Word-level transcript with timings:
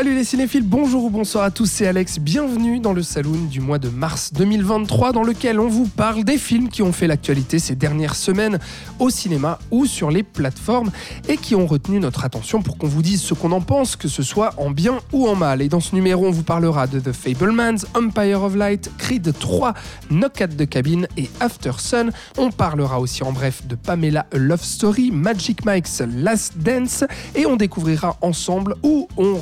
Salut 0.00 0.14
les 0.14 0.24
cinéphiles, 0.24 0.62
bonjour 0.62 1.04
ou 1.04 1.10
bonsoir 1.10 1.44
à 1.44 1.50
tous, 1.50 1.66
c'est 1.66 1.86
Alex, 1.86 2.20
bienvenue 2.20 2.80
dans 2.80 2.94
le 2.94 3.02
Saloon 3.02 3.44
du 3.50 3.60
mois 3.60 3.78
de 3.78 3.90
mars 3.90 4.32
2023 4.32 5.12
dans 5.12 5.22
lequel 5.22 5.60
on 5.60 5.68
vous 5.68 5.86
parle 5.86 6.24
des 6.24 6.38
films 6.38 6.70
qui 6.70 6.80
ont 6.80 6.90
fait 6.90 7.06
l'actualité 7.06 7.58
ces 7.58 7.76
dernières 7.76 8.14
semaines 8.14 8.58
au 8.98 9.10
cinéma 9.10 9.58
ou 9.70 9.84
sur 9.84 10.10
les 10.10 10.22
plateformes 10.22 10.90
et 11.28 11.36
qui 11.36 11.54
ont 11.54 11.66
retenu 11.66 12.00
notre 12.00 12.24
attention 12.24 12.62
pour 12.62 12.78
qu'on 12.78 12.86
vous 12.86 13.02
dise 13.02 13.20
ce 13.20 13.34
qu'on 13.34 13.52
en 13.52 13.60
pense, 13.60 13.94
que 13.94 14.08
ce 14.08 14.22
soit 14.22 14.54
en 14.56 14.70
bien 14.70 15.00
ou 15.12 15.28
en 15.28 15.34
mal. 15.34 15.60
Et 15.60 15.68
dans 15.68 15.80
ce 15.80 15.94
numéro, 15.94 16.26
on 16.26 16.30
vous 16.30 16.44
parlera 16.44 16.86
de 16.86 16.98
The 16.98 17.12
Fablemans, 17.12 17.84
Empire 17.94 18.42
of 18.42 18.56
Light, 18.56 18.90
Creed 18.96 19.30
3, 19.38 19.74
Knock 20.08 20.40
at 20.40 20.48
the 20.48 20.66
Cabin 20.66 21.02
et 21.18 21.28
After 21.40 21.72
Sun. 21.76 22.10
On 22.38 22.50
parlera 22.50 23.00
aussi 23.00 23.22
en 23.22 23.32
bref 23.32 23.66
de 23.66 23.74
Pamela 23.74 24.24
Love 24.32 24.64
Story, 24.64 25.10
Magic 25.10 25.66
Mike's 25.66 26.00
Last 26.16 26.56
Dance 26.56 27.04
et 27.34 27.44
on 27.44 27.56
découvrira 27.56 28.16
ensemble 28.22 28.76
ou 28.82 29.06
on 29.18 29.34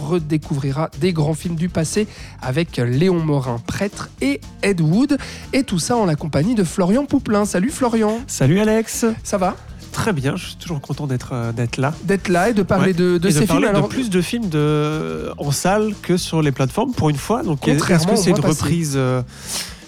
redécouvrira 0.48 0.90
des 1.00 1.12
grands 1.12 1.34
films 1.34 1.56
du 1.56 1.68
passé 1.68 2.06
avec 2.42 2.76
Léon 2.78 3.20
Morin, 3.22 3.58
prêtre, 3.66 4.08
et 4.20 4.40
Ed 4.62 4.80
Wood. 4.80 5.18
Et 5.52 5.62
tout 5.62 5.78
ça 5.78 5.96
en 5.96 6.06
la 6.06 6.16
compagnie 6.16 6.54
de 6.54 6.64
Florian 6.64 7.04
Pouplin. 7.04 7.44
Salut 7.44 7.70
Florian, 7.70 8.20
Salut 8.26 8.58
Alex. 8.60 9.04
ça 9.22 9.38
va? 9.38 9.56
Très 9.92 10.12
bien, 10.12 10.36
je 10.36 10.46
suis 10.48 10.56
toujours 10.56 10.80
content 10.80 11.06
d'être 11.06 11.30
euh, 11.32 11.50
d'être 11.52 11.76
là. 11.78 11.92
D'être 12.04 12.28
là 12.28 12.50
et 12.50 12.54
de 12.54 12.62
parler 12.62 12.88
Ouais. 12.88 12.92
de, 12.94 13.18
de 13.18 13.28
Et 13.28 13.32
ces 13.32 13.46
parler 13.46 13.68
films. 13.68 13.82
de 13.82 13.86
plus 13.88 14.10
de 14.10 14.20
films 14.20 14.48
de, 14.48 15.30
en 15.38 15.50
salle 15.50 15.92
que 16.02 16.16
sur 16.16 16.40
les 16.42 16.52
plateformes 16.52 16.92
pour 16.92 17.08
une 17.10 17.16
fois. 17.16 17.42
Donc 17.42 17.66
est-ce 17.66 18.06
que 18.06 18.16
c'est 18.16 18.30
une 18.30 18.40
reprise, 18.40 18.94
euh, 18.96 19.22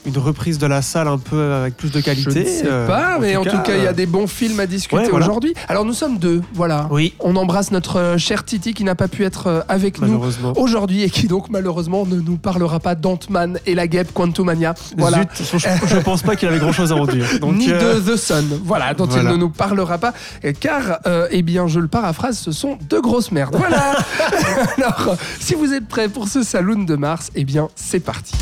une 0.06 0.19
reprise 0.19 0.59
de 0.59 0.67
la 0.67 0.83
salle 0.83 1.09
un 1.09 1.19
peu 1.19 1.53
avec 1.53 1.77
plus 1.77 1.91
de 1.91 1.98
je 1.98 2.05
qualité 2.05 2.41
ne 2.41 2.45
sais 2.45 2.62
euh, 2.67 2.87
pas, 2.87 3.19
mais 3.19 3.37
en 3.37 3.45
tout 3.45 3.59
cas, 3.59 3.77
il 3.77 3.84
y 3.84 3.87
a 3.87 3.93
des 3.93 4.06
bons 4.06 4.27
films 4.27 4.61
à 4.61 4.67
discuter 4.67 5.03
ouais, 5.03 5.09
voilà. 5.09 5.27
aujourd'hui. 5.27 5.55
Alors 5.69 5.84
nous 5.84 5.93
sommes 5.93 6.19
deux, 6.19 6.43
voilà. 6.55 6.89
Oui, 6.91 7.15
On 7.20 7.37
embrasse 7.37 7.70
notre 7.70 7.98
euh, 7.98 8.19
cher 8.19 8.45
Titi 8.45 8.75
qui 8.75 8.84
n'a 8.84 8.95
pas 8.95 9.09
pu 9.09 9.25
être 9.25 9.47
euh, 9.47 9.61
avec 9.69 10.01
nous 10.01 10.21
aujourd'hui 10.56 11.03
et 11.03 11.11
qui 11.11 11.27
donc 11.27 11.51
malheureusement 11.51 12.06
ne 12.06 12.17
nous 12.17 12.37
parlera 12.37 12.81
pas 12.81 12.95
d'Ant-Man 12.95 13.59
et 13.67 13.75
la 13.75 13.87
guêpe 13.87 14.12
Quantumania. 14.12 14.75
Voilà. 14.97 15.19
Zut, 15.19 15.59
je, 15.59 15.87
je 15.87 15.97
pense 15.98 16.23
pas 16.23 16.37
qu'il 16.37 16.48
avait 16.48 16.59
grand 16.59 16.73
chose 16.73 16.93
à 16.93 16.97
en 16.97 17.06
dire. 17.06 17.27
Donc, 17.41 17.56
ni 17.56 17.71
euh, 17.71 18.01
de 18.01 18.12
The 18.12 18.17
Sun, 18.17 18.61
voilà, 18.65 18.95
dont 18.95 19.06
voilà. 19.06 19.23
il 19.23 19.33
ne 19.33 19.37
nous 19.37 19.51
parlera 19.51 19.98
pas, 19.98 20.12
euh, 20.45 20.53
car, 20.59 21.01
euh, 21.06 21.28
eh 21.31 21.43
bien, 21.43 21.67
je 21.67 21.81
le 21.81 21.89
paraphrase, 21.89 22.39
ce 22.39 22.53
sont 22.53 22.78
deux 22.89 23.01
grosses 23.01 23.33
merdes. 23.33 23.56
Voilà 23.56 23.97
Alors, 24.78 25.09
euh, 25.09 25.15
si 25.39 25.55
vous 25.55 25.73
êtes 25.73 25.89
prêts 25.89 26.09
pour 26.09 26.28
ce 26.28 26.43
saloon 26.43 26.84
de 26.84 26.97
Mars, 26.97 27.31
eh 27.34 27.45
bien, 27.45 27.69
c'est 27.75 28.01
parti. 28.01 28.33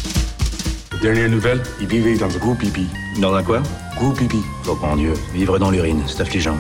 Dernière 1.00 1.30
nouvelle, 1.30 1.62
il 1.80 1.86
vivait 1.86 2.16
dans 2.16 2.26
un 2.26 2.38
gros 2.38 2.54
pipi. 2.54 2.88
Dans 3.20 3.32
un 3.32 3.42
quoi? 3.44 3.62
Gros 3.96 4.12
pipi. 4.12 4.42
Oh 4.66 4.76
mon 4.82 4.96
dieu, 4.96 5.14
vivre 5.32 5.56
dans 5.56 5.70
l'urine, 5.70 6.02
c'est 6.08 6.22
affligeant. 6.22 6.56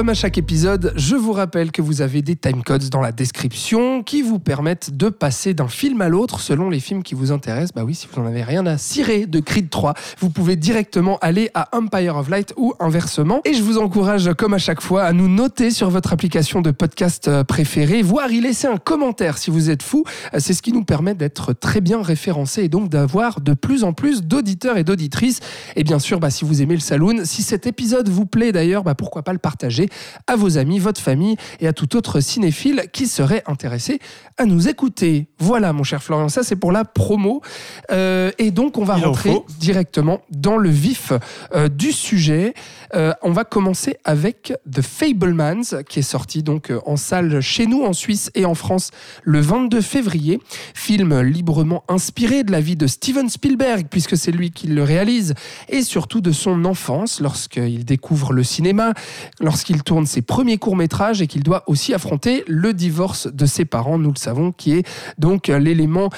Comme 0.00 0.08
à 0.08 0.14
chaque 0.14 0.38
épisode, 0.38 0.94
je 0.96 1.14
vous 1.14 1.32
rappelle 1.32 1.72
que 1.72 1.82
vous 1.82 2.00
avez 2.00 2.22
des 2.22 2.34
timecodes 2.34 2.88
dans 2.88 3.02
la 3.02 3.12
description 3.12 4.02
qui 4.02 4.22
vous 4.22 4.38
permettent 4.38 4.96
de 4.96 5.10
passer 5.10 5.52
d'un 5.52 5.68
film 5.68 6.00
à 6.00 6.08
l'autre 6.08 6.40
selon 6.40 6.70
les 6.70 6.80
films 6.80 7.02
qui 7.02 7.14
vous 7.14 7.32
intéressent. 7.32 7.74
Bah 7.74 7.82
oui, 7.84 7.94
si 7.94 8.08
vous 8.10 8.18
n'en 8.18 8.26
avez 8.26 8.42
rien 8.42 8.64
à 8.64 8.78
cirer 8.78 9.26
de 9.26 9.40
Creed 9.40 9.68
3, 9.68 9.92
vous 10.18 10.30
pouvez 10.30 10.56
directement 10.56 11.18
aller 11.20 11.50
à 11.52 11.68
Empire 11.76 12.16
of 12.16 12.30
Light 12.30 12.54
ou 12.56 12.72
inversement. 12.80 13.42
Et 13.44 13.52
je 13.52 13.62
vous 13.62 13.76
encourage, 13.76 14.32
comme 14.38 14.54
à 14.54 14.58
chaque 14.58 14.80
fois, 14.80 15.02
à 15.02 15.12
nous 15.12 15.28
noter 15.28 15.70
sur 15.70 15.90
votre 15.90 16.14
application 16.14 16.62
de 16.62 16.70
podcast 16.70 17.28
euh, 17.28 17.44
préférée, 17.44 18.00
voire 18.00 18.32
y 18.32 18.40
laisser 18.40 18.68
un 18.68 18.78
commentaire 18.78 19.36
si 19.36 19.50
vous 19.50 19.68
êtes 19.68 19.82
fou. 19.82 20.04
Euh, 20.32 20.38
C'est 20.40 20.54
ce 20.54 20.62
qui 20.62 20.72
nous 20.72 20.82
permet 20.82 21.14
d'être 21.14 21.52
très 21.52 21.82
bien 21.82 22.00
référencés 22.00 22.62
et 22.62 22.68
donc 22.70 22.88
d'avoir 22.88 23.42
de 23.42 23.52
plus 23.52 23.84
en 23.84 23.92
plus 23.92 24.22
d'auditeurs 24.22 24.78
et 24.78 24.82
d'auditrices. 24.82 25.40
Et 25.76 25.84
bien 25.84 25.98
sûr, 25.98 26.20
bah, 26.20 26.30
si 26.30 26.46
vous 26.46 26.62
aimez 26.62 26.74
le 26.74 26.80
saloon, 26.80 27.26
si 27.26 27.42
cet 27.42 27.66
épisode 27.66 28.08
vous 28.08 28.24
plaît 28.24 28.52
d'ailleurs, 28.52 28.82
bah, 28.82 28.94
pourquoi 28.94 29.22
pas 29.22 29.34
le 29.34 29.38
partager 29.38 29.89
à 30.26 30.36
vos 30.36 30.58
amis, 30.58 30.78
votre 30.78 31.00
famille 31.00 31.36
et 31.60 31.66
à 31.66 31.72
tout 31.72 31.96
autre 31.96 32.20
cinéphile 32.20 32.84
qui 32.92 33.06
serait 33.06 33.42
intéressé 33.46 34.00
à 34.36 34.46
nous 34.46 34.68
écouter. 34.68 35.26
Voilà, 35.38 35.72
mon 35.72 35.82
cher 35.82 36.02
Florian, 36.02 36.28
ça 36.28 36.42
c'est 36.42 36.56
pour 36.56 36.72
la 36.72 36.84
promo. 36.84 37.42
Euh, 37.90 38.30
et 38.38 38.50
donc, 38.50 38.78
on 38.78 38.84
va 38.84 38.96
Il 38.98 39.04
rentrer 39.04 39.36
directement 39.58 40.20
dans 40.30 40.56
le 40.56 40.70
vif 40.70 41.12
euh, 41.54 41.68
du 41.68 41.92
sujet. 41.92 42.54
Euh, 42.94 43.12
on 43.22 43.30
va 43.30 43.44
commencer 43.44 43.96
avec 44.04 44.52
The 44.70 44.82
Fablemans, 44.82 45.82
qui 45.88 46.00
est 46.00 46.02
sorti 46.02 46.42
donc 46.42 46.70
euh, 46.70 46.80
en 46.86 46.96
salle 46.96 47.40
chez 47.40 47.66
nous 47.66 47.84
en 47.84 47.92
Suisse 47.92 48.30
et 48.34 48.44
en 48.44 48.54
France 48.54 48.90
le 49.22 49.40
22 49.40 49.80
février. 49.80 50.40
Film 50.74 51.20
librement 51.20 51.84
inspiré 51.88 52.42
de 52.42 52.52
la 52.52 52.60
vie 52.60 52.76
de 52.76 52.86
Steven 52.86 53.28
Spielberg, 53.28 53.86
puisque 53.90 54.16
c'est 54.16 54.32
lui 54.32 54.50
qui 54.50 54.66
le 54.66 54.82
réalise, 54.82 55.34
et 55.68 55.82
surtout 55.82 56.20
de 56.20 56.32
son 56.32 56.64
enfance, 56.64 57.20
lorsqu'il 57.20 57.84
découvre 57.84 58.32
le 58.32 58.42
cinéma, 58.42 58.92
lorsqu'il 59.40 59.82
tourne 59.82 60.06
ses 60.06 60.22
premiers 60.22 60.58
courts-métrages 60.58 61.22
et 61.22 61.26
qu'il 61.26 61.42
doit 61.42 61.64
aussi 61.66 61.94
affronter 61.94 62.44
le 62.46 62.72
divorce 62.74 63.28
de 63.28 63.46
ses 63.46 63.64
parents, 63.64 63.98
nous 63.98 64.10
le 64.10 64.18
savons, 64.18 64.52
qui 64.52 64.72
est 64.72 64.86
donc 65.18 65.48
euh, 65.48 65.58
l'élément 65.58 66.10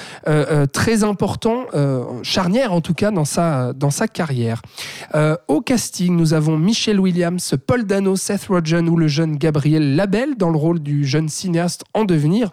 très 0.71 1.03
important, 1.03 1.65
charnière 2.23 2.73
en 2.73 2.81
tout 2.81 2.93
cas, 2.93 3.11
dans 3.11 3.25
sa, 3.25 3.73
dans 3.73 3.89
sa 3.89 4.07
carrière. 4.07 4.61
Au 5.47 5.61
casting, 5.61 6.15
nous 6.15 6.33
avons 6.33 6.57
Michelle 6.63 7.01
Williams, 7.01 7.55
Paul 7.67 7.83
Dano, 7.83 8.15
Seth 8.15 8.45
Rogen 8.45 8.87
ou 8.87 8.95
le 8.95 9.09
jeune 9.09 9.35
Gabriel 9.35 9.97
Labelle 9.97 10.37
dans 10.37 10.49
le 10.49 10.57
rôle 10.57 10.79
du 10.79 11.03
jeune 11.03 11.27
cinéaste 11.27 11.83
en 11.93 12.05
devenir. 12.05 12.51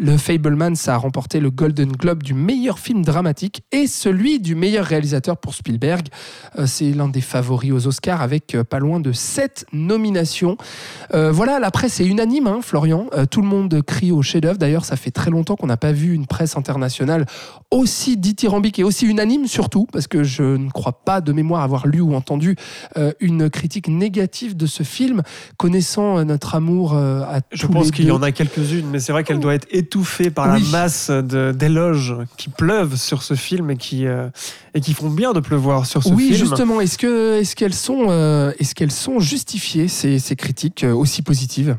Le 0.00 0.16
Fableman, 0.16 0.76
ça 0.76 0.94
a 0.94 0.96
remporté 0.96 1.40
le 1.40 1.50
Golden 1.50 1.90
Globe 1.90 2.22
du 2.22 2.32
meilleur 2.32 2.78
film 2.78 3.04
dramatique 3.04 3.62
et 3.72 3.88
celui 3.88 4.38
du 4.38 4.54
meilleur 4.54 4.84
réalisateur 4.84 5.36
pour 5.36 5.54
Spielberg. 5.54 6.06
Euh, 6.56 6.66
C'est 6.66 6.92
l'un 6.92 7.08
des 7.08 7.20
favoris 7.20 7.72
aux 7.72 7.88
Oscars 7.88 8.22
avec 8.22 8.54
euh, 8.54 8.62
pas 8.62 8.78
loin 8.78 9.00
de 9.00 9.10
sept 9.10 9.66
nominations. 9.72 10.56
Euh, 11.14 11.32
voilà, 11.32 11.58
la 11.58 11.72
presse 11.72 11.98
est 11.98 12.06
unanime, 12.06 12.46
hein, 12.46 12.60
Florian. 12.62 13.08
Euh, 13.12 13.26
tout 13.26 13.42
le 13.42 13.48
monde 13.48 13.82
crie 13.82 14.12
au 14.12 14.22
chef-d'œuvre. 14.22 14.56
D'ailleurs, 14.56 14.84
ça 14.84 14.94
fait 14.94 15.10
très 15.10 15.32
longtemps 15.32 15.56
qu'on 15.56 15.66
n'a 15.66 15.76
pas 15.76 15.90
vu 15.90 16.14
une 16.14 16.26
presse 16.26 16.56
internationale 16.56 17.26
aussi 17.72 18.16
dithyrambique 18.16 18.78
et 18.78 18.84
aussi 18.84 19.04
unanime, 19.04 19.48
surtout 19.48 19.88
parce 19.90 20.06
que 20.06 20.22
je 20.22 20.44
ne 20.44 20.70
crois 20.70 20.92
pas 21.04 21.20
de 21.20 21.32
mémoire 21.32 21.62
avoir 21.62 21.88
lu 21.88 22.00
ou 22.00 22.14
entendu 22.14 22.54
euh, 22.96 23.12
une 23.18 23.50
critique 23.50 23.88
négative 23.88 24.56
de 24.56 24.66
ce 24.66 24.84
film, 24.84 25.22
connaissant 25.56 26.24
notre 26.24 26.54
amour 26.54 26.94
à 26.94 27.40
Je 27.50 27.66
tous 27.66 27.72
pense 27.72 27.90
qu'il 27.90 28.06
y 28.06 28.10
en 28.12 28.22
a 28.22 28.30
quelques-unes, 28.30 28.86
mais 28.92 29.00
c'est 29.00 29.10
vrai 29.10 29.24
qu'elle 29.24 29.40
doit 29.40 29.54
être 29.54 29.66
étouffée 29.88 30.30
par 30.30 30.52
Oui. 30.54 30.62
la 30.62 30.68
masse 30.68 31.10
de- 31.10 31.52
d'éloges 31.52 32.14
qui 32.36 32.50
pleuvent 32.50 32.96
sur 32.96 33.22
ce 33.22 33.34
film 33.34 33.70
et 33.70 33.76
qui, 33.76 34.06
euh, 34.06 34.28
et 34.74 34.80
qui 34.82 34.92
font 34.92 35.08
bien 35.08 35.32
de 35.32 35.40
pleuvoir 35.40 35.86
sur 35.86 36.02
ce 36.02 36.10
oui, 36.10 36.26
film. 36.34 36.36
justement. 36.46 36.80
Est-ce 36.82 36.98
que 36.98 37.40
est-ce 37.40 37.56
qu'elles 37.56 37.74
sont 37.74 38.06
euh, 38.10 38.52
est-ce 38.58 38.74
qu'elles 38.74 38.92
sont 38.92 39.18
justifiées 39.18 39.88
ces, 39.88 40.18
ces 40.18 40.36
critiques 40.36 40.84
euh, 40.84 40.92
aussi 40.94 41.22
positives? 41.22 41.76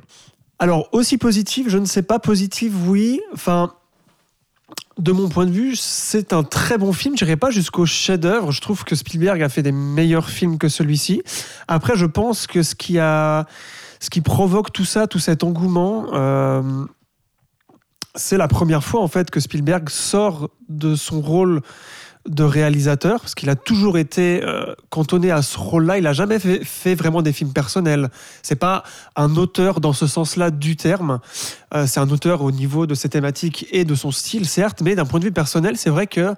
Alors, 0.57 0.89
aussi 0.91 1.17
positive, 1.17 1.69
je 1.69 1.77
ne 1.77 1.85
sais 1.85 2.01
pas, 2.01 2.19
positive, 2.19 2.73
oui. 2.89 3.21
Enfin, 3.33 3.71
de 4.97 5.11
mon 5.13 5.29
point 5.29 5.45
de 5.45 5.51
vue, 5.51 5.75
c'est 5.77 6.33
un 6.33 6.43
très 6.43 6.77
bon 6.77 6.91
film. 6.91 7.15
Je 7.17 7.23
n'irai 7.23 7.37
pas 7.37 7.49
jusqu'au 7.51 7.85
chef-d'œuvre. 7.85 8.51
Je 8.51 8.59
trouve 8.59 8.83
que 8.83 8.95
Spielberg 8.95 9.41
a 9.41 9.47
fait 9.49 9.61
des 9.63 9.71
meilleurs 9.71 10.29
films 10.29 10.57
que 10.57 10.67
celui-ci. 10.67 11.21
Après, 11.69 11.95
je 11.95 12.05
pense 12.05 12.45
que 12.47 12.61
ce 12.63 12.75
qui, 12.75 12.99
a, 12.99 13.45
ce 14.01 14.09
qui 14.09 14.19
provoque 14.21 14.73
tout 14.73 14.83
ça, 14.83 15.07
tout 15.07 15.19
cet 15.19 15.43
engouement, 15.45 16.07
euh, 16.13 16.61
c'est 18.19 18.37
la 18.37 18.47
première 18.47 18.83
fois 18.83 19.01
en 19.01 19.07
fait 19.07 19.31
que 19.31 19.39
Spielberg 19.39 19.89
sort 19.89 20.49
de 20.67 20.95
son 20.95 21.21
rôle 21.21 21.61
de 22.27 22.43
réalisateur, 22.43 23.21
parce 23.21 23.33
qu'il 23.33 23.49
a 23.49 23.55
toujours 23.55 23.97
été 23.97 24.43
euh, 24.43 24.75
cantonné 24.89 25.31
à 25.31 25.41
ce 25.41 25.57
rôle-là. 25.57 25.97
Il 25.97 26.03
n'a 26.03 26.13
jamais 26.13 26.37
fait, 26.37 26.93
vraiment 26.93 27.21
des 27.21 27.31
films 27.31 27.53
personnels. 27.53 28.09
C'est 28.43 28.57
pas 28.57 28.83
un 29.15 29.35
auteur 29.35 29.79
dans 29.79 29.93
ce 29.93 30.05
sens-là 30.05 30.51
du 30.51 30.75
terme. 30.75 31.19
Euh, 31.73 31.87
c'est 31.87 31.99
un 31.99 32.09
auteur 32.09 32.43
au 32.43 32.51
niveau 32.51 32.85
de 32.85 32.93
ses 32.93 33.09
thématiques 33.09 33.67
et 33.71 33.85
de 33.85 33.95
son 33.95 34.11
style, 34.11 34.47
certes, 34.47 34.81
mais 34.81 34.95
d'un 34.95 35.05
point 35.05 35.19
de 35.19 35.25
vue 35.25 35.31
personnel, 35.31 35.77
c'est 35.77 35.89
vrai 35.89 36.07
que, 36.07 36.35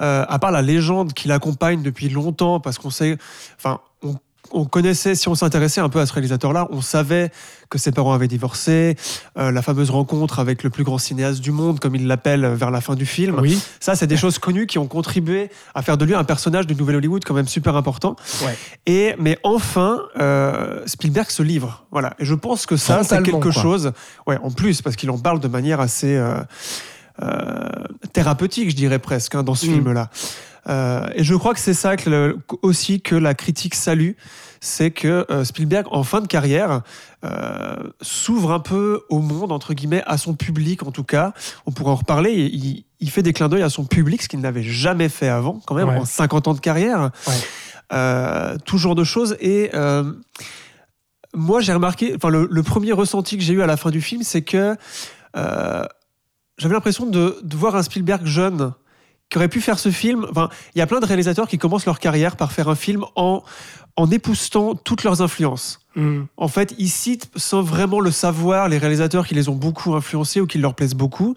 euh, 0.00 0.24
à 0.28 0.38
part 0.38 0.50
la 0.50 0.60
légende 0.60 1.12
qui 1.12 1.28
l'accompagne 1.28 1.82
depuis 1.82 2.08
longtemps, 2.08 2.58
parce 2.58 2.78
qu'on 2.78 2.90
sait, 2.90 3.16
enfin, 3.56 3.80
on, 4.02 4.16
on 4.52 4.64
connaissait, 4.64 5.14
si 5.14 5.28
on 5.28 5.34
s'intéressait 5.34 5.80
un 5.80 5.88
peu 5.88 6.00
à 6.00 6.06
ce 6.06 6.12
réalisateur-là, 6.12 6.68
on 6.70 6.80
savait 6.80 7.30
que 7.70 7.78
ses 7.78 7.90
parents 7.90 8.12
avaient 8.12 8.28
divorcé, 8.28 8.96
euh, 9.38 9.50
la 9.50 9.62
fameuse 9.62 9.88
rencontre 9.90 10.38
avec 10.38 10.62
le 10.62 10.68
plus 10.70 10.84
grand 10.84 10.98
cinéaste 10.98 11.40
du 11.40 11.52
monde, 11.52 11.80
comme 11.80 11.94
il 11.94 12.06
l'appelle 12.06 12.44
vers 12.46 12.70
la 12.70 12.80
fin 12.82 12.94
du 12.94 13.06
film. 13.06 13.38
Oui. 13.40 13.58
Ça, 13.80 13.94
c'est 13.94 14.06
des 14.06 14.18
choses 14.18 14.38
connues 14.38 14.66
qui 14.66 14.78
ont 14.78 14.86
contribué 14.86 15.50
à 15.74 15.80
faire 15.82 15.96
de 15.96 16.04
lui 16.04 16.14
un 16.14 16.24
personnage 16.24 16.66
du 16.66 16.74
Nouvel 16.74 16.96
Hollywood 16.96 17.24
quand 17.24 17.34
même 17.34 17.48
super 17.48 17.76
important. 17.76 18.16
Ouais. 18.44 18.56
Et 18.86 19.14
mais 19.18 19.38
enfin, 19.42 20.02
euh, 20.20 20.82
Spielberg 20.86 21.30
se 21.30 21.42
livre. 21.42 21.84
Voilà. 21.90 22.14
Et 22.18 22.24
je 22.26 22.34
pense 22.34 22.66
que 22.66 22.76
ça, 22.76 23.02
c'est 23.04 23.22
quelque 23.22 23.38
quoi. 23.38 23.52
chose. 23.52 23.92
Ouais, 24.26 24.38
en 24.42 24.50
plus 24.50 24.82
parce 24.82 24.96
qu'il 24.96 25.10
en 25.10 25.18
parle 25.18 25.40
de 25.40 25.48
manière 25.48 25.80
assez. 25.80 26.14
euh, 26.16 26.22
euh, 26.22 26.44
thérapeutique, 28.12 28.70
je 28.70 28.76
dirais 28.76 28.98
presque, 28.98 29.34
hein, 29.34 29.42
dans 29.42 29.54
ce 29.54 29.66
Mm. 29.66 29.72
film-là. 29.74 30.10
Euh, 30.68 31.08
et 31.16 31.24
je 31.24 31.34
crois 31.34 31.54
que 31.54 31.60
c'est 31.60 31.74
ça 31.74 31.96
que 31.96 32.08
le- 32.08 32.38
aussi 32.62 33.00
que 33.00 33.16
la 33.16 33.34
critique 33.34 33.74
salue, 33.74 34.12
c'est 34.60 34.92
que 34.92 35.26
euh, 35.28 35.42
Spielberg, 35.44 35.86
en 35.90 36.04
fin 36.04 36.20
de 36.20 36.28
carrière, 36.28 36.82
euh, 37.24 37.74
s'ouvre 38.00 38.52
un 38.52 38.60
peu 38.60 39.02
au 39.10 39.18
monde, 39.18 39.50
entre 39.50 39.74
guillemets, 39.74 40.04
à 40.06 40.16
son 40.18 40.34
public 40.34 40.84
en 40.84 40.92
tout 40.92 41.02
cas. 41.02 41.32
On 41.66 41.72
pourra 41.72 41.90
en 41.92 41.96
reparler. 41.96 42.32
Il, 43.00 43.10
fait 43.10 43.22
des 43.24 43.32
clins 43.32 43.48
d'œil 43.48 43.62
à 43.62 43.70
son 43.70 43.84
public, 43.84 44.22
ce 44.22 44.28
qu'il 44.28 44.38
n'avait 44.40 44.62
jamais 44.62 45.08
fait 45.08 45.28
avant, 45.28 45.60
quand 45.66 45.74
même, 45.74 45.88
Ouais. 45.88 45.96
en 45.98 46.04
50 46.04 46.46
ans 46.46 46.54
de 46.54 46.60
carrière. 46.60 47.10
Ouais. 47.26 47.32
Euh, 47.92 48.56
tout 48.64 48.78
genre 48.78 48.94
de 48.94 49.02
choses. 49.04 49.36
Et 49.40 49.70
euh, 49.74 50.12
moi, 51.34 51.60
j'ai 51.60 51.72
remarqué, 51.72 52.12
enfin, 52.14 52.28
le, 52.28 52.46
le 52.50 52.62
premier 52.62 52.92
ressenti 52.92 53.36
que 53.36 53.42
j'ai 53.42 53.54
eu 53.54 53.62
à 53.62 53.66
la 53.66 53.76
fin 53.76 53.90
du 53.90 54.00
film, 54.00 54.22
c'est 54.22 54.42
que 54.42 54.76
euh, 55.36 55.84
j'avais 56.58 56.74
l'impression 56.74 57.06
de, 57.06 57.38
de 57.42 57.56
voir 57.56 57.76
un 57.76 57.82
Spielberg 57.82 58.24
jeune 58.26 58.72
qui 59.30 59.38
aurait 59.38 59.48
pu 59.48 59.60
faire 59.62 59.78
ce 59.78 59.90
film. 59.90 60.26
Enfin, 60.30 60.50
il 60.74 60.78
y 60.78 60.82
a 60.82 60.86
plein 60.86 61.00
de 61.00 61.06
réalisateurs 61.06 61.48
qui 61.48 61.56
commencent 61.58 61.86
leur 61.86 61.98
carrière 61.98 62.36
par 62.36 62.52
faire 62.52 62.68
un 62.68 62.74
film 62.74 63.04
en, 63.16 63.42
en 63.96 64.10
époustant 64.10 64.74
toutes 64.74 65.04
leurs 65.04 65.22
influences. 65.22 65.80
Mm. 65.96 66.22
En 66.36 66.48
fait, 66.48 66.74
ils 66.78 66.90
citent 66.90 67.30
sans 67.36 67.62
vraiment 67.62 68.00
le 68.00 68.10
savoir 68.10 68.68
les 68.68 68.76
réalisateurs 68.76 69.26
qui 69.26 69.34
les 69.34 69.48
ont 69.48 69.54
beaucoup 69.54 69.94
influencés 69.94 70.40
ou 70.42 70.46
qui 70.46 70.58
leur 70.58 70.74
plaisent 70.74 70.94
beaucoup. 70.94 71.34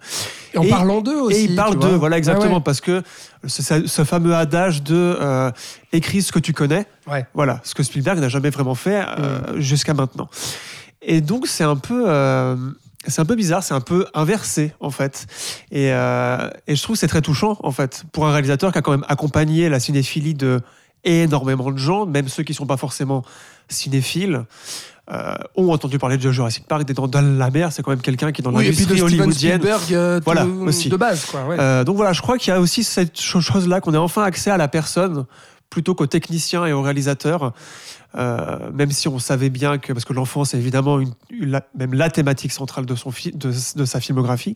Et 0.52 0.58
en 0.58 0.62
Et- 0.62 0.68
parlant 0.68 1.00
d'eux 1.00 1.16
aussi. 1.20 1.36
et 1.38 1.44
ils 1.44 1.56
parlent 1.56 1.78
d'eux, 1.78 1.94
voilà 1.96 2.18
exactement, 2.18 2.52
Ah 2.52 2.56
ouais. 2.56 2.62
parce 2.62 2.82
que 2.82 3.02
ce 3.46 4.04
fameux 4.04 4.34
adage 4.34 4.82
de 4.82 4.94
euh, 5.18 5.50
écris 5.92 6.20
ce 6.20 6.32
que 6.32 6.38
tu 6.38 6.52
connais. 6.52 6.86
Ouais. 7.06 7.26
Voilà, 7.32 7.60
ce 7.64 7.74
que 7.74 7.82
Spielberg 7.82 8.18
n'a 8.18 8.28
jamais 8.28 8.50
vraiment 8.50 8.74
fait 8.74 9.04
euh, 9.18 9.58
jusqu'à 9.58 9.94
maintenant. 9.94 10.28
Et 11.00 11.20
donc 11.22 11.46
c'est 11.46 11.64
un 11.64 11.76
peu, 11.76 12.04
euh, 12.06 12.56
c'est 13.08 13.20
un 13.20 13.24
peu 13.24 13.34
bizarre, 13.36 13.62
c'est 13.62 13.74
un 13.74 13.80
peu 13.80 14.06
inversé 14.14 14.72
en 14.80 14.90
fait. 14.90 15.26
Et, 15.70 15.92
euh, 15.92 16.50
et 16.66 16.76
je 16.76 16.82
trouve 16.82 16.96
que 16.96 17.00
c'est 17.00 17.08
très 17.08 17.22
touchant 17.22 17.56
en 17.62 17.72
fait 17.72 18.04
pour 18.12 18.26
un 18.26 18.32
réalisateur 18.32 18.72
qui 18.72 18.78
a 18.78 18.82
quand 18.82 18.92
même 18.92 19.04
accompagné 19.08 19.68
la 19.68 19.80
cinéphilie 19.80 20.34
de 20.34 20.60
énormément 21.04 21.70
de 21.70 21.78
gens, 21.78 22.04
même 22.06 22.28
ceux 22.28 22.42
qui 22.42 22.52
sont 22.54 22.66
pas 22.66 22.76
forcément 22.76 23.22
cinéphiles. 23.68 24.44
euh, 25.12 25.36
ont 25.54 25.70
entendu 25.70 26.00
parler 26.00 26.16
de 26.16 26.32
Jurassic 26.32 26.66
Park, 26.66 26.82
des 26.84 26.92
Dents 26.92 27.06
de 27.06 27.38
la 27.38 27.48
mer, 27.50 27.70
c'est 27.72 27.80
quand 27.84 27.92
même 27.92 28.00
quelqu'un 28.00 28.32
qui 28.32 28.40
est 28.40 28.44
dans 28.44 28.52
Oui, 28.52 28.64
l'industrie 28.64 29.00
hollywoodienne. 29.00 29.62
Euh, 29.92 30.20
Voilà, 30.24 30.44
aussi. 30.44 30.88
de 30.88 30.96
base, 30.96 31.26
quoi. 31.26 31.44
ouais. 31.46 31.56
Euh, 31.60 31.84
donc 31.84 31.94
voilà, 31.94 32.12
je 32.12 32.20
crois 32.20 32.38
qu'il 32.38 32.52
y 32.52 32.56
a 32.56 32.60
aussi 32.60 32.82
cette 32.82 33.16
cho- 33.20 33.40
chose-là, 33.40 33.80
qu'on 33.80 33.94
ait 33.94 33.98
enfin 33.98 34.24
accès 34.24 34.50
à 34.50 34.56
la 34.56 34.66
personne 34.66 35.24
plutôt 35.70 35.94
qu'au 35.94 36.06
technicien 36.06 36.64
et 36.66 36.72
au 36.72 36.82
réalisateur. 36.82 37.52
Euh, 38.16 38.70
même 38.72 38.90
si 38.92 39.08
on 39.08 39.18
savait 39.18 39.50
bien 39.50 39.76
que, 39.78 39.92
parce 39.92 40.04
que 40.06 40.12
l'enfance 40.14 40.54
est 40.54 40.58
évidemment 40.58 41.00
une, 41.00 41.12
une- 41.30 41.50
la- 41.50 41.66
même 41.76 41.92
la 41.92 42.08
thématique 42.08 42.52
centrale 42.52 42.86
de, 42.86 42.94
son 42.94 43.10
de, 43.10 43.52
de 43.78 43.84
sa 43.84 44.00
filmographie. 44.00 44.54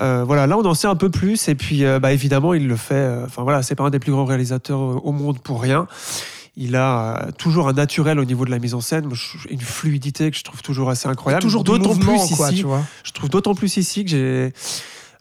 Euh, 0.00 0.22
voilà, 0.24 0.46
là 0.46 0.56
on 0.58 0.64
en 0.64 0.74
sait 0.74 0.86
un 0.86 0.94
peu 0.94 1.10
plus 1.10 1.48
et 1.48 1.54
puis 1.54 1.84
euh, 1.84 1.98
bah, 1.98 2.12
évidemment 2.12 2.52
il 2.54 2.68
le 2.68 2.76
fait. 2.76 3.22
Enfin 3.24 3.42
voilà, 3.42 3.62
c'est 3.62 3.74
pas 3.74 3.84
un 3.84 3.90
des 3.90 3.98
plus 3.98 4.12
grands 4.12 4.26
réalisateurs 4.26 5.04
au 5.04 5.12
monde 5.12 5.40
pour 5.40 5.62
rien. 5.62 5.86
Il 6.56 6.76
a 6.76 7.28
toujours 7.38 7.68
un 7.68 7.72
naturel 7.72 8.18
au 8.18 8.24
niveau 8.24 8.44
de 8.44 8.50
la 8.50 8.58
mise 8.58 8.74
en 8.74 8.80
scène, 8.80 9.08
une 9.48 9.60
fluidité 9.60 10.30
que 10.30 10.36
je 10.36 10.42
trouve 10.44 10.60
toujours 10.60 10.90
assez 10.90 11.08
incroyable. 11.08 11.40
Toujours 11.42 11.62
d'autant 11.64 11.94
plus 11.96 12.34
quoi, 12.36 12.48
ici, 12.50 12.56
tu 12.56 12.64
vois. 12.66 12.82
je 13.04 13.12
trouve 13.12 13.30
d'autant 13.30 13.54
plus 13.54 13.76
ici 13.76 14.04
que 14.04 14.10
j'ai 14.10 14.52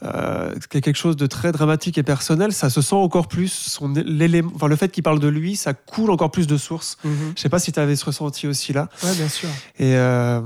euh, 0.04 0.54
quelque 0.70 0.96
chose 0.96 1.16
de 1.16 1.26
très 1.26 1.52
dramatique 1.52 1.98
et 1.98 2.04
personnel. 2.04 2.54
Ça 2.54 2.70
se 2.70 2.82
sent 2.82 2.96
encore 2.96 3.28
plus. 3.28 3.52
Son 3.52 3.94
l'élément, 3.94 4.52
enfin, 4.56 4.68
le 4.68 4.76
fait 4.76 4.90
qu'il 4.90 5.04
parle 5.04 5.20
de 5.20 5.28
lui, 5.28 5.56
ça 5.56 5.74
coule 5.74 6.12
encore 6.12 6.32
plus 6.32 6.48
de 6.48 6.58
sources. 6.58 6.98
Mhm. 7.04 7.34
Je 7.36 7.42
sais 7.42 7.50
pas 7.50 7.60
si 7.60 7.72
tu 7.72 7.80
avais 7.80 7.96
ce 7.96 8.06
ressenti 8.06 8.48
aussi 8.48 8.74
là. 8.74 8.90
Ouais, 9.04 9.14
bien 9.16 9.28
sûr. 9.30 9.50
Et 9.80 9.96
euh, 9.96 10.42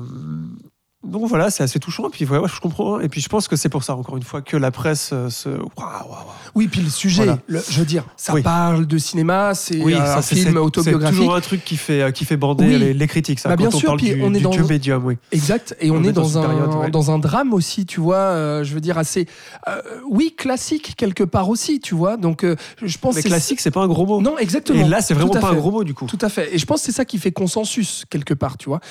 donc 1.03 1.25
voilà, 1.27 1.49
c'est 1.49 1.63
assez 1.63 1.79
touchant. 1.79 2.07
Et 2.07 2.09
puis 2.09 2.25
ouais, 2.25 2.37
ouais, 2.37 2.47
je 2.53 2.59
comprends. 2.59 2.99
Et 2.99 3.09
puis 3.09 3.21
je 3.21 3.29
pense 3.29 3.47
que 3.47 3.55
c'est 3.55 3.69
pour 3.69 3.83
ça, 3.83 3.95
encore 3.95 4.17
une 4.17 4.23
fois, 4.23 4.41
que 4.41 4.55
la 4.57 4.71
presse 4.71 5.09
euh, 5.13 5.29
se. 5.29 5.49
Waouh, 5.49 5.61
waouh, 5.77 6.09
waouh. 6.09 6.17
Oui, 6.53 6.67
puis 6.67 6.81
le 6.81 6.89
sujet, 6.89 7.23
Voilà. 7.25 7.39
le- 7.47 7.61
je 7.69 7.79
veux 7.79 7.85
dire, 7.85 8.03
ça 8.17 8.33
Oui. 8.33 8.41
parle 8.43 8.85
de 8.85 8.97
cinéma, 8.97 9.53
c'est 9.55 9.81
Oui, 9.81 9.93
un 9.95 10.05
film 10.05 10.21
c'est- 10.21 10.35
C'est 10.51 10.57
autobiographique. 10.57 11.17
toujours 11.17 11.35
un 11.35 11.41
truc 11.41 11.63
qui 11.63 11.77
fait, 11.77 12.01
euh, 12.01 12.11
qui 12.11 12.25
fait 12.25 12.35
bander 12.37 12.65
Oui. 12.65 12.77
les, 12.77 12.93
les 12.93 13.07
critiques, 13.07 13.39
ça, 13.39 13.49
Bah, 13.49 13.55
quand 13.55 13.63
bien 13.63 13.69
on 13.73 13.79
sûr, 13.79 13.87
parle 13.87 13.97
puis 13.99 14.13
du, 14.13 14.21
on 14.21 14.33
est 14.33 14.37
du 14.37 14.43
dans- 14.43 14.49
dieu 14.51 14.63
médium, 14.65 15.05
oui. 15.05 15.17
Exact, 15.31 15.75
et 15.79 15.89
on, 15.91 15.95
On 15.95 16.03
est, 16.03 16.07
est 16.09 16.11
dans 16.11 16.37
un, 16.37 16.41
période, 16.41 16.73
ouais. 16.75 16.91
dans 16.91 17.09
un 17.11 17.19
drame 17.19 17.53
aussi, 17.53 17.85
tu 17.85 17.99
vois, 18.01 18.17
euh, 18.17 18.63
je 18.63 18.73
veux 18.73 18.81
dire 18.81 18.97
assez, 18.97 19.27
euh, 19.69 19.81
oui, 20.09 20.33
classique 20.37 20.93
quelque 20.97 21.23
part 21.23 21.49
aussi, 21.49 21.79
tu 21.79 21.95
vois, 21.95 22.17
donc 22.17 22.45
je 22.81 22.97
pense 22.97 23.15
Mais 23.15 23.23
classique, 23.23 23.61
c'est 23.61 23.71
pas 23.71 23.81
un 23.81 23.87
gros 23.87 24.05
mot. 24.05 24.21
Non, 24.21 24.37
exactement. 24.37 24.85
Et 24.85 24.87
là, 24.87 25.01
c'est 25.01 25.13
vraiment 25.13 25.31
pas 25.33 25.49
un 25.51 25.55
gros 25.55 25.71
mot 25.71 25.83
du 25.85 25.93
coup. 25.93 26.05
Tout 26.05 26.17
à 26.21 26.29
fait. 26.29 26.53
Et 26.53 26.57
je 26.57 26.65
pense 26.65 26.81
que 26.81 26.85
c'est 26.87 26.91
ça 26.91 27.05
qui 27.05 27.17
fait 27.17 27.31
consensus 27.31 28.03
quelque 28.09 28.33
part, 28.33 28.57
tu 28.57 28.67
vois. 28.69 28.81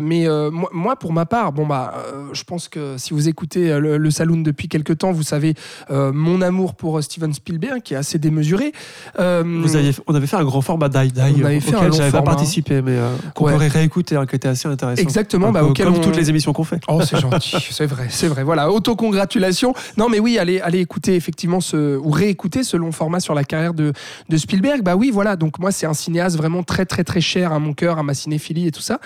Mais 0.00 0.26
moi, 0.72 0.96
pour 0.96 1.12
ma 1.12 1.26
part, 1.26 1.51
bon 1.54 1.66
bah, 1.66 1.94
euh, 2.12 2.28
je 2.32 2.42
pense 2.44 2.68
que 2.68 2.96
si 2.98 3.14
vous 3.14 3.28
écoutez 3.28 3.70
euh, 3.70 3.78
le, 3.78 3.96
le 3.98 4.10
Saloon 4.10 4.42
depuis 4.42 4.68
quelque 4.68 4.92
temps, 4.92 5.12
vous 5.12 5.22
savez 5.22 5.54
euh, 5.90 6.10
mon 6.12 6.40
amour 6.42 6.74
pour 6.74 7.02
Steven 7.02 7.32
Spielberg, 7.32 7.82
qui 7.82 7.94
est 7.94 7.96
assez 7.96 8.18
démesuré. 8.18 8.72
Vous 9.18 9.76
aviez, 9.76 9.92
on 10.06 10.14
avait 10.14 10.26
fait 10.26 10.36
un 10.36 10.44
grand 10.44 10.60
format 10.60 10.88
Die 10.88 11.12
Die 11.12 11.20
auquel 11.74 11.92
j'avais 11.92 12.10
pas 12.10 12.22
participé, 12.22 12.82
mais 12.82 12.96
qu'on 13.34 13.44
Ouais. 13.46 13.52
pourrait 13.52 13.68
réécouter, 13.68 14.16
hein, 14.16 14.26
qui 14.26 14.36
était 14.36 14.48
assez 14.48 14.68
intéressant. 14.68 15.02
Exactement, 15.02 15.52
bah, 15.52 15.64
auquel 15.64 15.86
comme 15.86 15.96
on- 15.96 16.00
toutes 16.00 16.16
les 16.16 16.30
émissions 16.30 16.52
qu'on 16.52 16.64
fait. 16.64 16.80
Oh, 16.88 17.00
c'est 17.02 17.18
gentil, 17.20 17.56
c'est 17.70 17.86
vrai, 17.86 18.06
c'est 18.10 18.28
vrai. 18.28 18.42
Voilà, 18.44 18.70
autocongratulations. 18.70 19.74
Non, 19.96 20.08
mais 20.08 20.18
oui, 20.20 20.38
allez, 20.38 20.60
allez 20.60 20.78
écouter 20.80 21.14
effectivement 21.14 21.60
ce, 21.60 21.96
ou 21.98 22.10
réécouter 22.10 22.62
ce 22.64 22.76
long 22.76 22.92
format 22.92 23.20
sur 23.20 23.34
la 23.34 23.44
carrière 23.44 23.74
de, 23.74 23.92
de 24.28 24.36
Spielberg. 24.36 24.82
Bah 24.82 24.96
oui, 24.96 25.10
voilà, 25.12 25.36
donc 25.36 25.58
moi, 25.58 25.72
c'est 25.72 25.86
un 25.86 25.94
cinéaste 25.94 26.36
vraiment 26.36 26.62
très, 26.62 26.86
très, 26.86 27.04
très 27.04 27.20
cher 27.20 27.52
à 27.52 27.58
mon 27.58 27.72
cœur, 27.74 27.98
à 27.98 28.02
ma 28.02 28.14
cinéphilie 28.14 28.66
et 28.68 28.70
tout 28.72 28.80
ça. 28.80 29.00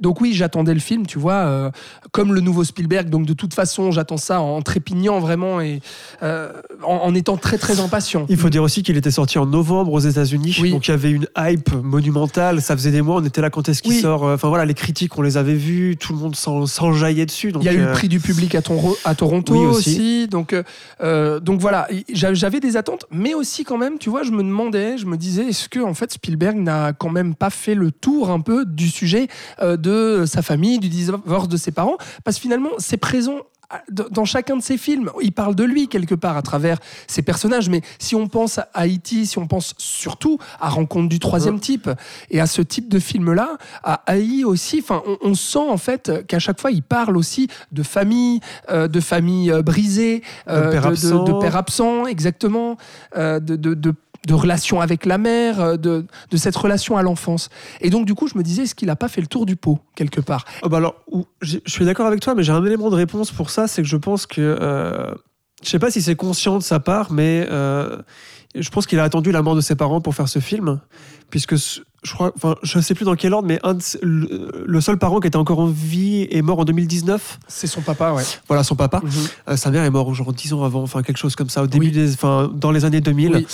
Donc 0.00 0.20
oui, 0.20 0.32
j'attendais 0.34 0.74
le 0.74 0.80
film, 0.80 1.06
tu 1.06 1.18
vois, 1.18 1.34
euh, 1.34 1.70
comme 2.10 2.34
le 2.34 2.40
nouveau 2.40 2.64
Spielberg. 2.64 3.08
Donc 3.10 3.26
de 3.26 3.32
toute 3.32 3.54
façon, 3.54 3.90
j'attends 3.90 4.16
ça 4.16 4.40
en 4.40 4.60
trépignant 4.62 5.20
vraiment 5.20 5.60
et 5.60 5.80
euh, 6.22 6.50
en, 6.82 6.96
en 6.96 7.14
étant 7.14 7.36
très, 7.36 7.58
très 7.58 7.80
impatient. 7.80 8.26
Il 8.28 8.36
faut 8.36 8.50
dire 8.50 8.62
aussi 8.62 8.82
qu'il 8.82 8.96
était 8.96 9.10
sorti 9.10 9.38
en 9.38 9.46
novembre 9.46 9.92
aux 9.92 10.00
États-Unis, 10.00 10.56
Oui. 10.60 10.70
donc 10.72 10.86
il 10.88 10.90
y 10.90 10.94
avait 10.94 11.10
une 11.10 11.26
hype 11.38 11.72
monumentale. 11.82 12.60
Ça 12.62 12.76
faisait 12.76 12.90
des 12.90 13.02
mois, 13.02 13.16
on 13.16 13.24
était 13.24 13.40
là 13.40 13.50
quand 13.50 13.68
est-ce 13.68 13.82
qu'il 13.82 13.92
Oui. 13.92 14.00
sort. 14.00 14.24
euh, 14.24 14.34
Enfin 14.34 14.48
voilà, 14.48 14.64
les 14.64 14.74
critiques, 14.74 15.16
on 15.18 15.22
les 15.22 15.36
avait 15.36 15.54
vues, 15.54 15.96
tout 15.98 16.12
le 16.12 16.18
monde 16.18 16.36
s'en- 16.36 16.66
s'enjaillait 16.66 17.26
dessus. 17.26 17.52
Donc, 17.52 17.62
Il 17.64 17.66
y 17.66 17.68
a 17.68 17.72
eu 17.72 17.80
euh, 17.80 17.86
le 17.86 17.92
prix 17.92 18.08
du 18.08 18.20
public 18.20 18.54
à, 18.54 18.62
Toronto 18.62 19.54
Oui, 19.54 19.66
aussi. 19.66 19.90
aussi. 19.90 20.28
Donc, 20.28 20.52
euh, 20.52 20.62
euh, 21.02 21.40
donc 21.40 21.60
voilà, 21.60 21.88
j'a- 22.12 22.34
j'avais 22.34 22.60
des 22.60 22.76
attentes, 22.76 23.04
mais 23.10 23.34
aussi 23.34 23.64
quand 23.64 23.78
même, 23.78 23.98
tu 23.98 24.08
vois, 24.10 24.22
je 24.22 24.30
me 24.30 24.42
demandais, 24.42 24.96
je 24.98 25.06
me 25.06 25.16
disais, 25.16 25.48
est-ce 25.48 25.68
que 25.68 25.80
en 25.80 25.94
fait 25.94 26.12
Spielberg 26.12 26.56
n'a 26.56 26.92
quand 26.92 27.10
même 27.10 27.34
pas 27.34 27.50
fait 27.50 27.74
le 27.74 27.90
tour 27.90 28.30
un 28.30 28.40
peu 28.40 28.64
du 28.64 28.88
sujet 28.88 29.28
euh, 29.60 29.76
de 29.76 30.24
sa 30.26 30.42
famille, 30.42 30.78
du 30.78 30.88
divorce 30.88 31.48
de 31.48 31.56
ses 31.56 31.72
parents 31.72 31.81
Parce 32.24 32.36
que 32.36 32.42
finalement, 32.42 32.70
c'est 32.78 32.96
présent 32.96 33.40
dans 33.90 34.24
chacun 34.24 34.56
de 34.56 34.62
ses 34.62 34.76
films. 34.76 35.10
Il 35.22 35.32
parle 35.32 35.54
de 35.54 35.64
lui 35.64 35.88
quelque 35.88 36.14
part 36.14 36.36
à 36.36 36.42
travers 36.42 36.78
ses 37.06 37.22
personnages, 37.22 37.68
mais 37.68 37.82
si 37.98 38.14
on 38.14 38.28
pense 38.28 38.58
à 38.58 38.68
Haïti, 38.74 39.26
si 39.26 39.38
on 39.38 39.46
pense 39.46 39.74
surtout 39.78 40.38
à 40.60 40.68
Rencontre 40.68 41.08
du 41.08 41.18
troisième 41.18 41.60
type 41.60 41.88
et 42.30 42.40
à 42.40 42.46
ce 42.46 42.62
type 42.62 42.88
de 42.88 42.98
film-là, 42.98 43.56
à 43.82 44.02
Haï 44.06 44.44
aussi, 44.44 44.80
enfin, 44.82 45.02
on, 45.06 45.18
on 45.22 45.34
sent 45.34 45.58
en 45.58 45.76
fait 45.76 46.26
qu'à 46.26 46.38
chaque 46.38 46.60
fois 46.60 46.70
il 46.70 46.82
parle 46.82 47.16
aussi 47.16 47.48
de 47.72 47.82
famille, 47.82 48.40
euh, 48.70 48.88
de 48.88 49.00
famille 49.00 49.50
euh, 49.50 49.62
brisée, 49.62 50.22
euh, 50.48 50.70
père 50.70 50.82
de, 50.82 50.88
absent. 50.88 51.24
de 51.24 51.32
père 51.40 51.56
absent, 51.56 52.06
exactement, 52.06 52.76
euh, 53.16 53.40
de, 53.40 53.56
de, 53.56 53.94
de- 54.26 54.34
relation 54.34 54.80
avec 54.80 55.06
la 55.06 55.18
mère, 55.18 55.60
euh, 55.60 55.76
de, 55.76 56.06
de 56.30 56.36
cette 56.36 56.56
relation 56.56 56.96
à 56.96 57.02
l'enfance. 57.02 57.48
Et 57.80 57.90
donc 57.90 58.06
du 58.06 58.14
coup, 58.14 58.28
je 58.28 58.36
me 58.38 58.42
disais, 58.42 58.62
est-ce 58.64 58.74
qu'il 58.74 58.86
n'a 58.88 58.96
pas 58.96 59.08
fait 59.08 59.20
le 59.20 59.26
tour 59.26 59.46
du 59.46 59.56
pot 59.56 59.78
quelque 59.94 60.20
part? 60.20 60.44
Oh, 60.62 60.68
bah 60.68 60.76
alors, 60.78 60.94
je 61.40 61.58
suis 61.66 61.84
d'accord 61.84 62.06
avec 62.06 62.20
toi, 62.20 62.34
mais 62.34 62.42
j'ai 62.42 62.52
un 62.52 62.64
élément 62.64 62.90
de 62.90 62.96
réponse 62.96 63.30
pour 63.30 63.50
ça, 63.50 63.66
c'est 63.68 63.82
que 63.82 63.88
je 63.88 63.96
pense 63.96 64.26
que. 64.26 64.40
euh, 64.60 65.12
je 65.64 65.68
sais 65.70 65.78
pas 65.78 65.92
si 65.92 66.02
c'est 66.02 66.16
conscient 66.16 66.58
de 66.58 66.62
sa 66.64 66.80
part, 66.80 67.12
mais 67.12 67.46
euh, 67.48 67.96
je 68.56 68.68
pense 68.70 68.84
qu'il 68.86 68.98
a 68.98 69.04
attendu 69.04 69.30
la 69.30 69.42
mort 69.42 69.54
de 69.54 69.60
ses 69.60 69.76
parents 69.76 70.00
pour 70.00 70.12
faire 70.16 70.28
ce 70.28 70.40
film, 70.40 70.80
puisque 71.30 71.54
je 71.54 72.12
crois, 72.14 72.32
enfin, 72.34 72.56
je 72.64 72.80
sais 72.80 72.94
plus 72.96 73.04
dans 73.04 73.14
quel 73.14 73.32
ordre, 73.32 73.46
mais 73.46 73.60
un 73.62 73.74
de 73.74 73.80
ses- 73.82 74.00
le, 74.02 74.64
le 74.66 74.80
seul 74.80 74.98
parent 74.98 75.20
qui 75.20 75.28
était 75.28 75.36
encore 75.36 75.60
en 75.60 75.66
vie 75.66 76.26
est 76.32 76.42
mort 76.42 76.58
en 76.58 76.64
2019. 76.64 77.38
C'est 77.46 77.68
son 77.68 77.80
papa, 77.80 78.12
ouais. 78.12 78.24
Voilà, 78.48 78.64
son 78.64 78.74
papa. 78.74 79.00
Mhm. 79.04 79.10
Euh, 79.50 79.56
sa 79.56 79.70
mère 79.70 79.84
est 79.84 79.90
morte 79.90 80.12
genre 80.14 80.32
10 80.32 80.52
ans 80.52 80.64
avant, 80.64 80.82
enfin 80.82 81.02
quelque 81.04 81.18
chose 81.18 81.36
comme 81.36 81.48
ça, 81.48 81.62
au 81.62 81.68
début 81.68 81.86
Oui. 81.86 81.92
des, 81.92 82.12
enfin 82.14 82.50
dans 82.52 82.72
les 82.72 82.84
années 82.84 83.00
2000. 83.00 83.36
Oui. 83.36 83.46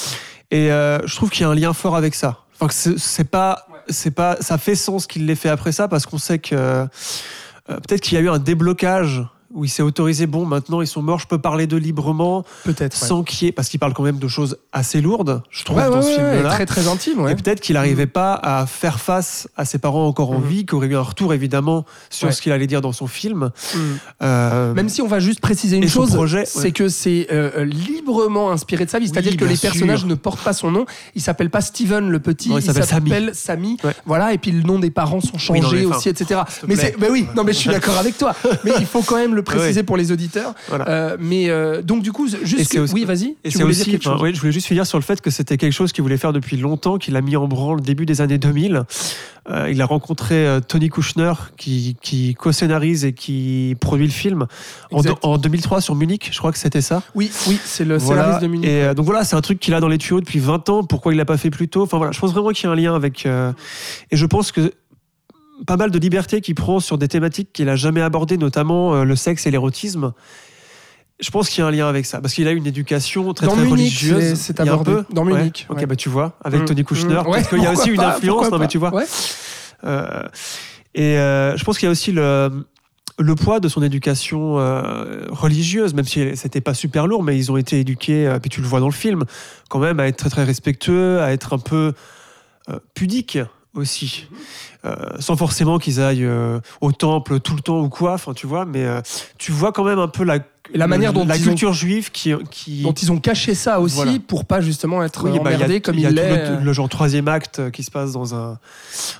Et 0.51 0.73
euh, 0.73 1.07
je 1.07 1.15
trouve 1.15 1.31
qu'il 1.31 1.43
y 1.43 1.45
a 1.45 1.49
un 1.49 1.55
lien 1.55 1.73
fort 1.73 1.97
avec 1.97 2.15
ça. 2.15 2.45
Enfin, 2.61 2.73
c'est 2.97 3.31
pas, 3.31 3.67
c'est 3.89 4.11
pas, 4.11 4.37
ça 4.41 4.59
fait 4.59 4.75
sens 4.75 5.07
qu'il 5.07 5.27
l'ait 5.27 5.35
fait 5.35 5.49
après 5.49 5.73
ça 5.73 5.89
parce 5.89 6.07
qu'on 6.07 6.19
sait 6.19 6.39
que 6.39 6.55
euh, 6.55 6.87
peut-être 7.67 8.01
qu'il 8.01 8.15
y 8.15 8.21
a 8.21 8.25
eu 8.25 8.29
un 8.29 8.39
déblocage 8.39 9.23
où 9.55 9.65
il 9.65 9.69
s'est 9.69 9.83
autorisé. 9.83 10.27
Bon, 10.27 10.45
maintenant 10.45 10.81
ils 10.83 10.87
sont 10.87 11.03
morts, 11.03 11.19
je 11.21 11.27
peux 11.27 11.39
parler 11.39 11.67
d'eux 11.67 11.77
librement 11.79 12.45
Peut-être. 12.65 13.01
ouais. 13.01 13.09
sans 13.09 13.23
qu'il 13.23 13.47
y 13.47 13.49
ait, 13.49 13.53
parce 13.53 13.69
qu'il 13.69 13.81
parle 13.81 13.95
quand 13.95 14.03
même 14.03 14.19
de 14.19 14.29
choses 14.29 14.59
assez 14.73 15.01
lourdes, 15.01 15.43
je 15.51 15.65
trouve, 15.65 15.79
Ouais, 15.79 15.85
ouais, 15.85 15.91
dans 15.91 16.03
ce 16.03 16.09
ouais, 16.09 16.17
ouais, 16.23 16.33
film-là. 16.35 16.51
très 16.51 16.67
très 16.67 16.87
intime. 16.89 17.21
ouais. 17.21 17.33
Et 17.33 17.35
peut-être 17.35 17.61
qu'il 17.61 17.75
n'arrivait 17.75 18.07
pas 18.07 18.35
à 18.35 18.67
faire 18.67 19.01
face 19.01 19.49
à 19.57 19.65
ses 19.65 19.79
parents 19.79 20.07
encore 20.07 20.31
en 20.33 20.39
Mhm. 20.41 20.47
vie, 20.49 20.67
qui 20.67 20.75
auraient 20.75 20.87
eu 20.89 20.97
un 20.97 21.01
retour 21.03 21.33
évidemment 21.35 21.85
sur 22.11 22.29
Ouais. 22.29 22.33
ce 22.33 22.43
qu'il 22.43 22.53
allait 22.53 22.67
dire 22.67 22.81
dans 22.81 22.93
son 22.93 23.07
film. 23.07 23.51
Mm. 23.75 23.79
Euh, 24.23 24.75
Même 24.75 24.89
si 24.89 25.01
on 25.03 25.07
va 25.09 25.21
juste 25.21 25.41
préciser 25.41 25.77
une 25.79 25.89
chose, 25.89 26.11
c'est 26.47 26.59
ouais. 26.63 26.73
que 26.73 26.89
c'est 26.89 27.29
euh, 27.33 27.65
librement 27.65 28.51
inspiré 28.51 28.85
de 28.85 28.91
sa 28.91 28.99
vie. 28.99 29.09
C'est-à-dire 29.09 29.37
que 29.37 29.45
les 29.45 29.57
sûr. 29.57 29.71
personnages 29.71 30.05
ne 30.05 30.15
portent 30.15 30.43
pas 30.43 30.53
son 30.53 30.71
nom. 30.71 30.85
Il 31.15 31.23
s'appelle 31.23 31.51
pas 31.51 31.61
Steven 31.61 32.09
le 32.11 32.19
petit, 32.19 32.51
Non, 32.51 32.59
il 32.59 32.63
s'appelle 32.63 33.33
Samy. 33.35 33.77
Ouais. 33.85 33.95
Voilà, 34.07 34.33
et 34.33 34.39
puis 34.39 34.51
le 34.51 34.63
nom 34.63 34.79
des 34.79 34.91
parents 34.91 35.21
sont 35.21 35.39
changés 35.39 35.87
aussi, 35.87 36.09
etc. 36.09 36.41
Mais 36.67 36.75
mais 36.99 37.09
oui, 37.11 37.27
non, 37.37 37.45
mais 37.45 37.53
je 37.53 37.59
suis 37.59 37.71
d'accord 37.71 37.97
avec 37.99 38.17
toi. 38.19 38.35
Mais 38.65 38.73
il 38.81 38.87
faut 38.87 39.03
quand 39.03 39.17
même 39.17 39.35
le 39.39 39.43
préciser 39.45 39.83
pour 39.83 39.97
les 39.97 40.13
auditeurs. 40.13 40.55
Voilà. 40.69 40.89
Euh, 40.89 41.17
mais 41.19 41.49
euh, 41.49 41.81
donc 41.83 42.03
du 42.03 42.13
coup, 42.13 42.29
juste 42.29 42.69
c'est 42.71 42.77
que- 42.77 42.81
aussi- 42.83 42.93
oui, 42.95 43.05
vas-y. 43.05 43.37
Et 43.45 43.51
c'est 43.51 43.63
aussi, 43.63 43.85
dire 43.91 43.99
enfin, 44.05 44.19
oui, 44.23 44.35
je 44.35 44.41
voulais 44.41 44.53
juste 44.53 44.67
finir 44.67 44.87
sur 44.87 44.99
le 44.99 45.03
fait 45.05 45.21
que 45.21 45.31
c'était 45.31 45.57
quelque 45.57 45.73
chose 45.73 45.93
qu'il 45.93 46.03
voulait 46.03 46.19
faire 46.19 46.33
depuis 46.35 46.57
longtemps, 46.59 46.99
qu'il 46.99 47.17
a 47.17 47.21
mis 47.23 47.37
en 47.37 47.49
branle 47.49 47.81
début 47.81 48.05
des 48.07 48.21
années 48.21 48.39
2000. 48.39 48.83
Euh, 49.51 49.71
il 49.71 49.81
a 49.81 49.87
rencontré 49.87 50.47
Tony 50.69 50.91
Kushner, 50.91 51.33
qui, 51.57 51.97
qui 52.03 52.35
co-scénarise 52.35 53.07
et 53.07 53.15
qui 53.15 53.75
produit 53.81 54.05
le 54.07 54.13
film 54.13 54.47
en, 54.93 54.99
Exact. 54.99 55.19
en 55.25 55.39
2003 55.39 55.81
sur 55.81 55.95
Munich, 55.95 56.29
je 56.31 56.39
crois 56.39 56.53
que 56.53 56.59
c'était 56.59 56.83
ça. 56.83 57.03
Oui, 57.15 57.31
oui, 57.47 57.59
c'est 57.65 57.87
le 57.87 57.97
Voilà. 57.97 58.23
scénariste 58.25 58.43
de 58.43 58.47
Munich. 58.49 58.69
Et 58.69 58.95
donc 58.95 59.07
voilà, 59.07 59.25
c'est 59.25 59.37
un 59.37 59.41
truc 59.41 59.59
qu'il 59.59 59.73
a 59.73 59.81
dans 59.81 59.89
les 59.89 59.97
tuyaux 59.97 60.21
depuis 60.21 60.39
20 60.39 60.69
ans. 60.69 60.85
Pourquoi 60.85 61.15
il 61.15 61.17
l'a 61.17 61.25
pas 61.25 61.39
fait 61.39 61.49
plus 61.51 61.69
tôt? 61.69 61.83
Enfin 61.83 61.97
voilà, 61.97 62.13
je 62.13 62.19
pense 62.21 62.33
vraiment 62.33 62.51
qu'il 62.51 62.65
y 62.65 62.67
a 62.69 62.73
un 62.73 62.77
lien 62.77 62.95
avec. 62.95 63.25
et 63.25 64.17
je 64.17 64.27
pense 64.27 64.53
que 64.53 64.73
pas 65.67 65.77
mal 65.77 65.91
de 65.91 65.99
liberté 65.99 66.41
qu'il 66.41 66.55
prend 66.55 66.81
sur 66.81 66.99
des 66.99 67.09
thématiques 67.09 67.53
qu'il 67.53 67.69
a 67.69 67.77
jamais 67.77 68.01
abordées, 68.03 68.37
notamment 68.39 68.95
euh, 68.95 69.05
le 69.05 69.17
sexe 69.17 69.47
et 69.47 69.51
l'érotisme. 69.51 70.13
Je 71.21 71.31
pense 71.31 71.49
qu'il 71.49 71.63
y 71.63 71.65
a 71.65 71.67
un 71.67 71.73
lien 71.73 71.89
avec 71.89 72.07
ça, 72.07 72.21
parce 72.21 72.33
qu'il 72.35 72.47
a 72.47 72.53
une 72.53 72.67
éducation 72.67 73.35
très 73.35 73.47
Dans 73.47 73.55
très 73.55 73.63
Munich, 73.65 73.73
religieuse. 73.81 74.35
c'est- 74.39 74.61
abordé. 74.61 74.93
peu 74.93 75.05
Dans 75.11 75.25
Ouais. 75.27 75.33
Munich, 75.39 75.67
Ok, 75.69 75.85
bah 75.87 75.97
tu 75.97 76.09
vois, 76.09 76.39
avec 76.45 76.63
Mm, 76.63 76.65
Tony 76.67 76.85
Kushner, 76.85 77.15
mm, 77.15 77.27
ouais, 77.27 77.33
parce 77.33 77.49
qu'il 77.49 77.63
y 77.63 77.67
a 77.67 77.73
aussi 77.73 77.89
une 77.91 77.97
pas, 77.97 78.15
influence. 78.15 78.51
Non 78.53 78.59
mais 78.59 78.69
tu 78.69 78.79
vois. 78.79 78.93
Euh, 79.85 80.23
et 80.95 81.19
euh, 81.19 81.57
je 81.57 81.65
pense 81.65 81.77
qu'il 81.79 81.87
y 81.87 81.89
a 81.89 81.91
aussi 81.93 82.13
le, 82.13 82.65
le 83.19 83.35
poids 83.35 83.59
de 83.59 83.67
son 83.69 83.83
éducation 83.83 84.61
euh, 84.61 85.25
religieuse, 85.31 85.93
même 85.93 86.05
si 86.05 86.37
c'était 86.37 86.61
pas 86.61 86.75
super 86.75 87.09
lourd, 87.09 87.25
mais 87.25 87.37
ils 87.37 87.51
ont 87.51 87.57
été 87.57 87.81
éduqués, 87.81 88.27
euh, 88.29 88.39
puis 88.39 88.49
tu 88.51 88.61
le 88.61 88.69
vois 88.69 88.79
dans 88.79 88.87
le 88.87 88.93
film, 88.93 89.25
quand 89.69 89.81
même, 89.81 89.99
à 89.99 90.07
être 90.07 90.17
très 90.19 90.31
très 90.31 90.45
respectueux, 90.45 91.21
à 91.21 91.33
être 91.33 91.53
un 91.53 91.59
peu 91.59 91.95
euh, 92.71 92.79
pudiques 92.95 93.39
aussi. 93.75 94.27
Euh, 94.89 94.95
sans 95.19 95.37
forcément 95.37 95.79
qu'ils 95.79 96.01
aillent 96.01 96.25
euh, 96.25 96.61
au 96.81 96.93
temple 96.93 97.41
tout 97.41 97.55
le 97.55 97.61
temps 97.61 97.81
ou 97.81 97.89
quoi, 97.91 98.15
enfin 98.15 98.33
tu 98.33 98.47
vois, 98.47 98.65
mais 98.65 98.85
euh, 98.85 99.01
tu 99.37 99.53
vois 99.53 99.71
quand 99.73 99.85
même 99.85 99.99
un 99.99 100.09
peu 100.09 100.25
la, 100.25 100.39
la 100.73 100.87
manière 100.87 101.13
dont 101.13 101.27
la 101.27 101.35
ont- 101.35 101.39
culture 101.39 101.73
juive 101.75 102.11
qui, 102.11 102.33
qui 102.51 102.83
dont 102.83 102.93
ils 102.93 103.13
ont 103.13 103.19
caché 103.19 103.55
ça 103.55 103.81
aussi 103.81 103.97
Voilà. 103.97 104.13
pour 104.27 104.45
pas 104.47 104.61
justement 104.61 105.03
être 105.03 105.29
Oui, 105.29 105.39
bah, 105.41 105.51
a- 105.51 105.81
comme 105.81 105.97
il 105.99 106.09
l'est. 106.09 106.51
le, 106.59 106.65
le 106.65 106.73
genre 106.73 106.89
troisième 106.89 107.29
acte 107.29 107.71
qui 107.71 107.83
se 107.83 107.91
passe 107.91 108.13
dans 108.13 108.35
un 108.35 108.59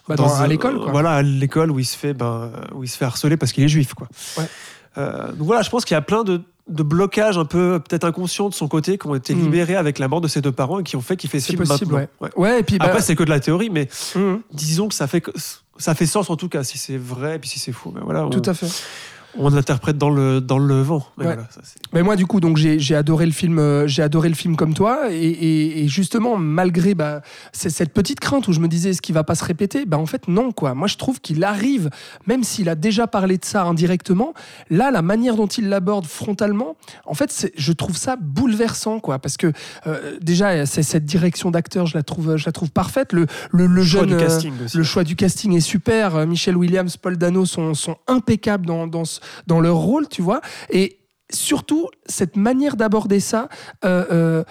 Bah, 0.09 0.15
dans- 0.17 0.33
à 0.33 0.43
un- 0.45 0.47
l'école, 0.47 0.79
quoi. 0.81 0.91
Voilà, 0.93 1.11
à 1.13 1.23
l'école 1.23 1.71
où 1.71 1.79
il 1.79 1.85
se 1.85 1.97
fait 1.97 2.15
ben, 2.15 2.51
où 2.75 2.83
il 2.85 2.89
se 2.89 2.97
fait 2.97 3.05
harceler 3.05 3.37
parce 3.37 3.53
qu'il 3.53 3.65
est 3.65 3.69
juif 3.69 3.93
quoi. 3.95 4.09
Ouais. 4.39 4.45
Euh, 4.97 5.29
donc 5.33 5.47
voilà, 5.47 5.63
je 5.63 5.71
pense 5.71 5.85
qu'il 5.85 5.95
y 5.95 5.99
a 5.99 6.03
plein 6.03 6.25
de, 6.25 6.41
de 6.69 6.83
blocages 6.83 7.39
un 7.39 7.45
peu 7.45 7.81
peut-être 7.81 8.05
inconscients 8.05 8.49
de 8.49 8.55
son 8.55 8.69
côté 8.69 8.99
qui 8.99 9.07
ont 9.07 9.15
été 9.15 9.35
Mm. 9.35 9.41
libérés 9.43 9.77
avec 9.77 9.99
la 9.99 10.09
mort 10.09 10.21
de 10.21 10.29
ses 10.29 10.41
deux 10.41 10.53
parents 10.53 10.81
et 10.81 10.83
qui 10.85 10.97
ont 10.97 11.01
fait 11.01 11.17
qu'il 11.17 11.31
fait 11.31 11.41
ce 11.41 11.47
film 11.53 11.65
possible, 11.65 11.93
maintenant. 11.95 12.09
ouais. 12.21 12.31
Ouais, 12.37 12.61
et 12.61 12.63
puis 12.63 12.79
bah, 12.79 12.87
Après 12.87 13.01
c'est 13.03 13.17
que 13.17 13.23
de 13.25 13.31
la 13.31 13.41
théorie, 13.41 13.71
mais 13.71 13.89
hum, 14.17 14.41
disons 14.53 14.89
que 14.89 14.95
ça 14.95 15.07
fait 15.07 15.21
que- 15.21 15.31
ça 15.79 15.95
fait 15.95 16.07
sens 16.07 16.29
en 16.31 16.37
tout 16.37 16.49
cas 16.49 16.65
si 16.65 16.77
c'est 16.79 16.97
vrai 16.99 17.37
et 17.37 17.39
puis 17.39 17.49
si 17.49 17.59
c'est 17.59 17.73
faux. 17.73 17.95
Voilà, 18.05 18.27
on, 18.27 18.31
tout 18.31 18.43
à 18.45 18.55
fait. 18.55 18.67
On 19.37 19.53
interprète 19.57 19.99
dans 19.99 20.11
le 20.11 20.41
dans 20.41 20.59
le 20.59 20.81
vent. 20.81 21.05
Mais 21.17 21.27
Ouais. 21.27 21.35
voilà, 21.35 21.49
ça, 21.51 21.61
c'est- 21.63 21.79
Mais 21.93 22.03
moi, 22.03 22.17
du 22.17 22.27
coup, 22.27 22.41
donc 22.41 22.57
j'ai 22.57 22.95
adoré 22.95 23.27
le 23.27 23.33
film. 23.33 23.59
euh, 23.59 23.87
j'ai 23.87 24.03
adoré 24.03 24.29
le 24.29 24.35
film 24.35 24.57
comme 24.57 24.75
toi, 24.75 25.11
et, 25.11 25.17
et- 25.17 25.85
et 25.85 25.89
justement, 25.89 26.37
malgré 26.37 26.95
bah, 26.95 27.23
cette 27.53 27.93
petite 27.93 28.21
crainte 28.21 28.49
où 28.49 28.53
je 28.53 28.61
me 28.61 28.69
disais 28.69 28.91
est-ce 28.91 29.03
qu'il 29.03 29.15
va 29.15 29.25
pas 29.25 29.35
se 29.35 29.45
répéter, 29.45 29.85
bah 29.87 29.99
en 29.99 30.07
fait 30.07 30.29
non 30.29 30.53
quoi. 30.53 30.75
Moi, 30.75 30.89
je 30.89 30.97
trouve 30.97 31.21
qu'il 31.21 31.45
arrive, 31.45 31.91
même 32.27 32.45
s'il 32.45 32.69
a 32.69 32.75
déjà 32.75 33.07
parlé 33.07 33.39
de 33.39 33.45
ça 33.45 33.65
indirectement. 33.65 34.35
Là, 34.71 34.91
la 34.91 35.03
manière 35.03 35.37
dont 35.37 35.47
il 35.47 35.69
l'aborde 35.69 36.07
frontalement, 36.07 36.77
en 37.07 37.15
fait, 37.15 37.51
je 37.57 37.73
trouve 37.73 37.97
ça 37.97 38.17
bouleversant 38.21 39.01
quoi, 39.01 39.19
parce 39.19 39.37
que 39.37 39.53
euh, 39.87 40.17
déjà, 40.21 40.65
cette 40.67 41.05
direction 41.05 41.51
d'acteur, 41.51 41.87
je 41.87 41.97
la 41.97 42.03
trouve, 42.03 42.37
je 42.37 42.47
la 42.47 42.53
trouve 42.53 42.71
parfaite. 42.71 43.13
Le 43.13 43.27
le, 43.53 43.67
le 43.67 43.85
choix 43.85 44.01
jeune 44.01 44.11
du 44.11 44.15
euh, 44.15 44.19
casting 44.21 44.53
aussi. 44.65 44.77
le 44.77 44.83
choix 44.85 45.05
du 45.05 45.17
casting 45.17 45.53
est 45.55 45.61
super. 45.61 46.27
Michel 46.27 46.57
Williams, 46.57 46.97
Paul 46.97 47.17
Dano 47.17 47.45
sont, 47.45 47.75
sont 47.75 47.97
impeccables 48.07 48.67
dans, 48.67 48.87
dans, 48.87 49.05
ce- 49.05 49.18
dans 49.47 49.61
leur 49.61 49.77
rôle, 49.77 50.09
tu 50.09 50.23
vois. 50.23 50.41
Et 50.71 50.99
surtout, 51.31 51.89
cette 52.07 52.37
manière 52.37 52.77
d'aborder 52.77 53.21
ça. 53.21 53.49
euh, 53.85 54.05
euh, 54.11 54.45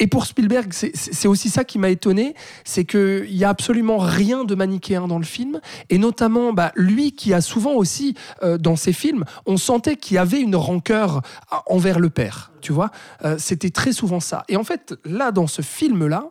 et 0.00 0.08
pour 0.08 0.26
Spielberg, 0.26 0.72
c'est- 0.72 1.28
aussi 1.28 1.48
ça 1.48 1.62
qui 1.62 1.78
m'a 1.78 1.88
étonné, 1.88 2.34
c'est 2.64 2.84
qu'il 2.84 3.28
n'y 3.32 3.44
a 3.44 3.48
absolument 3.48 3.96
rien 3.98 4.44
de 4.44 4.56
manichéen 4.56 5.06
dans 5.06 5.20
le 5.20 5.24
film, 5.24 5.60
et 5.88 5.98
notamment 5.98 6.52
bah, 6.52 6.72
lui 6.74 7.12
qui 7.12 7.32
a 7.32 7.40
souvent 7.40 7.74
aussi, 7.74 8.16
euh, 8.42 8.58
dans 8.58 8.74
ses 8.74 8.92
films, 8.92 9.24
on 9.46 9.56
sentait 9.56 9.94
qu'il 9.94 10.16
y 10.16 10.18
avait 10.18 10.40
une 10.40 10.56
rancœur 10.56 11.22
envers 11.66 12.00
le 12.00 12.10
père, 12.10 12.50
tu 12.60 12.72
vois, 12.72 12.90
c'était 13.38 13.70
très 13.70 13.92
souvent 13.92 14.18
ça. 14.18 14.42
Et 14.48 14.56
en 14.56 14.64
fait, 14.64 14.94
là, 15.04 15.30
dans 15.30 15.46
ce 15.46 15.62
film-là, 15.62 16.30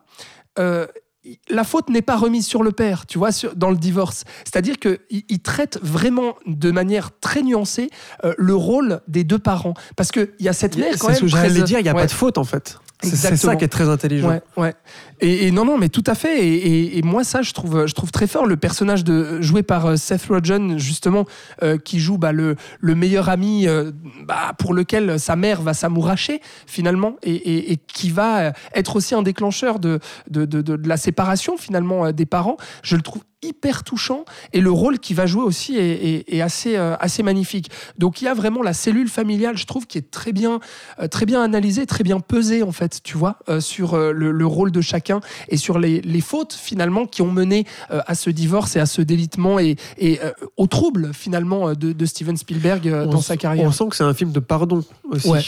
la 1.48 1.64
faute 1.64 1.88
n'est 1.88 2.02
pas 2.02 2.16
remise 2.16 2.46
sur 2.46 2.62
le 2.62 2.72
père, 2.72 3.06
tu 3.06 3.18
vois, 3.18 3.32
sur- 3.32 3.54
dans 3.56 3.70
le 3.70 3.76
divorce. 3.76 4.24
C'est-à-dire 4.44 4.78
qu'il 4.78 4.98
il 5.10 5.40
traite 5.40 5.78
vraiment 5.82 6.34
de 6.46 6.70
manière 6.70 7.10
très 7.20 7.42
nuancée 7.42 7.90
euh, 8.24 8.34
le 8.38 8.54
rôle 8.54 9.00
des 9.08 9.24
deux 9.24 9.38
parents. 9.38 9.74
Parce 9.96 10.10
qu'il 10.12 10.28
y 10.40 10.48
a 10.48 10.52
cette 10.52 10.76
mère 10.76 10.92
quand 10.98 11.06
C'est 11.06 11.06
même. 11.08 11.16
ce 11.16 11.20
que 11.22 11.26
j'allais 11.28 11.62
dire, 11.62 11.78
il 11.78 11.82
n'y 11.82 11.88
a 11.88 11.94
Ouais. 11.94 12.00
pas 12.02 12.06
de 12.06 12.12
faute 12.12 12.38
en 12.38 12.44
fait. 12.44 12.78
C'est 13.02 13.36
ça 13.36 13.56
qui 13.56 13.64
est 13.64 13.68
très 13.68 13.88
intelligent. 13.88 14.28
Ouais, 14.28 14.40
ouais. 14.56 14.74
Et, 15.20 15.46
et 15.46 15.50
non, 15.50 15.64
non, 15.64 15.76
mais 15.78 15.88
tout 15.90 16.04
à 16.06 16.14
fait. 16.14 16.46
Et, 16.46 16.54
et- 16.54 16.98
et 16.98 17.02
moi, 17.02 17.22
ça, 17.24 17.42
je 17.42 17.52
trouve, 17.52 17.86
je 17.86 17.94
trouve 17.94 18.10
très 18.10 18.26
fort 18.26 18.46
le 18.46 18.56
personnage 18.56 19.04
de 19.04 19.42
joué 19.42 19.62
par 19.62 19.86
euh, 19.86 19.96
Seth 19.96 20.26
Rogen, 20.26 20.78
justement, 20.78 21.24
euh, 21.62 21.76
qui 21.76 21.98
joue 22.00 22.16
bah, 22.18 22.32
le, 22.32 22.56
le 22.80 22.94
meilleur 22.94 23.28
ami 23.28 23.66
euh, 23.68 23.90
bah, 24.26 24.52
pour 24.58 24.72
lequel 24.74 25.18
sa 25.20 25.36
mère 25.36 25.60
va 25.60 25.74
s'amouracher 25.74 26.40
finalement, 26.66 27.16
et, 27.22 27.76
qui 27.88 28.10
va 28.10 28.52
être 28.74 28.96
aussi 28.96 29.14
un 29.14 29.22
déclencheur 29.22 29.78
de, 29.80 29.98
de, 30.30 30.44
de- 30.46 30.62
de- 30.62 30.76
de 30.76 30.88
la 30.88 30.96
séparation 30.96 31.56
finalement 31.58 32.10
des 32.12 32.26
parents. 32.26 32.56
Je 32.82 32.96
le 32.96 33.02
trouve 33.02 33.22
hyper 33.46 33.84
touchant 33.84 34.24
et 34.52 34.60
le 34.60 34.70
rôle 34.70 34.98
qu'il 34.98 35.16
va 35.16 35.26
jouer 35.26 35.42
aussi 35.42 35.76
est, 35.76 36.04
est- 36.04 36.34
est 36.34 36.40
assez, 36.40 36.76
euh, 36.76 36.96
assez 37.00 37.22
magnifique. 37.22 37.70
Donc 37.98 38.20
il 38.20 38.24
y 38.24 38.28
a 38.28 38.34
vraiment 38.34 38.62
la 38.62 38.72
cellule 38.72 39.08
familiale, 39.08 39.56
je 39.56 39.66
trouve, 39.66 39.86
qui 39.86 39.98
est 39.98 40.10
très 40.10 40.32
bien, 40.32 40.60
euh, 41.00 41.08
très 41.08 41.26
bien 41.26 41.42
analysée, 41.42 41.86
très 41.86 42.04
bien 42.04 42.20
pesée 42.20 42.62
en 42.62 42.72
fait, 42.72 43.00
tu 43.02 43.16
vois, 43.16 43.38
euh, 43.48 43.60
sur 43.60 43.96
le, 43.96 44.30
le 44.32 44.46
rôle 44.46 44.72
de 44.72 44.80
chacun 44.80 45.20
et 45.48 45.56
sur 45.56 45.78
les, 45.78 46.00
les 46.00 46.20
fautes 46.20 46.52
finalement 46.54 47.06
qui 47.06 47.22
ont 47.22 47.30
mené 47.30 47.66
à 47.90 48.14
ce 48.14 48.30
divorce 48.30 48.76
et 48.76 48.80
à 48.80 48.86
ce 48.86 49.02
délitement 49.02 49.58
et, 49.58 49.76
et 49.98 50.18
au 50.56 50.66
trouble 50.66 51.12
finalement 51.12 51.72
de, 51.74 51.92
de 51.92 52.06
Steven 52.06 52.36
Spielberg 52.36 52.90
On 52.92 53.06
dans 53.06 53.20
sa 53.20 53.36
carrière. 53.36 53.66
On 53.66 53.72
sent 53.72 53.84
que 53.90 53.96
c'est 53.96 54.04
un 54.04 54.14
film 54.14 54.32
de 54.32 54.40
pardon 54.40 54.82
aussi. 55.10 55.28
Ouais. 55.28 55.40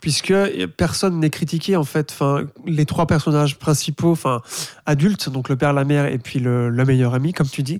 Puisque 0.00 0.34
personne 0.76 1.20
n'est 1.20 1.30
critiqué 1.30 1.76
en 1.76 1.84
fait. 1.84 2.10
Enfin, 2.12 2.42
les 2.66 2.84
trois 2.84 3.06
personnages 3.06 3.58
principaux, 3.58 4.12
enfin 4.12 4.42
adultes, 4.84 5.30
donc 5.30 5.48
le 5.48 5.56
père, 5.56 5.72
la 5.72 5.84
mère 5.84 6.06
et 6.06 6.18
puis 6.18 6.40
le, 6.40 6.68
le 6.68 6.84
meilleur 6.84 7.14
ami, 7.14 7.32
comme 7.32 7.48
tu 7.48 7.62
dis, 7.62 7.78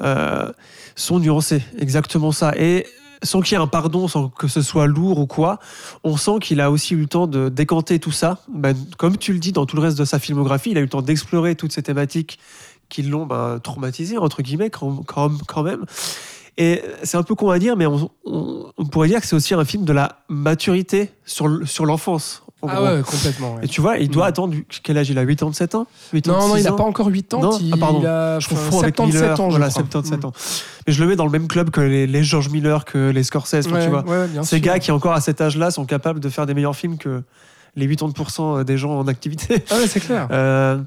euh, 0.00 0.52
sont 0.94 1.18
nuancés. 1.18 1.62
Exactement 1.78 2.30
ça. 2.30 2.52
Et 2.56 2.86
sans 3.22 3.40
qu'il 3.40 3.56
y 3.56 3.60
ait 3.60 3.62
un 3.62 3.66
pardon, 3.66 4.08
sans 4.08 4.28
que 4.28 4.48
ce 4.48 4.62
soit 4.62 4.86
lourd 4.86 5.18
ou 5.18 5.26
quoi, 5.26 5.58
on 6.04 6.16
sent 6.16 6.38
qu'il 6.40 6.60
a 6.60 6.70
aussi 6.70 6.94
eu 6.94 7.00
le 7.00 7.06
temps 7.06 7.26
de 7.26 7.48
décanter 7.48 7.98
tout 7.98 8.12
ça. 8.12 8.38
Ben, 8.52 8.76
comme 8.98 9.16
tu 9.16 9.32
le 9.32 9.38
dis 9.38 9.52
dans 9.52 9.66
tout 9.66 9.76
le 9.76 9.82
reste 9.82 9.98
de 9.98 10.04
sa 10.04 10.18
filmographie, 10.18 10.70
il 10.70 10.76
a 10.76 10.80
eu 10.80 10.84
le 10.84 10.90
temps 10.90 11.02
d'explorer 11.02 11.56
toutes 11.56 11.72
ces 11.72 11.82
thématiques 11.82 12.38
qui 12.88 13.02
l'ont 13.02 13.26
ben, 13.26 13.58
traumatisé, 13.58 14.18
entre 14.18 14.42
guillemets, 14.42 14.70
quand, 14.70 15.02
quand 15.04 15.62
même. 15.62 15.84
Et 16.58 16.82
c'est 17.02 17.16
un 17.18 17.22
peu 17.22 17.34
con 17.34 17.50
à 17.50 17.58
dire, 17.58 17.76
mais 17.76 17.86
on, 17.86 18.10
on- 18.24 18.66
on 18.78 18.84
pourrait 18.86 19.08
dire 19.08 19.20
que 19.20 19.26
c'est 19.26 19.36
aussi 19.36 19.52
un 19.54 19.64
film 19.64 19.84
de 19.84 19.92
la 19.92 20.20
maturité 20.28 21.10
sur, 21.24 21.48
l'enfance. 21.84 22.42
en 22.62 22.68
Ah 22.68 22.76
gros. 22.76 22.84
ouais, 22.86 23.02
complètement. 23.02 23.54
ouais. 23.56 23.64
Et 23.64 23.68
tu 23.68 23.82
vois, 23.82 23.98
il 23.98 24.08
doit 24.08 24.24
Mm. 24.24 24.28
attendre. 24.28 24.54
Quel 24.82 24.96
âge 24.96 25.10
il 25.10 25.18
a 25.18 25.22
8 25.22 25.42
ans, 25.42 25.52
7 25.52 25.74
ans? 25.74 25.86
8 26.14 26.28
ans, 26.28 26.32
Non, 26.40 26.48
non, 26.48 26.54
6 26.54 26.60
il 26.62 26.64
n'a 26.64 26.72
pas 26.72 26.84
encore 26.84 27.08
8 27.08 27.34
ans. 27.34 27.40
Non? 27.42 27.58
il, 27.60 27.70
Ah, 27.74 27.76
pardon. 27.78 28.02
a 28.06 28.38
Je 28.40 28.46
enfin, 28.46 28.54
confonds 28.56 28.80
avec 28.80 28.96
77 28.96 29.20
Miller. 29.22 29.40
ans, 29.40 29.50
je 29.50 29.56
voilà, 29.58 29.68
crois. 29.70 29.82
77 29.82 30.22
Mm. 30.22 30.26
ans. 30.26 30.32
Mais 30.86 30.92
je 30.94 31.02
le 31.02 31.08
mets 31.10 31.16
dans 31.16 31.26
le 31.26 31.30
même 31.30 31.46
club 31.48 31.68
que 31.70 31.82
les, 31.82 32.06
les 32.06 32.24
George 32.24 32.48
Miller, 32.48 32.86
que 32.86 33.10
les 33.10 33.22
Scorsese, 33.22 33.66
Ouais, 33.68 33.84
tu 33.84 33.90
vois. 33.90 34.04
Ces 34.42 34.56
sûr. 34.56 34.60
gars 34.60 34.78
qui, 34.78 34.90
encore 34.90 35.12
à 35.12 35.20
cet 35.20 35.40
âge-là, 35.42 35.70
sont 35.70 35.84
capables 35.84 36.18
de 36.20 36.28
faire 36.30 36.46
des 36.46 36.54
meilleurs 36.54 36.74
films 36.76 36.96
que 36.96 37.22
les 37.76 37.86
80% 37.86 38.64
des 38.64 38.78
gens 38.78 38.98
en 38.98 39.06
activité. 39.06 39.62
Ah 39.70 39.76
ouais, 39.76 39.86
c'est 39.86 40.00
clair. 40.00 40.26
Euh, 40.32 40.78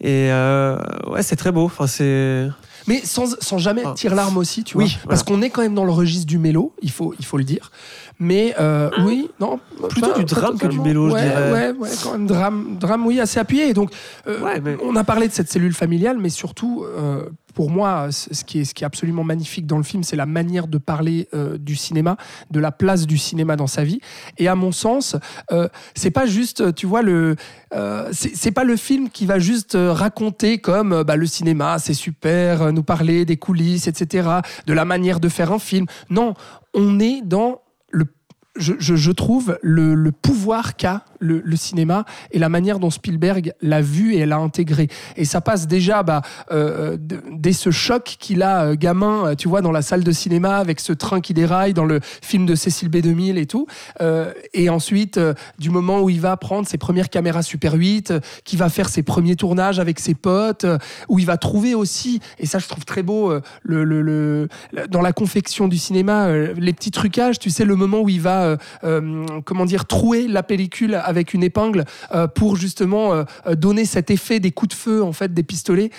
et 0.00 0.30
euh, 0.32 0.78
ouais, 1.08 1.22
c'est 1.22 1.36
très 1.36 1.50
beau. 1.52 1.64
Enfin, 1.64 1.86
c'est. 1.88 2.48
Mais 2.86 3.00
sans, 3.04 3.36
sans 3.40 3.58
jamais 3.58 3.82
Ah. 3.84 3.94
tirer 3.94 4.14
l'arme 4.14 4.36
aussi, 4.38 4.64
tu 4.64 4.76
Oui, 4.76 4.96
vois. 5.04 5.10
Parce 5.10 5.22
qu'on 5.22 5.40
est 5.42 5.50
quand 5.50 5.62
même 5.62 5.74
dans 5.74 5.84
le 5.84 5.92
registre 5.92 6.26
du 6.26 6.38
mélo, 6.38 6.74
il 6.82 6.90
faut, 6.90 7.14
il 7.18 7.24
faut 7.24 7.38
le 7.38 7.44
dire. 7.44 7.70
Mais 8.18 8.54
euh, 8.60 8.90
oui, 9.04 9.28
non. 9.40 9.58
Plutôt 9.88 10.12
pas- 10.12 10.18
du 10.18 10.24
drame 10.24 10.58
que 10.58 10.66
du 10.66 10.78
mélo, 10.80 11.08
je 11.08 11.14
ouais, 11.14 11.22
dirais. 11.22 11.52
Ouais, 11.52 11.70
ouais, 11.72 11.90
quand 12.02 12.12
même 12.12 12.26
drame, 12.26 12.76
drame, 12.78 13.06
oui, 13.06 13.18
assez 13.20 13.40
appuyé. 13.40 13.68
Et 13.68 13.74
donc, 13.74 13.90
euh, 14.26 14.40
Ouais, 14.42 14.60
mais- 14.60 14.76
on 14.82 14.94
a 14.96 15.04
parlé 15.04 15.26
de 15.28 15.32
cette 15.32 15.50
cellule 15.50 15.74
familiale, 15.74 16.18
mais 16.20 16.28
surtout, 16.28 16.84
euh, 16.84 17.24
pour 17.54 17.70
moi, 17.70 18.08
ce 18.10 18.44
qui, 18.44 18.60
est, 18.60 18.64
ce 18.64 18.72
qui 18.74 18.82
est 18.84 18.86
absolument 18.86 19.24
magnifique 19.24 19.66
dans 19.66 19.76
le 19.76 19.82
film, 19.82 20.02
c'est 20.04 20.16
la 20.16 20.24
manière 20.24 20.68
de 20.68 20.78
parler 20.78 21.28
euh, 21.34 21.58
du 21.58 21.76
cinéma, 21.76 22.16
de 22.50 22.60
la 22.60 22.70
place 22.72 23.06
du 23.06 23.18
cinéma 23.18 23.56
dans 23.56 23.66
sa 23.66 23.84
vie. 23.84 24.00
Et 24.38 24.48
à 24.48 24.54
mon 24.54 24.72
sens, 24.72 25.16
euh, 25.50 25.68
c'est 25.94 26.10
pas 26.10 26.24
juste, 26.24 26.74
tu 26.74 26.86
vois, 26.86 27.02
le, 27.02 27.36
euh, 27.74 28.08
c'est 28.12 28.34
c'est 28.34 28.52
pas 28.52 28.64
le 28.64 28.76
film 28.76 29.10
qui 29.10 29.26
va 29.26 29.38
juste 29.38 29.76
raconter 29.78 30.58
comme 30.58 31.02
bah, 31.02 31.16
le 31.16 31.26
cinéma, 31.26 31.78
c'est 31.78 31.92
super, 31.94 32.71
nous 32.72 32.82
parler 32.82 33.24
des 33.24 33.36
coulisses, 33.36 33.86
etc., 33.86 34.28
de 34.66 34.72
la 34.72 34.84
manière 34.84 35.20
de 35.20 35.28
faire 35.28 35.52
un 35.52 35.58
film. 35.58 35.86
Non, 36.10 36.34
on 36.74 37.00
est 37.00 37.22
dans 37.22 37.62
le 37.90 38.06
je, 38.56 39.10
trouve 39.12 39.58
le 39.62 40.12
pouvoir 40.12 40.76
qu'a 40.76 41.04
le, 41.22 41.56
cinéma 41.56 42.04
et 42.32 42.38
la 42.38 42.48
manière 42.48 42.78
dont 42.78 42.90
Spielberg 42.90 43.52
l'a 43.62 43.80
vu 43.80 44.14
et 44.14 44.26
l'a 44.26 44.38
intégré. 44.38 44.88
Et 45.16 45.24
ça 45.24 45.40
passe 45.40 45.66
déjà 45.66 46.02
bah, 46.02 46.22
euh, 46.50 46.96
dès 47.32 47.52
ce 47.52 47.70
choc 47.70 48.16
qu'il 48.18 48.42
a 48.42 48.64
euh, 48.64 48.74
gamin, 48.76 49.26
euh, 49.26 49.34
tu 49.34 49.48
vois, 49.48 49.60
dans 49.60 49.70
la 49.72 49.82
salle 49.82 50.02
de 50.02 50.12
cinéma 50.12 50.56
avec 50.56 50.80
ce 50.80 50.92
train 50.92 51.20
qui 51.20 51.34
déraille, 51.34 51.72
dans 51.74 51.84
le 51.84 52.00
film 52.02 52.46
de 52.46 52.54
Cécile 52.54 52.88
B2000 52.90 53.38
et 53.38 53.46
tout. 53.46 53.66
Et 54.54 54.68
ensuite, 54.68 55.20
du 55.58 55.70
moment 55.70 56.00
où 56.00 56.10
il 56.10 56.20
va 56.20 56.36
prendre 56.36 56.66
ses 56.66 56.78
premières 56.78 57.08
caméras 57.08 57.42
Super 57.42 57.74
8, 57.74 58.10
euh, 58.10 58.20
qui 58.44 58.56
va 58.56 58.68
faire 58.68 58.88
ses 58.88 59.02
premiers 59.02 59.36
tournages 59.36 59.78
avec 59.78 60.00
ses 60.00 60.14
potes, 60.14 60.66
où 61.08 61.18
il 61.18 61.26
va 61.26 61.36
trouver 61.36 61.74
aussi, 61.74 62.20
et 62.38 62.46
ça 62.46 62.58
je 62.58 62.66
trouve 62.66 62.84
très 62.84 63.02
beau, 63.02 63.32
le, 63.62 63.84
le- 63.84 64.48
dans 64.88 65.00
la 65.00 65.12
confection 65.12 65.68
du 65.68 65.78
cinéma, 65.78 66.30
les 66.32 66.72
petits 66.72 66.90
trucages, 66.90 67.38
tu 67.38 67.50
sais, 67.50 67.64
le 67.64 67.76
moment 67.76 68.00
où 68.00 68.08
il 68.08 68.20
va, 68.20 68.56
comment 69.44 69.64
dire, 69.64 69.86
trouer 69.86 70.26
la 70.28 70.42
pellicule 70.42 70.94
une 71.34 71.42
épingle 71.42 71.84
euh, 72.14 72.26
pour 72.26 72.56
justement 72.56 73.12
euh, 73.12 73.24
euh, 73.46 73.54
donner 73.54 73.84
cet 73.84 74.10
effet 74.10 74.40
des 74.40 74.50
coups 74.50 74.70
de 74.70 74.80
feu, 74.80 75.02
en 75.02 75.12
fait, 75.12 75.32
des 75.32 75.42
pistolets. 75.42 75.90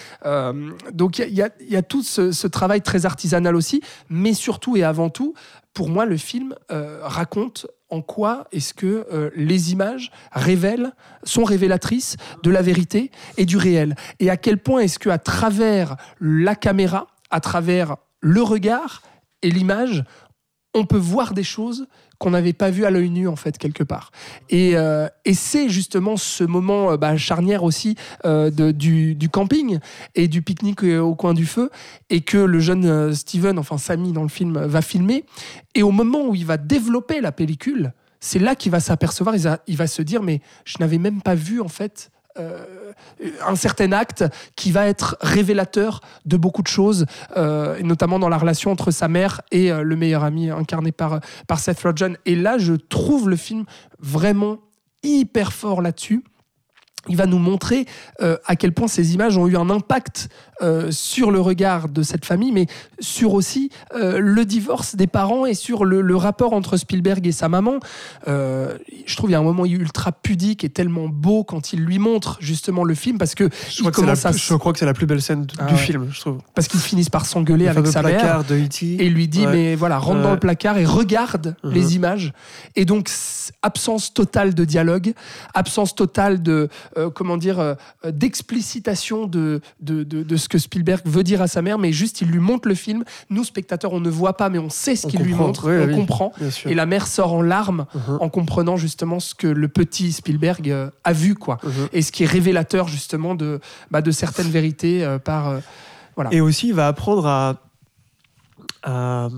Donc 0.94 1.20
il 1.20 1.34
y 1.34 1.42
a- 1.42 1.82
tout 1.82 2.04
ce, 2.04 2.48
travail 2.48 2.82
très 2.82 3.06
artisanal 3.06 3.56
aussi, 3.56 3.82
mais 4.10 4.34
surtout 4.34 4.78
et 4.78 4.84
avant 4.84 5.10
tout, 5.10 5.34
pour 5.74 5.90
moi, 5.90 6.06
le 6.06 6.18
film 6.18 6.56
raconte 7.02 7.68
en 7.90 8.02
quoi 8.02 8.48
est-ce 8.52 8.74
que 8.74 9.32
les 9.36 9.72
images 9.72 10.12
révèlent, 10.32 10.94
sont 11.24 11.44
révélatrices 11.44 12.16
de 12.44 12.52
la 12.52 12.62
vérité 12.62 13.12
et 13.38 13.46
du 13.46 13.58
réel. 13.58 13.96
Et 14.20 14.30
à 14.30 14.38
quel 14.38 14.58
point 14.58 14.82
est-ce 14.82 15.00
que 15.00 15.10
à 15.10 15.18
travers 15.18 15.96
la 16.20 16.56
caméra, 16.56 17.08
à 17.30 17.40
travers 17.40 17.98
le 18.22 18.42
regard 18.42 19.02
et 19.42 19.52
l'image, 19.52 20.04
on 20.74 20.86
peut 20.86 20.98
voir 20.98 21.34
des 21.34 21.44
choses 21.44 21.88
qu'on 22.18 22.32
n'avait 22.32 22.54
pas 22.54 22.70
vues 22.70 22.86
à 22.86 22.90
l'œil 22.90 23.10
nu 23.10 23.28
en 23.28 23.36
fait 23.36 23.58
quelque 23.58 23.84
part. 23.84 24.12
Et, 24.50 24.72
euh, 24.76 25.08
et 25.26 25.34
c'est 25.34 25.70
justement 25.70 26.18
ce 26.18 26.44
moment 26.44 26.92
euh, 26.92 26.98
bah, 26.98 27.18
charnière 27.18 27.64
aussi 27.64 27.96
euh, 28.26 28.50
du, 28.50 29.16
du 29.16 29.30
camping 29.30 29.80
et 30.16 30.28
du 30.28 30.42
pique-nique 30.42 30.84
au 30.84 31.16
coin 31.16 31.34
du 31.34 31.46
feu 31.46 31.70
et 32.10 32.22
que 32.22 32.38
le 32.38 32.60
jeune 32.60 33.14
Steven, 33.14 33.60
enfin 33.60 33.78
Sammy 33.78 34.14
dans 34.14 34.24
le 34.24 34.30
film, 34.30 34.58
va 34.58 34.82
filmer. 34.82 35.26
Et 35.76 35.84
au 35.84 35.92
moment 35.92 36.28
où 36.28 36.36
il 36.36 36.46
va 36.46 36.58
développer 36.58 37.22
la 37.22 37.32
pellicule, 37.32 37.94
c'est 38.20 38.40
là 38.40 38.56
qu'il 38.56 38.72
va 38.72 38.80
s'apercevoir, 38.80 39.36
il 39.36 39.42
va, 39.42 39.60
il 39.68 39.76
va 39.76 39.88
se 39.88 40.02
dire 40.02 40.24
mais 40.24 40.42
je 40.64 40.78
n'avais 40.80 40.98
même 40.98 41.22
pas 41.22 41.36
vu 41.36 41.60
en 41.60 41.68
fait 41.68 42.10
un 43.46 43.56
certain 43.56 43.92
acte 43.92 44.24
qui 44.56 44.72
va 44.72 44.88
être 44.88 45.18
révélateur 45.22 46.02
de 46.26 46.38
beaucoup 46.38 46.62
de 46.62 46.68
choses, 46.68 47.06
euh, 47.38 47.78
et 47.78 47.84
notamment 47.84 48.20
dans 48.20 48.30
la 48.30 48.38
relation 48.38 48.72
entre 48.72 48.92
sa 48.92 49.08
mère 49.08 49.42
et 49.52 49.72
euh, 49.72 49.84
le 49.84 49.96
meilleur 49.96 50.24
ami 50.24 50.50
incarné 50.50 50.92
par, 50.92 51.20
par 51.48 51.60
Seth 51.60 51.82
Rogen. 51.82 52.18
Et 52.26 52.36
là, 52.36 52.58
je 52.58 52.74
trouve 52.74 53.30
le 53.30 53.36
film 53.36 53.66
vraiment 54.00 54.58
hyper 55.04 55.54
fort 55.54 55.82
là-dessus. 55.82 56.24
Il 57.10 57.18
va 57.18 57.26
nous 57.26 57.40
montrer 57.40 57.86
euh, 58.22 58.38
à 58.46 58.56
quel 58.56 58.72
point 58.72 58.88
ces 58.88 59.14
images 59.14 59.38
ont 59.38 59.48
eu 59.48 59.58
un 59.58 59.70
impact 59.70 60.30
euh, 60.62 60.92
sur 60.92 61.32
le 61.32 61.40
regard 61.42 61.90
de 61.90 62.04
cette 62.04 62.26
famille, 62.26 62.52
mais 62.52 62.68
sur 63.00 63.34
aussi 63.34 63.70
euh, 63.96 64.20
le 64.20 64.46
divorce 64.46 64.96
des 64.96 65.08
parents 65.08 65.46
et 65.46 65.54
sur 65.56 65.84
le, 65.86 66.02
le 66.02 66.16
rapport 66.16 66.54
entre 66.54 66.78
Spielberg 66.78 67.26
et 67.26 67.32
sa 67.32 67.50
maman. 67.50 67.80
Euh, 68.28 68.78
je 69.06 69.16
trouve 69.16 69.28
qu'il 69.30 69.34
y 69.34 69.36
a 69.36 69.40
un 69.40 69.44
moment 69.44 69.66
ultra 69.66 70.12
pudique 70.12 70.64
et 70.64 70.70
tellement 70.70 71.08
beau 71.08 71.44
quand 71.44 71.74
il 71.74 71.80
lui 71.82 72.00
montre 72.00 72.38
justement 72.40 72.84
le 72.84 72.94
film 72.96 73.18
parce 73.18 73.36
que 73.36 73.46
Je 73.70 73.78
il 73.78 73.80
crois, 73.82 73.92
que 73.92 73.98
c'est 74.02 74.06
la, 74.06 74.30
à 74.30 74.32
plus- 74.32 74.40
je 74.48 74.54
crois 74.56 74.74
que 74.74 74.80
c'est 74.80 74.86
la 74.86 74.94
plus 74.94 75.06
belle 75.06 75.22
scène 75.22 75.48
Ah 75.60 75.66
du 75.66 75.74
ouais. 75.74 75.80
film, 75.80 76.08
je 76.12 76.20
trouve. 76.20 76.38
parce 76.56 76.68
qu'ils 76.68 76.80
finissent 76.80 77.10
par 77.10 77.26
s'engueuler 77.26 77.66
Le 77.66 77.72
avec 77.72 77.88
sa 77.88 78.02
mère 78.04 78.44
de 78.44 78.56
E.T. 78.56 78.86
et 78.86 79.06
il 79.08 79.14
lui 79.14 79.28
dit 79.28 79.46
Ouais. 79.46 79.52
mais 79.52 79.76
voilà 79.76 79.98
rentre 79.98 80.22
dans 80.22 80.32
le 80.34 80.40
placard 80.40 80.78
et 80.78 80.86
regarde 80.86 81.56
Mhm. 81.64 81.72
les 81.74 81.96
images 81.96 82.34
et 82.76 82.86
donc 82.86 83.10
absence 83.62 84.14
totale 84.14 84.54
de 84.54 84.64
dialogue 84.66 85.14
absence 85.54 85.96
totale 85.96 86.42
de 86.42 86.70
comment 87.16 87.38
dire 87.38 87.76
d'explicitation 88.38 89.28
de, 89.28 89.62
de, 89.80 90.04
de, 90.04 90.24
de 90.24 90.38
ce 90.44 90.50
que 90.50 90.58
Spielberg 90.58 91.02
veut 91.06 91.24
dire 91.24 91.42
à 91.42 91.48
sa 91.48 91.62
mère 91.62 91.78
mais 91.80 91.92
juste 91.92 92.22
il 92.22 92.28
lui 92.28 92.40
montre 92.40 92.68
le 92.68 92.76
film 92.76 93.04
nous 93.30 93.44
spectateurs 93.44 93.94
on 93.94 94.00
ne 94.00 94.10
voit 94.10 94.38
pas 94.38 94.50
mais 94.50 94.60
on 94.60 94.70
sait 94.70 94.96
ce 94.96 95.08
qu'il 95.08 95.22
lui 95.22 95.34
montre 95.34 95.70
on 95.70 95.88
oui. 95.88 95.96
comprend 95.96 96.32
et 96.66 96.74
la 96.76 96.86
mère 96.86 97.08
sort 97.08 97.34
en 97.34 97.42
larmes 97.42 97.86
Mhm. 97.96 98.18
en 98.22 98.30
comprenant 98.30 98.78
justement 98.78 99.20
ce 99.20 99.34
que 99.36 99.48
le 99.48 99.68
petit 99.68 100.12
Spielberg 100.12 100.70
euh, 100.70 100.90
a 101.04 101.14
vu 101.14 101.36
quoi 101.36 101.58
Mhm. 101.64 101.88
et 101.94 102.02
ce 102.02 102.12
qui 102.12 102.24
est 102.24 102.28
révélateur 102.28 102.88
justement 102.88 103.36
de, 103.36 103.60
bah, 103.92 104.02
de 104.02 104.12
certaines 104.12 104.50
vérités 104.52 105.04
euh, 105.04 105.18
par 105.20 105.50
euh, 105.50 105.60
voilà 106.16 106.32
Et 106.34 106.42
aussi, 106.42 106.68
il 106.68 106.74
va 106.76 106.88
apprendre 106.88 107.26
à, 107.26 107.56
à, 108.84 109.30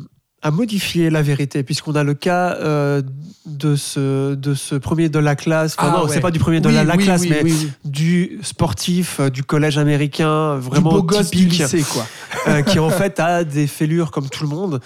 à 0.46 0.52
modifier 0.52 1.10
la 1.10 1.24
vérité, 1.24 1.64
puisqu'on 1.64 1.96
a 1.96 2.04
le 2.04 2.14
cas 2.14 2.54
euh, 2.62 3.02
de, 3.48 3.76
ce, 3.76 4.36
de 4.36 4.54
ce 4.54 4.76
premier 4.76 5.10
de 5.10 5.18
la 5.18 5.36
classe. 5.36 5.76
Enfin, 5.78 5.92
Ah, 5.92 5.98
non, 5.98 6.04
ouais. 6.06 6.14
c'est 6.14 6.20
pas 6.20 6.30
du 6.30 6.38
premier 6.38 6.62
de 6.62 6.68
Oui, 6.68 6.76
la, 6.76 6.84
la 6.84 6.96
oui, 6.98 7.04
classe, 7.04 7.22
oui, 7.22 7.34
mais 7.44 7.52
du 7.84 8.38
sportif 8.44 9.20
euh, 9.20 9.30
du 9.32 9.44
collège 9.44 9.80
américain, 9.80 10.56
du 10.58 10.62
vraiment 10.62 10.92
beau 10.92 11.02
gosse 11.02 11.32
du 11.32 11.46
lycée 11.48 11.84
quoi 11.92 12.06
euh, 12.48 12.62
qui 12.62 12.78
en 12.78 12.92
fait 12.92 13.20
a 13.20 13.44
des 13.44 13.66
fêlures 13.66 14.12
comme 14.12 14.30
tout 14.30 14.44
le 14.44 14.50
monde. 14.50 14.82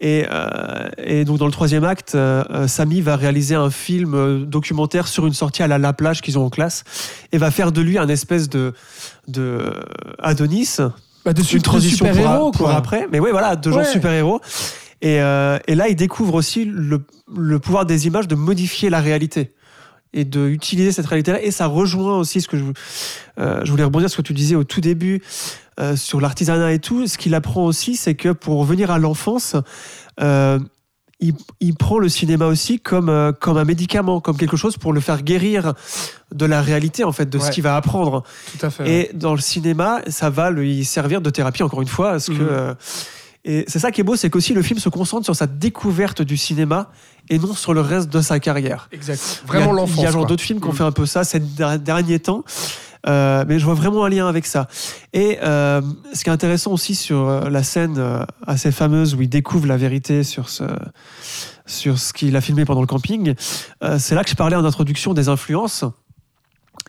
Et, 0.00 0.24
et 0.96 1.26
donc 1.26 1.36
dans 1.38 1.44
le 1.44 1.52
troisième 1.52 1.84
acte, 1.84 2.16
Samy 2.68 3.02
va 3.02 3.16
réaliser 3.16 3.54
un 3.54 3.68
film 3.68 4.46
documentaire 4.46 5.06
sur 5.06 5.26
une 5.26 5.34
sortie 5.34 5.62
à 5.62 5.66
la 5.66 5.76
La 5.76 5.92
Plage 5.92 6.22
qu'ils 6.22 6.38
ont 6.38 6.46
en 6.46 6.48
classe 6.50 6.84
et 7.32 7.36
va 7.38 7.50
faire 7.50 7.70
de 7.70 7.82
lui 7.82 7.98
un 7.98 8.08
espèce 8.08 8.48
de, 8.48 8.72
de 9.28 9.60
Adonis, 10.18 10.76
Bah, 11.26 11.34
de, 11.34 11.42
une 11.42 11.60
transition 11.60 12.06
pour, 12.06 12.14
super-héros, 12.14 12.50
pour 12.52 12.66
quoi. 12.68 12.76
après. 12.76 13.08
Mais 13.12 13.20
oui, 13.20 13.28
voilà, 13.30 13.56
de 13.56 13.70
gens 13.70 13.80
Ouais. 13.80 13.84
super-héros. 13.84 14.40
Et, 15.02 15.20
euh, 15.22 15.58
et 15.66 15.74
là, 15.74 15.88
il 15.88 15.96
découvre 15.96 16.34
aussi 16.34 16.64
le, 16.64 17.02
le 17.34 17.58
pouvoir 17.58 17.86
des 17.86 18.06
images 18.06 18.28
de 18.28 18.34
modifier 18.34 18.90
la 18.90 19.00
réalité 19.00 19.52
et 20.12 20.24
de 20.24 20.48
utiliser 20.48 20.92
cette 20.92 21.06
réalité-là. 21.06 21.40
Et 21.42 21.50
ça 21.52 21.66
rejoint 21.66 22.18
aussi 22.18 22.40
ce 22.40 22.48
que 22.48 22.58
je, 22.58 22.64
euh, 23.38 23.60
je 23.64 23.70
voulais 23.70 23.84
rebondir 23.84 24.10
sur 24.10 24.16
ce 24.18 24.22
que 24.22 24.26
tu 24.26 24.34
disais 24.34 24.56
au 24.56 24.64
tout 24.64 24.80
début 24.80 25.22
euh, 25.78 25.96
sur 25.96 26.20
l'artisanat 26.20 26.72
et 26.72 26.80
tout. 26.80 27.06
Ce 27.06 27.16
qu'il 27.16 27.34
apprend 27.34 27.64
aussi, 27.64 27.96
c'est 27.96 28.14
que 28.14 28.30
pour 28.30 28.58
revenir 28.58 28.90
à 28.90 28.98
l'enfance, 28.98 29.54
euh, 30.20 30.58
il, 31.20 31.34
il 31.60 31.74
prend 31.74 31.98
le 31.98 32.08
cinéma 32.08 32.46
aussi 32.46 32.80
comme, 32.80 33.32
comme 33.40 33.56
un 33.56 33.64
médicament, 33.64 34.20
comme 34.20 34.36
quelque 34.36 34.56
chose 34.56 34.76
pour 34.78 34.92
le 34.92 35.00
faire 35.00 35.22
guérir 35.22 35.74
de 36.34 36.44
la 36.46 36.60
réalité, 36.60 37.04
en 37.04 37.12
fait, 37.12 37.28
de 37.30 37.38
ce 37.38 37.50
qu'il 37.50 37.62
va 37.62 37.76
apprendre. 37.76 38.24
Tout 38.58 38.66
à 38.66 38.70
fait. 38.70 38.90
Et 38.90 39.10
dans 39.14 39.34
le 39.34 39.40
cinéma, 39.40 40.00
ça 40.08 40.28
va 40.30 40.50
lui 40.50 40.84
servir 40.84 41.20
de 41.20 41.30
thérapie, 41.30 41.62
encore 41.62 41.82
une 41.82 41.88
fois. 41.88 42.12
Parce 42.12 42.26
que, 42.26 42.32
Mhm. 42.32 42.48
euh, 42.50 42.74
et 43.44 43.64
c'est 43.68 43.78
ça 43.78 43.90
qui 43.90 44.00
est 44.00 44.04
beau, 44.04 44.16
c'est 44.16 44.28
qu'aussi 44.30 44.52
le 44.54 44.62
film 44.62 44.78
se 44.78 44.88
concentre 44.88 45.24
sur 45.24 45.34
sa 45.36 45.46
découverte 45.46 46.22
du 46.22 46.36
cinéma 46.36 46.90
et 47.28 47.38
non 47.38 47.54
sur 47.54 47.72
le 47.74 47.80
reste 47.80 48.08
de 48.10 48.20
sa 48.20 48.38
carrière. 48.40 48.88
Exact. 48.92 49.18
Il 49.20 49.46
y 49.46 49.50
a- 49.50 49.58
Vraiment 49.60 49.72
l'enfance. 49.72 49.96
Il 49.98 50.02
y 50.02 50.06
a 50.06 50.10
genre 50.10 50.26
d'autres 50.26 50.42
films 50.42 50.60
qui 50.60 50.66
ont 50.66 50.70
Mhm. 50.72 50.76
fait 50.76 50.84
un 50.84 50.92
peu 50.92 51.06
ça 51.06 51.24
ces 51.24 51.40
der- 51.40 51.78
derniers 51.78 52.18
temps. 52.20 52.44
Euh, 53.06 53.46
mais 53.48 53.58
je 53.58 53.64
vois 53.64 53.72
vraiment 53.72 54.04
un 54.04 54.10
lien 54.10 54.28
avec 54.28 54.44
ça. 54.44 54.68
Et 55.14 55.38
euh, 55.42 55.80
ce 56.12 56.22
qui 56.22 56.28
est 56.28 56.32
intéressant 56.32 56.72
aussi 56.72 56.94
sur 56.94 57.28
euh, 57.30 57.48
la 57.48 57.62
scène 57.62 57.96
euh, 57.96 58.26
assez 58.46 58.70
fameuse 58.72 59.14
où 59.14 59.22
il 59.22 59.28
découvre 59.30 59.66
la 59.66 59.78
vérité 59.78 60.22
sur 60.22 60.50
ce, 60.50 60.64
sur 61.64 61.98
ce 61.98 62.12
qu'il 62.12 62.36
a 62.36 62.42
filmé 62.42 62.66
pendant 62.66 62.82
le 62.82 62.86
camping, 62.86 63.34
euh, 63.82 63.96
c'est 63.98 64.14
là 64.14 64.22
que 64.22 64.28
je 64.28 64.34
parlais 64.34 64.56
en 64.56 64.66
introduction 64.66 65.14
des 65.14 65.30
influences. 65.30 65.84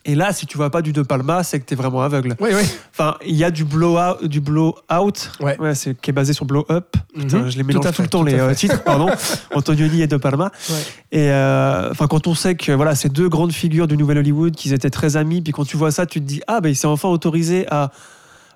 Et 0.04 0.16
là, 0.16 0.32
si 0.32 0.46
tu 0.46 0.56
vois 0.56 0.70
pas 0.70 0.82
du 0.82 0.92
De 0.92 1.02
Palma, 1.02 1.44
c'est 1.44 1.60
que 1.60 1.64
tu 1.64 1.74
es 1.74 1.76
vraiment 1.76 2.02
aveugle. 2.02 2.34
Oui, 2.40 2.50
oui. 2.52 2.62
Enfin, 2.90 3.16
il 3.24 3.36
y 3.36 3.44
a 3.44 3.52
du 3.52 3.64
blow 3.64 3.96
out, 4.00 4.24
du 4.24 4.40
blow 4.40 4.74
out 4.92 5.30
Ouais. 5.40 5.56
c'est, 5.74 6.00
qui 6.00 6.10
est 6.10 6.12
basé 6.12 6.32
sur 6.32 6.44
blow 6.44 6.66
up. 6.70 6.96
Putain, 7.14 7.38
Mhm. 7.42 7.50
je 7.50 7.56
les 7.56 7.62
Tout 7.62 7.66
mélange 7.68 7.86
à 7.86 7.90
tout, 7.90 7.94
fait, 7.96 8.02
le 8.02 8.08
temps, 8.08 8.18
tout 8.20 8.24
les 8.26 8.38
à 8.40 8.44
euh, 8.46 8.54
titres, 8.54 8.82
pardon. 8.82 9.08
Antonioni 9.54 10.02
et 10.02 10.08
De 10.08 10.16
Palma. 10.16 10.50
Ouais. 10.70 10.74
Et 11.12 11.30
euh, 11.30 11.90
enfin, 11.92 12.08
quand 12.08 12.26
on 12.26 12.34
sait 12.34 12.56
que 12.56 12.72
voilà, 12.72 12.96
ces 12.96 13.10
deux 13.10 13.28
grandes 13.28 13.52
figures 13.52 13.86
du 13.86 13.96
Nouvel 13.96 14.18
Hollywood, 14.18 14.56
qu'ils 14.56 14.72
éient 14.72 14.78
très 14.90 15.16
amis, 15.16 15.40
puis 15.40 15.52
quand 15.52 15.64
tu 15.64 15.76
vois 15.76 15.92
ça, 15.92 16.04
tu 16.04 16.20
te 16.20 16.24
dis 16.26 16.40
ah 16.48 16.60
ben 16.60 16.68
il 16.70 16.76
s'est 16.76 16.88
enfin 16.88 17.08
autorisé 17.08 17.66
à 17.70 17.92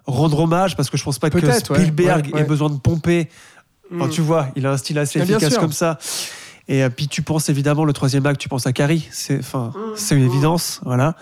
rendre 0.04 0.40
hommage 0.40 0.74
parce 0.76 0.90
que 0.90 0.96
je 0.96 1.04
pense 1.04 1.18
pas 1.20 1.30
que 1.30 1.38
Peut-être. 1.38 1.74
Spielberg 1.76 2.30
Ouais, 2.34 2.40
ait 2.40 2.44
besoin 2.44 2.70
de 2.70 2.78
pomper. 2.78 3.28
Enfin, 3.94 4.06
Mm. 4.06 4.10
tu 4.10 4.20
vois, 4.20 4.48
il 4.56 4.66
a 4.66 4.72
un 4.72 4.76
style 4.76 4.98
assez 4.98 5.20
bien 5.20 5.36
efficace 5.36 5.58
comme 5.58 5.70
ça. 5.70 5.96
Et 6.68 6.82
euh, 6.82 6.88
puis 6.90 7.06
tu 7.08 7.22
penses 7.22 7.48
évidemment 7.48 7.84
le 7.84 7.92
troisième 7.92 8.26
acte, 8.26 8.40
tu 8.40 8.48
penses 8.48 8.66
à 8.66 8.72
Carrie. 8.72 9.08
C'est 9.12 9.38
enfin, 9.38 9.72
Mm. 9.74 9.80
c'est 9.96 10.16
une 10.16 10.24
évidence, 10.24 10.80
voilà. 10.84 11.14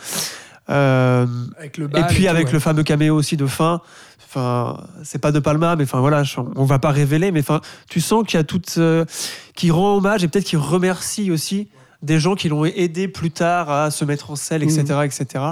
Euh, 0.70 1.26
Avec 1.59 1.76
le 1.76 1.87
et 1.94 2.02
puis 2.09 2.26
avec 2.26 2.46
ouais. 2.46 2.52
le 2.52 2.59
fameux 2.59 2.83
caméo 2.83 3.14
aussi 3.14 3.37
de 3.37 3.46
fin. 3.46 3.80
Enfin, 4.26 4.78
c'est 5.04 5.18
pas 5.20 5.30
de 5.30 5.38
Palma, 5.38 5.76
mais 5.76 5.85
enfin 5.85 6.00
voilà, 6.00 6.22
on 6.57 6.64
va 6.64 6.78
pas 6.78 6.90
révéler, 6.90 7.30
mais 7.30 7.40
enfin, 7.40 7.61
tu 7.88 8.00
sens 8.00 8.24
qu'il 8.26 8.37
y 8.38 8.40
a 8.40 8.44
tout 8.44 8.61
euh, 8.78 9.04
qui 9.54 9.70
rend 9.70 9.96
hommage 9.96 10.24
et 10.24 10.28
peut-être 10.28 10.46
qui 10.46 10.57
remercie 10.57 11.30
aussi 11.30 11.68
des 12.02 12.18
gens 12.18 12.35
qui 12.35 12.48
l'ont 12.48 12.64
aidé 12.64 13.07
plus 13.07 13.30
tard 13.30 13.70
à 13.70 13.90
se 13.90 14.04
mettre 14.04 14.30
en 14.30 14.37
selle, 14.37 14.62
etc., 14.62 14.83
etc. 15.04 15.44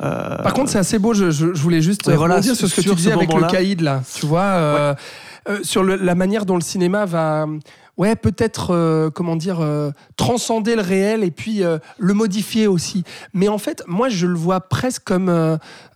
Euh, 0.00 0.36
Par 0.42 0.52
contre, 0.54 0.70
c'est 0.70 0.78
assez 0.78 0.98
beau. 0.98 1.12
Je, 1.12 1.30
je- 1.30 1.52
je 1.52 1.60
voulais 1.62 1.82
juste 1.82 2.06
Ouais, 2.06 2.14
voilà, 2.16 2.36
rebondir 2.36 2.56
sur 2.56 2.68
ce 2.68 2.74
que 2.76 2.82
sur 2.82 2.92
tu 2.92 2.96
disais 2.96 3.12
avec 3.12 3.32
le 3.34 3.42
caïd 3.46 3.80
là. 3.80 4.02
Tu 4.14 4.24
vois, 4.26 4.40
euh, 4.42 4.94
euh, 5.48 5.58
sur 5.62 5.82
le- 5.82 5.96
la 5.96 6.14
manière 6.14 6.46
dont 6.46 6.54
le 6.54 6.60
cinéma 6.62 7.04
va, 7.04 7.46
ouais, 7.98 8.16
peut-être, 8.16 8.70
euh, 8.70 9.10
comment 9.10 9.36
dire, 9.36 9.60
euh, 9.60 9.90
transcender 10.16 10.76
le 10.76 10.82
réel 10.82 11.22
et 11.22 11.30
puis 11.30 11.62
euh, 11.62 11.78
le 11.98 12.14
modifier 12.14 12.66
aussi. 12.66 13.04
Mais 13.34 13.48
en 13.48 13.58
fait, 13.58 13.82
moi, 13.86 14.08
je 14.08 14.26
le 14.26 14.38
vois 14.38 14.60
presque 14.60 15.02
comme. 15.04 15.26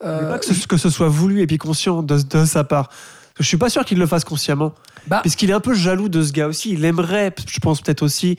pas 0.01 0.39
que 0.39 0.45
ce, 0.45 0.67
que 0.67 0.77
ce 0.77 0.91
soit 0.91 1.09
voulu 1.09 1.41
et 1.41 1.47
puis 1.47 1.57
conscient 1.59 2.03
de, 2.03 2.21
de 2.21 2.45
sa 2.45 2.65
part. 2.65 2.91
Je 3.39 3.47
suis 3.47 3.57
pas 3.57 3.71
sûr 3.71 3.85
qu'il 3.87 3.99
le 3.99 4.07
fasse 4.07 4.25
consciemment, 4.25 4.75
bah, 5.07 5.21
puisqu'il 5.23 5.49
est 5.49 5.55
un 5.55 5.61
peu 5.61 5.73
jaloux 5.73 6.11
de 6.11 6.23
ce 6.23 6.33
gars 6.33 6.49
aussi. 6.49 6.73
Il 6.73 6.85
aimerait, 6.85 7.35
je 7.47 7.61
pense 7.61 7.81
peut-être 7.81 8.03
aussi, 8.03 8.37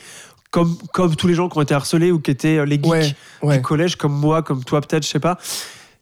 comme, 0.52 0.78
comme 0.94 1.16
tous 1.16 1.28
les 1.28 1.34
gens 1.34 1.50
qui 1.50 1.58
ont 1.58 1.62
été 1.62 1.74
harcelés 1.74 2.12
ou 2.12 2.20
qui 2.20 2.30
étaient 2.30 2.64
les 2.64 2.76
geeks 2.76 2.86
Ouais, 2.86 3.16
ouais. 3.42 3.58
du 3.58 3.64
collège, 3.64 3.96
comme 3.96 4.14
moi, 4.14 4.44
comme 4.44 4.64
toi 4.64 4.82
peut-être, 4.82 5.04
je 5.04 5.10
sais 5.10 5.20
pas. 5.20 5.40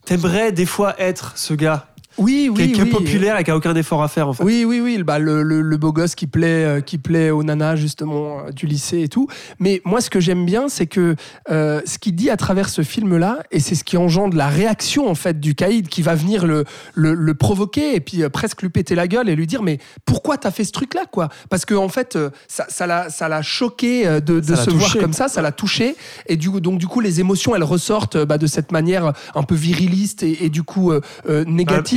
T'aimerais 0.03 0.51
des 0.51 0.65
fois 0.65 0.99
être 0.99 1.37
ce 1.37 1.53
gars 1.53 1.87
Oui, 2.17 2.49
qui, 2.55 2.61
est- 2.61 2.65
oui, 2.67 2.71
qui 2.73 2.79
est 2.81 2.83
oui. 2.83 2.89
populaire 2.89 3.39
et 3.39 3.43
qui 3.43 3.51
a 3.51 3.55
aucun 3.55 3.75
effort 3.75 4.03
à 4.03 4.07
faire 4.07 4.27
en 4.27 4.33
fait. 4.33 4.43
Oui, 4.43 4.65
oui, 4.65 4.79
oui, 4.81 5.01
bah, 5.03 5.17
le, 5.19 5.43
le- 5.43 5.61
le 5.61 5.77
beau 5.77 5.91
gosse 5.93 6.15
qui 6.15 6.27
plaît, 6.27 6.65
euh, 6.65 6.81
qui 6.81 6.97
plaît 6.97 7.29
aux 7.29 7.43
nanas 7.43 7.75
justement 7.77 8.39
euh, 8.39 8.51
du 8.51 8.65
lycée 8.67 9.01
et 9.01 9.07
tout. 9.07 9.27
Mais 9.59 9.81
moi, 9.85 10.01
ce 10.01 10.09
que 10.09 10.19
j'aime 10.19 10.45
bien, 10.45 10.67
c'est 10.69 10.87
que 10.87 11.15
euh, 11.49 11.81
ce 11.85 11.97
qu'il 11.97 12.15
dit 12.15 12.29
à 12.29 12.37
travers 12.37 12.69
ce 12.69 12.81
film-là, 12.81 13.39
et 13.51 13.59
c'est 13.59 13.75
ce 13.75 13.83
qui 13.83 13.97
engendre 13.97 14.35
la 14.35 14.47
réaction 14.49 15.07
en 15.09 15.15
fait 15.15 15.39
du 15.39 15.55
caïd 15.55 15.87
qui 15.87 16.01
va 16.01 16.15
venir 16.15 16.45
le, 16.45 16.65
le, 16.93 17.13
le 17.13 17.33
provoquer 17.33 17.95
et 17.95 17.99
puis 18.01 18.23
euh, 18.23 18.29
presque 18.29 18.61
lui 18.61 18.69
péter 18.69 18.95
la 18.95 19.07
gueule 19.07 19.29
et 19.29 19.35
lui 19.35 19.47
dire 19.47 19.61
mais 19.63 19.79
pourquoi 20.05 20.37
t'as 20.37 20.51
fait 20.51 20.63
ce 20.63 20.71
truc-là 20.71 21.05
quoi? 21.11 21.29
Parce 21.49 21.65
que 21.65 21.73
en 21.75 21.89
fait, 21.89 22.17
ça, 22.47 22.65
ça 22.69 22.87
l'a, 22.87 23.09
ça 23.09 23.29
l'a 23.29 23.41
choqué 23.41 24.05
de, 24.05 24.39
de 24.39 24.55
se 24.55 24.69
voir 24.69 24.97
comme 24.97 25.13
ça, 25.13 25.27
ça 25.27 25.41
l'a 25.41 25.51
touché 25.51 25.95
et 26.27 26.35
du 26.37 26.49
donc 26.61 26.77
du 26.79 26.87
coup 26.87 26.99
les 26.99 27.19
émotions 27.19 27.55
elles 27.55 27.63
ressortent 27.63 28.17
bah, 28.17 28.37
de 28.37 28.47
cette 28.47 28.71
manière 28.71 29.13
un 29.35 29.43
peu 29.43 29.55
viriliste 29.55 30.23
et, 30.23 30.45
et 30.45 30.49
du 30.49 30.63
coup 30.63 30.91
euh, 30.91 31.01
euh, 31.29 31.43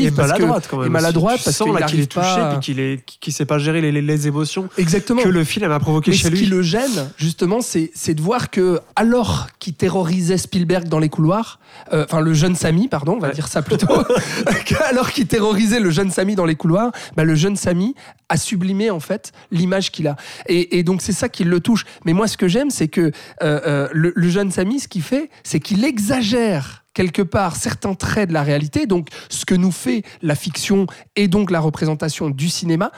négative 0.05 0.13
et 0.13 0.17
parce 0.17 0.29
maladroite 0.39 0.69
quand 0.71 0.77
même. 0.79 0.87
et 0.87 0.91
maladroite 0.91 1.41
parce 1.45 1.57
qu'il 1.59 2.01
est 2.01 2.07
touché 2.07 2.21
pas 2.21 2.51
puis 2.53 2.61
qu'il 2.61 2.81
est 2.81 3.05
qu'il 3.05 3.33
sait 3.33 3.45
pas 3.47 3.59
gérer 3.59 3.81
les, 3.81 3.93
les- 3.93 4.03
les 4.03 4.27
émotions 4.29 4.69
Exactement. 4.79 5.23
que 5.23 5.29
le 5.29 5.45
film 5.45 5.71
a 5.71 5.79
provoqué 5.81 6.11
Mais 6.11 6.17
chez 6.17 6.25
ce 6.25 6.33
lui. 6.33 6.41
qui 6.41 6.47
le 6.47 6.63
gêne, 6.63 7.11
justement, 7.17 7.61
c'est 7.61 8.15
de 8.15 8.21
voir 8.23 8.51
que, 8.51 8.81
alors 8.97 9.49
qu'il 9.59 9.75
terrorisait 9.75 10.39
Spielberg 10.39 10.89
dans 10.89 10.99
les 10.99 11.09
couloirs, 11.09 11.59
euh, 11.93 12.05
enfin 12.09 12.21
le 12.21 12.35
jeune 12.35 12.55
Samy, 12.57 12.89
pardon, 12.89 13.15
on 13.17 13.19
va 13.19 13.29
Ouais. 13.29 13.35
dire 13.35 13.49
ça 13.49 13.63
plutôt, 13.63 13.87
alors 14.89 15.11
qu'il 15.11 15.27
terrorisait 15.27 15.81
le 15.81 15.91
jeune 15.91 16.11
Samy 16.11 16.35
dans 16.35 16.45
les 16.45 16.55
couloirs, 16.57 16.93
bah, 17.17 17.25
le 17.25 17.35
jeune 17.35 17.57
Samy 17.57 17.95
a 18.29 18.37
sublimé 18.37 18.91
en 18.91 19.01
fait 19.01 19.33
l'image 19.51 19.91
qu'il 19.91 20.07
a. 20.09 20.17
Et, 20.49 20.79
et 20.79 20.83
donc 20.83 21.03
c'est 21.03 21.13
ça 21.13 21.29
qui 21.29 21.45
le 21.45 21.61
touche. 21.61 21.85
Mais 22.05 22.13
moi, 22.13 22.27
ce 22.29 22.37
que 22.37 22.49
j'aime, 22.49 22.71
c'est 22.71 22.89
que 22.89 23.01
euh, 23.01 23.11
euh, 23.43 23.89
le, 23.93 24.13
le 24.15 24.29
jeune 24.29 24.51
Samy, 24.51 24.81
ce 24.81 24.89
qu'il 24.89 25.03
fait, 25.03 25.31
c'est 25.43 25.61
qu'il 25.61 25.85
exagère 25.85 26.84
quelque 26.95 27.23
part 27.23 27.57
certains 27.57 27.95
traits 27.95 28.29
de 28.29 28.35
la 28.35 28.43
réalité, 28.43 28.87
donc 28.87 29.09
ce 29.29 29.45
que 29.45 29.55
nous 29.55 29.73
fait 29.73 30.03
la 30.23 30.35
fiction 30.35 30.87
et 31.17 31.29
donc 31.29 31.51
la 31.51 31.61
représentation 31.61 32.31
du 32.31 32.49
cinéma, 32.49 32.93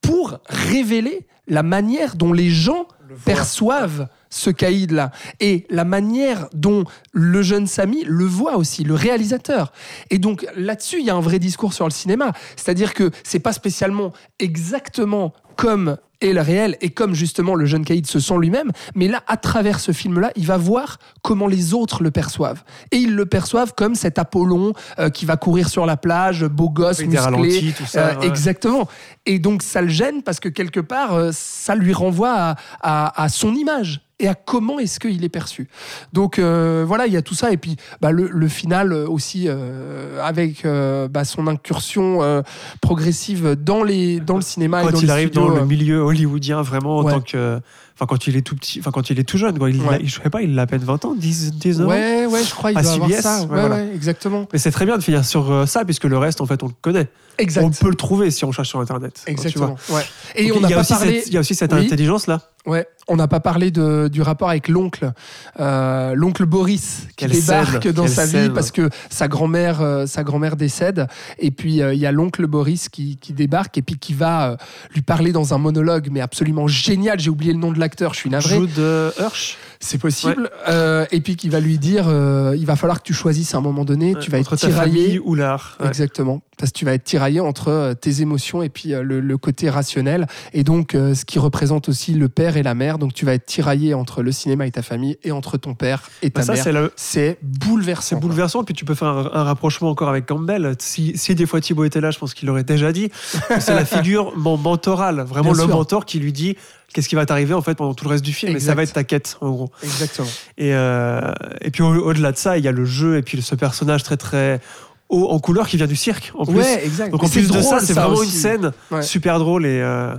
pour 0.00 0.38
révéler 0.48 1.26
la 1.46 1.62
manière 1.62 2.16
dont 2.16 2.32
les 2.32 2.50
gens 2.50 2.86
perçoivent 3.24 4.08
ce 4.30 4.50
caïd-là 4.50 5.10
et 5.40 5.66
la 5.68 5.84
manière 5.84 6.48
dont 6.54 6.84
le 7.12 7.42
jeune 7.42 7.66
Samy 7.66 8.04
le 8.06 8.24
voit 8.24 8.56
aussi, 8.56 8.84
le 8.84 8.94
réalisateur. 8.94 9.72
Et 10.10 10.18
donc 10.18 10.46
là-dessus, 10.56 11.00
il 11.00 11.06
y 11.06 11.10
a 11.10 11.14
un 11.14 11.20
vrai 11.20 11.38
discours 11.38 11.74
sur 11.74 11.84
le 11.84 11.90
cinéma. 11.90 12.32
C'est-à-dire 12.56 12.94
que 12.94 13.10
c'est 13.22 13.38
pas 13.38 13.52
spécialement 13.52 14.12
exactement 14.38 15.34
comme 15.56 15.98
est 16.22 16.32
le 16.32 16.40
réel 16.40 16.76
et 16.80 16.90
comme 16.90 17.14
justement 17.14 17.54
le 17.54 17.66
jeune 17.66 17.84
caïd 17.84 18.06
se 18.06 18.20
sent 18.20 18.34
lui-même, 18.38 18.70
mais 18.94 19.08
là, 19.08 19.22
à 19.26 19.36
travers 19.36 19.80
ce 19.80 19.92
film-là, 19.92 20.30
il 20.36 20.46
va 20.46 20.56
voir 20.56 20.98
comment 21.22 21.46
les 21.46 21.74
autres 21.74 22.02
le 22.02 22.10
perçoivent. 22.10 22.62
Et 22.90 22.96
ils 22.98 23.14
le 23.14 23.26
perçoivent 23.26 23.72
comme 23.74 23.94
cet 23.94 24.18
Apollon 24.18 24.72
euh, 24.98 25.10
qui 25.10 25.24
va 25.26 25.36
courir 25.36 25.68
sur 25.68 25.86
la 25.86 25.96
plage, 25.96 26.44
beau 26.44 26.68
gosse, 26.70 27.00
musclé. 27.00 27.18
ralentis, 27.18 27.74
tout 27.76 27.86
ça, 27.86 28.08
Euh, 28.08 28.18
ouais. 28.20 28.26
Exactement. 28.26 28.88
Et 29.26 29.38
donc 29.38 29.62
ça 29.62 29.82
le 29.82 29.88
gêne 29.88 30.22
parce 30.22 30.40
que 30.40 30.48
quelque 30.48 30.80
part, 30.80 31.14
euh, 31.14 31.30
ça 31.32 31.74
lui 31.74 31.92
renvoie 31.92 32.32
à, 32.32 32.56
à- 32.82 33.22
à 33.24 33.28
son 33.28 33.54
image 33.54 34.00
et 34.22 34.28
à 34.28 34.34
comment 34.34 34.78
est-ce 34.78 34.98
qu'il 35.00 35.22
est 35.24 35.28
perçu. 35.28 35.68
Donc 36.12 36.38
euh, 36.38 36.84
voilà, 36.86 37.06
il 37.06 37.12
y 37.12 37.16
a 37.16 37.22
tout 37.22 37.34
ça. 37.34 37.52
Et 37.52 37.56
puis 37.58 37.76
bah, 38.00 38.10
le, 38.12 38.28
le 38.32 38.48
final 38.48 38.92
aussi, 38.92 39.44
euh, 39.48 40.22
avec 40.22 40.64
euh, 40.64 41.08
bah, 41.08 41.24
son 41.24 41.46
incursion 41.48 42.42
progressive 42.80 43.56
dans, 43.58 43.82
les, 43.82 44.20
dans 44.20 44.36
le 44.36 44.42
cinéma 44.42 44.80
et 44.82 44.84
dans 44.86 44.90
quand 44.92 45.00
il 45.00 45.04
les 45.06 45.10
arrive 45.10 45.28
studios, 45.28 45.48
dans 45.48 45.56
le 45.56 45.66
milieu 45.66 45.98
hollywoodien 45.98 46.62
vraiment 46.62 46.98
en 46.98 47.02
Ouais. 47.04 47.12
tant 47.12 47.20
que 47.20 47.60
enfin 47.94 48.06
quand 48.06 48.26
il 48.26 48.36
est 48.36 48.42
tout 48.42 48.54
petit 48.56 48.80
enfin 48.80 48.90
quand 48.90 49.10
il 49.10 49.18
est 49.18 49.24
tout 49.24 49.38
jeune 49.38 49.58
quoi. 49.58 49.70
il, 49.70 49.80
Ouais. 49.82 50.00
je 50.04 50.20
sais 50.20 50.30
pas 50.30 50.42
il 50.42 50.58
a 50.58 50.62
à 50.62 50.66
peine 50.66 50.82
20 50.82 51.04
ans 51.04 51.14
10 51.14 51.52
19 51.52 51.86
ans 51.86 51.90
Ouais, 51.90 52.26
ouais, 52.26 52.42
je 52.44 52.50
crois 52.54 52.72
il 52.72 52.78
À 52.78 52.82
doit 52.82 52.92
avoir 52.92 53.10
ça. 53.10 53.36
ouais, 53.36 53.42
Ouais, 53.42 53.60
voilà. 53.60 53.74
ouais, 53.76 53.90
exactement. 53.94 54.46
mais 54.52 54.58
c'est 54.58 54.70
très 54.70 54.86
bien 54.86 54.96
de 54.98 55.02
finir 55.02 55.24
sur 55.24 55.50
euh, 55.50 55.66
ça 55.66 55.84
puisque 55.84 56.04
le 56.04 56.18
reste 56.18 56.40
en 56.40 56.46
fait 56.46 56.62
on 56.62 56.66
le 56.68 56.74
connaît 56.80 57.08
Exact. 57.38 57.62
on 57.64 57.70
peut 57.70 57.88
le 57.88 57.94
trouver 57.96 58.30
si 58.30 58.44
on 58.44 58.52
cherche 58.52 58.68
sur 58.68 58.78
internet 58.80 59.20
vois. 59.24 59.32
Exactement. 59.32 59.76
Ouais. 59.90 60.02
Et 60.34 60.48
Donc, 60.48 60.58
on 60.58 60.60
il 60.66 60.70
y 60.70 60.72
a 60.72 60.76
pas 60.76 60.80
aussi 60.82 60.92
parlé. 60.92 61.18
cette, 61.20 61.28
il 61.28 61.34
y 61.34 61.36
a 61.38 61.40
aussi 61.40 61.54
cette 61.54 61.72
Oui. 61.72 61.80
intelligence 61.86 62.26
là 62.26 62.40
Ouais, 62.64 62.86
on 63.08 63.16
n'a 63.16 63.26
pas 63.26 63.40
parlé 63.40 63.72
de, 63.72 64.06
du 64.06 64.22
rapport 64.22 64.48
avec 64.48 64.68
l'oncle, 64.68 65.10
euh, 65.58 66.14
l'oncle 66.14 66.46
Boris 66.46 67.06
qui 67.08 67.14
Quelle 67.16 67.32
débarque 67.32 67.82
scène, 67.82 67.92
dans 67.92 68.06
sa 68.06 68.24
vie 68.26 68.50
parce 68.50 68.70
que 68.70 68.88
sa 69.10 69.26
grand-mère, 69.26 69.80
euh, 69.80 70.06
sa 70.06 70.22
grand-mère 70.22 70.54
décède 70.56 71.08
et 71.40 71.50
puis 71.50 71.82
euh, 71.82 71.92
il 71.92 71.98
y 72.00 72.06
a 72.06 72.12
l'oncle 72.12 72.46
Boris 72.46 72.88
qui, 72.88 73.16
qui 73.16 73.32
débarque 73.32 73.78
et 73.78 73.82
puis 73.82 73.98
qui 73.98 74.14
va 74.14 74.56
lui 74.94 75.02
parler 75.02 75.32
dans 75.32 75.54
un 75.54 75.58
monologue 75.58 76.08
mais 76.12 76.20
absolument 76.20 76.68
génial. 76.68 77.18
J'ai 77.18 77.30
oublié 77.30 77.52
le 77.52 77.58
nom 77.58 77.72
de 77.72 77.80
l'acteur, 77.82 78.14
je 78.14 78.18
suis 78.20 78.30
navré. 78.30 78.56
Jude 78.56 78.78
euh, 78.78 79.10
Hirsch 79.20 79.58
C'est 79.80 79.98
possible. 79.98 80.50
Euh, 80.68 81.04
et 81.10 81.20
puis 81.20 81.36
qui 81.36 81.48
va 81.48 81.60
lui 81.60 81.78
dire, 81.78 82.06
euh, 82.08 82.54
il 82.56 82.64
va 82.66 82.76
falloir 82.76 82.98
que 83.02 83.06
tu 83.06 83.12
choisisses 83.14 83.54
à 83.54 83.58
un 83.58 83.60
moment 83.60 83.84
donné, 83.84 84.14
tu 84.20 84.30
vas 84.30 84.38
entre 84.38 84.54
être 84.54 84.66
tiraillé. 84.68 85.18
ou 85.22 85.34
l'art 85.34 85.76
Ouais. 85.80 85.88
Exactement. 85.88 86.40
Parce 86.58 86.70
que 86.70 86.78
tu 86.78 86.84
vas 86.84 86.94
être 86.94 87.02
tiraillé 87.02 87.40
entre 87.40 87.94
tes 88.00 88.20
émotions 88.22 88.62
et 88.62 88.68
puis 88.68 88.90
le, 88.90 89.18
le 89.20 89.38
côté 89.38 89.68
rationnel. 89.68 90.28
Et 90.52 90.62
donc, 90.62 90.94
euh, 90.94 91.12
ce 91.14 91.24
qui 91.24 91.40
représente 91.40 91.88
aussi 91.88 92.12
le 92.14 92.28
père 92.28 92.56
et 92.56 92.62
la 92.62 92.74
mère. 92.74 92.98
Donc, 92.98 93.14
tu 93.14 93.24
vas 93.26 93.34
être 93.34 93.46
tiraillé 93.46 93.94
entre 93.94 94.22
le 94.22 94.30
cinéma 94.30 94.66
et 94.66 94.70
ta 94.70 94.82
famille 94.82 95.18
et 95.24 95.32
entre 95.32 95.56
ton 95.58 95.74
père 95.74 96.02
et 96.22 96.30
ta 96.30 96.40
Bah, 96.40 96.46
ça 96.46 96.52
mère. 96.54 96.62
c'est 96.62 96.72
le- 96.72 96.92
C'est 96.94 97.38
bouleversant. 97.42 98.02
C'est 98.10 98.14
quoi. 98.14 98.20
bouleversant, 98.28 98.62
puis 98.64 98.74
tu 98.74 98.84
peux 98.84 98.94
faire 98.94 99.08
un, 99.08 99.30
un 99.32 99.42
rapprochement 99.42 99.90
encore 99.90 100.08
avec 100.08 100.26
Campbell. 100.26 100.76
Si, 100.78 101.18
si 101.18 101.34
des 101.34 101.46
fois 101.46 101.60
Thibaut 101.60 101.84
était 101.84 102.00
là, 102.00 102.12
je 102.12 102.18
pense 102.20 102.32
qu'il 102.34 102.46
l'aurait 102.46 102.62
déjà 102.64 102.92
dit. 102.92 103.10
C'est 103.58 103.74
la 103.74 103.84
figure 103.84 104.32
mon 104.36 104.56
mentorale, 104.56 105.20
vraiment 105.22 105.50
Bien 105.52 105.62
le 105.64 105.68
sûr. 105.68 105.76
mentor 105.76 106.04
qui 106.06 106.20
lui 106.20 106.32
dit 106.32 106.56
qu'est-ce 106.92 107.08
qui 107.08 107.14
va 107.14 107.26
t'arriver 107.26 107.54
en 107.54 107.62
fait 107.62 107.74
pendant 107.74 107.94
tout 107.94 108.04
le 108.04 108.10
reste 108.10 108.24
du 108.24 108.32
film, 108.32 108.52
et 108.52 108.54
ça 108.60 108.72
Exact. 108.72 108.74
va 108.76 108.82
être 108.84 108.92
ta 108.92 109.04
quête 109.04 109.36
en 109.40 109.50
gros. 109.50 109.70
Exactement. 109.82 110.28
Et, 110.58 110.74
euh, 110.74 111.32
et 111.60 111.70
puis 111.70 111.82
au- 111.82 112.04
au-delà 112.08 112.32
de 112.32 112.36
ça, 112.36 112.58
il 112.58 112.64
y 112.64 112.68
a 112.68 112.72
le 112.72 112.84
jeu 112.84 113.16
et 113.16 113.22
puis 113.22 113.40
ce 113.42 113.54
personnage 113.54 114.02
très 114.02 114.16
très 114.16 114.60
haut 115.08 115.28
en 115.28 115.38
couleur 115.40 115.68
qui 115.68 115.76
vient 115.76 115.86
du 115.86 115.94
cirque 115.96 116.32
en 116.34 116.46
plus. 116.46 116.56
Ouais, 116.56 116.86
exact. 116.86 117.10
Donc 117.10 117.22
en 117.22 117.28
plus 117.28 117.50
de 117.50 117.60
ça, 117.60 117.80
c'est 117.80 117.92
vraiment 117.92 118.14
aussi. 118.14 118.32
une 118.34 118.40
scène 118.40 118.70
Ouais. 118.90 119.02
super 119.02 119.38
drôle 119.38 119.66
et 119.66 119.78
euh, 119.82 120.14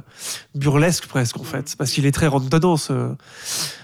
burlesque 0.54 1.08
presque 1.08 1.40
en 1.40 1.44
fait, 1.44 1.74
parce 1.78 1.90
qu'il 1.92 2.06
est 2.06 2.12
très 2.12 2.28
rentre 2.28 2.48
dedans. 2.48 2.78
Ce... 2.78 2.94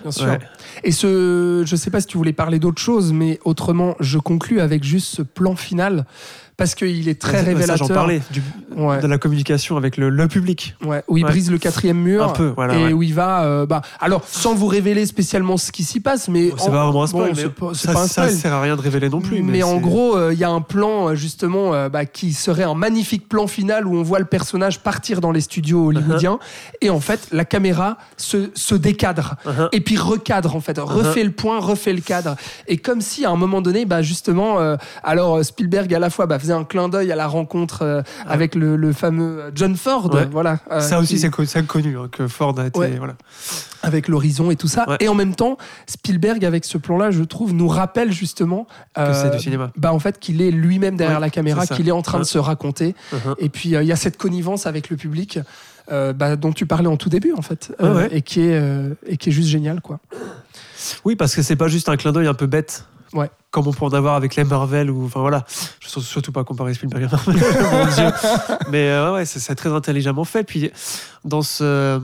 Bien 0.04 0.12
sûr. 0.12 0.26
Ouais. 0.28 0.40
Et 0.84 0.92
ce, 0.92 1.64
je 1.66 1.76
sais 1.76 1.90
pas 1.90 2.00
si 2.02 2.06
tu 2.08 2.18
voulais 2.18 2.32
parler 2.34 2.60
d'autre 2.60 2.80
chose, 2.82 3.12
mais 3.12 3.40
autrement, 3.44 3.96
je 4.00 4.20
conclus 4.20 4.62
avec 4.62 4.84
juste 4.84 5.08
ce 5.16 5.22
plan 5.24 5.56
final 5.56 6.06
parce 6.60 6.76
qu'il 6.76 7.08
est 7.10 7.20
très 7.20 7.40
Ça, 7.40 7.44
révélateur. 7.46 7.78
J'en 7.88 7.88
parlais 7.88 8.22
du- 8.32 8.44
Ouais. 8.76 9.02
de 9.02 9.08
la 9.08 9.18
communication 9.18 9.78
avec 9.78 9.98
le, 9.98 10.10
le 10.10 10.28
public. 10.28 10.76
Ouais, 10.86 11.02
où 11.08 11.18
il 11.18 11.26
Ouais. 11.26 11.32
brise 11.32 11.50
le 11.50 11.58
quatrième 11.58 11.98
mur. 11.98 12.24
Un 12.24 12.30
peu, 12.30 12.54
voilà, 12.56 12.76
Et 12.78 12.94
où 12.94 13.02
il 13.02 13.14
va. 13.16 13.44
euh, 13.44 13.66
bah, 13.66 13.82
alors, 14.00 14.22
sans 14.28 14.54
vous 14.54 14.68
révéler 14.68 15.06
spécialement 15.08 15.58
ce 15.58 15.72
qui 15.72 15.84
s'y 15.84 16.00
passe, 16.00 16.28
mais. 16.28 16.52
C'est 16.58 16.70
pas 16.70 16.84
vraiment 16.86 17.04
un 17.04 17.08
spoil, 17.08 17.34
bon, 17.60 17.74
ça, 17.74 17.94
pas 17.94 18.02
un 18.04 18.08
ça 18.08 18.24
spoil. 18.28 18.32
sert 18.32 18.54
à 18.54 18.62
rien 18.62 18.76
de 18.76 18.82
révéler 18.82 19.10
non 19.10 19.22
plus. 19.22 19.42
Mais, 19.42 19.52
Mais, 19.54 19.64
en 19.64 19.78
gros, 19.78 20.16
euh, 20.16 20.34
il 20.34 20.40
y 20.40 20.44
a 20.44 20.50
un 20.50 20.62
plan, 20.62 21.10
euh, 21.10 21.16
justement, 21.16 21.74
euh, 21.74 21.90
bah, 21.90 22.06
qui 22.06 22.34
serait 22.34 22.64
un 22.64 22.76
magnifique 22.76 23.28
plan 23.28 23.48
final 23.48 23.88
où 23.88 23.96
on 23.96 24.04
voit 24.04 24.20
le 24.20 24.26
personnage 24.26 24.80
partir 24.82 25.20
dans 25.22 25.32
les 25.32 25.42
studios 25.42 25.88
hollywoodiens. 25.88 26.38
Et 26.82 26.90
en 26.90 27.00
fait, 27.00 27.28
la 27.32 27.46
caméra 27.46 27.98
se, 28.18 28.52
se 28.54 28.76
décadre. 28.76 29.36
Uh-huh. 29.46 29.70
Et 29.72 29.82
puis 29.82 29.98
recadre, 29.98 30.56
en 30.56 30.60
fait. 30.62 30.78
Refait 30.78 31.24
le 31.24 31.32
point, 31.32 31.60
refait 31.60 31.94
le 31.94 32.02
cadre. 32.02 32.36
Et 32.68 32.78
comme 32.78 33.02
si, 33.02 33.26
à 33.26 33.32
un 33.32 33.36
moment 33.38 33.62
donné, 33.62 33.86
bah, 33.86 34.02
justement, 34.04 34.58
alors 35.04 35.44
Spielberg, 35.44 35.94
à 35.94 36.00
la 36.00 36.10
fois, 36.10 36.26
bah, 36.28 36.38
faisait 36.50 36.60
un 36.60 36.64
clin 36.64 36.90
d'œil 36.90 37.12
à 37.12 37.16
la 37.16 37.28
rencontre 37.28 37.84
euh, 37.84 38.02
avec 38.28 38.56
le, 38.56 38.76
le 38.76 38.94
fameux 38.94 39.52
John 39.56 39.76
Ford. 39.76 40.14
Ouais. 40.14 40.28
Voilà, 40.32 40.60
euh, 40.72 40.80
ça 40.82 41.00
aussi, 41.00 41.16
qui- 41.16 41.20
c'est 41.20 41.30
co- 41.30 41.46
c'est 41.46 41.66
connu 41.66 41.98
hein, 41.98 42.10
que 42.12 42.28
Ford 42.28 42.58
a 42.60 42.68
été. 42.68 42.80
Ouais. 42.80 42.96
Voilà. 42.98 43.16
avec 43.84 44.08
l'horizon 44.08 44.52
et 44.52 44.56
tout 44.56 44.68
ça. 44.68 44.86
Ouais. 44.90 44.98
Et 45.00 45.08
en 45.08 45.16
même 45.16 45.36
temps, 45.36 45.58
Spielberg, 45.88 46.44
avec 46.44 46.66
ce 46.66 46.78
plan-là, 46.78 47.12
je 47.12 47.24
trouve, 47.24 47.54
nous 47.54 47.68
rappelle 47.68 48.12
justement 48.12 48.68
Que 48.96 49.14
c'est 49.14 49.30
du 49.32 49.40
cinéma. 49.40 49.72
Bah, 49.78 49.94
en 49.94 50.00
fait, 50.00 50.20
qu'il 50.20 50.42
est 50.42 50.52
lui-même 50.52 50.98
derrière 50.98 51.20
la 51.22 51.30
caméra, 51.30 51.66
qu'il 51.66 51.88
est 51.88 51.92
en 51.94 52.02
train 52.02 52.20
de 52.20 52.24
se 52.26 52.38
raconter. 52.38 52.94
Uh-huh. 53.14 53.36
Et 53.38 53.50
puis, 53.50 53.76
euh, 53.76 53.82
il 53.84 53.88
y 53.88 53.92
a 53.92 53.96
cette 53.96 54.18
connivence 54.18 54.66
avec 54.66 54.90
le 54.90 54.98
public. 54.98 55.40
euh, 55.92 56.14
bah, 56.14 56.36
dont 56.36 56.52
tu 56.52 56.66
parlais 56.68 56.88
en 56.88 56.98
tout 56.98 57.10
début 57.10 57.34
en 57.34 57.42
fait 57.42 57.72
euh, 57.82 58.08
et 58.12 58.22
qui 58.22 58.42
est 58.42 58.54
euh, 58.62 58.94
et 59.08 59.18
qui 59.18 59.30
est 59.30 59.32
juste 59.32 59.48
génial 59.50 59.82
quoi 59.82 60.00
Oui, 61.04 61.16
parce 61.16 61.34
que 61.36 61.42
c'est 61.42 61.56
pas 61.56 61.68
juste 61.68 61.90
un 61.90 61.98
clin 61.98 62.12
d'œil 62.12 62.28
un 62.28 62.36
peu 62.36 62.46
bête. 62.46 62.86
Ouais. 63.14 63.32
Comme 63.50 63.66
on 63.68 63.74
peut 63.74 63.86
en 63.86 63.90
avoir 63.94 64.14
avec 64.16 64.36
les 64.36 64.44
Marvel 64.44 64.92
ou 64.92 65.06
enfin 65.06 65.22
voilà. 65.22 65.46
Surtout 65.90 66.32
pas 66.32 66.44
comparer 66.44 66.74
Spielberg. 66.74 67.10
Mais 68.70 68.90
euh, 68.90 69.14
ouais, 69.14 69.26
c'est 69.26 69.56
très 69.56 69.72
intelligemment 69.72 70.24
fait. 70.24 70.44
Puis 70.44 70.72
dans 71.26 71.42
ce 71.42 72.00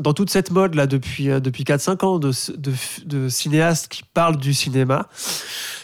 dans 0.00 0.12
toute 0.12 0.28
cette 0.28 0.50
mode 0.50 0.74
là 0.74 0.86
depuis 0.86 1.30
euh, 1.30 1.40
depuis 1.40 1.64
4-5 1.64 2.04
ans 2.04 2.18
de, 2.18 3.28
cinéastes 3.28 3.88
qui 3.88 4.02
parlent 4.02 4.36
du 4.36 4.52
cinéma, 4.52 5.08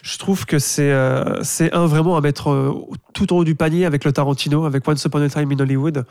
je 0.03 0.19
trouve 0.19 0.45
que 0.45 0.59
c'est 0.59 0.91
euh, 0.91 1.43
c'est 1.43 1.73
un 1.73 1.87
vraiment 1.87 2.17
à 2.17 2.21
mettre 2.21 2.75
tout 3.15 3.33
en 3.33 3.37
haut 3.37 3.45
du 3.45 3.55
panier 3.55 3.87
avec 3.87 4.05
le 4.05 4.13
Tarantino, 4.13 4.65
avec 4.65 4.87
Once 4.87 5.05
Upon 5.05 5.23
a 5.23 5.29
Time 5.29 5.53
in 5.53 5.59
Hollywood. 5.61 6.05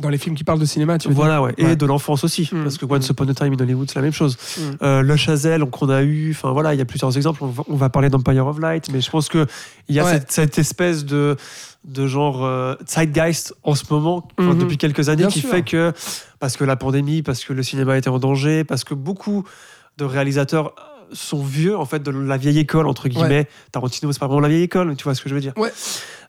Dans 0.00 0.08
les 0.10 0.18
films 0.18 0.34
qui 0.36 0.44
parlent 0.44 0.60
de 0.60 0.64
cinéma, 0.64 0.96
tu 0.98 1.08
veux 1.08 1.14
Voilà, 1.14 1.42
ouais. 1.42 1.54
Et 1.58 1.64
Ouais. 1.64 1.76
de 1.76 1.84
l'enfance 1.86 2.22
aussi. 2.24 2.48
Mm. 2.52 2.62
Parce 2.62 2.78
que 2.78 2.86
Once 2.86 3.08
Upon 3.08 3.28
a 3.28 3.34
Time 3.34 3.52
in 3.52 3.60
Hollywood, 3.62 3.88
c'est 3.90 3.96
la 3.98 4.02
même 4.02 4.12
chose. 4.12 4.36
Euh, 4.82 5.02
le 5.02 5.16
Chazelle 5.16 5.64
qu'on 5.66 5.88
a 5.88 6.02
eu, 6.02 6.30
enfin 6.30 6.52
voilà, 6.52 6.72
il 6.74 6.78
y 6.78 6.80
a 6.80 6.84
plusieurs 6.84 7.16
exemples. 7.16 7.42
On 7.42 7.48
va, 7.48 7.62
on 7.68 7.76
va 7.76 7.88
parler 7.90 8.08
d'Empire 8.08 8.46
of 8.46 8.58
Light, 8.60 8.88
mais 8.92 9.00
je 9.00 9.10
pense 9.10 9.28
qu'il 9.28 9.46
y 9.88 9.98
a 9.98 10.04
Ouais. 10.04 10.12
cette, 10.12 10.30
cette 10.30 10.58
espèce 10.58 11.04
de, 11.04 11.36
de 11.84 12.06
genre 12.06 12.44
euh, 12.44 12.74
zeitgeist 12.86 13.54
en 13.64 13.74
ce 13.74 13.84
moment, 13.90 14.28
Mhm. 14.38 14.58
depuis 14.58 14.76
quelques 14.78 15.08
années, 15.08 15.22
Bien 15.22 15.28
qui 15.28 15.40
sûr. 15.40 15.50
fait 15.50 15.62
que, 15.62 15.92
parce 16.38 16.56
que 16.56 16.64
la 16.64 16.76
pandémie, 16.76 17.22
parce 17.22 17.44
que 17.44 17.52
le 17.52 17.62
cinéma 17.62 17.96
était 17.98 18.08
en 18.10 18.18
danger, 18.20 18.62
parce 18.64 18.84
que 18.84 18.94
beaucoup 18.94 19.44
de 19.96 20.04
réalisateurs 20.04 20.74
sont 21.12 21.42
vieux, 21.42 21.76
en 21.76 21.86
fait, 21.86 22.02
de 22.02 22.10
la 22.10 22.36
vieille 22.36 22.58
école, 22.58 22.86
entre 22.86 23.08
guillemets. 23.08 23.48
Tarantino, 23.72 24.12
c'est 24.12 24.18
pas 24.18 24.26
vraiment 24.26 24.40
la 24.42 24.48
vieille 24.48 24.62
école, 24.64 24.94
tu 24.94 25.04
vois 25.04 25.14
ce 25.14 25.22
que 25.22 25.28
je 25.30 25.34
veux 25.34 25.40
dire. 25.40 25.54
Ouais. 25.56 25.72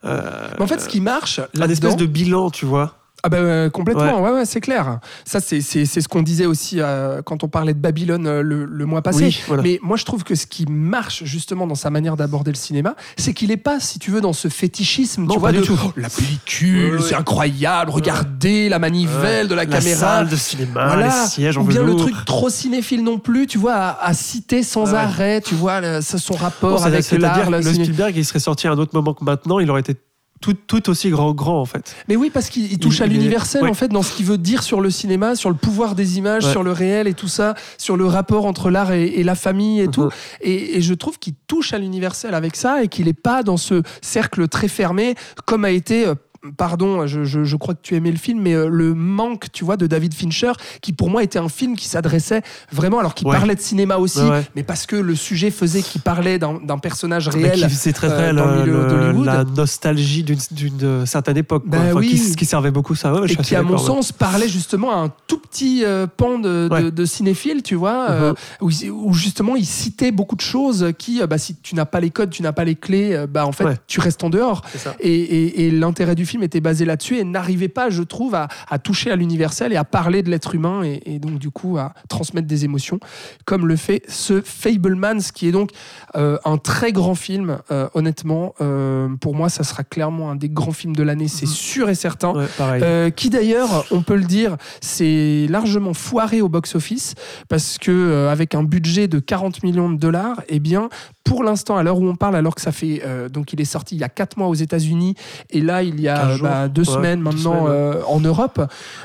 Euh, 0.05 0.47
Mais 0.57 0.63
en 0.63 0.67
fait, 0.67 0.79
ce 0.79 0.87
qui 0.87 1.01
marche, 1.01 1.41
un 1.59 1.69
espèce 1.69 1.97
de 1.97 2.05
bilan, 2.05 2.49
tu 2.49 2.65
vois. 2.65 2.95
Ah 3.23 3.29
bah 3.29 3.69
complètement, 3.69 4.21
ouais, 4.21 4.31
ouais, 4.31 4.45
c'est 4.45 4.61
clair. 4.61 4.99
Ça, 5.25 5.39
c'est 5.41 5.59
c'est- 5.61 5.85
c'est 5.85 5.99
ce 6.01 6.07
qu'on 6.07 6.21
disait 6.21 6.45
aussi 6.45 6.77
euh, 6.79 7.21
quand 7.21 7.43
on 7.43 7.49
parlait 7.49 7.73
de 7.73 7.79
Babylone 7.79 8.25
euh, 8.27 8.41
le, 8.41 8.63
le 8.65 8.85
mois 8.85 9.01
passé. 9.01 9.25
Oui, 9.25 9.41
voilà. 9.47 9.61
Mais 9.63 9.79
moi, 9.83 9.97
je 9.97 10.05
trouve 10.05 10.23
que 10.23 10.35
ce 10.35 10.45
qui 10.47 10.65
marche 10.67 11.23
justement 11.25 11.67
dans 11.67 11.75
sa 11.75 11.89
manière 11.89 12.15
d'aborder 12.15 12.51
le 12.51 12.55
cinéma, 12.57 12.95
c'est 13.17 13.33
qu'il 13.33 13.51
est 13.51 13.57
pas, 13.57 13.79
si 13.81 13.99
tu 13.99 14.09
veux, 14.11 14.21
dans 14.21 14.31
ce 14.33 14.47
fétichisme, 14.47 15.23
Non, 15.25 15.33
tu 15.33 15.39
vois, 15.39 15.51
de 15.51 15.61
tout. 15.61 15.77
oh, 15.85 15.91
la 15.97 16.09
pellicule, 16.09 16.95
Ouais, 16.95 17.01
c'est 17.01 17.15
incroyable, 17.15 17.91
regardez 17.91 18.69
la 18.69 18.79
manivelle 18.79 19.47
de 19.49 19.55
la, 19.55 19.65
La 19.65 19.69
caméra. 19.77 19.99
salle 19.99 20.29
de 20.29 20.35
cinéma, 20.37 20.87
Voilà. 20.87 21.05
les 21.07 21.27
sièges 21.27 21.57
en 21.57 21.61
Ou 21.61 21.65
bien 21.65 21.83
le 21.83 21.95
truc 21.95 22.15
trop 22.25 22.49
cinéphile 22.49 23.03
non 23.03 23.19
plus, 23.19 23.47
tu 23.47 23.57
vois, 23.57 23.73
à, 23.75 24.05
à 24.05 24.13
citer 24.13 24.63
sans 24.63 24.93
arrêt, 24.93 25.41
tu 25.41 25.55
vois, 25.55 25.81
le- 25.81 26.01
son 26.01 26.35
rapport 26.35 26.85
avec 26.85 27.11
l'art. 27.11 27.49
le 27.49 27.57
le 27.57 27.63
Spielberg, 27.73 28.13
il 28.15 28.23
serait 28.25 28.39
sorti 28.39 28.67
à 28.67 28.71
un 28.71 28.77
autre 28.77 28.91
moment 28.95 29.13
que 29.13 29.23
maintenant, 29.23 29.59
il 29.59 29.69
aurait 29.69 29.81
été 29.81 29.95
tout, 30.41 30.53
tout 30.53 30.89
aussi 30.89 31.09
grand, 31.09 31.33
grand 31.33 31.59
en 31.59 31.65
fait. 31.65 31.95
Mais 32.07 32.15
oui, 32.15 32.29
parce 32.33 32.49
qu'il 32.49 32.71
il 32.71 32.79
touche 32.79 32.99
Il- 32.99 33.03
à 33.03 33.07
l'universel, 33.07 33.63
ouais. 33.63 33.69
en 33.69 33.73
fait, 33.73 33.89
dans 33.89 34.03
ce 34.03 34.13
qu'il 34.15 34.25
veut 34.25 34.37
dire 34.37 34.63
sur 34.63 34.79
le 34.81 34.89
cinéma, 34.89 35.35
sur 35.35 35.49
le 35.49 35.55
pouvoir 35.55 35.95
des 35.95 36.17
images, 36.17 36.45
Ouais. 36.45 36.51
sur 36.51 36.63
le 36.63 36.71
réel 36.71 37.07
et 37.07 37.13
tout 37.13 37.27
ça, 37.27 37.55
sur 37.77 37.97
le 37.97 38.05
rapport 38.05 38.45
entre 38.45 38.69
l'art 38.69 38.91
et, 38.93 39.05
et 39.07 39.23
la 39.23 39.35
famille 39.35 39.81
et 39.81 39.87
Mhm. 39.87 39.91
tout. 39.93 40.09
Et, 40.41 40.77
et 40.77 40.81
je 40.81 40.93
trouve 40.93 41.19
qu'il 41.19 41.33
touche 41.47 41.73
à 41.73 41.77
l'universel 41.77 42.33
avec 42.33 42.55
ça 42.55 42.83
et 42.83 42.87
qu'il 42.87 43.05
n'est 43.05 43.13
pas 43.13 43.43
dans 43.43 43.57
ce 43.57 43.81
cercle 44.01 44.47
très 44.47 44.67
fermé, 44.69 45.15
comme 45.45 45.65
a 45.65 45.71
été. 45.71 46.05
Euh, 46.45 46.49
Pardon, 46.57 47.05
je, 47.07 47.23
je- 47.23 47.43
je 47.43 47.55
crois 47.55 47.73
que 47.73 47.79
tu 47.81 47.95
aimais 47.95 48.11
le 48.11 48.17
film, 48.17 48.41
mais 48.41 48.53
euh, 48.53 48.67
le 48.69 48.93
manque, 48.93 49.51
tu 49.51 49.63
vois, 49.63 49.77
de 49.77 49.87
David 49.87 50.13
Fincher, 50.13 50.51
qui 50.81 50.93
pour 50.93 51.09
moi 51.09 51.23
était 51.23 51.39
un 51.39 51.49
film 51.49 51.75
qui 51.75 51.87
s'adressait 51.87 52.41
vraiment, 52.71 52.99
alors 52.99 53.13
qu'il 53.15 53.27
Ouais. 53.27 53.35
parlait 53.35 53.55
de 53.55 53.61
cinéma 53.61 53.97
aussi, 53.97 54.19
Ouais, 54.19 54.29
ouais. 54.29 54.47
mais 54.55 54.63
parce 54.63 54.85
que 54.85 54.95
le 54.95 55.15
sujet 55.15 55.51
faisait 55.51 55.81
qu'il 55.81 56.01
parlait 56.01 56.39
d'un 56.39 56.77
personnage 56.81 57.29
Mais 57.35 57.49
réel. 57.51 57.69
C'est 57.71 57.93
très 57.93 58.07
euh, 58.07 58.15
très 58.17 58.33
le- 58.33 58.87
d'Hollywood. 58.89 59.25
la 59.25 59.43
nostalgie 59.43 60.23
d'une- 60.23 60.37
euh, 60.83 61.05
certaine 61.05 61.37
époque, 61.37 61.63
quoi. 61.69 61.79
Bah 61.79 61.85
Enfin, 61.91 61.99
oui. 61.99 62.07
qui, 62.09 62.35
qui 62.35 62.45
servait 62.45 62.71
beaucoup 62.71 62.95
ça. 62.95 63.13
Et 63.27 63.35
qui, 63.35 63.55
à 63.55 63.61
mon 63.63 63.77
sens, 63.77 64.11
parlait 64.11 64.49
justement 64.49 64.91
à 64.91 64.95
un 64.95 65.09
tout 65.27 65.39
petit 65.39 65.83
euh, 65.85 66.07
pan 66.07 66.39
de, 66.39 66.89
de, 66.89 67.05
cinéphiles, 67.05 67.63
tu 67.63 67.75
vois, 67.75 68.07
euh, 68.09 68.33
Mhm. 68.61 68.91
où, 68.91 69.13
justement 69.13 69.55
il 69.55 69.65
citait 69.65 70.11
beaucoup 70.11 70.35
de 70.35 70.41
choses 70.41 70.91
qui, 70.97 71.21
euh, 71.21 71.27
bah, 71.27 71.37
si 71.37 71.55
tu 71.55 71.75
n'as 71.75 71.85
pas 71.85 71.99
les 71.99 72.09
codes, 72.11 72.29
tu 72.29 72.41
n'as 72.43 72.51
pas 72.51 72.63
les 72.63 72.75
clés, 72.75 73.13
euh, 73.13 73.27
bah, 73.27 73.45
en 73.45 73.51
fait, 73.51 73.81
tu 73.87 73.99
restes 73.99 74.23
en 74.23 74.29
dehors. 74.29 74.61
Et- 74.99 75.65
et 75.67 75.71
l'intérêt 75.71 76.15
du 76.15 76.25
film 76.29 76.43
était 76.43 76.61
basé 76.61 76.85
là-dessus 76.85 77.17
et 77.17 77.23
n'arrivait 77.23 77.67
pas, 77.67 77.89
je 77.89 78.03
trouve, 78.03 78.35
à, 78.35 78.47
à 78.69 78.79
toucher 78.79 79.11
à 79.11 79.15
l'universel 79.15 79.73
et 79.73 79.75
à 79.75 79.83
parler 79.83 80.23
de 80.23 80.29
l'être 80.29 80.55
humain 80.55 80.83
et, 80.83 81.01
et 81.05 81.19
donc, 81.19 81.39
du 81.39 81.49
coup, 81.49 81.77
à 81.77 81.93
transmettre 82.07 82.47
des 82.47 82.63
émotions, 82.65 82.99
comme 83.45 83.67
le 83.67 83.75
fait 83.75 84.03
ce 84.07 84.41
Fablemans, 84.41 85.19
qui 85.33 85.47
est 85.47 85.51
donc 85.51 85.71
euh, 86.15 86.37
un 86.45 86.57
très 86.57 86.91
grand 86.91 87.15
film, 87.15 87.57
euh, 87.71 87.87
honnêtement. 87.93 88.53
Euh, 88.61 89.09
pour 89.19 89.35
moi, 89.35 89.49
ça 89.49 89.63
sera 89.63 89.83
clairement 89.83 90.29
un 90.31 90.35
des 90.35 90.49
grands 90.49 90.71
films 90.71 90.95
de 90.95 91.03
l'année, 91.03 91.27
c'est 91.27 91.45
Mhm. 91.47 91.51
sûr 91.51 91.89
et 91.89 91.95
certain. 91.95 92.33
Ouais, 92.33 93.11
qui 93.15 93.29
d'ailleurs, 93.29 93.85
on 93.91 94.01
peut 94.01 94.15
le 94.15 94.23
dire, 94.25 94.55
c'est 94.81 95.47
largement 95.49 95.93
foiré 95.93 96.41
au 96.41 96.49
box-office 96.49 97.15
parce 97.47 97.77
que 97.77 98.27
avec 98.29 98.55
un 98.55 98.63
budget 98.63 99.07
de 99.07 99.19
40 99.19 99.63
millions 99.63 99.89
de 99.89 99.97
dollars, 99.97 100.41
eh 100.49 100.59
bien, 100.59 100.89
pour 101.29 101.43
l'instant, 101.43 101.77
à 101.77 101.83
l'heure 101.83 101.99
où 101.99 102.07
on 102.07 102.15
parle, 102.15 102.35
alors 102.35 102.55
que 102.55 102.61
ça 102.61 102.71
fait 102.71 103.01
euh, 103.05 103.29
donc 103.29 103.53
il 103.53 103.61
est 103.61 103.65
sorti 103.65 103.95
il 103.95 104.01
y 104.01 104.03
a 104.03 104.09
4 104.09 104.37
mois 104.37 104.47
aux 104.47 104.55
États-Unis 104.55 105.15
et 105.51 105.61
là 105.61 105.83
il 105.83 106.01
y 106.01 106.07
a 106.07 106.15
15 106.15 106.27
euh, 106.27 106.35
jours. 106.37 106.47
bah, 106.47 106.67
deux 106.67 106.81
Ouais, 106.87 106.93
semaines 106.95 107.21
maintenant 107.21 107.65
semaines, 107.67 107.71
euh, 107.73 108.01
en 108.07 108.19
Europe, 108.19 108.59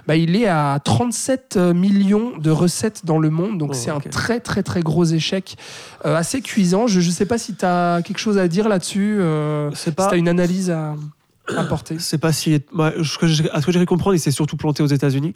bah, 0.06 0.16
il 0.16 0.34
est 0.34 0.46
à 0.48 0.80
37 0.82 1.56
millions 1.74 2.32
de 2.38 2.50
recettes 2.50 3.02
dans 3.04 3.18
le 3.18 3.30
monde, 3.30 3.58
donc 3.58 3.70
Oh, 3.72 3.76
c'est 3.76 3.90
un 3.90 4.00
très 4.00 4.40
très 4.40 4.62
très 4.62 4.82
gros 4.82 5.04
échec, 5.04 5.56
euh, 6.06 6.16
assez 6.16 6.40
cuisant. 6.40 6.86
Je 6.86 7.00
ne 7.00 7.10
sais 7.12 7.26
pas 7.26 7.38
si 7.38 7.54
tu 7.54 7.64
as 7.64 8.00
quelque 8.02 8.18
chose 8.18 8.38
à 8.38 8.48
dire 8.48 8.68
là-dessus, 8.68 9.18
euh, 9.20 9.70
si 9.74 9.92
tu 9.94 10.02
as 10.02 10.16
une 10.16 10.28
analyse 10.28 10.70
à 10.70 10.94
apporter. 11.56 11.96
C'est 11.98 12.18
pas 12.18 12.32
si. 12.32 12.60
ouais, 12.74 12.94
ce 13.02 13.18
que 13.18 13.26
j'ai- 13.26 13.50
à 13.50 13.60
ce 13.60 13.66
que 13.66 13.72
j'ai 13.72 13.84
comprendre, 13.86 14.14
il 14.14 14.20
s'est 14.20 14.30
surtout 14.30 14.56
planté 14.56 14.82
aux 14.82 14.86
États-Unis. 14.86 15.34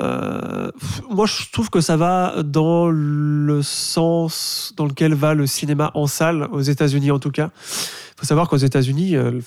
Euh, 0.00 0.70
moi, 1.10 1.26
je 1.26 1.50
trouve 1.52 1.68
que 1.70 1.80
ça 1.80 1.96
va 1.96 2.42
dans 2.42 2.88
le 2.88 3.62
sens 3.62 4.72
dans 4.76 4.86
lequel 4.86 5.14
va 5.14 5.34
le 5.34 5.46
cinéma 5.46 5.90
en 5.94 6.06
salle, 6.06 6.48
aux 6.52 6.60
États-Unis 6.60 7.10
en 7.10 7.18
tout 7.18 7.30
cas. 7.30 7.50
Il 7.56 8.20
faut 8.20 8.26
savoir 8.26 8.48
qu'aux 8.48 8.56
États-Unis, 8.56 9.16
euh, 9.16 9.40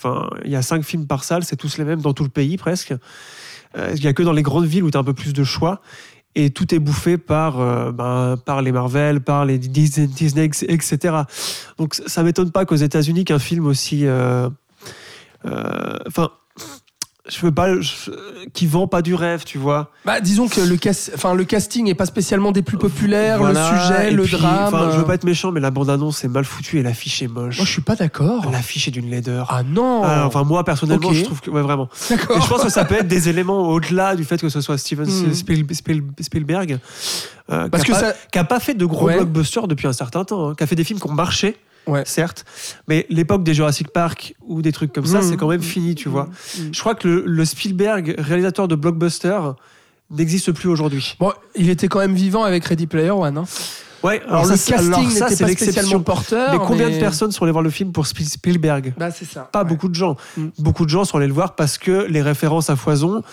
il 0.46 0.52
y 0.52 0.56
a 0.56 0.62
cinq 0.62 0.84
films 0.84 1.08
par 1.08 1.24
salle, 1.24 1.44
c'est 1.44 1.56
tous 1.56 1.78
les 1.78 1.84
mêmes 1.84 2.02
dans 2.02 2.14
tout 2.14 2.24
le 2.24 2.30
pays 2.30 2.58
presque. 2.58 2.94
Euh, 3.78 3.92
Il 3.96 4.02
n'y 4.02 4.08
a 4.08 4.14
que 4.14 4.24
dans 4.24 4.34
les 4.34 4.44
grandes 4.44 4.66
villes 4.66 4.84
où 4.84 4.92
tu 4.92 4.98
as 4.98 5.02
un 5.02 5.04
peu 5.04 5.14
plus 5.14 5.34
de 5.34 5.44
choix. 5.44 5.82
Et 6.36 6.50
tout 6.50 6.74
est 6.74 6.80
bouffé 6.80 7.20
par, 7.20 7.60
euh, 7.60 7.92
ben, 7.92 8.38
par 8.44 8.64
les 8.64 8.72
Marvel, 8.72 9.22
par 9.22 9.46
les 9.46 9.60
Disney, 9.60 10.08
Disney, 10.08 10.46
etc. 10.68 11.16
Donc 11.78 11.94
ça 11.94 12.24
m'étonne 12.24 12.50
pas 12.52 12.66
qu'aux 12.66 12.76
États-Unis, 12.76 13.24
qu'un 13.24 13.38
film 13.38 13.68
aussi. 13.68 14.08
euh, 14.08 14.50
euh, 15.46 16.00
Enfin, 16.08 16.32
je 17.30 17.40
veux 17.42 17.52
pas. 17.54 17.70
qui 18.54 18.68
vend 18.68 18.88
pas 18.88 19.02
du 19.02 19.16
rêve, 19.16 19.44
tu 19.46 19.58
vois. 19.58 19.92
Bah, 20.06 20.20
disons 20.20 20.48
que 20.50 20.60
le, 20.60 20.76
cas- 20.76 21.10
enfin, 21.16 21.34
le 21.34 21.46
casting 21.46 21.88
est 21.88 21.96
pas 21.96 22.06
spécialement 22.06 22.52
des 22.52 22.62
plus 22.62 22.78
populaires, 22.78 23.38
Voilà, 23.38 23.72
le 23.72 23.80
sujet, 23.80 24.08
et 24.10 24.12
le 24.12 24.24
puis, 24.24 24.34
drame. 24.38 24.92
je 24.92 24.98
veux 24.98 25.06
pas 25.06 25.16
être 25.16 25.24
méchant, 25.24 25.52
mais 25.52 25.62
la 25.62 25.72
bande-annonce 25.72 26.24
est 26.26 26.28
mal 26.28 26.44
foutue 26.44 26.80
et 26.80 26.84
l'affiche 26.84 27.22
est 27.22 27.28
moche. 27.30 27.58
Moi, 27.58 27.66
je 27.66 27.72
suis 27.72 27.82
pas 27.82 27.96
d'accord. 27.96 28.52
L'affiche 28.52 28.88
est 28.90 28.92
d'une 28.92 29.10
laideur. 29.10 29.48
Ah 29.50 29.64
non 29.64 30.02
Ah, 30.04 30.26
enfin, 30.28 30.44
moi, 30.44 30.66
personnellement, 30.66 31.14
je 31.14 31.24
trouve 31.24 31.40
que. 31.40 31.50
Ouais, 31.50 31.62
vraiment. 31.62 31.88
D'accord. 32.10 32.38
Et 32.38 32.42
je 32.42 32.48
pense 32.48 32.64
que 32.64 32.70
ça 32.70 32.84
peut 32.84 32.96
être 32.96 33.08
des 33.08 33.30
éléments 33.30 33.70
au-delà 33.70 34.16
du 34.16 34.26
fait 34.26 34.40
que 34.42 34.50
ce 34.50 34.60
soit 34.62 34.78
Steven 34.78 35.06
Hmm. 35.08 35.34
Spiel- 35.34 35.66
Spiel- 35.74 36.04
Spielberg. 36.20 36.80
euh, 37.52 37.70
Parce 37.70 37.84
qui 37.84 37.92
que 37.92 37.96
a 37.96 38.00
pas, 38.02 38.12
ça. 38.34 38.40
a 38.40 38.44
pas 38.44 38.60
fait 38.60 38.74
de 38.74 38.86
gros 38.86 39.06
Ouais. 39.08 39.16
blockbusters 39.16 39.68
depuis 39.68 39.88
un 39.88 39.94
certain 39.94 40.24
temps, 40.26 40.50
hein, 40.50 40.56
qui 40.58 40.64
a 40.64 40.68
fait 40.68 40.76
des 40.76 40.84
films 40.84 41.00
qui 41.00 41.08
ont 41.08 41.14
marché, 41.14 41.56
Ouais. 41.88 42.04
certes, 42.06 42.46
mais 42.88 43.06
l'époque 43.10 43.44
des 43.44 43.54
Jurassic 43.54 43.90
Park 43.92 44.36
ou 44.48 44.62
des 44.62 44.72
trucs 44.72 44.94
comme 44.94 45.06
ça, 45.06 45.18
Mhm. 45.22 45.30
c'est 45.30 45.38
quand 45.38 45.50
même 45.50 45.62
fini, 45.62 45.96
tu 45.96 46.08
vois. 46.10 46.26
Mhm. 46.58 46.70
Je 46.74 46.80
crois 46.80 46.96
que 46.96 47.08
le, 47.08 47.24
le 47.26 47.46
Spielberg, 47.46 48.16
réalisateur 48.18 48.68
de 48.68 48.76
blockbuster, 48.76 49.40
n'existe 50.10 50.52
plus 50.52 50.70
aujourd'hui. 50.70 51.16
Bon, 51.20 51.32
il 51.56 51.70
était 51.70 51.88
quand 51.88 52.00
même 52.00 52.14
vivant 52.16 52.44
avec 52.44 52.66
Ready 52.66 52.88
Player 52.88 53.10
One. 53.12 53.38
hein. 53.38 53.46
Ouais, 54.04 54.22
Alors, 54.28 54.46
le 54.46 54.58
ça, 54.58 54.72
casting 54.74 54.88
alors 54.94 55.00
n'était 55.00 55.36
c'est 55.36 55.46
pas 55.46 55.52
spécialement 55.54 56.02
porteur. 56.02 56.52
Mais 56.52 56.58
combien 56.68 56.90
de 56.90 57.00
personnes 57.00 57.32
sont 57.32 57.44
allées 57.46 57.54
voir 57.54 57.64
le 57.64 57.70
film 57.70 57.94
pour 57.94 58.06
Spiel- 58.06 58.28
Spielberg? 58.28 58.94
Bah, 58.98 59.12
c'est 59.12 59.24
ça. 59.24 59.48
Pas 59.52 59.64
ouais. 59.64 59.70
beaucoup 59.70 59.88
de 59.88 59.96
gens. 59.96 60.18
Mm. 60.36 60.48
Beaucoup 60.60 60.84
de 60.84 60.90
gens 60.90 61.06
sont 61.06 61.18
allés 61.18 61.28
le 61.28 61.34
voir 61.34 61.56
parce 61.56 61.78
que 61.78 62.06
les 62.10 62.22
références 62.22 62.70
à 62.70 62.76
foison 62.76 63.24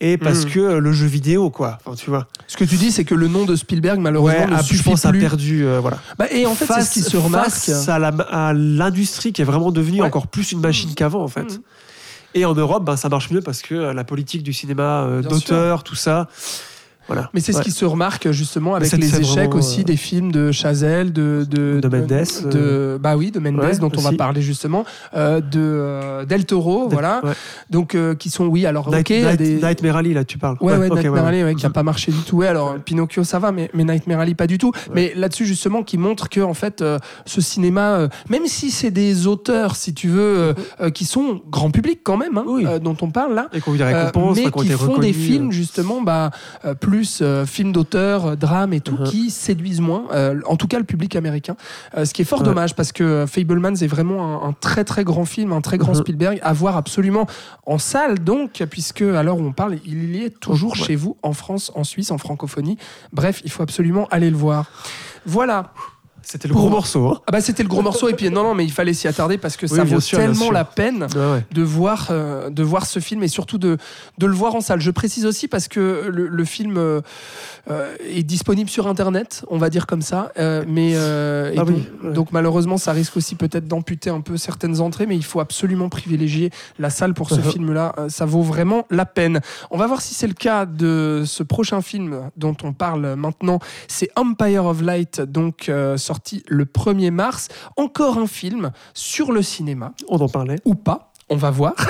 et 0.00 0.18
parce 0.18 0.44
Mm. 0.44 0.48
que 0.50 0.60
euh, 0.60 0.78
le 0.80 0.92
jeu 0.92 1.06
vidéo, 1.06 1.50
quoi. 1.50 1.78
Enfin, 1.84 1.96
tu 1.96 2.10
vois. 2.10 2.26
Ce 2.46 2.56
que 2.56 2.64
tu 2.64 2.76
dis, 2.76 2.92
c'est 2.92 3.04
que 3.04 3.14
le 3.14 3.28
nom 3.28 3.44
de 3.44 3.56
Spielberg, 3.56 3.98
malheureusement, 3.98 4.40
Ouais, 4.40 4.46
ne 4.46 4.54
ah, 4.56 4.62
suffit 4.62 4.76
je 4.78 4.82
pense 4.82 5.04
a 5.06 5.12
perdu. 5.12 5.64
euh, 5.64 5.80
voilà. 5.80 5.98
Bah, 6.18 6.26
et 6.30 6.44
en 6.46 6.54
fait, 6.54 6.66
c'est 6.66 6.82
ce 6.82 6.92
qui 6.92 7.00
se 7.02 7.16
remarque. 7.16 7.50
face 7.50 7.88
à 7.88 8.52
l'industrie 8.54 9.32
qui 9.32 9.42
est 9.42 9.46
vraiment 9.46 9.70
devenue 9.70 10.00
Ouais. 10.02 10.06
encore 10.06 10.26
plus 10.26 10.52
une 10.52 10.60
machine 10.60 10.94
qu'avant, 10.94 11.22
en 11.22 11.28
fait. 11.28 11.42
Mhm. 11.44 11.60
Et 12.34 12.44
en 12.44 12.54
Europe, 12.54 12.84
ben, 12.84 12.96
ça 12.96 13.08
marche 13.08 13.30
mieux 13.30 13.40
parce 13.40 13.62
que 13.62 13.74
euh, 13.74 13.92
la 13.94 14.04
politique 14.04 14.42
du 14.42 14.52
cinéma 14.52 15.04
euh, 15.04 15.22
d'auteur, 15.22 15.82
tout 15.84 15.94
ça. 15.94 16.28
Voilà. 17.06 17.30
Mais 17.34 17.40
c'est 17.40 17.52
ce 17.52 17.60
qui 17.62 17.70
se 17.70 17.84
remarque 17.84 18.30
justement 18.32 18.74
avec 18.74 18.90
les 18.92 19.06
échecs 19.20 19.24
vraiment, 19.50 19.56
aussi 19.56 19.80
euh, 19.80 19.84
des 19.84 19.96
films 19.96 20.32
de 20.32 20.52
Chazelle, 20.52 21.12
de 21.12 21.46
de, 21.48 21.80
De 21.80 21.88
Mendes, 21.88 22.08
de, 22.50 22.98
bah 23.00 23.16
oui, 23.16 23.30
de 23.30 23.38
Mendes 23.38 23.56
ouais, 23.60 23.76
dont 23.78 23.90
on 23.96 24.00
va 24.00 24.12
parler 24.12 24.42
justement, 24.42 24.84
euh, 25.14 25.40
de 25.40 25.60
euh, 25.60 26.24
Del 26.24 26.44
Toro, 26.46 26.88
voilà. 26.88 27.20
Ouais. 27.24 27.32
Donc 27.70 27.94
euh, 27.94 28.14
qui 28.14 28.30
sont 28.30 28.46
oui, 28.46 28.66
alors 28.66 28.90
Night, 28.90 29.10
ok, 29.10 29.36
des 29.36 29.54
Nightmare 29.60 29.96
Alley, 29.96 30.14
là, 30.14 30.24
tu 30.24 30.38
parles. 30.38 30.56
Ouais, 30.60 30.76
ouais, 30.76 30.88
Nightmare 30.90 31.26
Alley, 31.26 31.54
qui 31.54 31.64
a 31.64 31.68
Mhm. 31.68 31.72
pas 31.72 31.82
marché 31.82 32.12
du 32.12 32.18
tout. 32.18 32.36
Ouais, 32.36 32.46
alors. 32.48 32.76
Pinocchio, 32.84 33.24
ça 33.24 33.38
va, 33.38 33.52
mais, 33.52 33.70
mais 33.74 33.84
Nightmare 33.84 34.20
Alley, 34.20 34.34
pas 34.34 34.46
du 34.46 34.58
tout. 34.58 34.72
Mais 34.94 35.12
là-dessus, 35.14 35.46
justement, 35.46 35.82
qui 35.82 35.98
montre 35.98 36.28
que, 36.28 36.40
en 36.40 36.54
fait, 36.54 36.82
euh, 36.82 36.98
ce 37.24 37.40
cinéma, 37.40 37.94
euh, 37.96 38.08
même 38.28 38.46
si 38.46 38.70
c'est 38.70 38.90
des 38.90 39.26
auteurs, 39.26 39.76
si 39.76 39.94
tu 39.94 40.08
veux, 40.08 40.20
euh, 40.38 40.54
euh, 40.80 40.90
qui 40.90 41.04
sont 41.04 41.40
grand 41.50 41.70
public 41.70 42.00
quand 42.02 42.16
même, 42.16 42.38
hein. 42.38 42.44
Oui. 42.46 42.64
euh, 42.66 42.78
dont 42.78 42.96
on 43.00 43.10
parle 43.10 43.34
là, 43.34 43.48
Et 43.52 43.60
qu'on 43.60 43.74
euh, 43.78 44.32
mais 44.34 44.50
qui 44.50 44.68
font 44.70 44.98
des 44.98 45.12
films 45.12 45.48
euh. 45.48 45.52
justement 45.52 46.02
bah, 46.02 46.30
euh, 46.64 46.74
plus 46.96 47.18
euh, 47.20 47.44
films 47.44 47.72
d'auteur, 47.72 48.24
euh, 48.26 48.36
drame 48.36 48.72
et 48.72 48.80
tout, 48.80 48.96
Mhm. 48.98 49.04
qui 49.04 49.30
séduisent 49.30 49.80
moins, 49.82 50.04
euh, 50.12 50.40
en 50.46 50.56
tout 50.56 50.66
cas 50.66 50.78
le 50.78 50.84
public 50.84 51.14
américain. 51.14 51.54
Ce 52.02 52.12
qui 52.14 52.22
est 52.22 52.24
fort 52.24 52.38
Ouais. 52.40 52.46
dommage 52.46 52.74
parce 52.74 52.90
que 52.92 53.26
Fablemans 53.28 53.74
est 53.82 53.86
vraiment 53.86 54.42
un, 54.44 54.48
un 54.48 54.52
très 54.54 54.82
très 54.84 55.04
grand 55.04 55.26
film, 55.26 55.52
un 55.52 55.60
très 55.60 55.76
grand 55.76 55.92
Mhm. 55.92 56.00
Spielberg 56.00 56.38
à 56.42 56.52
voir 56.54 56.76
absolument 56.78 57.26
en 57.66 57.76
salle 57.78 58.18
donc, 58.20 58.64
puisque 58.70 59.02
à 59.02 59.22
l'heure 59.22 59.36
où 59.38 59.44
on 59.44 59.52
parle, 59.52 59.76
il 59.84 60.16
y 60.16 60.24
est 60.24 60.40
toujours 60.40 60.72
Ouais. 60.72 60.78
chez 60.86 60.96
vous 60.96 61.16
en 61.22 61.34
France, 61.34 61.70
en 61.74 61.84
Suisse, 61.84 62.10
en 62.10 62.18
francophonie. 62.18 62.78
Bref, 63.12 63.42
il 63.44 63.50
faut 63.50 63.62
absolument 63.62 64.06
aller 64.10 64.30
le 64.30 64.36
voir. 64.36 64.70
Voilà. 65.26 65.72
C'était 66.28 66.48
le 66.48 66.54
gros 66.54 66.68
morceau. 66.68 67.06
Hein. 67.08 67.20
Ah 67.28 67.30
bah 67.30 67.40
c'était 67.40 67.62
le 67.62 67.68
gros 67.68 67.82
morceau 67.82 68.08
et 68.08 68.14
puis 68.14 68.28
non 68.30 68.42
non 68.42 68.54
mais 68.54 68.64
il 68.64 68.72
fallait 68.72 68.94
s'y 68.94 69.06
attarder 69.06 69.38
parce 69.38 69.56
que 69.56 69.68
ça 69.68 69.84
vaut 69.84 70.00
sûr, 70.00 70.18
tellement 70.18 70.50
la 70.50 70.64
peine 70.64 71.06
Ouais, 71.14 71.32
ouais. 71.32 71.44
de 71.52 71.62
voir 71.62 72.08
euh, 72.10 72.50
de 72.50 72.62
voir 72.64 72.84
ce 72.86 72.98
film 72.98 73.22
et 73.22 73.28
surtout 73.28 73.58
de 73.58 73.78
de 74.18 74.26
le 74.26 74.34
voir 74.34 74.56
en 74.56 74.60
salle. 74.60 74.80
Je 74.80 74.90
précise 74.90 75.24
aussi 75.24 75.46
parce 75.46 75.68
que 75.68 76.08
le, 76.12 76.26
le 76.26 76.44
film 76.44 76.78
euh, 76.78 77.00
euh, 77.70 77.94
est 78.08 78.24
disponible 78.24 78.68
sur 78.68 78.88
internet, 78.88 79.44
on 79.50 79.58
va 79.58 79.70
dire 79.70 79.86
comme 79.86 80.02
ça, 80.02 80.32
euh, 80.38 80.64
mais 80.66 80.90
et 80.92 80.96
Ah 81.58 81.64
donc, 81.64 81.68
oui, 81.68 81.84
ouais. 82.02 82.12
donc 82.12 82.32
malheureusement 82.32 82.76
ça 82.76 82.90
risque 82.92 83.16
aussi 83.16 83.36
peut-être 83.36 83.68
d'amputer 83.68 84.10
un 84.10 84.20
peu 84.20 84.36
certaines 84.36 84.80
entrées, 84.80 85.06
mais 85.06 85.16
il 85.16 85.24
faut 85.24 85.38
absolument 85.40 85.88
privilégier 85.88 86.50
la 86.80 86.90
salle 86.90 87.14
pour 87.14 87.30
ce 87.30 87.40
film-là. 87.52 87.94
Euh, 87.98 88.08
Ça 88.08 88.24
vaut 88.26 88.42
vraiment 88.42 88.84
la 88.90 89.06
peine. 89.06 89.40
On 89.70 89.78
va 89.78 89.86
voir 89.86 90.00
si 90.02 90.14
c'est 90.14 90.26
le 90.26 90.34
cas 90.34 90.66
de 90.66 91.22
ce 91.24 91.42
prochain 91.44 91.82
film 91.82 92.30
dont 92.36 92.56
on 92.64 92.72
parle 92.72 93.14
maintenant. 93.14 93.60
C'est 93.86 94.10
Empire 94.16 94.64
of 94.66 94.82
Light, 94.82 95.20
donc 95.20 95.68
euh, 95.68 95.96
sorti 96.16 96.42
le 96.48 96.64
1er 96.64 97.10
mars. 97.10 97.48
Encore 97.76 98.16
un 98.18 98.26
film 98.26 98.70
sur 98.94 99.32
le 99.32 99.42
cinéma, 99.42 99.92
On 100.08 100.16
en 100.18 100.28
parlait. 100.28 100.60
ou 100.64 100.74
pas. 100.74 101.12
On 101.28 101.36
va 101.36 101.50
voir. 101.50 101.74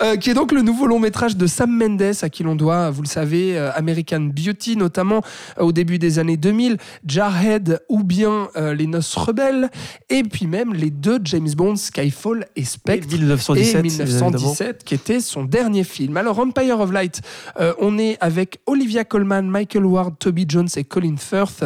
Euh, 0.00 0.16
qui 0.16 0.30
est 0.30 0.34
donc 0.34 0.52
le 0.52 0.62
nouveau 0.62 0.86
long 0.86 1.00
métrage 1.00 1.36
de 1.36 1.46
Sam 1.48 1.70
Mendes, 1.76 2.12
à 2.22 2.28
qui 2.28 2.44
l'on 2.44 2.54
doit, 2.54 2.88
vous 2.90 3.02
le 3.02 3.08
savez, 3.08 3.58
euh, 3.58 3.70
American 3.74 4.20
Beauty, 4.20 4.76
notamment 4.76 5.22
euh, 5.58 5.64
au 5.64 5.72
début 5.72 5.98
des 5.98 6.20
années 6.20 6.36
2000, 6.36 6.76
Jarhead 7.04 7.80
ou 7.88 8.04
bien 8.04 8.48
Les 8.76 8.86
Noces 8.86 9.16
Rebelles, 9.16 9.70
et 10.08 10.22
puis 10.22 10.46
même 10.46 10.72
les 10.72 10.90
deux 10.90 11.18
James 11.24 11.48
Bond, 11.56 11.74
Skyfall 11.76 12.46
et 12.54 12.64
Spectre. 12.64 13.08
1917. 13.08 13.74
Et 13.76 13.82
1917, 13.82 14.84
qui 14.84 14.94
était 14.94 15.20
son 15.20 15.42
dernier 15.44 15.82
film. 15.84 16.16
Alors, 16.16 16.38
Empire 16.38 16.78
of 16.80 16.92
Light, 16.92 17.20
on 17.80 17.98
est 17.98 18.16
avec 18.20 18.60
Olivia 18.66 19.04
Colman, 19.04 19.42
Michael 19.42 19.84
Ward, 19.84 20.14
Toby 20.18 20.44
Jones 20.48 20.68
et 20.76 20.84
Colin 20.84 21.16
Firth 21.18 21.64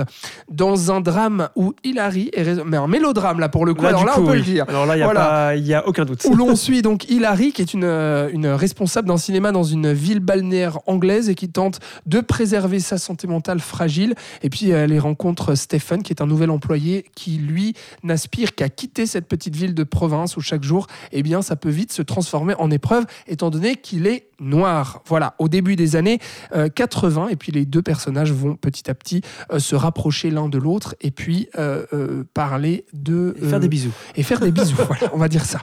dans 0.50 0.90
un 0.90 1.00
drame 1.00 1.48
où 1.56 1.74
Hilary 1.84 2.30
est. 2.32 2.64
Mais 2.64 2.78
un 2.78 2.88
mélodrame, 2.88 3.40
là, 3.40 3.48
pour 3.48 3.66
le 3.66 3.74
coup. 3.74 3.82
Là, 3.82 3.88
Alors 3.90 4.04
là, 4.06 4.12
coup, 4.12 4.22
on 4.22 4.26
peut 4.26 4.32
oui. 4.32 4.38
le 4.38 4.44
dire. 4.44 4.64
Alors 4.68 4.86
là, 4.86 4.94
il 4.94 4.98
n'y 4.98 5.02
a, 5.02 5.06
Voilà. 5.06 5.20
pas- 5.26 5.56
il 5.56 5.66
y 5.66 5.74
a 5.74 5.86
aucun 5.86 6.04
doute. 6.04 6.24
Où 6.24 6.34
l'on 6.34 6.56
suit 6.62 6.80
donc 6.80 7.10
Hilary, 7.10 7.50
qui 7.50 7.60
est 7.60 7.74
une, 7.74 7.82
euh, 7.82 8.30
une 8.32 8.46
responsable 8.46 9.08
d'un 9.08 9.16
cinéma 9.16 9.50
dans 9.50 9.64
une 9.64 9.92
ville 9.92 10.20
balnéaire 10.20 10.78
anglaise 10.86 11.28
et 11.28 11.34
qui 11.34 11.48
tente 11.48 11.80
de 12.06 12.20
préserver 12.20 12.78
sa 12.78 12.98
santé 12.98 13.26
mentale 13.26 13.58
fragile. 13.58 14.14
Et 14.42 14.48
puis 14.48 14.70
elle 14.70 14.92
y 14.92 14.98
rencontre 15.00 15.56
Stephen, 15.56 16.04
qui 16.04 16.12
est 16.12 16.22
un 16.22 16.26
nouvel 16.26 16.50
employé 16.50 17.04
qui, 17.16 17.32
lui, 17.32 17.74
n'aspire 18.04 18.54
qu'à 18.54 18.68
quitter 18.68 19.06
cette 19.06 19.26
petite 19.26 19.56
ville 19.56 19.74
de 19.74 19.82
province 19.82 20.36
où 20.36 20.40
chaque 20.40 20.62
jour, 20.62 20.86
eh 21.10 21.24
bien, 21.24 21.42
ça 21.42 21.56
peut 21.56 21.68
vite 21.68 21.92
se 21.92 22.02
transformer 22.02 22.54
en 22.58 22.70
épreuve, 22.70 23.06
étant 23.26 23.50
donné 23.50 23.74
qu'il 23.74 24.06
est 24.06 24.28
noir. 24.42 25.02
Voilà, 25.06 25.34
au 25.38 25.48
début 25.48 25.76
des 25.76 25.96
années 25.96 26.18
euh, 26.54 26.68
80, 26.68 27.28
et 27.28 27.36
puis 27.36 27.52
les 27.52 27.64
deux 27.64 27.82
personnages 27.82 28.32
vont 28.32 28.54
petit 28.54 28.90
à 28.90 28.94
petit 28.94 29.22
euh, 29.52 29.58
se 29.58 29.74
rapprocher 29.74 30.30
l'un 30.30 30.48
de 30.48 30.58
l'autre 30.58 30.94
et 31.00 31.10
puis 31.10 31.48
euh, 31.58 31.86
euh, 31.92 32.24
parler 32.34 32.84
de... 32.92 33.34
Et 33.40 33.46
faire 33.46 33.54
euh, 33.54 33.58
des 33.60 33.68
bisous. 33.68 33.92
et 34.16 34.22
faire 34.22 34.40
des 34.40 34.50
bisous. 34.50 34.76
voilà, 34.86 35.10
on 35.14 35.18
va 35.18 35.28
dire 35.28 35.44
ça. 35.44 35.60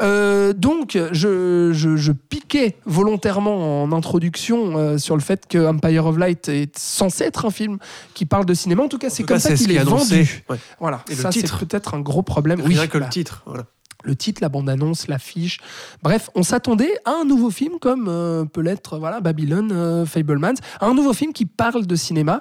Euh, 0.00 0.31
donc, 0.52 0.98
je, 1.12 1.70
je- 1.72 1.96
je 1.96 2.12
piquais 2.12 2.76
volontairement 2.86 3.82
en 3.82 3.92
introduction 3.92 4.76
euh, 4.76 4.98
sur 4.98 5.14
le 5.16 5.22
fait 5.22 5.46
que 5.48 5.66
Empire 5.66 6.06
of 6.06 6.16
Light 6.18 6.48
est 6.48 6.76
censé 6.78 7.24
être 7.24 7.44
un 7.46 7.50
film 7.50 7.78
qui 8.14 8.26
parle 8.26 8.44
de 8.46 8.54
cinéma. 8.54 8.82
En 8.82 8.88
tout 8.88 8.98
cas, 8.98 9.10
c'est 9.10 9.22
comme 9.24 9.36
cas, 9.36 9.40
ça 9.40 9.54
qu'il 9.54 9.66
qui 9.66 9.72
est 9.72 9.76
est 9.76 9.78
annoncé. 9.80 10.16
vendu. 10.16 10.44
Ouais. 10.50 10.58
Voilà, 10.80 11.02
Et 11.10 11.14
ça 11.14 11.30
c'est 11.32 11.50
peut-être 11.58 11.94
un 11.94 12.00
gros 12.00 12.22
problème. 12.22 12.60
Rien 12.60 12.86
que 12.86 12.98
bah, 12.98 13.04
le 13.06 13.10
titre. 13.10 13.42
Voilà. 13.46 13.64
le 14.04 14.16
titre, 14.16 14.40
la 14.42 14.48
bande-annonce, 14.48 15.06
l'affiche. 15.08 15.58
Bref, 16.02 16.28
on 16.34 16.42
s'attendait 16.42 16.92
à 17.04 17.12
un 17.22 17.24
nouveau 17.24 17.50
film 17.50 17.78
comme 17.80 18.06
euh, 18.08 18.44
peut 18.44 18.60
l'être 18.60 18.98
voilà, 18.98 19.20
Babylon, 19.20 19.68
euh, 19.70 20.04
Fablemans, 20.06 20.54
à 20.80 20.86
un 20.86 20.94
nouveau 20.94 21.12
film 21.12 21.32
qui 21.32 21.46
parle 21.46 21.86
de 21.86 21.96
cinéma. 21.96 22.40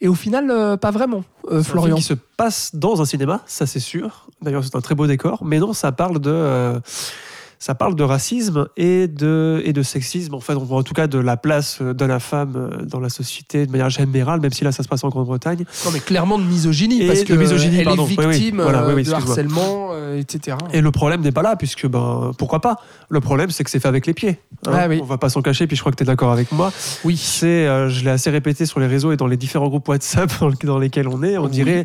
Et 0.00 0.08
au 0.08 0.14
final, 0.14 0.50
euh, 0.50 0.76
pas 0.76 0.90
vraiment, 0.90 1.24
euh, 1.50 1.60
un 1.60 1.62
Florian. 1.62 1.96
film 1.96 1.98
qui 1.98 2.02
se 2.04 2.14
passe 2.36 2.70
dans 2.74 3.02
un 3.02 3.04
cinéma, 3.04 3.42
ça 3.46 3.66
c'est 3.66 3.80
sûr. 3.80 4.26
D'ailleurs, 4.40 4.64
c'est 4.64 4.74
un 4.76 4.80
très 4.80 4.94
beau 4.94 5.06
décor. 5.06 5.44
Mais 5.44 5.58
non, 5.58 5.72
ça 5.72 5.92
parle 5.92 6.18
de. 6.20 6.80
Euh, 7.60 7.64
ça 7.64 7.74
parle 7.74 7.94
de 7.94 8.02
racisme 8.02 8.68
et 8.76 9.06
de, 9.06 9.60
et 9.64 9.72
de 9.72 9.82
sexisme, 9.82 10.34
en 10.34 10.40
fait, 10.40 10.54
en 10.54 10.82
tout 10.82 10.94
cas 10.94 11.06
de 11.06 11.18
la 11.18 11.36
place 11.36 11.80
de 11.82 12.04
la 12.06 12.18
femme 12.18 12.54
euh, 12.56 12.84
dans 12.86 13.00
la 13.00 13.10
société 13.10 13.66
de 13.66 13.70
manière 13.70 13.90
générale, 13.90 14.40
même 14.40 14.50
si 14.52 14.64
là 14.64 14.72
ça 14.72 14.82
se 14.82 14.88
passe 14.88 15.04
en 15.04 15.08
Grande-Bretagne. 15.10 15.64
Non, 15.84 15.90
mais 15.92 16.00
clairement 16.00 16.38
de 16.38 16.44
misogynie, 16.44 17.02
Et 17.02 17.06
parce 17.06 17.22
que 17.24 17.34
misogynie, 17.34 17.76
elle 17.78 17.84
pardon. 17.84 18.06
est 18.06 18.18
Oui, 18.18 18.24
oui. 18.26 18.26
victime 18.32 18.60
Voilà, 18.62 18.82
euh, 18.82 18.88
oui, 18.88 18.94
oui, 18.96 19.02
de 19.04 19.12
harcèlement, 19.12 19.90
euh, 19.92 20.18
etc. 20.18 20.56
Et 20.72 20.80
le 20.80 20.90
problème 20.90 21.20
n'est 21.20 21.32
pas 21.32 21.42
là, 21.42 21.54
puisque 21.56 21.86
ben 21.86 22.32
pourquoi 22.38 22.60
pas? 22.60 22.76
Le 23.10 23.20
problème, 23.20 23.50
c'est 23.50 23.62
que 23.64 23.70
c'est 23.70 23.80
fait 23.80 23.88
avec 23.88 24.06
les 24.06 24.14
pieds. 24.14 24.38
hein. 24.66 24.72
Ah 24.74 24.86
oui. 24.88 24.98
On 25.02 25.04
va 25.06 25.18
pas 25.18 25.28
s'en 25.28 25.42
cacher, 25.42 25.66
puis 25.66 25.76
je 25.76 25.82
crois 25.82 25.92
que 25.92 25.96
tu 25.98 26.02
es 26.02 26.06
d'accord 26.06 26.32
avec 26.32 26.50
moi. 26.52 26.72
Oui. 27.04 27.16
C'est, 27.16 27.46
euh, 27.66 27.88
je 27.90 28.04
l'ai 28.04 28.10
assez 28.10 28.30
répété 28.30 28.64
sur 28.66 28.80
les 28.80 28.86
réseaux 28.86 29.12
et 29.12 29.16
dans 29.16 29.26
les 29.26 29.36
différents 29.36 29.68
groupes 29.68 29.86
WhatsApp 29.88 30.30
dans, 30.40 30.48
le- 30.48 30.54
dans 30.64 30.78
lesquels 30.78 31.08
on 31.08 31.22
est. 31.22 31.36
On 31.36 31.44
Oui. 31.44 31.50
dirait 31.50 31.84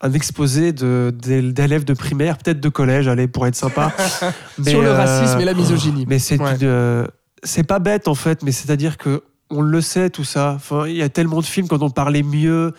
un 0.00 0.12
exposé 0.12 0.72
d'élèves 0.72 1.84
de 1.84 1.94
primaire, 1.94 2.38
peut-être 2.38 2.60
de 2.60 2.68
collège, 2.68 3.08
allez, 3.08 3.28
pour 3.28 3.46
être 3.46 3.54
sympa. 3.56 3.92
Mais, 4.58 4.70
Sur 4.70 4.82
le 4.82 4.88
euh, 4.88 4.96
racisme 4.96 5.40
et 5.40 5.44
la 5.44 5.54
misogynie. 5.54 6.04
Mais 6.08 6.18
c'est 6.18 6.40
Ouais. 6.40 6.52
une, 6.52 6.58
euh, 6.62 7.06
c'est 7.42 7.62
pas 7.64 7.78
bête 7.78 8.08
en 8.08 8.14
fait, 8.14 8.42
mais 8.42 8.50
c'est-à-dire 8.52 8.96
que 8.98 9.22
on 9.50 9.60
le 9.62 9.80
sait 9.80 10.10
tout 10.10 10.24
ça. 10.24 10.52
Enfin, 10.56 10.86
il 10.88 10.96
y 10.96 11.02
a 11.02 11.08
tellement 11.08 11.40
de 11.40 11.46
films 11.46 11.68
quand 11.68 11.82
on 11.82 11.90
parlait 11.90 12.22
mieux. 12.24 12.72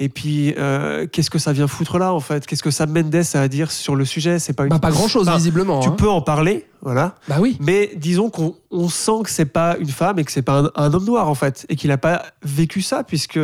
Et 0.00 0.08
puis, 0.08 0.54
euh, 0.56 1.08
qu'est-ce 1.10 1.28
que 1.28 1.40
ça 1.40 1.52
vient 1.52 1.66
foutre 1.66 1.98
là 1.98 2.12
en 2.12 2.20
fait? 2.20 2.46
Qu'est-ce 2.46 2.62
que 2.62 2.70
Sam 2.70 2.92
Mendes 2.92 3.16
a 3.34 3.40
à 3.40 3.48
dire 3.48 3.72
sur 3.72 3.96
le 3.96 4.04
sujet? 4.04 4.38
C'est 4.38 4.52
pas 4.52 4.62
une 4.62 4.68
Bah, 4.68 4.78
pas 4.78 4.92
grand 4.92 5.08
chose, 5.08 5.26
Enfin, 5.28 5.36
visiblement. 5.36 5.80
tu 5.80 5.88
hein. 5.88 5.96
peux 5.98 6.08
en 6.08 6.22
parler, 6.22 6.66
voilà. 6.82 7.16
Bah 7.26 7.38
oui. 7.40 7.56
Mais 7.60 7.90
disons 7.96 8.30
qu'on 8.30 8.54
on 8.70 8.88
sent 8.88 9.22
que 9.24 9.30
c'est 9.30 9.44
pas 9.44 9.76
une 9.78 9.88
femme 9.88 10.20
et 10.20 10.24
que 10.24 10.30
c'est 10.30 10.42
pas 10.42 10.60
un, 10.60 10.70
un 10.76 10.94
homme 10.94 11.04
noir 11.04 11.28
en 11.28 11.34
fait, 11.34 11.66
et 11.68 11.74
qu'il 11.74 11.88
n'a 11.90 11.98
pas 11.98 12.26
vécu 12.44 12.80
ça 12.80 13.02
puisque 13.02 13.40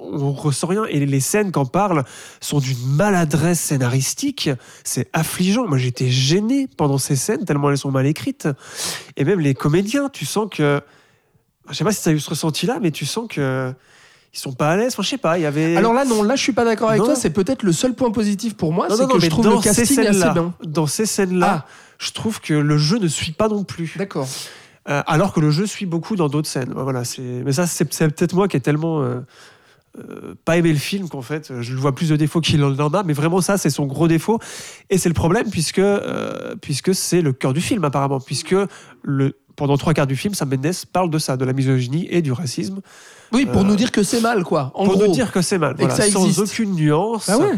on 0.00 0.30
ressent 0.32 0.68
rien. 0.68 0.84
Et 0.84 1.04
les 1.04 1.18
scènes 1.20 1.50
qu'en 1.50 1.66
parle 1.66 2.04
sont 2.40 2.60
d'une 2.60 2.86
maladresse 2.94 3.58
scénaristique. 3.58 4.48
C'est 4.84 5.08
affligeant. 5.12 5.66
Moi, 5.66 5.78
j'étais 5.78 6.08
gêné 6.08 6.68
pendant 6.76 6.98
ces 6.98 7.16
scènes 7.16 7.44
tellement 7.44 7.68
elles 7.70 7.78
sont 7.78 7.90
mal 7.90 8.06
écrites. 8.06 8.46
Et 9.16 9.24
même 9.24 9.40
les 9.40 9.54
comédiens, 9.54 10.08
tu 10.08 10.24
sens 10.24 10.46
que, 10.52 10.80
je 11.68 11.74
sais 11.74 11.82
pas 11.82 11.90
si 11.90 12.00
tu 12.00 12.08
as 12.10 12.12
eu 12.12 12.20
ce 12.20 12.30
ressenti-là, 12.30 12.78
mais 12.80 12.92
tu 12.92 13.06
sens 13.06 13.26
que 13.28 13.74
ils 14.36 14.40
sont 14.40 14.52
pas 14.52 14.70
à 14.72 14.76
l'aise. 14.76 14.92
Enfin, 14.92 15.02
je 15.02 15.08
sais 15.08 15.18
pas. 15.18 15.38
Il 15.38 15.42
y 15.42 15.46
avait. 15.46 15.76
Alors 15.76 15.94
là, 15.94 16.04
non, 16.04 16.22
là, 16.22 16.36
je 16.36 16.42
suis 16.42 16.52
pas 16.52 16.64
d'accord 16.64 16.90
avec 16.90 17.00
Non. 17.00 17.06
toi. 17.06 17.16
C'est 17.16 17.30
peut-être 17.30 17.62
le 17.62 17.72
seul 17.72 17.94
point 17.94 18.10
positif 18.10 18.54
pour 18.54 18.72
moi, 18.72 18.86
c'est 18.90 19.08
que 19.08 19.18
je 19.18 19.28
trouve 19.28 19.48
le 19.48 19.56
ces 19.56 19.62
casting 19.62 20.06
assez 20.06 20.30
bien. 20.30 20.54
dans 20.62 20.86
ces 20.86 21.06
scènes-là, 21.06 21.64
Ah. 21.64 21.66
je 21.98 22.12
trouve 22.12 22.40
que 22.40 22.52
le 22.52 22.76
jeu 22.76 22.98
ne 22.98 23.08
suit 23.08 23.32
pas 23.32 23.48
non 23.48 23.64
plus. 23.64 23.94
D'accord. 23.96 24.28
Euh, 24.88 25.02
alors 25.06 25.32
que 25.32 25.40
le 25.40 25.50
jeu 25.50 25.66
suit 25.66 25.86
beaucoup 25.86 26.16
dans 26.16 26.28
d'autres 26.28 26.48
scènes. 26.48 26.72
Voilà, 26.76 27.04
c'est... 27.04 27.22
Mais 27.22 27.52
ça, 27.52 27.66
c'est, 27.66 27.84
peut-être 27.86 28.34
moi 28.34 28.46
qui 28.46 28.56
ai 28.56 28.60
tellement 28.60 29.02
euh, 29.02 29.20
euh, 29.98 30.34
pas 30.44 30.58
aimé 30.58 30.70
le 30.70 30.78
film 30.78 31.08
qu'en 31.08 31.22
fait, 31.22 31.52
je 31.60 31.72
le 31.74 31.80
vois 31.80 31.92
plus 31.92 32.10
de 32.10 32.16
défauts 32.16 32.40
qu'il 32.40 32.62
en 32.62 32.88
a. 32.94 33.02
Mais 33.02 33.12
vraiment, 33.12 33.40
ça, 33.40 33.58
c'est 33.58 33.70
son 33.70 33.86
gros 33.86 34.06
défaut. 34.06 34.38
Et 34.90 34.98
c'est 34.98 35.08
le 35.08 35.14
problème 35.14 35.50
puisque, 35.50 35.82
puisque 36.60 36.94
c'est 36.94 37.22
le 37.22 37.32
cœur 37.32 37.52
du 37.52 37.60
film, 37.60 37.82
apparemment. 37.84 38.20
Puisque 38.20 38.54
le, 39.02 39.36
pendant 39.56 39.76
trois 39.76 39.94
quarts 39.94 40.06
du 40.06 40.16
film, 40.16 40.34
Sam 40.34 40.50
Mendes 40.50 40.72
parle 40.92 41.10
de 41.10 41.18
ça, 41.18 41.36
de 41.36 41.44
la 41.44 41.52
misogynie 41.52 42.06
et 42.10 42.22
du 42.22 42.30
racisme. 42.32 42.80
Oui, 43.32 43.44
pour 43.46 43.62
Euh, 43.62 43.64
nous 43.64 43.74
dire 43.74 43.90
que 43.90 44.02
c'est 44.04 44.20
mal, 44.20 44.44
quoi. 44.44 44.70
En 44.74 44.84
pour 44.84 44.94
gros. 44.96 45.06
nous 45.08 45.12
dire 45.12 45.32
que 45.32 45.42
c'est 45.42 45.58
mal. 45.58 45.72
Et 45.72 45.74
que 45.74 45.80
Voilà, 45.88 45.96
ça 45.96 46.10
sans 46.10 46.38
aucune 46.40 46.74
nuance. 46.76 47.28
Ah 47.28 47.38
ouais. 47.38 47.50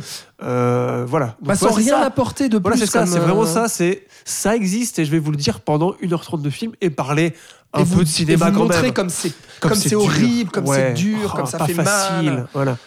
Euh, 0.42 1.04
voilà. 1.06 1.26
Donc, 1.26 1.36
Bah, 1.42 1.56
sans 1.56 1.68
voilà, 1.68 1.84
c'est 1.84 1.94
rien 1.94 2.02
apporter 2.02 2.48
de 2.48 2.56
plus. 2.58 2.62
Voilà, 2.62 2.76
c'est 2.78 2.86
ça, 2.86 3.04
c'est 3.04 3.18
vraiment 3.18 3.42
euh, 3.42 3.46
ça. 3.46 3.68
C'est 3.68 4.06
ça 4.24 4.56
existe 4.56 4.98
et 4.98 5.04
je 5.04 5.10
vais 5.10 5.18
vous 5.18 5.30
le 5.30 5.36
dire 5.36 5.60
pendant 5.60 5.92
1h30 6.02 6.40
de 6.40 6.48
film 6.50 6.72
et 6.80 6.88
parler 6.88 7.34
un 7.74 7.80
et 7.80 7.82
peu 7.82 7.88
vous, 7.90 8.04
de 8.04 8.08
cinéma 8.08 8.46
et 8.46 8.50
vous 8.50 8.56
quand 8.56 8.62
montrer 8.64 8.82
même. 8.82 8.92
comme 8.94 9.10
c'est 9.10 9.32
comme 9.60 9.74
c'est 9.74 9.94
horrible, 9.94 10.50
comme 10.50 10.66
c'est 10.66 10.94
dur, 10.94 11.32
Oh, 11.34 11.36
comme 11.36 11.46
ça 11.46 11.58
pas 11.58 11.66
fait 11.66 11.74
facile. 11.74 12.30
mal. 12.30 12.48
Voilà. 12.54 12.78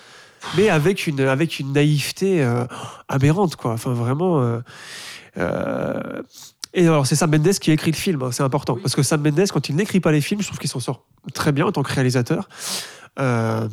Mais 0.58 0.70
avec 0.70 1.06
une 1.06 1.20
avec 1.22 1.60
une 1.60 1.74
naïveté 1.74 2.42
euh, 2.44 2.64
aberrante 3.08 3.56
quoi. 3.58 3.74
Enfin 3.74 3.94
vraiment. 3.94 4.42
euh, 5.38 6.22
Et 6.74 6.88
alors, 6.88 7.06
c'est 7.06 7.16
Sam 7.16 7.32
Mendes 7.32 7.54
qui 7.54 7.72
écrit 7.72 7.92
le 7.92 7.98
film, 7.98 8.24
hein, 8.24 8.32
c'est 8.32 8.44
important. 8.44 8.78
Parce 8.82 8.96
que 8.96 9.04
Sam 9.04 9.22
Mendes, 9.22 9.50
quand 9.52 9.70
il 9.70 9.76
n'écrit 9.76 10.00
pas 10.00 10.12
les 10.12 10.22
films, 10.22 10.42
je 10.42 10.48
trouve 10.48 10.60
qu'il 10.60 10.70
s'en 10.70 10.80
sort 10.80 11.04
très 11.34 11.52
bien 11.52 11.66
en 11.66 11.72
tant 11.72 11.84
que 11.84 11.94
réalisateur. 11.94 12.48
Euh, 13.20 13.68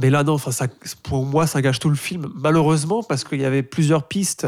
mais 0.00 0.10
là, 0.10 0.24
non, 0.24 0.34
enfin, 0.34 0.50
ça, 0.50 0.66
pour 1.02 1.24
moi, 1.24 1.46
ça 1.46 1.62
gâche 1.62 1.78
tout 1.78 1.88
le 1.88 1.96
film, 1.96 2.28
malheureusement, 2.34 3.02
parce 3.02 3.24
qu'il 3.24 3.40
y 3.40 3.44
avait 3.44 3.62
plusieurs 3.62 4.08
pistes. 4.08 4.46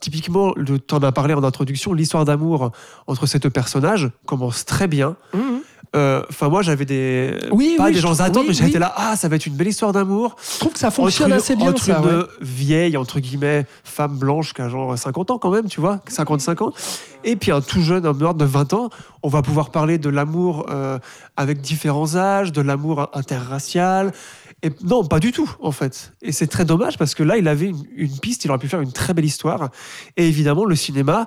Typiquement, 0.00 0.52
le 0.56 0.78
t'en 0.80 0.98
as 0.98 1.12
parlé 1.12 1.32
en 1.32 1.44
introduction, 1.44 1.92
l'histoire 1.92 2.24
d'amour 2.24 2.72
entre 3.06 3.26
ces 3.26 3.38
deux 3.38 3.50
personnages 3.50 4.10
commence 4.26 4.64
très 4.64 4.88
bien. 4.88 5.16
Mhm. 5.32 5.60
Euh, 5.94 6.22
Enfin, 6.28 6.48
moi, 6.48 6.62
j'avais 6.62 6.84
des. 6.84 7.38
Oui, 7.50 7.74
pas 7.76 7.84
oui, 7.86 7.92
des 7.92 8.00
gens 8.00 8.20
attendent, 8.20 8.42
oui, 8.42 8.48
mais 8.48 8.54
j'étais 8.54 8.78
là, 8.78 8.92
ah, 8.96 9.16
ça 9.16 9.28
va 9.28 9.36
être 9.36 9.46
une 9.46 9.54
belle 9.54 9.68
histoire 9.68 9.92
d'amour 9.92 10.36
Je 10.54 10.58
trouve 10.58 10.72
que 10.72 10.78
ça 10.78 10.90
fonctionne 10.90 11.32
entre, 11.32 11.36
assez 11.42 11.56
bien, 11.56 11.70
entre 11.70 11.82
ça. 11.82 11.98
une 11.98 12.06
ouais. 12.06 12.24
vieille, 12.40 12.96
entre 12.96 13.20
guillemets, 13.20 13.66
femme 13.84 14.18
blanche 14.18 14.52
qui 14.52 14.62
a 14.62 14.68
genre 14.68 14.98
50 14.98 15.30
ans 15.30 15.38
quand 15.38 15.50
même, 15.50 15.68
tu 15.68 15.80
vois, 15.80 16.00
55 16.08 16.62
ans, 16.62 16.72
et 17.24 17.36
puis 17.36 17.52
un 17.52 17.60
tout 17.60 17.80
jeune 17.80 18.06
homme 18.06 18.18
noir 18.18 18.34
de 18.34 18.44
20 18.44 18.74
ans. 18.74 18.90
On 19.22 19.28
va 19.28 19.42
pouvoir 19.42 19.70
parler 19.70 19.98
de 19.98 20.08
l'amour 20.08 20.66
euh, 20.70 20.98
avec 21.36 21.60
différents 21.60 22.16
âges, 22.16 22.52
de 22.52 22.60
l'amour 22.60 23.10
interracial. 23.14 24.12
Et 24.62 24.70
non, 24.82 25.04
pas 25.04 25.20
du 25.20 25.32
tout, 25.32 25.50
en 25.60 25.72
fait. 25.72 26.12
Et 26.22 26.32
c'est 26.32 26.46
très 26.46 26.64
dommage 26.64 26.96
parce 26.98 27.14
que 27.14 27.22
là, 27.22 27.36
il 27.36 27.46
avait 27.48 27.66
une, 27.66 27.84
une 27.96 28.18
piste, 28.18 28.44
il 28.44 28.50
aurait 28.50 28.58
pu 28.58 28.68
faire 28.68 28.80
une 28.80 28.92
très 28.92 29.14
belle 29.14 29.24
histoire. 29.24 29.70
Et 30.16 30.28
évidemment, 30.28 30.64
le 30.64 30.76
cinéma, 30.76 31.26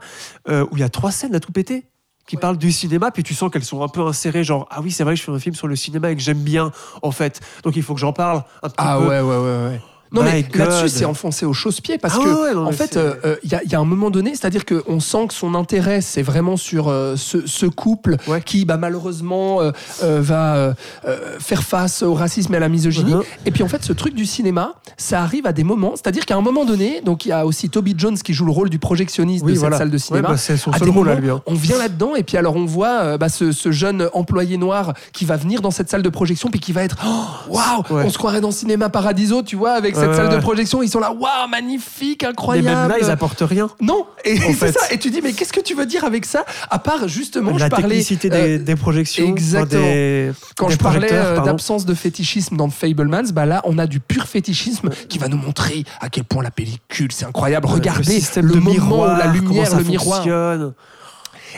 euh, 0.49 0.65
où 0.71 0.77
il 0.77 0.79
y 0.79 0.83
a 0.83 0.89
trois 0.89 1.11
scènes 1.11 1.35
à 1.35 1.39
tout 1.39 1.51
péter 1.51 1.85
qui 2.29 2.37
parlent 2.37 2.57
du 2.57 2.71
cinéma, 2.71 3.09
puis 3.11 3.23
tu 3.23 3.33
sens 3.33 3.49
qu'elles 3.51 3.65
sont 3.65 3.81
un 3.83 3.87
peu 3.87 4.01
insérées, 4.01 4.43
genre 4.43 4.67
ah 4.69 4.81
oui 4.81 4.91
c'est 4.91 5.03
vrai 5.03 5.15
je 5.15 5.23
fais 5.23 5.31
un 5.31 5.39
film 5.39 5.55
sur 5.55 5.67
le 5.67 5.75
cinéma 5.75 6.11
et 6.11 6.15
que 6.15 6.21
j'aime 6.21 6.37
bien 6.43 6.71
en 7.01 7.11
fait, 7.11 7.41
donc 7.63 7.75
il 7.75 7.81
faut 7.83 7.95
que 7.95 7.99
j'en 7.99 8.13
parle 8.13 8.43
un 8.63 8.69
petit 8.69 8.75
Ah 8.77 8.97
peu. 8.99 9.07
ouais, 9.07 9.19
ouais, 9.19 9.37
ouais, 9.37 9.65
ouais. 9.69 9.81
Non, 10.11 10.23
mais 10.23 10.37
My 10.37 10.43
God. 10.43 10.55
là-dessus, 10.67 10.89
c'est 10.89 11.05
enfoncé 11.05 11.45
au 11.45 11.53
chausse-pied 11.53 11.97
parce 11.99 12.15
Ah 12.17 12.23
que, 12.23 12.29
ouais, 12.29 12.41
ouais, 12.41 12.53
non, 12.55 12.65
en 12.65 12.69
mais 12.71 12.75
fait, 12.75 12.93
c'est- 12.93 12.97
euh, 12.99 13.13
euh, 13.25 13.35
il 13.43 13.51
y, 13.51 13.55
a- 13.55 13.63
il 13.63 13.71
y 13.71 13.75
a 13.75 13.79
un 13.79 13.85
moment 13.85 14.09
donné, 14.09 14.31
c'est-à-dire 14.31 14.63
qu'on 14.65 14.99
sent 14.99 15.27
que 15.27 15.33
son 15.33 15.53
intérêt, 15.55 16.01
c'est 16.01 16.21
vraiment 16.23 16.57
sur 16.57 16.87
euh, 16.89 17.15
ce, 17.15 17.45
ce 17.45 17.65
couple 17.67 18.17
Ouais. 18.27 18.41
qui, 18.43 18.65
bah, 18.65 18.77
malheureusement, 18.77 19.61
euh, 19.61 19.71
va 20.01 20.73
faire 21.39 21.63
face 21.63 22.01
au 22.03 22.13
racisme 22.13 22.53
et 22.53 22.57
à 22.57 22.59
la 22.59 22.69
misogynie. 22.69 23.13
Mhm. 23.13 23.23
Et 23.45 23.51
puis, 23.51 23.63
en 23.63 23.67
fait, 23.67 23.83
ce 23.83 23.93
truc 23.93 24.13
du 24.15 24.25
cinéma, 24.25 24.73
ça 24.97 25.21
arrive 25.21 25.45
à 25.45 25.53
des 25.53 25.63
moments, 25.63 25.93
c'est-à-dire 25.95 26.25
qu'à 26.25 26.35
un 26.35 26.41
moment 26.41 26.65
donné, 26.65 27.01
donc 27.01 27.25
il 27.25 27.29
y 27.29 27.31
a 27.31 27.45
aussi 27.45 27.69
Toby 27.69 27.93
Jones 27.97 28.17
qui 28.17 28.33
joue 28.33 28.45
le 28.45 28.51
rôle 28.51 28.69
du 28.69 28.79
projectionniste 28.79 29.43
Oui, 29.45 29.53
de 29.53 29.59
voilà. 29.59 29.75
cette 29.77 29.79
salle 29.83 29.89
de 29.89 29.93
Ouais, 29.95 29.99
cinéma. 29.99 30.27
bah, 30.29 30.37
c'est 30.37 30.57
son 30.57 30.71
à 30.71 30.77
seul 30.79 30.87
des 30.87 30.93
rôle 30.93 31.07
moments, 31.07 31.19
lui, 31.19 31.29
hein. 31.29 31.41
on 31.45 31.53
vient 31.53 31.77
là-dedans 31.77 32.15
et 32.15 32.23
puis 32.23 32.37
alors 32.37 32.55
on 32.55 32.65
voit 32.65 33.17
bah, 33.17 33.29
ce, 33.29 33.51
ce 33.51 33.71
jeune 33.71 34.09
employé 34.13 34.57
noir 34.57 34.93
qui 35.13 35.25
va 35.25 35.37
venir 35.37 35.61
dans 35.61 35.71
cette 35.71 35.89
salle 35.89 36.01
de 36.01 36.09
projection 36.09 36.49
puis 36.49 36.59
qui 36.59 36.71
va 36.71 36.83
être 36.83 36.97
oh, 37.05 37.25
waouh 37.53 37.83
Ouais. 37.89 38.03
on 38.05 38.09
se 38.09 38.17
croirait 38.17 38.41
dans 38.41 38.51
Cinéma 38.51 38.89
Paradiso 38.89 39.41
tu 39.43 39.55
vois 39.55 39.71
avec 39.71 39.95
cette 39.99 40.15
salle 40.15 40.29
de 40.29 40.37
projection 40.41 40.81
ils 40.81 40.89
sont 40.89 40.99
là 40.99 41.11
waouh 41.11 41.47
magnifique 41.49 42.23
incroyable 42.23 42.67
même 42.67 42.89
là, 42.89 42.95
ils 42.99 43.09
apportent 43.09 43.41
rien. 43.41 43.69
non 43.81 44.05
et 44.23 44.37
c'est 44.59 44.71
ça 44.71 44.91
et 44.91 44.97
tu 44.97 45.09
dis 45.09 45.21
mais 45.21 45.33
qu'est-ce 45.33 45.53
que 45.53 45.61
tu 45.61 45.73
veux 45.73 45.85
dire 45.85 46.03
avec 46.03 46.25
ça 46.25 46.45
à 46.69 46.79
part 46.79 47.07
justement 47.07 47.53
je 47.53 47.59
la 47.59 47.69
parlais 47.69 47.87
technicité 47.89 48.29
euh, 48.31 48.57
des, 48.57 48.59
des 48.59 48.75
projections, 48.75 49.27
exactement. 49.27 49.81
des, 49.81 50.31
quand 50.55 50.67
des 50.67 50.73
je 50.73 50.77
parlais 50.77 51.09
euh, 51.11 51.39
d'absence 51.41 51.85
de 51.85 51.93
fétichisme 51.93 52.55
dans 52.57 52.69
Fablemans, 52.69 53.31
bah 53.33 53.45
là 53.45 53.61
on 53.65 53.77
a 53.77 53.87
du 53.87 53.99
pur 53.99 54.27
fétichisme 54.27 54.89
qui 55.07 55.17
va 55.17 55.27
nous 55.27 55.37
montrer 55.37 55.83
à 55.99 56.09
quel 56.09 56.23
point 56.23 56.43
la 56.43 56.51
pellicule 56.51 57.11
c'est 57.11 57.25
incroyable. 57.25 57.67
Regardez 57.67 58.21
le 58.37 58.55
moment 58.55 58.71
miroir, 58.71 59.15
où 59.15 59.19
la 59.19 59.27
lumière, 59.27 59.75
le 59.75 59.83
miroir, 59.83 60.17
fonctionne. 60.17 60.73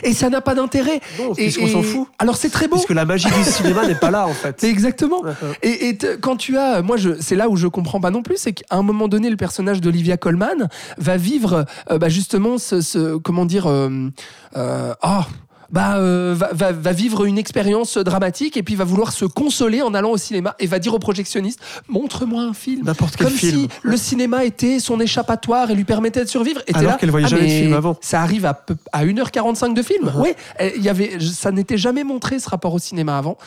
Et 0.02 0.12
ça 0.12 0.30
n'a 0.30 0.40
pas 0.40 0.54
d'intérêt. 0.54 1.00
Non, 1.18 1.32
Et- 1.32 1.44
puisqu'on 1.44 1.66
et- 1.66 1.72
s'en 1.72 1.82
fout. 1.82 2.08
Alors 2.18 2.36
c'est 2.36 2.50
très 2.50 2.68
beau. 2.68 2.76
Puisque 2.76 2.90
la 2.90 3.04
magie 3.04 3.28
du 3.28 3.44
cinéma 3.44 3.86
n'est 3.86 3.94
pas 3.94 4.10
là, 4.10 4.26
en 4.26 4.32
fait. 4.32 4.62
Exactement. 4.64 5.22
Et, 5.62 5.96
quand 6.20 6.36
tu 6.36 6.56
as, 6.58 6.82
moi, 6.82 6.96
je, 6.96 7.10
c'est 7.20 7.36
là 7.36 7.48
où 7.48 7.56
je 7.56 7.66
comprends 7.66 8.00
pas 8.00 8.10
non 8.10 8.22
plus, 8.22 8.36
c'est 8.36 8.52
qu'à 8.52 8.64
un 8.76 8.82
moment 8.82 9.08
donné, 9.08 9.30
le 9.30 9.36
personnage 9.36 9.80
d'Olivia 9.80 10.16
Colman 10.16 10.68
va 10.98 11.16
vivre, 11.16 11.64
euh, 11.90 11.98
bah, 11.98 12.08
justement, 12.08 12.58
ce, 12.58 12.80
ce- 12.80 13.16
comment 13.16 13.44
dire, 13.44 13.66
euh, 13.66 14.08
euh, 14.56 14.94
ah, 15.02 15.26
bah, 15.72 15.96
euh, 15.96 16.34
va, 16.36 16.50
va- 16.52 16.72
va 16.72 16.92
vivre 16.92 17.24
une 17.24 17.38
expérience 17.38 17.96
dramatique 17.98 18.56
et 18.56 18.62
puis 18.62 18.74
va 18.74 18.84
vouloir 18.84 19.12
se 19.12 19.24
consoler 19.24 19.82
en 19.82 19.94
allant 19.94 20.10
au 20.10 20.16
cinéma 20.16 20.54
et 20.60 20.66
va 20.66 20.78
dire 20.78 20.94
au 20.94 20.98
projectionniste, 20.98 21.60
montre-moi 21.88 22.42
un 22.42 22.52
film. 22.54 22.84
N'importe 22.84 23.16
quel 23.16 23.26
Comme 23.28 23.36
film. 23.36 23.62
si 23.62 23.68
le 23.82 23.96
cinéma 23.96 24.44
était 24.44 24.78
son 24.78 25.00
échappatoire 25.00 25.70
et 25.70 25.74
lui 25.74 25.84
permettait 25.84 26.22
de 26.24 26.28
survivre. 26.28 26.60
Et 26.66 26.74
Alors 26.74 26.96
qu'elle 26.98 27.10
voyait 27.10 27.26
ah, 27.26 27.30
jamais 27.30 27.42
de 27.42 27.48
mais 27.48 27.60
film 27.62 27.72
avant. 27.74 27.96
Ça 28.00 28.20
arrive 28.22 28.44
à, 28.46 28.54
peu- 28.54 28.76
à 28.92 29.04
1h45 29.04 29.74
de 29.74 29.82
film. 29.82 30.06
Uh-huh. 30.08 30.20
Oui, 30.22 30.34
il 30.76 30.82
y 30.82 30.88
avait, 30.88 31.18
ça 31.20 31.50
n'était 31.50 31.78
jamais 31.78 32.04
montré 32.04 32.38
ce 32.38 32.48
rapport 32.48 32.74
au 32.74 32.78
cinéma 32.78 33.16
avant. 33.18 33.38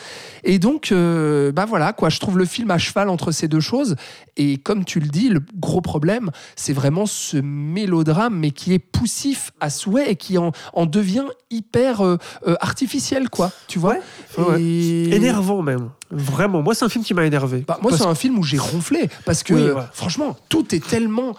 Et 0.44 0.60
donc, 0.60 0.92
euh, 0.92 1.52
bah 1.52 1.66
voilà, 1.66 1.94
quoi, 1.94 2.10
je 2.10 2.20
trouve 2.20 2.38
le 2.38 2.46
film 2.46 2.72
à 2.72 2.78
cheval 2.78 3.10
entre 3.10 3.32
ces 3.32 3.48
deux 3.48 3.60
choses. 3.60 3.96
Et 4.38 4.58
comme 4.58 4.84
tu 4.84 5.00
le 5.00 5.08
dis, 5.08 5.30
le 5.30 5.42
gros 5.56 5.82
problème, 5.82 6.32
c'est 6.56 6.74
vraiment 6.74 7.06
ce 7.06 7.38
mélodrame, 7.38 8.36
mais 8.38 8.52
qui 8.52 8.74
est 8.74 8.80
poussif 8.80 9.52
à 9.60 9.70
souhait 9.70 10.12
et 10.12 10.16
qui 10.16 10.38
en, 10.38 10.52
en 10.74 10.86
devient 10.86 11.26
hyper 11.52 12.02
euh, 12.02 12.15
euh, 12.48 12.56
artificiel, 12.62 13.30
quoi. 13.30 13.52
Tu 13.68 13.80
vois 13.80 13.98
Ouais. 14.38 14.62
Et- 14.62 15.16
Énervant, 15.16 15.62
même. 15.62 15.90
Vraiment. 16.12 16.62
Moi, 16.62 16.74
c'est 16.76 16.86
un 16.86 16.90
film 16.90 17.04
qui 17.04 17.14
m'a 17.14 17.26
énervé. 17.26 17.64
bah, 17.68 17.80
moi, 17.82 17.90
Parce 17.92 18.02
c'est 18.04 18.08
un 18.08 18.16
film 18.16 18.38
où 18.40 18.44
j'ai 18.44 18.58
ronflé 18.58 19.10
parce 19.26 19.44
que, 19.44 19.54
Oui, 19.54 19.62
ouais. 19.72 19.82
franchement, 19.94 20.36
tout 20.50 20.74
est 20.76 20.86
tellement 20.86 21.36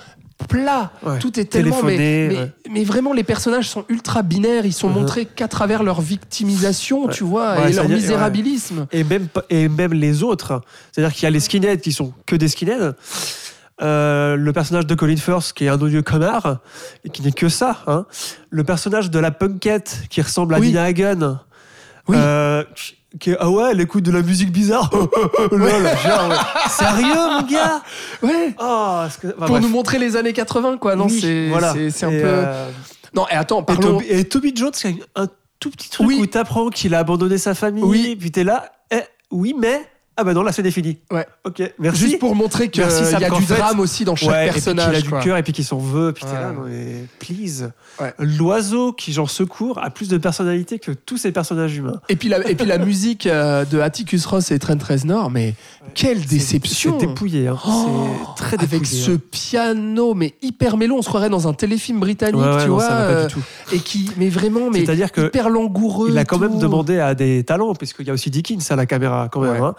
plat, 0.49 0.93
Ouais. 1.05 1.19
tout 1.19 1.41
est 1.41 1.47
tellement. 1.47 1.83
Mais, 1.83 1.97
mais, 1.97 2.37
ouais. 2.39 2.53
mais 2.71 2.85
vraiment, 2.85 3.13
les 3.15 3.25
personnages 3.25 3.69
sont 3.71 3.85
ultra 3.89 4.23
binaires. 4.23 4.67
Ils 4.67 4.73
sont 4.75 4.89
Mhm. 4.89 4.95
montrés 4.95 5.25
qu'à 5.25 5.49
travers 5.49 5.83
leur 5.83 6.01
victimisation, 6.03 7.07
Ouais. 7.07 7.13
tu 7.15 7.25
vois, 7.25 7.69
et 7.69 7.73
leur 7.73 7.89
misérabilisme. 7.89 8.87
et 8.93 9.03
même, 9.05 9.29
et 9.49 9.69
même 9.69 9.95
les 9.95 10.23
autres. 10.23 10.61
C'est-à-dire 10.93 11.15
qu'il 11.15 11.23
y 11.25 11.27
a 11.27 11.31
les 11.31 11.41
skinheads 11.41 11.79
qui 11.81 11.93
sont 11.93 12.13
que 12.27 12.37
des 12.37 12.49
skinheads. 12.49 12.93
Euh, 13.83 14.37
le 14.37 14.53
personnage 14.55 14.87
de 14.87 14.95
Colin 14.95 15.17
Firth 15.17 15.53
qui 15.55 15.67
est 15.67 15.69
un 15.69 15.79
odieux 15.81 16.01
connard 16.03 16.59
et 17.05 17.11
qui 17.11 17.21
n'est 17.23 17.33
que 17.33 17.49
ça. 17.51 17.83
hein. 17.87 18.07
Le 18.49 18.65
personnage 18.65 19.11
de 19.11 19.19
la 19.19 19.31
punkette 19.31 20.05
qui 20.09 20.23
ressemble 20.23 20.55
à 20.55 20.59
Oui. 20.59 20.69
Nina 20.69 20.85
Hagen. 20.85 21.41
Oui. 22.09 22.17
Euh, 22.19 22.65
qui 23.21 23.31
est- 23.33 23.37
ah 23.39 23.51
ouais, 23.51 23.71
elle 23.73 23.81
écoute 23.83 24.05
de 24.05 24.11
la 24.13 24.23
musique 24.23 24.51
bizarre. 24.51 24.91
Lol, 25.53 25.61
genre, 25.61 26.29
ouais. 26.29 26.37
Sérieux, 26.71 27.15
mon 27.15 27.43
gars? 27.43 27.83
Ouais. 28.23 28.55
Oh, 28.59 29.03
que- 29.21 29.27
Pour 29.29 29.47
bref. 29.49 29.63
nous 29.63 29.69
montrer 29.69 29.99
les 29.99 30.17
années 30.17 30.33
80, 30.33 30.79
quoi. 30.79 30.97
Non, 30.97 31.07
Oui, 31.07 31.19
c'est 31.21 31.49
voilà. 31.49 31.73
un 31.73 31.77
Et, 31.77 31.91
peu. 31.91 32.09
euh, 32.25 32.69
Non, 33.15 33.27
et 33.29 33.35
attends, 33.35 33.61
et, 33.61 33.65
parlons. 33.67 33.99
Toby, 33.99 34.07
et 34.09 34.25
Toby 34.29 34.53
Jones, 34.55 34.71
qui 34.73 35.03
a 35.15 35.23
un 35.23 35.29
tout 35.61 35.71
petit 35.71 35.89
truc 35.91 36.09
où 36.19 36.27
t'apprends 36.27 36.69
qu'il 36.71 36.95
a 36.95 36.99
abandonné 36.99 37.37
sa 37.39 37.55
famille. 37.55 37.83
Oui. 37.85 38.17
Puis 38.19 38.31
t'es 38.31 38.45
là, 38.45 38.73
eh, 38.91 39.01
oui, 39.31 39.55
mais. 39.59 39.83
Ah 40.17 40.25
bah 40.25 40.33
non, 40.33 40.43
là 40.43 40.51
c'est 40.53 40.63
défini. 40.63 40.99
Ouais. 41.11 41.27
Ok, 41.45 41.63
merci. 41.79 42.01
Juste 42.01 42.19
pour 42.19 42.35
montrer 42.35 42.69
qu'il 42.71 42.83
y 42.83 42.85
a 42.87 43.31
du 43.31 43.43
fait- 43.45 43.57
drame 43.57 43.81
aussi 43.81 44.05
dans 44.05 44.17
chaque 44.17 44.31
Ouais, 44.31 44.51
personnage. 44.51 44.89
Et 44.89 44.91
puis 44.93 45.03
qu'il 45.03 45.07
a 45.09 45.11
quoi. 45.11 45.19
du 45.21 45.25
cœur 45.27 45.37
et 45.37 45.43
puis 45.43 45.53
qu'il 45.53 45.65
s'en 45.65 45.79
veut. 45.79 46.13
Puis 46.13 46.25
t'es 46.25 46.31
Ouais. 46.33 46.41
là, 46.41 46.53
non 46.53 46.63
mais 46.63 47.05
please. 47.19 47.71
Ouais. 48.01 48.15
L'oiseau 48.19 48.93
qui 48.93 49.13
genre 49.13 49.29
secours 49.31 49.79
a 49.83 49.91
plus 49.91 50.09
de 50.09 50.17
personnalité 50.19 50.79
que 50.79 50.93
tous 50.93 51.19
ces 51.19 51.33
personnages 51.33 51.77
humains. 51.77 52.01
Et 52.09 52.17
puis 52.17 52.29
la, 52.29 52.39
et 52.49 52.55
puis 52.55 52.67
la 52.67 52.79
musique 52.85 53.27
euh, 53.27 53.65
de 53.67 53.79
Atticus 53.81 54.25
Ross 54.27 54.51
et 54.51 54.59
Trent 54.59 54.79
Reznor, 54.89 55.31
mais 55.31 55.55
quelle 55.95 56.25
déception 56.27 56.99
C'est 57.01 57.07
dépouillé. 57.07 57.49
Hein. 57.49 57.57
Oh, 57.67 58.09
c'est 58.37 58.43
très 58.45 58.57
dépouillé. 58.57 58.77
Avec 58.77 58.87
ce 58.87 59.11
hein. 59.13 59.19
piano, 59.31 60.15
mais 60.15 60.35
hyper 60.43 60.77
mélo, 60.77 60.97
on 60.99 61.03
se 61.03 61.09
croirait 61.09 61.29
dans 61.31 61.49
un 61.49 61.53
téléfilm 61.55 62.01
britannique, 62.01 62.41
Ouais, 62.41 62.55
ouais, 62.55 62.63
tu 62.63 62.69
non, 62.69 62.75
vois, 62.75 62.83
ça 62.85 62.91
va 62.91 62.97
pas 63.07 63.11
euh, 63.13 63.27
du 63.27 63.35
tout. 63.35 63.43
et 63.73 63.79
qui, 63.79 64.11
mais 64.17 64.29
vraiment, 64.29 64.71
mais 64.71 64.85
C'est-à-dire 64.85 65.13
que 65.13 65.27
hyper 65.27 65.49
langoureux. 65.51 66.09
il 66.11 66.19
a 66.19 66.25
quand 66.25 66.37
tout. 66.37 66.43
même 66.43 66.59
demandé 66.59 66.99
à 66.99 67.15
des 67.15 67.45
talents, 67.45 67.75
puisqu'il 67.75 68.07
y 68.07 68.11
a 68.11 68.13
aussi 68.13 68.31
Dickens 68.31 68.71
à 68.71 68.77
la 68.77 68.87
caméra 68.87 69.29
quand 69.31 69.41
même. 69.41 69.53
Ouais. 69.61 69.69
hein. 69.69 69.75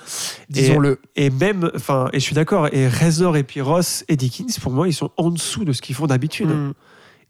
disons-le. 0.50 1.00
Et 1.16 1.30
même, 1.30 1.70
enfin, 1.76 2.08
et 2.14 2.20
je 2.20 2.24
suis 2.24 2.36
d'accord, 2.36 2.68
et 2.72 2.88
Reznor 2.88 3.38
et 3.38 3.44
puis 3.44 3.62
Ross 3.62 4.04
et 4.08 4.16
Dickens, 4.16 4.60
pour 4.60 4.72
moi, 4.72 4.88
ils 4.88 4.94
sont 4.94 5.12
en 5.18 5.30
dessous 5.30 5.66
de 5.66 5.74
ce 5.74 5.82
qu'ils 5.82 5.96
font 5.96 6.08
d'habitude. 6.08 6.50
Mm. 6.50 6.74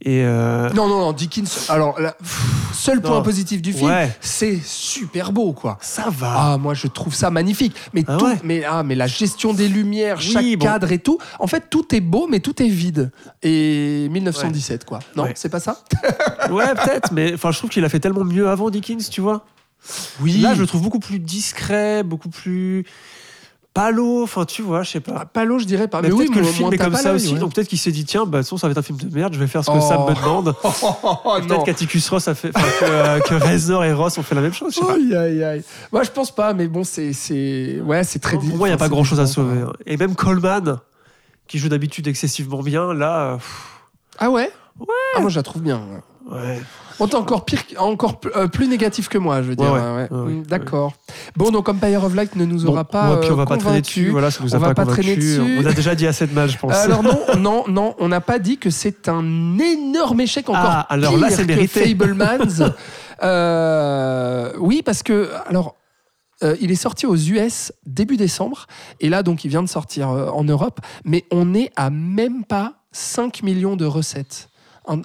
Et 0.01 0.21
euh, 0.23 0.69
Non, 0.75 0.87
non, 0.87 0.99
non, 0.99 1.11
Dickens. 1.11 1.69
Alors, 1.69 1.97
seul 2.71 3.01
point 3.01 3.17
Non. 3.17 3.23
positif 3.23 3.63
du 3.63 3.73
film, 3.73 3.89
Ouais. 3.89 4.15
c'est 4.21 4.59
super 4.63 5.31
beau, 5.31 5.53
quoi. 5.53 5.79
ça 5.81 6.05
va. 6.11 6.33
Ah, 6.53 6.57
moi, 6.59 6.75
je 6.75 6.85
trouve 6.87 7.15
ça 7.15 7.31
magnifique. 7.31 7.75
Mais 7.93 8.03
Ah 8.07 8.17
tout, 8.17 8.25
ouais. 8.25 8.37
mais 8.43 8.63
ah, 8.63 8.83
mais 8.83 8.93
la 8.93 9.07
gestion 9.07 9.53
des 9.53 9.67
lumières, 9.67 10.17
Oui, 10.19 10.31
chaque 10.33 10.45
bon. 10.59 10.65
cadre 10.65 10.91
et 10.91 10.99
tout. 10.99 11.17
En 11.39 11.47
fait, 11.47 11.63
tout 11.71 11.95
est 11.95 11.99
beau, 12.01 12.27
mais 12.29 12.39
tout 12.39 12.61
est 12.61 12.67
vide. 12.67 13.11
Et 13.41 14.07
1917, 14.11 14.85
quoi. 14.85 14.99
Non, 15.15 15.25
c'est 15.33 15.49
pas 15.49 15.59
ça 15.59 15.83
Ouais, 16.51 16.75
peut-être, 16.75 17.11
mais 17.11 17.33
enfin, 17.33 17.49
je 17.51 17.57
trouve 17.57 17.71
qu'il 17.71 17.83
a 17.83 17.89
fait 17.89 17.99
tellement 17.99 18.23
mieux 18.23 18.47
avant 18.47 18.69
Dickens, 18.69 19.09
tu 19.09 19.21
vois. 19.21 19.45
Oui. 20.21 20.37
Là, 20.37 20.53
je 20.53 20.61
le 20.61 20.67
trouve 20.67 20.81
beaucoup 20.83 20.99
plus 20.99 21.17
discret, 21.19 22.03
beaucoup 22.03 22.29
plus 22.29 22.85
palo, 23.77 24.23
enfin, 24.23 24.43
tu 24.45 24.61
vois, 24.63 24.81
je 24.83 24.89
sais 24.91 24.99
pas. 24.99 25.13
Ah, 25.19 25.25
Palo, 25.25 25.59
je 25.59 25.65
dirais 25.65 25.87
pas. 25.87 26.01
mais 26.01 26.09
Mais, 26.09 26.15
peut-être 26.15 26.29
oui, 26.29 26.35
que 26.35 26.39
le 26.39 26.45
film 26.45 26.73
est 26.73 26.77
comme 26.77 26.95
ça 26.95 27.13
aussi, 27.13 27.33
ouais. 27.33 27.39
donc 27.39 27.53
peut-être 27.53 27.67
qu'il 27.67 27.77
s'est 27.77 27.91
dit 27.91 28.05
tiens, 28.05 28.25
bah, 28.25 28.39
façon, 28.39 28.57
ça 28.57 28.67
va 28.67 28.71
être 28.71 28.77
un 28.79 28.81
film 28.81 28.97
de 28.97 29.13
merde, 29.15 29.33
je 29.33 29.39
vais 29.39 29.47
faire 29.47 29.63
ce 29.63 29.69
que 29.69 29.77
Oh. 29.77 29.81
Sam 29.81 30.05
me 30.09 30.15
demande. 30.15 30.55
Oh, 30.63 31.37
Et 31.37 31.41
non. 31.41 31.47
peut-être 31.47 31.63
qu'Atticus 31.65 32.09
Ross 32.09 32.27
a 32.27 32.33
fait, 32.35 32.51
que, 32.51 32.59
euh, 32.83 33.19
que 33.19 33.35
Reznor 33.35 33.83
et 33.85 33.93
Ross 33.93 34.17
ont 34.17 34.23
fait 34.23 34.35
la 34.35 34.41
même 34.41 34.53
chose. 34.53 34.73
Je 34.73 34.79
sais 34.79 34.85
pas. 34.85 34.93
Aïe, 34.95 35.15
aïe, 35.15 35.43
aïe. 35.43 35.63
Moi, 35.91 36.03
je 36.03 36.09
pense 36.11 36.31
pas, 36.33 36.53
mais 36.53 36.67
bon, 36.67 36.83
c'est. 36.83 37.13
c'est- 37.13 37.79
Ouais, 37.85 38.03
c'est 38.03 38.19
très 38.19 38.35
Pour 38.37 38.43
moi, 38.45 38.67
il 38.67 38.71
n'y 38.71 38.75
a 38.75 38.77
pas 38.77 38.89
grand 38.89 39.03
chose 39.03 39.19
à 39.19 39.27
sauver. 39.27 39.61
quoi. 39.61 39.69
hein. 39.71 39.83
Et 39.85 39.95
même 39.97 40.15
Coleman, 40.15 40.79
qui 41.47 41.57
joue 41.59 41.69
d'habitude 41.69 42.07
excessivement 42.07 42.61
bien, 42.63 42.93
là. 42.93 43.19
euh, 43.19 43.35
pff, 43.35 43.65
Ah 44.17 44.29
ouais? 44.31 44.51
Ouais. 44.79 44.85
Ah, 45.15 45.21
moi, 45.21 45.29
je 45.29 45.35
la 45.37 45.43
trouve 45.43 45.61
bien. 45.61 45.77
ouais. 45.77 46.01
Ouais. 46.31 46.61
T'es 47.07 47.15
encore 47.15 47.45
pire, 47.45 47.59
encore 47.77 48.19
plus- 48.19 48.31
euh, 48.35 48.47
plus 48.47 48.67
négatif 48.67 49.07
que 49.07 49.17
moi, 49.19 49.43
je 49.43 49.49
veux 49.49 49.55
dire. 49.55 49.71
Ouais, 49.71 49.79
ouais, 49.79 50.07
ouais, 50.11 50.33
Mm, 50.33 50.43
D'accord. 50.47 50.93
Bon, 51.35 51.51
donc 51.51 51.69
Empire 51.69 52.03
of 52.03 52.15
Light 52.15 52.35
ne 52.35 52.43
nous 52.45 52.65
aura 52.65 52.85
pas. 52.85 53.17
puis 53.17 53.29
on 53.31 53.35
va 53.35 53.43
euh, 53.43 53.45
pas 53.45 53.57
traîner 53.57 53.63
convaincus. 53.81 53.85
dessus. 54.03 54.09
Voilà, 54.09 54.31
ça 54.31 54.43
nous 54.43 54.55
a 54.55 54.57
On 54.57 54.61
va 54.61 54.73
pas 54.73 54.85
traîner 54.85 55.15
dessus. 55.15 55.59
On 55.61 55.65
a 55.65 55.73
déjà 55.73 55.93
dit 55.93 56.07
assez 56.07 56.25
de 56.25 56.33
mal, 56.33 56.49
je 56.49 56.57
pense. 56.57 56.73
Alors 56.73 57.03
non, 57.03 57.19
non, 57.37 57.65
non, 57.67 57.95
on 57.99 58.07
n'a 58.07 58.19
pas 58.21 58.39
dit 58.39 58.57
que 58.57 58.69
c'est 58.71 59.07
un 59.09 59.57
énorme 59.59 60.21
échec 60.21 60.49
encore 60.49 60.63
Ah, 60.63 60.87
alors 60.89 61.17
là, 61.17 61.27
pire 61.27 61.35
c'est 61.37 61.43
que 61.43 61.47
mérité. 61.47 61.87
Fablemans. 61.87 62.71
Euh, 63.23 64.51
oui, 64.59 64.81
parce 64.83 65.03
que 65.03 65.29
alors. 65.47 65.75
euh, 66.43 66.55
il 66.61 66.69
est 66.71 66.75
sorti 66.75 67.07
aux 67.07 67.15
US 67.15 67.73
début 67.87 68.15
décembre 68.15 68.67
et 68.99 69.09
là 69.09 69.23
donc 69.23 69.43
il 69.43 69.47
vient 69.49 69.63
de 69.63 69.67
sortir 69.69 70.09
euh, 70.11 70.29
en 70.29 70.43
Europe 70.43 70.79
mais 71.03 71.25
on 71.31 71.55
est 71.55 71.71
à 71.75 71.89
même 71.89 72.43
pas 72.45 72.73
5 72.91 73.41
millions 73.41 73.75
de 73.75 73.85
recettes 73.85 74.47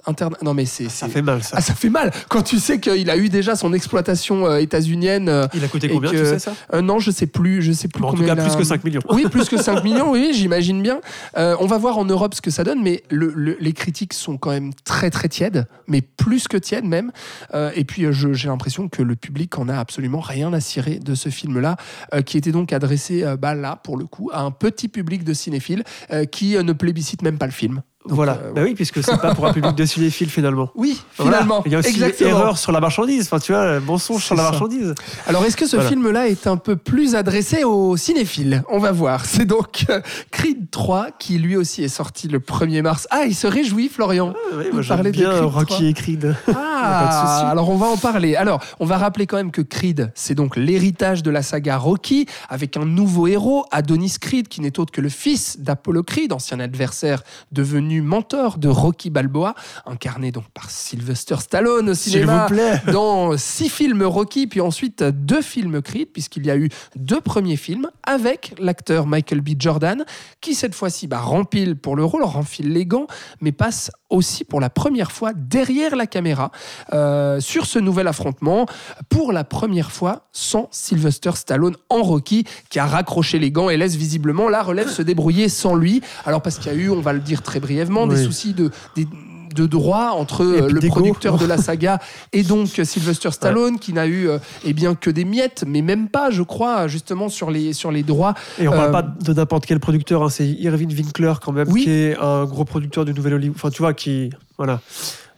interne 0.06 0.36
non 0.42 0.54
mais 0.54 0.64
c'est 0.64 0.84
ça 0.88 1.06
c'est- 1.06 1.12
fait 1.12 1.22
mal, 1.22 1.42
ça. 1.42 1.56
ah, 1.58 1.60
ça 1.60 1.74
fait 1.74 1.88
mal 1.90 2.10
quand 2.28 2.42
tu 2.42 2.58
sais 2.58 2.78
qu'il 2.80 3.10
a 3.10 3.16
eu 3.16 3.28
déjà 3.28 3.56
son 3.56 3.72
exploitation 3.72 4.46
euh, 4.46 4.58
états-unienne 4.58 5.28
euh, 5.28 5.46
Il 5.54 5.64
a 5.64 5.68
coûté 5.68 5.86
et 5.88 5.90
combien, 5.90 6.10
que- 6.10 6.16
tu 6.16 6.24
sais 6.24 6.38
ça? 6.38 6.54
euh, 6.74 6.80
non 6.82 6.98
je 6.98 7.10
sais 7.10 7.26
plus 7.26 7.62
je 7.62 7.72
sais 7.72 7.88
plus 7.88 8.00
Bon, 8.00 8.08
En 8.08 8.10
tout 8.12 8.18
combien 8.18 8.34
cas, 8.34 8.42
il 8.42 8.44
a- 8.46 8.48
plus 8.48 8.56
que 8.58 8.64
5 8.64 8.84
millions. 8.84 9.00
oui, 9.10 9.24
plus 9.30 9.48
que 9.48 9.56
5 9.60 9.82
millions, 9.84 10.10
oui, 10.12 10.30
j'imagine 10.34 10.82
bien. 10.82 11.00
Euh, 11.36 11.56
on 11.60 11.66
va 11.66 11.78
voir 11.78 11.98
en 11.98 12.04
Europe 12.04 12.34
ce 12.34 12.40
que 12.40 12.50
ça 12.50 12.64
donne, 12.64 12.82
mais 12.82 13.02
le- 13.10 13.32
le- 13.34 13.56
les 13.60 13.72
critiques 13.72 14.12
sont 14.14 14.36
quand 14.38 14.50
même 14.50 14.72
très 14.84 15.10
très 15.10 15.28
tièdes, 15.28 15.66
mais 15.86 16.00
plus 16.00 16.48
que 16.48 16.56
tièdes 16.56 16.84
même. 16.84 17.12
Euh, 17.54 17.70
et 17.74 17.84
puis 17.84 18.04
euh, 18.04 18.12
je- 18.12 18.32
j'ai 18.32 18.48
l'impression 18.48 18.88
que 18.88 19.02
le 19.02 19.14
public 19.16 19.58
en 19.58 19.68
a 19.68 19.76
absolument 19.76 20.20
rien 20.20 20.52
à 20.52 20.60
cirer 20.60 20.98
de 20.98 21.14
ce 21.14 21.28
film-là, 21.28 21.76
euh, 22.14 22.22
qui 22.22 22.36
était 22.38 22.52
donc 22.52 22.72
adressé 22.72 23.22
euh, 23.24 23.36
bah, 23.36 23.54
là, 23.54 23.76
pour 23.82 23.96
le 23.96 24.06
coup, 24.06 24.30
à 24.32 24.40
un 24.42 24.50
petit 24.50 24.88
public 24.88 25.24
de 25.24 25.32
cinéphiles 25.34 25.84
euh, 26.12 26.24
qui 26.24 26.56
euh, 26.56 26.62
ne 26.62 26.72
plébiscite 26.72 27.22
même 27.22 27.38
pas 27.38 27.46
le 27.46 27.52
film. 27.52 27.82
Donc, 28.06 28.16
voilà. 28.16 28.32
euh, 28.42 28.52
bah 28.52 28.62
oui, 28.64 28.74
puisque 28.74 29.02
c'est 29.02 29.16
pas 29.20 29.34
pour 29.34 29.46
un 29.46 29.52
public 29.52 29.74
de 29.76 29.84
cinéphile 29.84 30.28
finalement. 30.28 30.70
Oui, 30.74 31.00
Voilà. 31.18 31.32
finalement. 31.38 31.62
Il 31.66 31.72
y 31.72 31.74
a 31.74 31.78
aussi 31.78 31.90
Exactement. 31.90 32.30
erreur 32.30 32.58
sur 32.58 32.72
la 32.72 32.80
marchandise. 32.80 33.22
Enfin, 33.26 33.38
tu 33.38 33.52
vois, 33.52 33.78
mensonge 33.80 34.24
sur 34.24 34.34
la 34.34 34.42
ça. 34.44 34.50
marchandise. 34.50 34.94
Alors, 35.26 35.44
est-ce 35.44 35.56
que 35.56 35.66
ce 35.66 35.76
Voilà. 35.76 35.90
film-là 35.90 36.28
est 36.28 36.46
un 36.46 36.56
peu 36.56 36.76
plus 36.76 37.14
adressé 37.14 37.64
aux 37.64 37.96
cinéphiles? 37.96 38.62
On 38.70 38.78
va 38.78 38.90
voir. 38.92 39.24
C'est 39.24 39.44
donc 39.44 39.86
euh, 39.90 40.00
Creed 40.30 40.70
3 40.70 41.08
qui 41.18 41.38
lui 41.38 41.56
aussi 41.56 41.84
est 41.84 41.88
sorti 41.88 42.26
le 42.28 42.40
1er 42.40 42.82
mars. 42.82 43.06
Ah, 43.10 43.22
il 43.26 43.34
se 43.34 43.46
réjouit, 43.46 43.88
Florian. 43.88 44.34
Oui, 44.56 44.64
Vous 44.72 44.82
moi, 44.82 44.96
de 44.96 45.10
bien 45.10 45.30
Creed 45.30 45.40
3. 45.40 45.50
Rocky 45.52 45.86
et 45.86 45.92
Creed. 45.94 46.34
Ah, 46.84 47.48
alors 47.50 47.68
on 47.70 47.76
va 47.76 47.86
en 47.86 47.96
parler. 47.96 48.34
Alors, 48.34 48.60
on 48.80 48.86
va 48.86 48.98
rappeler 48.98 49.26
quand 49.28 49.36
même 49.36 49.52
que 49.52 49.62
Creed, 49.62 50.10
c'est 50.16 50.34
donc 50.34 50.56
l'héritage 50.56 51.22
de 51.22 51.30
la 51.30 51.42
saga 51.42 51.76
Rocky, 51.76 52.26
avec 52.48 52.76
un 52.76 52.84
nouveau 52.84 53.28
héros, 53.28 53.64
Adonis 53.70 54.16
Creed, 54.20 54.48
qui 54.48 54.60
n'est 54.60 54.80
autre 54.80 54.90
que 54.92 55.00
le 55.00 55.08
fils 55.08 55.60
d'Apollo 55.60 56.02
Creed, 56.02 56.32
ancien 56.32 56.58
adversaire 56.58 57.22
devenu 57.52 57.91
mentor 58.00 58.58
de 58.58 58.68
Rocky 58.68 59.10
Balboa, 59.10 59.54
incarné 59.84 60.32
donc 60.32 60.44
par 60.54 60.70
Sylvester 60.70 61.36
Stallone 61.40 61.90
au 61.90 61.94
cinéma 61.94 62.46
vous 62.48 62.54
plaît. 62.54 62.80
dans 62.92 63.36
six 63.36 63.68
films 63.68 64.02
Rocky, 64.04 64.46
puis 64.46 64.60
ensuite 64.60 65.02
deux 65.02 65.42
films 65.42 65.82
Creed, 65.82 66.08
puisqu'il 66.12 66.46
y 66.46 66.50
a 66.50 66.56
eu 66.56 66.68
deux 66.96 67.20
premiers 67.20 67.56
films 67.56 67.88
avec 68.04 68.54
l'acteur 68.58 69.06
Michael 69.06 69.40
B. 69.40 69.50
Jordan, 69.58 70.04
qui 70.40 70.54
cette 70.54 70.74
fois-ci 70.74 71.06
bah, 71.06 71.20
rempile 71.20 71.76
pour 71.76 71.96
le 71.96 72.04
rôle, 72.04 72.22
renfile 72.24 72.72
les 72.72 72.86
gants, 72.86 73.06
mais 73.40 73.52
passe 73.52 73.90
aussi 74.10 74.44
pour 74.44 74.60
la 74.60 74.70
première 74.70 75.10
fois 75.10 75.32
derrière 75.34 75.96
la 75.96 76.06
caméra 76.06 76.52
euh, 76.92 77.40
sur 77.40 77.66
ce 77.66 77.78
nouvel 77.78 78.06
affrontement, 78.06 78.66
pour 79.08 79.32
la 79.32 79.44
première 79.44 79.90
fois 79.90 80.28
sans 80.32 80.68
Sylvester 80.70 81.32
Stallone 81.34 81.76
en 81.88 82.02
Rocky, 82.02 82.44
qui 82.70 82.78
a 82.78 82.86
raccroché 82.86 83.38
les 83.38 83.50
gants 83.50 83.70
et 83.70 83.76
laisse 83.76 83.96
visiblement 83.96 84.48
la 84.48 84.62
relève 84.62 84.88
se 84.88 85.02
débrouiller 85.02 85.48
sans 85.48 85.74
lui. 85.74 86.02
Alors 86.24 86.42
parce 86.42 86.58
qu'il 86.58 86.72
y 86.72 86.74
a 86.74 86.78
eu, 86.78 86.90
on 86.90 87.00
va 87.00 87.12
le 87.12 87.20
dire 87.20 87.42
très 87.42 87.60
brièvement, 87.60 87.81
des 88.06 88.16
Oui. 88.16 88.24
soucis 88.24 88.52
de... 88.54 88.70
des- 88.96 89.08
de 89.54 89.66
droit 89.66 90.12
entre 90.16 90.42
euh, 90.44 90.66
le 90.70 90.80
producteur 90.88 91.36
de 91.36 91.44
la 91.44 91.58
saga 91.58 91.98
et 92.32 92.42
donc 92.42 92.68
Sylvester 92.84 93.30
Stallone 93.32 93.78
qui 93.78 93.92
n'a 93.92 94.06
eu 94.06 94.26
euh, 94.26 94.38
eh 94.64 94.72
bien 94.72 94.94
que 94.94 95.10
des 95.10 95.26
miettes 95.26 95.64
mais 95.68 95.82
même 95.82 96.08
pas 96.08 96.30
je 96.30 96.40
crois 96.42 96.88
justement 96.88 97.28
sur 97.28 97.50
les 97.50 97.74
sur 97.74 97.92
les 97.92 98.02
droits 98.02 98.32
Et 98.58 98.66
on 98.66 98.72
Euh, 98.72 98.76
parle 98.76 98.90
pas 98.92 99.02
de 99.02 99.32
n'importe 99.34 99.66
quel 99.66 99.78
producteur, 99.78 100.22
hein, 100.22 100.30
c'est 100.30 100.46
Irving 100.48 100.90
Winkler 100.96 101.34
quand 101.44 101.52
même, 101.52 101.68
Oui. 101.70 101.82
qui 101.84 101.90
est 101.90 102.16
un 102.18 102.46
gros 102.46 102.64
producteur 102.64 103.04
du 103.04 103.12
Nouvel 103.12 103.34
Hollywood. 103.34 103.56
Enfin, 103.58 103.68
tu 103.68 103.82
vois, 103.82 103.92
qui. 103.92 104.30
Voilà. 104.56 104.80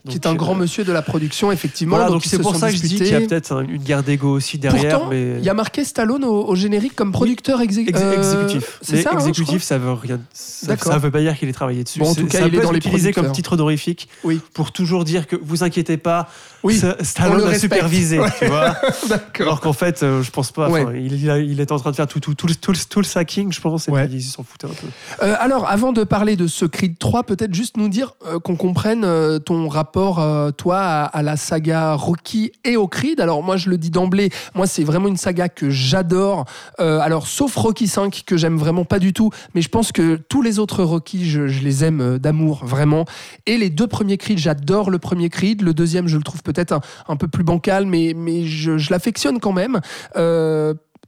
Qui 0.09 0.15
est 0.15 0.27
un 0.27 0.31
euh, 0.31 0.35
grand 0.35 0.55
monsieur 0.55 0.83
de 0.83 0.91
la 0.91 1.01
production 1.01 1.51
effectivement 1.51 1.95
Voilà, 1.97 2.11
donc, 2.11 2.23
c'est 2.25 2.39
pour 2.39 2.55
ça 2.55 2.69
que 2.69 2.75
je 2.75 2.81
dis 2.81 2.95
qu'il 2.95 3.07
y 3.07 3.13
a 3.15 3.21
peut-être 3.21 3.51
un- 3.53 3.67
une 3.67 3.81
guerre 3.81 4.03
d'ego 4.03 4.29
aussi 4.29 4.57
derrière. 4.57 4.99
Pourtant, 4.99 5.09
mais... 5.09 5.35
il 5.39 5.43
y 5.43 5.49
a 5.49 5.53
marqué 5.53 5.83
Stallone 5.83 6.23
au, 6.23 6.45
au 6.47 6.55
générique 6.55 6.95
comme 6.95 7.11
producteur 7.11 7.59
exé- 7.61 7.87
Ex- 7.87 7.99
euh, 8.01 8.13
exécutif. 8.17 8.79
c'est 8.81 9.01
ça, 9.01 9.11
hein, 9.13 9.17
exécutif, 9.17 9.63
ça 9.63 9.77
veut 9.77 9.93
rien. 9.93 10.19
Ça, 10.33 10.75
veut 10.97 11.11
pas 11.11 11.19
dire 11.21 11.37
qu'il 11.37 11.49
ait 11.49 11.53
travaillé 11.53 11.83
dessus. 11.83 11.99
Bon, 11.99 12.09
en 12.09 12.15
tout 12.15 12.25
cas, 12.27 12.39
ça 12.39 12.47
il 12.47 12.53
est 12.53 12.57
peut 12.57 12.63
dans 12.63 12.69
être 12.69 12.73
les 12.73 12.77
utilisé 12.79 13.13
comme 13.13 13.31
titre 13.31 13.53
honorifique 13.53 14.07
Oui. 14.23 14.39
pour 14.53 14.71
toujours 14.71 15.03
dire 15.05 15.27
que 15.27 15.35
vous 15.41 15.63
inquiétez 15.63 15.97
pas, 15.97 16.27
Oui, 16.63 16.79
Stallone 17.01 17.47
a 17.47 17.57
supervisé, 17.59 18.19
tu 18.39 18.45
vois. 18.45 18.75
d'accord 19.09 19.45
Alors 19.47 19.61
qu'en 19.61 19.73
fait, 19.73 20.03
euh, 20.03 20.21
je 20.23 20.31
pense 20.31 20.51
pas. 20.51 20.69
Ouais. 20.69 20.85
Il, 21.03 21.13
il 21.23 21.29
a- 21.29 21.39
il 21.39 21.59
était 21.59 21.71
en 21.71 21.79
train 21.79 21.91
de 21.91 21.95
faire 21.95 22.07
tout, 22.07 22.19
tout, 22.19 22.33
tout, 22.33 22.47
le- 22.47 22.55
tout, 22.55 22.71
le- 22.71 22.77
tout 22.89 22.99
le 22.99 23.05
sacking, 23.05 23.51
je 23.51 23.61
pense, 23.61 23.87
et 23.87 23.91
Ouais. 23.91 24.07
puis 24.07 24.17
ils 24.17 24.21
s'en 24.23 24.43
foutaient 24.43 24.67
un 24.67 24.69
peu. 24.69 24.87
Euh, 25.25 25.35
alors, 25.39 25.67
avant 25.69 25.93
de 25.93 26.03
parler 26.03 26.35
de 26.35 26.47
ce 26.47 26.65
Creed 26.65 26.97
3, 26.99 27.23
peut-être 27.23 27.53
juste 27.53 27.77
nous 27.77 27.89
dire 27.89 28.13
euh, 28.27 28.39
qu'on 28.39 28.55
comprenne 28.55 29.05
ton 29.45 29.67
rapport, 29.67 29.94
euh, 29.97 30.51
toi, 30.51 30.79
à, 30.79 31.23
la 31.23 31.37
saga 31.37 31.93
Rocky 31.93 32.51
et 32.63 32.77
au 32.77 32.87
Creed. 32.87 33.21
Alors, 33.21 33.43
moi, 33.43 33.57
je 33.57 33.69
le 33.69 33.77
dis 33.77 33.89
d'emblée, 33.89 34.29
moi, 34.53 34.67
c'est 34.67 34.83
vraiment 34.83 35.07
une 35.07 35.17
saga 35.17 35.49
que 35.49 35.69
j'adore. 35.69 36.45
Euh, 36.79 36.99
alors, 36.99 37.27
sauf 37.27 37.55
Rocky 37.55 37.87
5, 37.87 38.23
que 38.25 38.37
j'aime 38.37 38.57
vraiment 38.57 38.85
pas 38.85 38.99
du 38.99 39.13
tout, 39.13 39.31
mais 39.53 39.61
je 39.61 39.69
pense 39.69 39.91
que 39.91 40.15
tous 40.15 40.41
les 40.41 40.59
autres 40.59 40.83
Rocky, 40.83 41.29
je, 41.29 41.41
les 41.41 41.83
aime 41.83 42.01
euh, 42.01 42.17
d'amour, 42.19 42.65
vraiment. 42.65 43.05
Et 43.45 43.57
les 43.57 43.69
deux 43.69 43.87
premiers 43.87 44.17
Creed, 44.17 44.37
j'adore 44.37 44.89
le 44.89 44.99
premier 44.99 45.29
Creed. 45.29 45.61
Le 45.61 45.73
deuxième, 45.73 46.07
je 46.07 46.17
le 46.17 46.23
trouve 46.23 46.43
peut-être 46.43 46.79
un, 47.07 47.15
peu 47.15 47.27
plus 47.27 47.43
bancal, 47.43 47.85
mais, 47.85 48.13
mais 48.15 48.45
je, 48.45 48.91
l'affectionne 48.91 49.39
quand 49.39 49.53
même. 49.53 49.79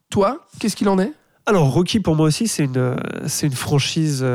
Toi, 0.09 0.39
qu'est-ce 0.59 0.75
qu'il 0.77 0.87
en 0.87 0.99
est? 0.99 1.11
Alors, 1.45 1.71
Rocky, 1.71 1.99
pour 1.99 2.15
moi 2.15 2.27
aussi, 2.27 2.47
c'est 2.47 2.63
une, 2.63 2.95
une 3.43 3.51
franchise 3.51 4.25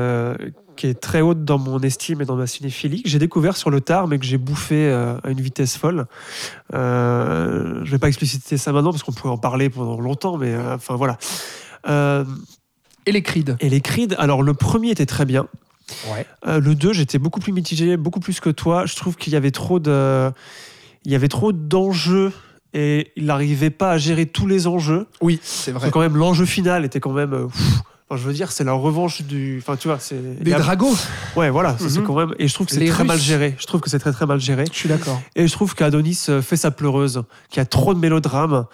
qui 0.77 0.87
est 0.87 0.95
très 0.95 1.21
haute 1.21 1.45
dans 1.45 1.59
mon 1.59 1.81
estime 1.81 2.21
et 2.23 2.25
dans 2.25 2.37
ma 2.37 2.47
cinéphilie, 2.47 3.03
que 3.03 3.09
j'ai 3.09 3.19
découvert 3.19 3.57
sur 3.57 3.71
le 3.71 3.81
tard, 3.81 4.09
mais 4.09 4.19
que 4.19 4.25
j'ai 4.25 4.39
bouffé 4.39 4.87
euh, 4.89 5.17
à 5.23 5.31
une 5.31 5.41
vitesse 5.41 5.77
folle. 5.77 6.07
Euh, 6.75 7.81
je 7.85 7.91
vais 7.91 7.99
pas 7.99 8.09
expliciter 8.09 8.57
ça 8.57 8.73
maintenant, 8.73 8.91
parce 8.91 9.03
qu'on 9.03 9.13
pourrait 9.13 9.33
en 9.33 9.39
parler 9.39 9.71
pendant 9.71 10.01
longtemps, 10.01 10.37
mais 10.37 10.53
euh, 10.53 10.75
enfin 10.75 10.97
voilà. 10.97 11.19
Et 13.05 13.13
les 13.13 13.23
Creed 13.23 13.57
et 13.61 13.69
les 13.69 13.81
Creed, 13.81 14.15
alors 14.19 14.43
le 14.43 14.55
premier 14.55 14.91
était 14.91 15.07
très 15.07 15.25
bien. 15.25 15.49
Ouais. 16.11 16.27
Le 16.47 16.75
2, 16.75 16.93
j'étais 16.93 17.19
beaucoup 17.19 17.41
plus 17.41 17.53
mitigé, 17.53 17.97
beaucoup 17.97 18.21
plus 18.21 18.41
que 18.41 18.51
toi. 18.51 18.87
Je 18.87 18.95
trouve 18.95 19.17
qu'il 19.17 19.33
y 19.33 19.37
avait 19.37 19.51
trop 19.51 19.81
de, 19.81 20.31
il 21.05 21.11
y 21.13 21.15
avait 21.15 21.29
trop 21.29 21.53
d'enjeux 21.53 22.33
et 22.75 23.13
il 23.17 23.27
n'arrivait 23.27 23.71
pas 23.71 23.91
à 23.91 23.99
gérer 23.99 24.27
tous 24.27 24.47
les 24.47 24.67
enjeux. 24.67 25.07
Oui, 25.21 25.41
c'est 25.43 25.73
Parce 25.73 25.83
vrai. 25.83 25.91
que 25.91 25.95
quand 25.95 26.01
même, 26.01 26.17
l'enjeu 26.17 26.47
final 26.47 26.85
était 26.85 27.01
quand 27.01 27.13
même. 27.13 27.49
pff, 27.49 27.83
enfin, 28.13 28.21
je 28.21 28.27
veux 28.27 28.33
dire, 28.35 28.53
c'est 28.53 28.65
la 28.65 28.73
revanche 28.73 29.23
du. 29.23 29.59
Enfin, 29.63 29.77
tu 29.77 29.89
vois, 29.89 29.99
c'est. 29.99 30.43
Des 30.43 30.53
a- 30.53 30.59
dragos 30.59 30.95
Ouais, 31.37 31.51
voilà, 31.51 31.77
c'est 31.79 31.99
Mhm. 31.99 32.05
quand 32.07 32.15
même. 32.15 32.35
Et 32.39 32.49
je 32.49 32.55
trouve 32.55 32.67
que 32.67 32.75
c'est 32.75 32.85
très 32.87 33.05
mal 33.05 33.19
géré. 33.19 33.55
Je 33.59 33.67
trouve 33.67 33.81
que 33.81 33.89
c'est 33.91 33.99
très 33.99 34.13
très 34.13 34.27
mal 34.27 34.41
géré. 34.41 34.65
Je 34.71 34.77
suis 34.77 34.89
d'accord. 34.89 35.21
Et 35.37 35.47
je 35.47 35.53
trouve 35.53 35.75
qu'Adonis 35.75 36.27
euh, 36.29 36.43
fait 36.43 36.57
sa 36.57 36.71
pleureuse, 36.71 37.23
qu'il 37.49 37.59
y 37.59 37.61
a 37.61 37.67
trop 37.67 37.95
de 37.95 37.99
mélodrame. 37.99 38.67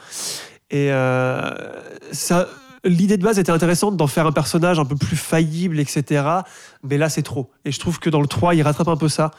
Et 0.71 0.91
euh, 0.93 1.51
ça. 2.13 2.49
L'idée 2.85 3.17
de 3.17 3.25
base 3.25 3.41
était 3.41 3.51
intéressante 3.51 3.97
d'en 3.97 4.07
faire 4.07 4.25
un 4.29 4.33
personnage 4.33 4.79
un 4.79 4.85
peu 4.85 4.95
plus 4.95 5.17
faillible, 5.17 5.81
etc. 5.81 6.23
Mais 6.85 6.97
là, 6.97 7.09
c'est 7.09 7.23
trop. 7.23 7.51
Et 7.65 7.73
je 7.73 7.81
trouve 7.81 7.99
que 7.99 8.09
dans 8.09 8.21
le 8.21 8.29
3, 8.29 8.55
il 8.55 8.63
rattrape 8.63 8.87
un 8.87 8.97
peu 8.97 9.09
ça. 9.09 9.33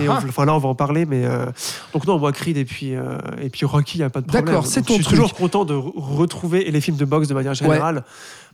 Et 0.00 0.08
on- 0.08 0.12
Ah, 0.14 0.22
enfin, 0.26 0.46
là, 0.46 0.54
on 0.54 0.58
va 0.58 0.70
en 0.70 0.74
parler. 0.74 1.04
Mais 1.04 1.26
euh, 1.26 1.44
donc, 1.92 2.06
non, 2.06 2.18
moi, 2.18 2.32
Creed 2.32 2.56
et 2.56 2.64
puis, 2.64 2.94
euh, 2.96 3.18
et 3.38 3.50
puis 3.50 3.66
Rocky, 3.66 3.98
il 3.98 4.00
n'y 4.00 4.04
a 4.06 4.10
pas 4.10 4.22
de 4.22 4.26
problème. 4.26 4.46
D'accord, 4.46 4.66
c'est 4.66 4.80
ton 4.80 4.94
Je 4.94 5.02
suis 5.02 5.04
truc. 5.04 5.16
toujours 5.18 5.34
content 5.34 5.66
de 5.66 5.74
re- 5.74 5.92
retrouver 5.94 6.70
les 6.70 6.80
films 6.80 6.96
de 6.96 7.04
boxe 7.04 7.28
de 7.28 7.34
manière 7.34 7.52
générale. 7.54 8.02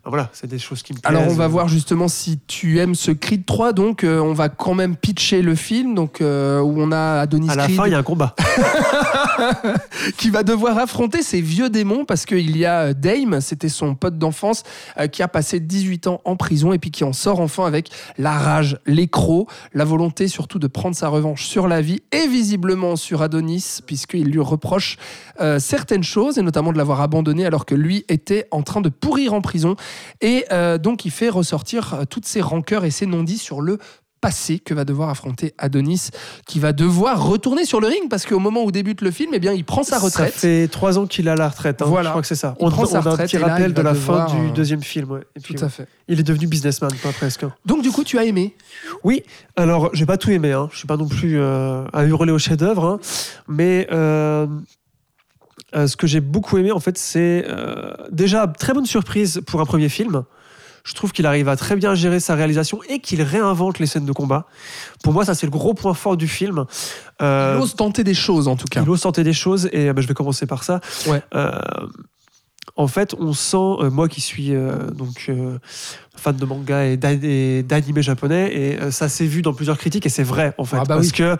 Voilà, 0.04 0.30
c'est 0.32 0.48
des 0.48 0.58
choses 0.58 0.82
qui 0.82 0.94
me 0.94 0.98
plaisent. 0.98 1.16
Alors 1.16 1.30
on 1.30 1.34
va 1.34 1.46
voir 1.46 1.68
justement 1.68 2.08
si 2.08 2.40
tu 2.48 2.80
aimes 2.80 2.96
ce 2.96 3.12
Creed 3.12 3.46
3. 3.46 3.72
Donc 3.72 4.02
euh, 4.02 4.18
on 4.18 4.32
va 4.32 4.48
quand 4.48 4.74
même 4.74 4.96
pitcher 4.96 5.42
le 5.42 5.54
film 5.54 5.94
donc 5.94 6.20
euh, 6.20 6.60
où 6.60 6.74
on 6.76 6.90
a 6.90 7.20
Adonis 7.20 7.50
À 7.50 7.54
la 7.54 7.64
Creed 7.64 7.76
fin, 7.76 7.86
il 7.86 7.92
y 7.92 7.94
a 7.94 7.98
un 7.98 8.02
combat. 8.02 8.34
qui 10.16 10.30
va 10.30 10.42
devoir 10.42 10.78
affronter 10.78 11.22
ses 11.22 11.40
vieux 11.40 11.70
démons 11.70 12.04
parce 12.04 12.26
qu'il 12.26 12.56
y 12.56 12.64
a 12.64 12.80
euh, 12.80 12.94
Dame, 12.94 13.40
c'était 13.40 13.68
son 13.68 13.94
pote 13.94 14.18
d'enfance 14.18 14.64
euh, 14.98 15.06
qui 15.06 15.22
a 15.22 15.28
passé 15.28 15.60
18 15.60 16.08
ans 16.08 16.20
en 16.24 16.34
prison 16.34 16.72
et 16.72 16.80
puis 16.80 16.90
qui 16.90 17.04
en 17.04 17.12
sort 17.12 17.38
enfin 17.38 17.64
avec 17.64 17.88
la 18.18 18.32
rage, 18.32 18.80
les 18.86 19.06
crocs, 19.06 19.48
la 19.72 19.84
volonté 19.84 20.26
surtout 20.26 20.58
de 20.58 20.66
prendre 20.66 20.96
sa 20.96 21.08
revanche 21.08 21.46
sur 21.46 21.68
la 21.68 21.80
vie 21.80 22.02
et 22.10 22.26
visiblement 22.26 22.96
sur 22.96 23.22
Adonis 23.22 23.78
puisqu'il 23.86 24.24
lui 24.24 24.40
reproche 24.40 24.96
certaines 25.58 26.04
choses 26.04 26.38
et 26.38 26.42
notamment 26.42 26.72
de 26.72 26.78
l'avoir 26.78 27.00
abandonné 27.00 27.44
alors 27.46 27.66
que 27.66 27.74
lui 27.74 28.04
était 28.08 28.46
en 28.50 28.62
train 28.62 28.80
de 28.80 28.88
pourrir 28.88 29.34
en 29.34 29.40
prison 29.40 29.76
et 30.20 30.44
euh, 30.52 30.78
donc 30.78 31.04
il 31.04 31.10
fait 31.10 31.28
ressortir 31.28 31.94
euh, 31.94 32.04
toutes 32.08 32.26
ses 32.26 32.40
rancœurs 32.40 32.84
et 32.84 32.90
ses 32.90 33.06
non-dits 33.06 33.38
sur 33.38 33.60
le 33.60 33.78
passé 34.20 34.60
que 34.60 34.72
va 34.72 34.84
devoir 34.84 35.08
affronter 35.08 35.52
Adonis, 35.58 36.10
qui 36.46 36.60
va 36.60 36.72
devoir 36.72 37.26
retourner 37.26 37.64
sur 37.64 37.80
le 37.80 37.88
ring 37.88 38.08
parce 38.08 38.24
qu'au 38.24 38.38
moment 38.38 38.62
où 38.62 38.70
débute 38.70 39.00
le 39.00 39.10
film, 39.10 39.32
eh 39.34 39.40
bien, 39.40 39.52
il 39.52 39.64
prend 39.64 39.82
sa 39.82 39.98
retraite. 39.98 40.32
Ça 40.32 40.38
fait 40.38 40.68
trois 40.68 40.96
ans 40.96 41.06
qu'il 41.06 41.28
a 41.28 41.34
la 41.34 41.48
retraite. 41.48 41.82
hein. 41.82 41.86
Voilà. 41.88 42.10
Je 42.10 42.12
crois 42.12 42.22
que 42.22 42.28
c'est 42.28 42.36
ça. 42.36 42.54
Il 42.60 42.64
on 42.66 42.70
prend 42.70 42.82
on 42.84 42.86
sa 42.86 42.98
a 42.98 43.00
un 43.00 43.10
retraite 43.10 43.26
petit 43.26 43.36
et 43.38 43.40
là, 43.40 43.48
rappel 43.48 43.74
de 43.74 43.82
la 43.82 43.94
fin 43.94 44.28
euh, 44.28 44.46
du 44.46 44.52
deuxième 44.52 44.80
film. 44.84 45.10
ouais. 45.10 45.22
Et 45.34 45.40
puis, 45.40 45.56
Tout 45.56 45.64
à 45.64 45.68
fait. 45.68 45.88
Il 46.06 46.20
est 46.20 46.22
devenu 46.22 46.46
businessman, 46.46 46.92
pas 47.02 47.10
presque. 47.10 47.44
Donc, 47.66 47.82
du 47.82 47.90
coup, 47.90 48.04
tu 48.04 48.16
as 48.16 48.24
aimé? 48.24 48.54
Oui, 49.02 49.24
alors 49.56 49.90
j'ai 49.92 50.06
pas 50.06 50.18
tout 50.18 50.30
aimé. 50.30 50.52
Hein. 50.52 50.68
Je 50.70 50.78
suis 50.78 50.86
pas 50.86 50.96
non 50.96 51.08
plus 51.08 51.40
euh, 51.40 51.84
à 51.92 52.04
hurler 52.04 52.30
au 52.30 52.38
chef-d'œuvre, 52.38 52.84
hein. 52.84 53.00
mais 53.48 53.88
euh, 53.90 54.46
euh, 55.74 55.86
ce 55.86 55.96
que 55.96 56.06
j'ai 56.06 56.20
beaucoup 56.20 56.58
aimé, 56.58 56.72
en 56.72 56.80
fait, 56.80 56.98
c'est 56.98 57.44
euh, 57.48 57.92
déjà 58.10 58.46
très 58.46 58.72
bonne 58.74 58.86
surprise 58.86 59.40
pour 59.46 59.60
un 59.60 59.64
premier 59.64 59.88
film. 59.88 60.24
Je 60.84 60.94
trouve 60.94 61.12
qu'il 61.12 61.26
arrive 61.26 61.48
à 61.48 61.54
très 61.54 61.76
bien 61.76 61.94
gérer 61.94 62.18
sa 62.18 62.34
réalisation 62.34 62.80
et 62.88 62.98
qu'il 62.98 63.22
réinvente 63.22 63.78
les 63.78 63.86
scènes 63.86 64.04
de 64.04 64.12
combat. 64.12 64.46
Pour 65.04 65.12
moi, 65.12 65.24
ça 65.24 65.34
c'est 65.34 65.46
le 65.46 65.52
gros 65.52 65.74
point 65.74 65.94
fort 65.94 66.16
du 66.16 66.26
film. 66.26 66.64
Euh, 67.20 67.54
Il 67.56 67.62
ose 67.62 67.76
tenter 67.76 68.02
des 68.02 68.14
choses, 68.14 68.48
en 68.48 68.56
tout 68.56 68.66
cas. 68.68 68.82
il 68.82 68.90
ose 68.90 69.00
tenter 69.00 69.22
des 69.22 69.32
choses 69.32 69.68
et 69.72 69.88
euh, 69.88 69.92
bah, 69.92 70.02
je 70.02 70.08
vais 70.08 70.14
commencer 70.14 70.44
par 70.44 70.64
ça. 70.64 70.80
Ouais. 71.06 71.22
En 72.76 72.86
fait, 72.86 73.14
on 73.18 73.32
sent, 73.32 73.56
euh, 73.56 73.90
moi 73.90 74.08
qui 74.08 74.20
suis 74.20 74.54
euh, 74.54 74.90
donc 74.92 75.26
euh, 75.28 75.58
fan 76.16 76.36
de 76.36 76.44
manga 76.44 76.84
et 76.86 76.96
d'a- 76.96 77.12
et 77.12 77.62
d'anime 77.62 78.00
japonais, 78.00 78.50
et 78.54 78.80
euh, 78.80 78.90
ça 78.90 79.08
s'est 79.08 79.26
vu 79.26 79.42
dans 79.42 79.52
plusieurs 79.52 79.76
critiques 79.78 80.06
et 80.06 80.08
c'est 80.08 80.22
vrai 80.22 80.54
en 80.58 80.64
fait, 80.64 80.76
Ah 80.80 80.84
bah 80.84 80.94
parce 80.94 81.08
oui. 81.08 81.12
que 81.12 81.36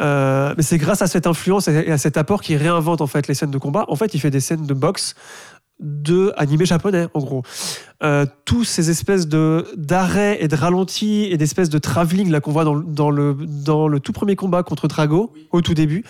euh, 0.00 0.54
mais 0.56 0.62
c'est 0.62 0.78
grâce 0.78 1.02
à 1.02 1.06
cette 1.06 1.26
influence 1.26 1.68
et 1.68 1.90
à 1.92 1.98
cet 1.98 2.16
apport 2.16 2.40
qu'il 2.42 2.56
réinvente 2.56 3.02
en 3.02 3.06
fait 3.06 3.28
les 3.28 3.34
scènes 3.34 3.50
de 3.50 3.58
combat. 3.58 3.84
En 3.88 3.96
fait, 3.96 4.14
il 4.14 4.20
fait 4.20 4.30
des 4.30 4.40
scènes 4.40 4.66
de 4.66 4.74
boxe 4.74 5.14
de 5.80 6.32
animé 6.36 6.64
japonais 6.64 7.08
en 7.14 7.20
gros. 7.20 7.42
Euh, 8.02 8.24
tous 8.44 8.64
ces 8.64 8.90
espèces 8.90 9.28
de 9.28 9.66
d'arrêts 9.76 10.38
et 10.40 10.48
de 10.48 10.56
ralentis 10.56 11.24
et 11.30 11.36
d'espèces 11.36 11.68
de 11.68 11.78
travelling 11.78 12.30
là 12.30 12.40
qu'on 12.40 12.52
voit 12.52 12.64
dans, 12.64 12.74
le- 12.74 12.84
dans 12.86 13.10
le 13.10 13.36
dans 13.46 13.86
le 13.86 14.00
tout 14.00 14.12
premier 14.12 14.34
combat 14.34 14.62
contre 14.62 14.88
Drago 14.88 15.32
au 15.52 15.60
tout 15.60 15.74
début 15.74 16.04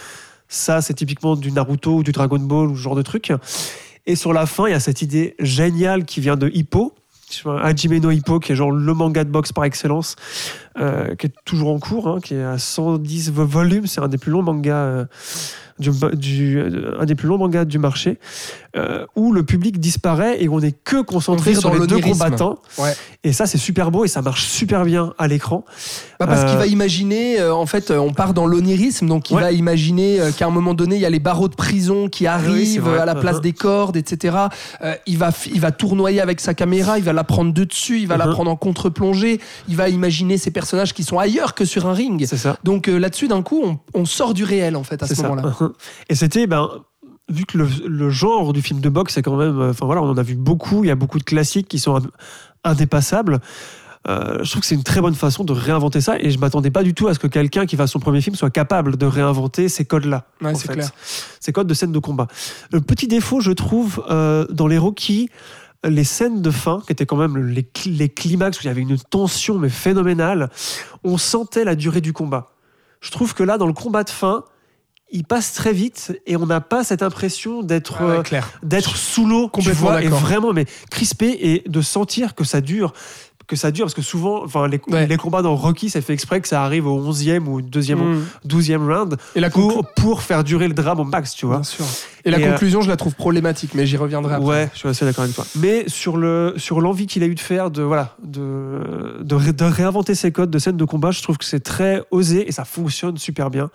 ça 0.48 0.82
c'est 0.82 0.94
typiquement 0.94 1.34
du 1.34 1.50
Naruto 1.50 1.96
ou 1.96 2.02
du 2.02 2.12
Dragon 2.12 2.38
Ball 2.38 2.68
ou 2.68 2.76
ce 2.76 2.82
genre 2.82 2.94
de 2.94 3.02
truc 3.02 3.32
et 4.06 4.16
sur 4.16 4.32
la 4.32 4.46
fin 4.46 4.66
il 4.66 4.72
y 4.72 4.74
a 4.74 4.80
cette 4.80 5.02
idée 5.02 5.34
géniale 5.38 6.04
qui 6.04 6.20
vient 6.20 6.36
de 6.36 6.50
Hippo. 6.52 6.94
Hajime 7.46 7.98
no 7.98 8.10
Hippo 8.10 8.38
qui 8.38 8.52
est 8.52 8.56
genre 8.56 8.70
le 8.70 8.94
manga 8.94 9.24
de 9.24 9.30
boxe 9.30 9.52
par 9.52 9.64
excellence 9.64 10.14
euh, 10.78 11.14
qui 11.14 11.26
est 11.26 11.32
toujours 11.44 11.70
en 11.72 11.78
cours, 11.78 12.08
hein, 12.08 12.18
qui 12.22 12.34
est 12.34 12.42
à 12.44 12.58
110 12.58 13.30
vo- 13.32 13.46
volumes. 13.46 13.86
C'est 13.86 14.00
un 14.00 14.08
des 14.08 14.18
plus 14.18 14.32
longs 14.32 14.42
mangas. 14.42 14.74
euh, 14.76 15.04
du, 15.80 15.90
du- 16.14 16.58
euh, 16.60 16.94
un 17.00 17.04
des 17.04 17.16
plus 17.16 17.26
longs 17.26 17.36
mangas 17.36 17.64
du 17.64 17.80
marché, 17.80 18.20
euh, 18.76 19.06
où 19.16 19.32
le 19.32 19.42
public 19.42 19.80
disparaît 19.80 20.40
et 20.40 20.46
où 20.46 20.54
on 20.54 20.60
n'est 20.60 20.70
que 20.70 21.02
concentré 21.02 21.52
sur 21.56 21.74
les 21.74 21.84
deux 21.88 21.98
combattants. 21.98 22.60
Ouais. 22.78 22.92
Et 23.24 23.32
ça, 23.32 23.46
c'est 23.46 23.58
super 23.58 23.90
beau 23.90 24.04
et 24.04 24.08
ça 24.08 24.22
marche 24.22 24.44
super 24.46 24.84
bien 24.84 25.14
à 25.18 25.26
l'écran. 25.26 25.64
Bah 26.20 26.28
parce 26.28 26.42
Euh, 26.42 26.46
qu'il 26.48 26.58
va 26.58 26.66
imaginer, 26.68 27.40
euh, 27.40 27.52
en 27.52 27.66
fait, 27.66 27.90
on 27.90 28.12
part 28.12 28.34
dans 28.34 28.46
l'onirisme, 28.46 29.08
donc 29.08 29.30
il 29.30 29.34
Ouais. 29.36 29.42
va 29.42 29.50
imaginer 29.50 30.20
qu'à 30.38 30.46
un 30.46 30.50
moment 30.50 30.74
donné, 30.74 30.94
il 30.94 31.00
y 31.02 31.06
a 31.06 31.10
les 31.10 31.18
barreaux 31.18 31.48
de 31.48 31.56
prison 31.56 32.08
qui 32.08 32.28
arrivent 32.28 32.82
vrai. 32.82 32.98
euh, 32.98 33.02
à 33.02 33.04
la 33.04 33.16
place 33.16 33.38
Uh-huh. 33.38 33.42
des 33.42 33.52
cordes, 33.52 33.96
etc. 33.96 34.36
Il, 35.08 35.18
va, 35.18 35.30
il 35.52 35.60
va 35.60 35.72
tournoyer 35.72 36.20
avec 36.20 36.38
sa 36.40 36.54
caméra, 36.54 36.98
il 36.98 37.04
va 37.04 37.12
la 37.12 37.24
prendre 37.24 37.52
de 37.52 37.64
dessus, 37.64 37.98
il 37.98 38.06
va 38.06 38.16
la 38.16 38.26
Uh-huh. 38.26 38.30
prendre 38.32 38.50
en 38.52 38.56
contre-plongée, 38.56 39.40
il 39.68 39.74
va 39.74 39.88
imaginer 39.88 40.38
ces 40.38 40.52
personnages 40.52 40.63
qui 40.92 41.04
sont 41.04 41.18
ailleurs 41.18 41.54
que 41.54 41.64
sur 41.64 41.86
un 41.86 41.92
ring. 41.92 42.24
Ça. 42.26 42.56
Donc 42.64 42.88
euh, 42.88 42.98
là-dessus, 42.98 43.28
d'un 43.28 43.42
coup, 43.42 43.60
on, 43.64 43.78
on 43.94 44.04
sort 44.04 44.34
du 44.34 44.44
réel, 44.44 44.76
en 44.76 44.84
fait, 44.84 45.02
à 45.02 45.06
ce 45.06 45.20
moment-là. 45.22 45.54
Et 46.08 46.14
c'était, 46.14 46.46
ben, 46.46 46.68
vu 47.28 47.44
que 47.46 47.56
le, 47.58 47.68
le 47.86 48.10
genre 48.10 48.52
du 48.52 48.62
film 48.62 48.80
de 48.80 48.88
boxe, 48.88 49.14
c'est 49.14 49.22
quand 49.22 49.36
même. 49.36 49.58
euh, 49.60 49.70
Enfin 49.70 49.86
voilà, 49.86 50.02
on 50.02 50.10
en 50.10 50.16
a 50.18 50.22
vu 50.22 50.34
beaucoup, 50.34 50.84
il 50.84 50.88
y 50.88 50.90
a 50.90 50.94
beaucoup 50.96 51.18
de 51.18 51.24
classiques 51.24 51.68
qui 51.68 51.78
sont 51.78 52.00
indépassables. 52.64 53.40
Euh, 54.06 54.40
je 54.44 54.50
trouve 54.50 54.60
que 54.60 54.66
c'est 54.66 54.74
une 54.74 54.82
très 54.82 55.00
bonne 55.00 55.14
façon 55.14 55.44
de 55.44 55.52
réinventer 55.54 56.02
ça 56.02 56.18
et 56.20 56.30
je 56.30 56.38
m'attendais 56.38 56.70
pas 56.70 56.82
du 56.82 56.92
tout 56.92 57.08
à 57.08 57.14
ce 57.14 57.18
que 57.18 57.26
quelqu'un 57.26 57.64
qui 57.64 57.74
fasse 57.76 57.90
son 57.90 58.00
premier 58.00 58.20
film 58.20 58.36
soit 58.36 58.50
capable 58.50 58.98
de 58.98 59.06
réinventer 59.06 59.70
ces 59.70 59.86
codes-là. 59.86 60.26
Ouais, 60.42 60.50
en 60.50 60.54
c'est 60.54 60.66
fait. 60.66 60.74
clair. 60.74 60.90
Ces 61.40 61.52
codes 61.52 61.66
de 61.66 61.72
scènes 61.72 61.92
de 61.92 61.98
combat. 61.98 62.26
Le 62.70 62.82
petit 62.82 63.08
défaut, 63.08 63.40
je 63.40 63.50
trouve, 63.52 64.04
euh, 64.10 64.46
dans 64.50 64.66
les 64.66 64.76
Rocky, 64.76 65.30
les 65.84 66.04
scènes 66.04 66.42
de 66.42 66.50
fin, 66.50 66.82
qui 66.86 66.92
étaient 66.92 67.06
quand 67.06 67.16
même 67.16 67.36
les, 67.36 67.66
les 67.86 68.08
climax 68.08 68.58
où 68.58 68.62
il 68.62 68.66
y 68.66 68.70
avait 68.70 68.80
une 68.80 68.98
tension 68.98 69.58
mais 69.58 69.68
phénoménale, 69.68 70.50
on 71.04 71.18
sentait 71.18 71.64
la 71.64 71.74
durée 71.74 72.00
du 72.00 72.12
combat. 72.12 72.52
Je 73.00 73.10
trouve 73.10 73.34
que 73.34 73.42
là, 73.42 73.58
dans 73.58 73.66
le 73.66 73.72
combat 73.74 74.02
de 74.02 74.10
fin, 74.10 74.44
il 75.10 75.24
passe 75.24 75.52
très 75.52 75.72
vite 75.72 76.18
et 76.26 76.36
on 76.36 76.46
n'a 76.46 76.60
pas 76.62 76.82
cette 76.82 77.02
impression 77.02 77.62
d'être 77.62 78.02
ouais, 78.02 78.22
euh, 78.32 78.40
d'être 78.62 78.96
sous 78.96 79.26
l'eau, 79.26 79.48
Complètement 79.48 79.90
vois, 79.90 80.02
et 80.02 80.08
vraiment 80.08 80.52
mais 80.52 80.64
crispé 80.90 81.36
et 81.40 81.62
de 81.68 81.80
sentir 81.82 82.34
que 82.34 82.42
ça 82.44 82.60
dure 82.60 82.92
que 83.46 83.56
ça 83.56 83.70
dure 83.70 83.84
parce 83.84 83.94
que 83.94 84.00
souvent 84.00 84.42
enfin 84.42 84.66
les, 84.68 84.80
Ouais. 84.88 85.06
les 85.06 85.18
combats 85.18 85.42
dans 85.42 85.54
Rocky 85.54 85.90
ça 85.90 86.00
fait 86.00 86.14
exprès 86.14 86.40
que 86.40 86.48
ça 86.48 86.64
arrive 86.64 86.86
au 86.86 86.98
11e 87.12 87.46
ou 87.46 87.60
2e 87.60 87.96
Mm. 87.96 88.24
12e 88.48 88.76
round 88.90 89.16
Et 89.36 89.40
la 89.40 89.50
pour, 89.50 89.84
pour 89.94 90.22
faire 90.22 90.42
durer 90.44 90.66
le 90.66 90.72
drame 90.72 90.98
au 91.00 91.04
max 91.04 91.34
tu 91.34 91.44
vois 91.44 91.56
Bien 91.56 91.64
sûr. 91.64 91.84
Et 92.26 92.30
la 92.30 92.38
Et, 92.38 92.44
euh, 92.46 92.50
conclusion, 92.52 92.80
je 92.80 92.88
la 92.88 92.96
trouve 92.96 93.14
problématique, 93.14 93.72
mais 93.74 93.84
j'y 93.86 93.96
reviendrai 93.98 94.34
après. 94.36 94.46
Ouais, 94.46 94.70
je 94.72 94.78
suis 94.78 94.88
assez 94.88 95.04
d'accord 95.04 95.24
avec 95.24 95.34
toi. 95.36 95.44
Mais 95.56 95.84
sur 95.88 96.16
le 96.16 96.54
sur 96.56 96.80
l'envie 96.80 97.06
qu'il 97.06 97.22
a 97.22 97.26
eu 97.26 97.34
de 97.34 97.40
faire 97.40 97.70
de 97.70 97.82
voilà 97.82 98.16
de, 98.22 99.18
de 99.22 99.34
ré- 99.34 99.52
de 99.52 99.64
réinventer 99.64 100.14
ses 100.14 100.32
codes 100.32 100.50
de 100.50 100.58
scène 100.58 100.76
de 100.78 100.84
combat, 100.84 101.10
je 101.10 101.22
trouve 101.22 101.36
que 101.36 101.44
c'est 101.44 101.60
très 101.60 102.02
osé 102.10 102.48
et 102.48 102.52
ça 102.52 102.64
fonctionne 102.64 103.18
super 103.18 103.50
bien. 103.50 103.68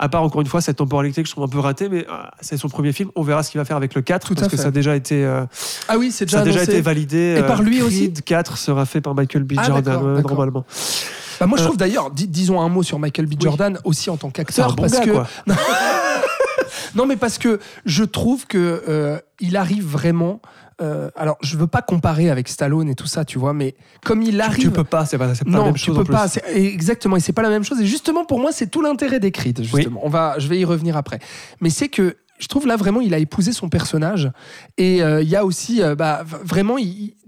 À 0.00 0.08
part 0.08 0.22
encore 0.24 0.40
une 0.40 0.46
fois 0.48 0.60
cette 0.60 0.78
temporalité 0.78 1.22
que 1.22 1.28
je 1.28 1.32
trouve 1.34 1.44
un 1.44 1.48
peu 1.48 1.60
ratée, 1.60 1.88
mais 1.88 2.04
ah, 2.10 2.32
c'est 2.40 2.56
son 2.56 2.68
premier 2.68 2.92
film. 2.92 3.10
On 3.14 3.22
verra 3.22 3.42
ce 3.44 3.50
qu'il 3.50 3.58
va 3.60 3.64
faire 3.64 3.76
avec 3.76 3.94
le 3.94 4.02
4 4.02 4.26
Tout 4.28 4.34
parce 4.34 4.48
que 4.48 4.56
ça 4.56 4.68
a 4.68 4.70
déjà 4.72 4.96
été 4.96 5.24
euh, 5.24 5.44
Ah 5.88 5.96
oui, 5.96 6.10
c'est 6.10 6.24
déjà 6.24 6.38
ça 6.38 6.42
a 6.42 6.46
déjà 6.46 6.62
été 6.64 6.80
validé. 6.80 7.36
Et 7.38 7.42
par 7.42 7.62
lui 7.62 7.78
Creed 7.78 7.86
aussi 7.86 8.12
4 8.12 8.58
sera 8.58 8.86
fait 8.86 9.00
par 9.00 9.14
Michael 9.14 9.44
B. 9.44 9.52
Ah, 9.56 9.62
Jordan 9.64 10.00
euh, 10.04 10.20
normalement. 10.22 10.64
Bah, 11.40 11.46
moi, 11.46 11.58
je 11.58 11.62
Euh, 11.62 11.66
trouve 11.66 11.76
d'ailleurs, 11.76 12.10
dis- 12.10 12.28
disons 12.28 12.60
un 12.60 12.68
mot 12.68 12.82
sur 12.84 12.98
Michael 12.98 13.26
B. 13.26 13.30
Oui. 13.32 13.36
Jordan 13.40 13.78
aussi 13.84 14.08
en 14.10 14.16
tant 14.16 14.30
qu'acteur, 14.30 14.74
bon 14.74 14.82
parce 14.82 14.92
gars, 14.94 15.00
que 15.04 15.10
quoi. 15.10 15.26
non, 16.94 17.06
mais 17.06 17.16
parce 17.16 17.38
que 17.38 17.60
je 17.84 18.04
trouve 18.04 18.46
que 18.46 18.82
euh, 18.88 19.18
il 19.40 19.56
arrive 19.56 19.84
vraiment. 19.86 20.40
euh, 20.82 21.10
alors, 21.16 21.36
je 21.42 21.56
veux 21.56 21.66
pas 21.66 21.82
comparer 21.82 22.30
avec 22.30 22.48
Stallone 22.48 22.88
et 22.88 22.94
tout 22.94 23.06
ça, 23.06 23.24
tu 23.24 23.38
vois, 23.38 23.52
mais 23.52 23.74
comme 24.04 24.22
il 24.22 24.40
arrive. 24.40 24.64
Tu 24.64 24.70
peux 24.70 24.84
pas, 24.84 25.06
c'est 25.06 25.18
pas, 25.18 25.26
la 25.28 25.34
non, 25.46 25.66
même 25.66 25.74
tu 25.74 25.84
chose 25.84 25.96
peux 25.96 26.02
en 26.02 26.04
plus. 26.04 26.12
pas. 26.12 26.26
Exactement, 26.54 27.16
et 27.16 27.20
c'est 27.20 27.32
pas 27.32 27.42
la 27.42 27.50
même 27.50 27.64
chose. 27.64 27.80
Et 27.80 27.86
justement, 27.86 28.24
pour 28.24 28.40
moi, 28.40 28.50
c'est 28.52 28.66
tout 28.66 28.82
l'intérêt 28.82 29.20
des 29.20 29.30
Creed. 29.30 29.62
Justement, 29.62 30.00
on 30.02 30.08
va, 30.08 30.38
je 30.38 30.48
vais 30.48 30.58
y 30.58 30.64
revenir 30.64 30.96
après. 30.96 31.18
Mais 31.60 31.70
c'est 31.70 31.88
que 31.88 32.16
je 32.38 32.48
trouve 32.48 32.66
là 32.66 32.76
vraiment, 32.76 33.00
il 33.00 33.14
a 33.14 33.18
épousé 33.18 33.52
son 33.52 33.68
personnage. 33.68 34.30
Et 34.76 35.02
euh, 35.02 35.22
il 35.22 35.28
y 35.28 35.36
a 35.36 35.44
aussi, 35.44 35.82
euh, 35.82 35.94
bah, 35.94 36.24
vraiment, 36.24 36.76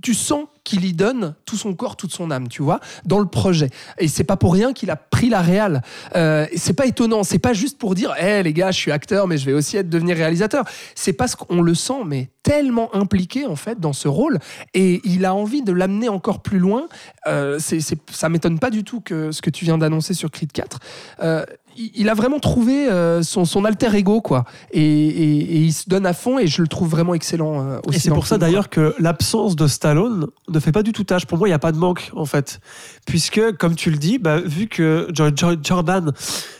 tu 0.02 0.14
sens 0.14 0.44
qu'il 0.64 0.84
y 0.84 0.92
donne 0.92 1.34
tout 1.44 1.56
son 1.56 1.74
corps, 1.74 1.94
toute 1.96 2.12
son 2.12 2.30
âme, 2.32 2.48
tu 2.48 2.60
vois, 2.60 2.80
dans 3.04 3.20
le 3.20 3.26
projet. 3.26 3.70
Et 3.98 4.08
c'est 4.08 4.24
pas 4.24 4.36
pour 4.36 4.52
rien 4.52 4.72
qu'il 4.72 4.90
a 4.90 4.96
pris 4.96 5.28
la 5.28 5.40
réal. 5.40 5.82
Euh, 6.16 6.46
c'est 6.56 6.72
pas 6.72 6.86
étonnant. 6.86 7.22
C'est 7.22 7.38
pas 7.38 7.52
juste 7.52 7.78
pour 7.78 7.94
dire, 7.94 8.14
hé 8.20 8.42
les 8.42 8.52
gars, 8.52 8.72
je 8.72 8.78
suis 8.78 8.90
acteur, 8.90 9.28
mais 9.28 9.38
je 9.38 9.46
vais 9.46 9.52
aussi 9.52 9.76
être 9.76 9.88
devenir 9.88 10.16
réalisateur. 10.16 10.64
C'est 10.96 11.12
parce 11.12 11.36
qu'on 11.36 11.62
le 11.62 11.74
sent, 11.76 12.02
mais 12.04 12.30
tellement 12.42 12.94
impliqué 12.94 13.46
en 13.46 13.56
fait 13.56 13.78
dans 13.78 13.92
ce 13.92 14.08
rôle. 14.08 14.40
Et 14.74 15.00
il 15.04 15.24
a 15.24 15.34
envie 15.34 15.62
de 15.62 15.72
l'amener 15.72 16.08
encore 16.08 16.42
plus 16.42 16.58
loin. 16.58 16.88
Euh, 17.28 17.58
c'est- 17.60 17.80
ça 18.10 18.28
m'étonne 18.28 18.58
pas 18.58 18.70
du 18.70 18.82
tout 18.82 19.00
que 19.00 19.30
ce 19.30 19.40
que 19.42 19.50
tu 19.50 19.64
viens 19.64 19.78
d'annoncer 19.78 20.14
sur 20.14 20.30
Creed 20.32 20.50
4. 20.50 20.80
Il 21.94 22.08
a 22.08 22.14
vraiment 22.14 22.38
trouvé 22.38 22.88
euh, 22.88 23.22
son, 23.22 23.44
son 23.44 23.64
alter 23.64 23.94
ego, 23.94 24.20
quoi. 24.20 24.44
Et, 24.72 24.80
et- 24.82 25.56
et 25.56 25.58
il 25.60 25.72
se 25.72 25.88
donne 25.88 26.06
à 26.06 26.12
fond, 26.12 26.38
et 26.38 26.46
je 26.46 26.62
le 26.62 26.68
trouve 26.68 26.88
vraiment 26.88 27.14
excellent 27.14 27.60
euh, 27.62 27.78
aussi. 27.86 27.96
Et 27.96 28.00
c'est 28.00 28.10
pour 28.10 28.26
ça 28.26 28.38
d'ailleurs 28.38 28.68
que 28.70 28.94
l'absence 28.98 29.56
de 29.56 29.66
Stallone 29.66 30.26
ne 30.48 30.58
fait 30.60 30.72
pas 30.72 30.82
du 30.82 30.92
tout 30.92 31.04
tâche. 31.04 31.26
Pour 31.26 31.38
moi, 31.38 31.48
il 31.48 31.50
n'y 31.50 31.54
a 31.54 31.58
pas 31.58 31.72
de 31.72 31.78
manque 31.78 32.10
en 32.14 32.24
fait. 32.24 32.60
Puisque, 33.06 33.56
comme 33.58 33.74
tu 33.74 33.90
le 33.90 33.98
dis, 33.98 34.18
bah, 34.18 34.40
vu 34.40 34.66
que 34.68 35.08
Jo- 35.14 35.30
Jo- 35.34 35.56
Jordan 35.62 36.12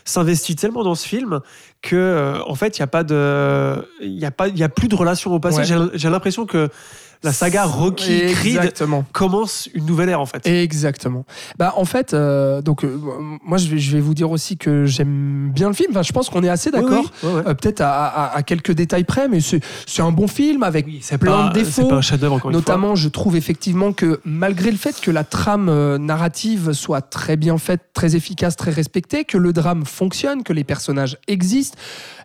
s'investit 0.05 0.57
tellement 0.57 0.85
dans 0.85 0.95
ce 0.95 1.07
film 1.07 1.41
que 1.83 1.97
euh, 1.97 2.39
en 2.47 2.55
fait, 2.55 2.79
il 2.79 2.81
n'y 2.83 2.85
a, 2.85 2.89
pas 2.89 3.05
de... 3.05 3.77
il 4.03 4.19
y 4.19 4.25
a, 4.25 4.31
pas... 4.31 4.49
y 4.49 4.62
a 4.62 4.69
plus 4.69 4.89
de 4.89 4.95
relation 4.95 5.33
au 5.33 5.39
passé. 5.41 5.59
Ouais. 5.73 5.89
J'ai 5.95 6.11
l'impression 6.11 6.47
que 6.47 6.69
la 7.23 7.33
saga 7.33 7.64
Rocky 7.64 8.27
Creed 8.33 8.73
commence 9.12 9.69
une 9.75 9.87
nouvelle 9.87 10.09
ère 10.09 10.21
en 10.21 10.27
fait. 10.27 10.47
Exactement. 10.47 11.25
Bah 11.59 11.75
en 11.77 11.85
fait, 11.85 12.14
euh, 12.14 12.62
donc 12.62 12.85
euh, 12.85 12.99
moi 13.45 13.59
je 13.59 13.69
vais, 13.69 13.79
je 13.79 13.93
vais 13.93 14.01
vous 14.01 14.14
dire 14.14 14.31
aussi 14.31 14.57
que 14.57 14.87
j'aime 14.87 15.51
bien 15.55 15.69
le 15.69 15.75
film. 15.75 15.91
Enfin, 15.93 16.03
je 16.03 16.12
pense 16.12 16.29
qu'on 16.31 16.43
est 16.43 16.49
assez 16.49 16.71
d'accord. 16.71 17.05
oui, 17.23 17.29
ouais, 17.29 17.35
ouais. 17.37 17.43
Euh, 17.49 17.55
Peut-être 17.55 17.81
à, 17.81 18.07
à- 18.07 18.37
à 18.37 18.43
quelques 18.43 18.73
détails 18.73 19.05
près, 19.05 19.29
mais 19.29 19.41
c'est 19.41 19.61
un 20.03 20.12
bon 20.12 20.29
film 20.29 20.62
avec 20.62 20.87
plein 21.19 21.45
pas- 21.45 21.49
de 21.49 21.55
défauts. 21.55 21.89
pas 21.89 21.97
un 21.97 22.01
une 22.01 22.41
fois. 22.41 22.53
Notamment, 22.53 22.95
je 22.95 23.09
trouve 23.09 23.37
effectivement 23.37 23.93
que 23.93 24.21
malgré 24.25 24.71
le 24.71 24.77
fait 24.77 25.01
que 25.01 25.11
la 25.11 25.25
trame 25.25 25.97
narrative 25.97 26.73
soit 26.73 27.01
très 27.03 27.37
bien 27.37 27.59
faite, 27.59 27.81
très 27.95 28.17
efficace, 28.17 28.57
très 28.57 28.71
respectée, 28.71 29.25
que 29.25 29.39
le 29.39 29.53
drame 29.53 29.85
fonctionne, 29.85 30.43
que 30.43 30.53
les 30.53 30.64
personnages 30.64 31.17
existent, 31.29 31.79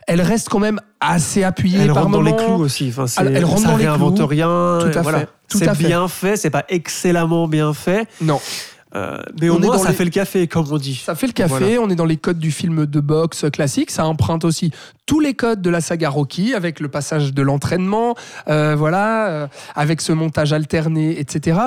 elle 0.08 0.22
reste 0.22 0.50
quand 0.50 0.60
même 0.60 0.80
assez 1.00 1.44
appuyée 1.44 1.80
Elle 1.82 1.88
par 1.94 2.04
rentre 2.04 2.12
dans 2.12 2.22
les 2.22 2.36
clous 2.36 2.56
aussi. 2.62 2.90
Enfin, 2.90 3.08
c'est- 3.08 3.22
Elle- 3.22 3.36
elle 3.38 3.46
rentre 3.46 3.62
ça 3.62 3.68
dans 3.70 3.78
les 3.78 3.86
réinvente 3.88 4.16
clous. 4.18 4.28
rien. 4.28 4.80
Tout 4.82 4.88
à 4.98 5.00
et 5.00 5.04
voilà. 5.04 5.20
fait, 5.22 5.28
tout 5.48 5.58
C'est 5.60 5.66
bien 5.78 6.08
fait. 6.08 6.36
C'est 6.38 6.50
pas 6.50 6.66
excellemment 6.70 7.48
bien 7.48 7.74
fait. 7.74 8.08
Non, 8.22 8.36
Euh, 8.36 8.71
mais 8.94 9.50
On 9.50 9.56
au 9.56 9.58
est 9.58 9.66
moins, 9.66 9.78
dans 9.78 9.84
ça 9.84 9.90
les- 9.90 9.96
fait 9.96 10.04
le 10.06 10.10
café, 10.10 10.48
comme 10.48 10.66
on 10.72 10.78
dit. 10.78 10.96
Ça 10.96 11.16
fait 11.16 11.28
le 11.28 11.34
café, 11.34 11.50
Voilà. 11.60 11.80
on 11.82 11.90
est 11.90 11.96
dans 11.96 12.06
les 12.06 12.18
codes 12.18 12.40
du 12.40 12.52
film 12.52 12.86
de 12.86 13.00
boxe 13.00 13.46
classique, 13.52 13.92
ça 13.92 14.06
emprunte 14.06 14.44
aussi 14.46 14.72
tous 15.06 15.20
les 15.20 15.34
codes 15.34 15.62
de 15.62 15.70
la 15.70 15.82
saga 15.82 16.10
Rocky, 16.10 16.54
avec 16.54 16.80
le 16.80 16.88
passage 16.88 17.34
de 17.34 17.42
l'entraînement, 17.42 18.16
euh, 18.48 18.76
voilà, 18.78 19.28
euh, 19.30 19.48
avec 19.76 20.00
ce 20.02 20.14
montage 20.14 20.54
alterné, 20.54 21.20
etc. 21.20 21.60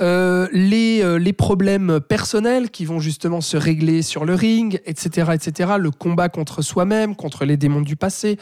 Euh, 0.00 0.46
les, 0.52 1.02
euh, 1.02 1.16
les 1.18 1.32
problèmes 1.32 2.00
personnels 2.00 2.70
qui 2.70 2.84
vont 2.84 3.00
justement 3.00 3.40
se 3.40 3.56
régler 3.56 4.02
sur 4.02 4.24
le 4.24 4.34
ring, 4.34 4.80
etc. 4.86 5.30
etc. 5.34 5.72
Le 5.78 5.90
combat 5.90 6.28
contre 6.28 6.62
soi-même, 6.62 7.16
contre 7.16 7.44
les 7.44 7.56
démons 7.56 7.80
du 7.80 7.96
passé. 7.96 8.38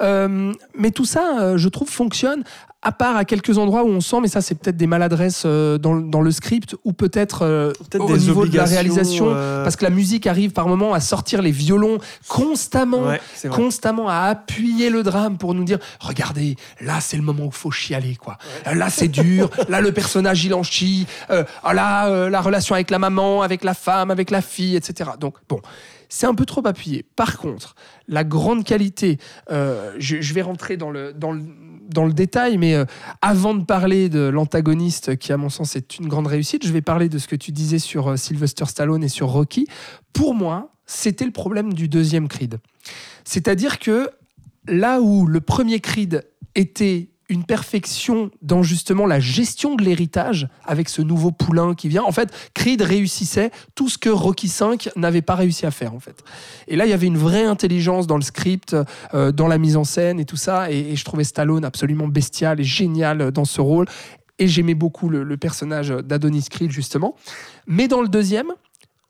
Euh, 0.00 0.52
mais 0.76 0.90
tout 0.90 1.04
ça, 1.04 1.38
euh, 1.40 1.56
je 1.58 1.68
trouve, 1.68 1.88
fonctionne 1.88 2.42
à 2.82 2.92
part 2.92 3.14
à 3.16 3.26
quelques 3.26 3.58
endroits 3.58 3.84
où 3.84 3.88
on 3.88 4.00
sent, 4.00 4.20
mais 4.22 4.28
ça 4.28 4.40
c'est 4.40 4.54
peut-être 4.54 4.76
des 4.78 4.86
maladresses 4.86 5.42
euh, 5.44 5.76
dans, 5.76 5.92
le- 5.92 6.02
dans 6.02 6.22
le 6.22 6.30
script 6.30 6.76
ou 6.84 6.94
peut-être 6.94 7.42
euh, 7.42 7.72
Peut-être 7.90 8.04
au 8.04 8.06
des 8.16 8.18
niveau 8.20 8.46
de 8.46 8.56
la 8.56 8.64
réalisation, 8.64 9.26
euh, 9.28 9.62
parce 9.64 9.76
que 9.76 9.84
la 9.84 9.90
musique 9.90 10.26
arrive 10.26 10.52
par 10.52 10.66
moments 10.66 10.94
à 10.94 11.00
sortir 11.00 11.42
les 11.42 11.50
violons 11.50 11.98
constamment, 12.28 13.02
Ouais, 13.08 13.20
constamment 13.50 14.08
à 14.08 14.22
appuyer 14.22 14.88
le 14.88 15.02
drame 15.02 15.36
pour 15.36 15.52
nous 15.54 15.64
dire 15.64 15.78
regardez, 16.00 16.56
là 16.80 17.00
c'est 17.00 17.16
le 17.18 17.22
moment 17.22 17.44
où 17.44 17.48
il 17.48 17.52
faut 17.52 17.70
chialer 17.70 18.16
quoi. 18.16 18.38
Là 18.72 18.88
c'est 18.88 19.08
dur, 19.08 19.50
là 19.68 19.80
le 19.82 19.92
personnage 19.92 20.44
il 20.44 20.54
en 20.54 20.62
chie, 20.62 21.06
ah, 21.28 21.74
là 21.74 22.28
la 22.30 22.40
relation 22.40 22.74
avec 22.74 22.90
la 22.90 22.98
maman, 22.98 23.42
avec 23.42 23.62
la 23.64 23.74
femme, 23.74 24.10
avec 24.10 24.30
la 24.30 24.40
fille, 24.40 24.76
etc. 24.76 25.10
Donc 25.20 25.34
bon. 25.48 25.60
C'est 26.12 26.26
un 26.26 26.34
peu 26.34 26.44
trop 26.44 26.66
appuyé. 26.66 27.04
Par 27.14 27.38
contre, 27.38 27.76
la 28.08 28.24
grande 28.24 28.64
qualité, 28.64 29.18
euh, 29.52 29.92
je, 30.00 30.20
je 30.20 30.34
vais 30.34 30.42
rentrer 30.42 30.76
dans 30.76 30.90
le, 30.90 31.12
dans 31.12 31.30
le, 31.30 31.40
dans 31.90 32.06
le 32.06 32.12
détail, 32.12 32.58
mais 32.58 32.74
euh, 32.74 32.84
avant 33.22 33.54
de 33.54 33.64
parler 33.64 34.08
de 34.08 34.20
l'antagoniste, 34.20 35.16
qui 35.16 35.32
à 35.32 35.36
mon 35.36 35.48
sens 35.48 35.76
est 35.76 35.98
une 35.98 36.08
grande 36.08 36.26
réussite, 36.26 36.66
je 36.66 36.72
vais 36.72 36.82
parler 36.82 37.08
de 37.08 37.18
ce 37.18 37.28
que 37.28 37.36
tu 37.36 37.52
disais 37.52 37.78
sur 37.78 38.08
euh, 38.08 38.16
Sylvester 38.16 38.64
Stallone 38.66 39.04
et 39.04 39.08
sur 39.08 39.28
Rocky. 39.28 39.66
Pour 40.12 40.34
moi, 40.34 40.72
c'était 40.86 41.24
le 41.24 41.30
problème 41.30 41.72
du 41.72 41.88
deuxième 41.88 42.28
Creed. 42.28 42.58
C'est-à-dire 43.24 43.78
que 43.78 44.10
là 44.66 45.00
où 45.00 45.26
le 45.26 45.40
premier 45.40 45.80
Creed 45.80 46.26
était 46.54 47.09
une 47.30 47.44
perfection 47.44 48.30
dans 48.42 48.62
justement 48.62 49.06
la 49.06 49.20
gestion 49.20 49.76
de 49.76 49.84
l'héritage 49.84 50.48
avec 50.66 50.88
ce 50.88 51.00
nouveau 51.00 51.30
poulain 51.30 51.74
qui 51.74 51.88
vient. 51.88 52.02
En 52.02 52.10
fait, 52.12 52.30
Creed 52.54 52.82
réussissait 52.82 53.52
tout 53.76 53.88
ce 53.88 53.96
que 53.96 54.10
Rocky 54.10 54.48
V 54.48 54.90
n'avait 54.96 55.22
pas 55.22 55.36
réussi 55.36 55.64
à 55.64 55.70
faire 55.70 55.94
en 55.94 56.00
fait. 56.00 56.22
Et 56.66 56.76
là, 56.76 56.86
il 56.86 56.90
y 56.90 56.92
avait 56.92 57.06
une 57.06 57.16
vraie 57.16 57.44
intelligence 57.44 58.08
dans 58.08 58.16
le 58.16 58.22
script, 58.22 58.76
euh, 59.14 59.30
dans 59.30 59.46
la 59.46 59.58
mise 59.58 59.76
en 59.76 59.84
scène 59.84 60.18
et 60.18 60.24
tout 60.24 60.36
ça. 60.36 60.70
Et, 60.70 60.96
je 60.96 61.04
trouvais 61.04 61.24
Stallone 61.24 61.64
absolument 61.64 62.08
bestial 62.08 62.60
et 62.60 62.64
génial 62.64 63.30
dans 63.30 63.44
ce 63.44 63.60
rôle. 63.60 63.86
Et 64.40 64.48
j'aimais 64.48 64.74
beaucoup 64.74 65.08
le, 65.08 65.22
le 65.22 65.36
personnage 65.36 65.90
d'Adonis 65.90 66.46
Creed 66.50 66.72
justement. 66.72 67.14
Mais 67.66 67.86
dans 67.86 68.02
le 68.02 68.08
deuxième, 68.08 68.52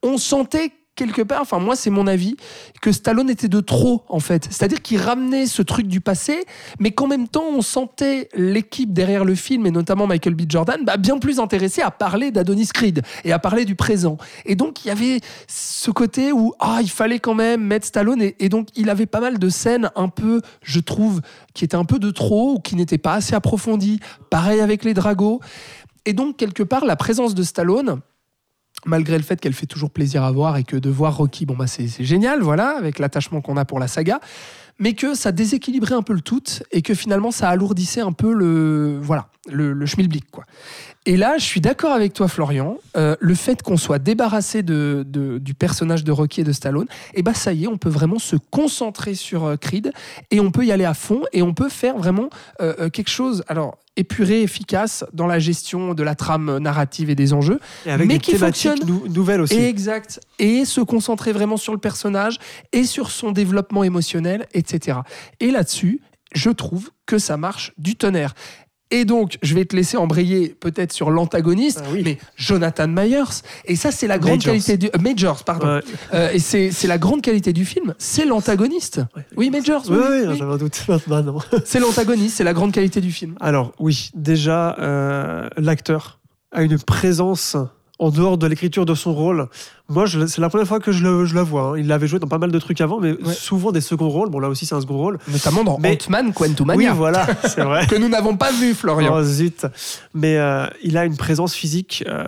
on 0.03 0.19
sentait 0.19 0.73
quelque 1.01 1.23
part, 1.23 1.41
enfin 1.41 1.59
moi 1.59 1.77
c'est 1.77 1.89
mon 1.89 2.07
avis, 2.07 2.37
que 2.83 2.93
Stallone 2.93 3.31
était 3.31 3.49
de 3.49 3.61
trop 3.61 4.05
en 4.09 4.21
fait. 4.21 4.45
C'est-à-dire 4.51 4.83
qu'il 4.83 5.01
ramenait 5.01 5.47
ce 5.47 5.63
truc 5.63 5.87
du 5.87 6.03
passé, 6.03 6.45
mais 6.79 6.91
qu'en 6.91 7.07
même 7.07 7.27
temps 7.27 7.47
on 7.51 7.63
sentait 7.63 8.29
l'équipe 8.35 8.93
derrière 8.93 9.25
le 9.25 9.35
film, 9.35 9.67
et 9.67 9.71
notamment 9.71 10.07
Michael 10.07 10.35
B. 10.35 10.43
Jordan, 10.47 10.85
bah, 10.85 10.99
bien 10.99 11.19
plus 11.19 11.41
intéressé 11.41 11.81
à 11.81 11.91
parler 11.91 12.31
d'Adonis 12.31 12.69
Creed 12.69 13.03
et 13.25 13.33
à 13.33 13.39
parler 13.39 13.65
du 13.65 13.77
présent. 13.77 14.19
Et 14.45 14.57
donc 14.57 14.85
il 14.85 14.89
y 14.89 14.91
avait 14.91 15.21
ce 15.49 15.91
côté 15.91 16.33
où 16.33 16.53
ah, 16.61 16.81
il 16.83 16.91
fallait 16.91 17.19
quand 17.19 17.35
même 17.35 17.63
mettre 17.63 17.87
Stallone, 17.87 18.21
et, 18.21 18.37
et 18.39 18.51
donc 18.51 18.69
il 18.77 18.91
avait 18.91 19.07
pas 19.07 19.21
mal 19.21 19.39
de 19.39 19.49
scènes 19.49 19.91
un 19.97 20.09
peu, 20.09 20.43
je 20.63 20.81
trouve, 20.81 21.23
qui 21.55 21.65
étaient 21.65 21.77
un 21.77 21.87
peu 21.87 21.99
de 21.99 22.11
trop, 22.11 22.57
ou 22.57 22.59
qui 22.61 22.77
n'étaient 22.77 22.99
pas 22.99 23.15
assez 23.15 23.35
approfondies. 23.35 24.01
Pareil 24.29 24.61
avec 24.61 24.85
les 24.85 24.93
Dragos. 24.93 25.41
Et 26.07 26.13
donc 26.13 26.37
quelque 26.37 26.63
part 26.63 26.85
la 26.85 26.97
présence 26.97 27.35
de 27.35 27.43
Stallone, 27.43 28.01
malgré 28.87 29.17
le 29.17 29.23
fait 29.25 29.41
qu'elle 29.41 29.53
fait 29.53 29.67
toujours 29.67 29.91
plaisir 29.91 30.23
à 30.25 30.33
voir 30.33 30.57
et 30.57 30.65
que 30.65 30.77
de 30.77 30.91
voir 30.91 31.17
Rocky, 31.17 31.47
bon 31.47 31.57
bah 31.57 31.67
c'est 31.67 31.89
génial, 32.03 32.41
voilà, 32.43 32.77
avec 32.77 32.99
l'attachement 32.99 33.41
qu'on 33.41 33.57
a 33.57 33.65
pour 33.65 33.79
la 33.79 33.89
saga, 33.89 34.21
mais 34.79 34.95
que 34.95 35.15
ça 35.15 35.31
déséquilibrait 35.33 35.95
un 35.95 36.03
peu 36.03 36.15
le 36.15 36.23
tout 36.23 36.43
et 36.73 36.81
que 36.83 36.95
finalement 36.95 37.31
ça 37.31 37.49
alourdissait 37.51 38.01
un 38.01 38.13
peu 38.13 38.33
le 38.33 38.99
voilà 39.03 39.29
le, 39.51 39.87
schmilblick 39.87 40.31
quoi. 40.31 40.45
Et 41.07 41.17
là, 41.17 41.39
je 41.39 41.45
suis 41.45 41.63
d'accord 41.63 41.93
avec 41.93 42.13
toi, 42.13 42.29
Florian. 42.29 42.77
euh, 42.97 43.17
le 43.21 43.35
fait 43.35 43.63
qu'on 43.63 43.79
soit 43.79 43.99
débarrassé 43.99 44.63
de, 44.63 45.03
de- 45.09 45.39
du 45.39 45.55
personnage 45.55 46.05
de 46.05 46.13
Rocky 46.13 46.43
et 46.43 46.45
de 46.45 46.53
Stallone, 46.53 46.87
et 47.15 47.23
bah 47.23 47.33
ça 47.35 47.53
y 47.55 47.65
est, 47.65 47.67
on 47.67 47.79
peut 47.79 47.89
vraiment 47.89 48.19
se 48.19 48.37
concentrer 48.37 49.15
sur 49.15 49.45
euh, 49.45 49.57
Creed 49.57 49.93
et 50.31 50.41
on 50.41 50.51
peut 50.51 50.65
y 50.67 50.73
aller 50.73 50.85
à 50.85 50.93
fond 50.95 51.23
et 51.33 51.41
on 51.43 51.55
peut 51.55 51.71
faire 51.71 51.97
vraiment 51.97 52.29
euh, 52.61 52.91
quelque 52.91 53.09
chose. 53.11 53.43
Alors 53.49 53.79
épuré, 54.01 54.43
efficace 54.43 55.05
dans 55.13 55.27
la 55.27 55.39
gestion 55.39 55.95
de 55.95 56.03
la 56.03 56.15
trame 56.15 56.59
narrative 56.59 57.11
et 57.11 57.15
des 57.15 57.33
enjeux, 57.33 57.61
Et 57.87 57.91
avec 57.91 58.09
mais 58.09 58.15
des 58.15 58.21
qui 58.21 58.35
fonctionne. 58.37 58.79
nou- 58.87 59.07
nouvelles 59.09 59.41
aussi. 59.41 59.57
Exact. 59.57 60.21
Et 60.39 60.65
se 60.65 60.81
concentrer 60.81 61.33
vraiment 61.33 61.57
sur 61.57 61.73
le 61.73 61.79
personnage 61.79 62.39
et 62.73 62.85
sur 62.85 63.11
son 63.11 63.31
développement 63.33 63.85
émotionnel, 63.85 64.47
etc. 64.53 64.99
Et 65.41 65.51
là-dessus, 65.51 66.01
je 66.35 66.51
trouve 66.51 66.91
que 67.07 67.19
ça 67.19 67.37
marche 67.37 67.73
du 67.79 67.97
tonnerre. 67.97 68.35
Et 68.93 69.05
donc, 69.05 69.39
je 69.43 69.55
vais 69.55 69.65
te 69.65 69.77
laisser 69.77 69.97
embrayer 69.97 70.49
peut-être 70.59 70.93
sur 70.93 71.11
l'antagoniste, 71.11 71.81
Ah 71.85 71.89
oui. 71.93 72.03
mais 72.05 72.19
Jonathan 72.37 72.89
Myers. 72.89 73.43
Et 73.67 73.77
ça, 73.77 73.93
c'est 73.93 74.07
la 74.09 74.19
grande 74.19 74.39
Majors. 74.39 74.53
qualité 74.53 74.77
du... 74.77 74.87
euh, 74.89 74.99
Majors, 75.01 75.45
pardon. 75.45 75.77
Ouais. 75.77 75.81
Euh, 76.15 76.31
et 76.33 76.39
c'est 76.41 76.71
c'est 76.73 76.89
la 76.89 76.99
grande 76.99 77.23
qualité 77.23 77.53
du 77.53 77.65
film, 77.65 77.95
c'est 77.99 78.25
l'antagoniste. 78.25 79.01
Oui, 79.37 79.51
Majors, 79.51 79.85
Oui, 79.89 79.97
oui, 79.99 80.17
oui, 80.29 80.37
j'avais 80.39 80.53
un 80.53 80.57
doute 80.57 80.85
c'est 81.65 81.79
l'antagoniste, 81.81 82.37
c'est 82.39 82.45
la 82.45 82.53
grande 82.53 82.73
qualité 82.73 83.01
du 83.01 83.13
film. 83.13 83.35
Alors 83.41 83.73
oui, 83.79 84.11
déjà, 84.15 84.77
euh, 84.81 85.49
l'acteur 85.57 86.19
a 86.53 86.63
une 86.63 86.79
présence 86.79 87.57
en 88.01 88.11
dehors 88.11 88.39
de 88.39 88.47
l'écriture 88.47 88.87
de 88.87 88.95
son 88.95 89.13
rôle. 89.13 89.47
Moi, 89.89 90.07
c'est 90.09 90.39
la 90.41 90.49
première 90.49 90.67
fois 90.67 90.81
que 90.81 90.91
je 90.91 91.03
le, 91.05 91.25
je 91.27 91.35
le 91.35 91.43
vois. 91.43 91.63
hein. 91.63 91.79
Il 91.79 91.87
l'avait 91.87 92.07
joué 92.09 92.19
dans 92.19 92.27
pas 92.29 92.39
mal 92.39 92.51
de 92.51 92.59
trucs 92.59 92.81
avant, 92.81 92.99
mais 92.99 93.13
Ouais. 93.13 93.35
souvent 93.35 93.73
des 93.73 93.81
seconds 93.83 94.09
rôles. 94.09 94.31
Bon, 94.31 94.39
là 94.41 94.49
aussi, 94.49 94.65
c'est 94.67 94.75
un 94.75 94.81
second 94.81 94.97
rôle. 94.97 95.19
Notamment 95.29 95.63
dans 95.65 95.79
Mais- 95.79 95.93
Ant-Man 96.03 96.33
Quantumania, 96.33 96.91
Oui, 96.93 96.97
voilà, 96.97 97.27
c'est 97.45 97.63
vrai. 97.63 97.87
que 97.87 97.97
nous 97.97 98.09
n'avons 98.09 98.37
pas 98.37 98.53
vu, 98.53 98.73
Florian. 98.75 99.13
Oh, 99.15 99.23
zut. 99.23 99.67
Mais 100.15 100.39
euh, 100.39 100.67
il 100.83 100.97
a 100.97 101.05
une 101.05 101.17
présence 101.19 101.55
physique 101.55 102.03
euh, 102.09 102.25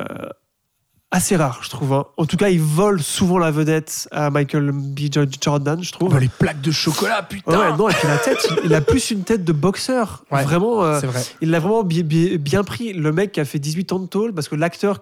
assez 1.10 1.36
rare, 1.36 1.60
je 1.62 1.68
trouve. 1.70 1.92
hein. 1.92 2.04
En 2.16 2.24
tout 2.26 2.36
cas, 2.36 2.48
il 2.48 2.60
vole 2.60 3.02
souvent 3.02 3.38
la 3.38 3.50
vedette 3.50 4.08
à 4.12 4.30
Michael 4.30 4.72
B. 4.72 5.00
Jordan, 5.42 5.82
je 5.82 5.92
trouve. 5.92 6.12
Oh, 6.14 6.18
les 6.18 6.28
plaques 6.28 6.60
de 6.62 6.70
chocolat, 6.70 7.22
putain 7.22 7.58
Ouais, 7.58 7.76
non, 7.76 7.88
et 7.88 7.92
puis 7.94 8.08
la 8.08 8.16
tête, 8.18 8.46
il, 8.64 8.74
a 8.74 8.80
plus 8.80 9.10
une 9.10 9.22
tête 9.22 9.44
de 9.44 9.52
boxeur. 9.52 10.24
Ouais, 10.30 10.42
vraiment, 10.42 10.82
euh, 10.84 10.98
C'est 11.00 11.06
vrai. 11.06 11.22
il 11.42 11.50
l'a 11.50 11.60
vraiment 11.60 11.82
bi- 11.82 12.02
bi- 12.02 12.36
bien 12.38 12.64
pris. 12.64 12.92
Le 12.92 13.12
mec 13.12 13.32
qui 13.32 13.40
a 13.40 13.44
fait 13.44 13.58
18 13.58 13.92
ans 13.92 13.98
de 14.00 14.06
tôle, 14.06 14.32
parce 14.34 14.48
que 14.48 14.54
l'acteur 14.56 15.00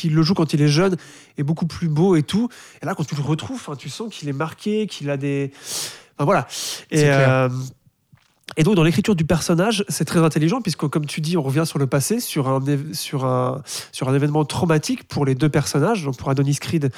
qui 0.00 0.08
le 0.08 0.22
joue 0.22 0.34
quand 0.34 0.54
il 0.54 0.62
est 0.62 0.68
jeune 0.68 0.96
est 1.36 1.42
beaucoup 1.42 1.66
plus 1.66 1.88
beau 1.88 2.16
et 2.16 2.22
tout. 2.22 2.48
Et 2.82 2.86
là, 2.86 2.94
quand 2.94 3.04
tu 3.04 3.14
le 3.14 3.22
retrouves, 3.22 3.56
enfin, 3.56 3.76
tu 3.76 3.90
sens 3.90 4.12
qu'il 4.12 4.28
est 4.28 4.32
marqué, 4.34 4.86
qu'il 4.86 5.10
a 5.10 5.16
des. 5.16 5.52
Enfin, 6.16 6.24
voilà. 6.24 6.46
Et, 6.90 7.04
euh, 7.04 7.48
et 8.56 8.62
donc, 8.62 8.74
dans 8.74 8.82
l'écriture 8.82 9.14
du 9.14 9.24
personnage, 9.24 9.84
c'est 9.88 10.06
très 10.06 10.20
intelligent, 10.20 10.60
puisque, 10.62 10.88
comme 10.88 11.06
tu 11.06 11.20
dis, 11.20 11.36
on 11.36 11.42
revient 11.42 11.64
sur 11.66 11.78
le 11.78 11.86
passé, 11.86 12.18
sur 12.18 12.48
un, 12.48 12.60
sur 12.92 13.24
un, 13.24 13.62
sur 13.92 14.08
un 14.08 14.14
événement 14.14 14.44
traumatique 14.44 15.06
pour 15.06 15.24
les 15.24 15.34
deux 15.34 15.50
personnages, 15.50 16.04
donc 16.04 16.16
pour 16.16 16.30
Adonis 16.30 16.56
Creed 16.56 16.90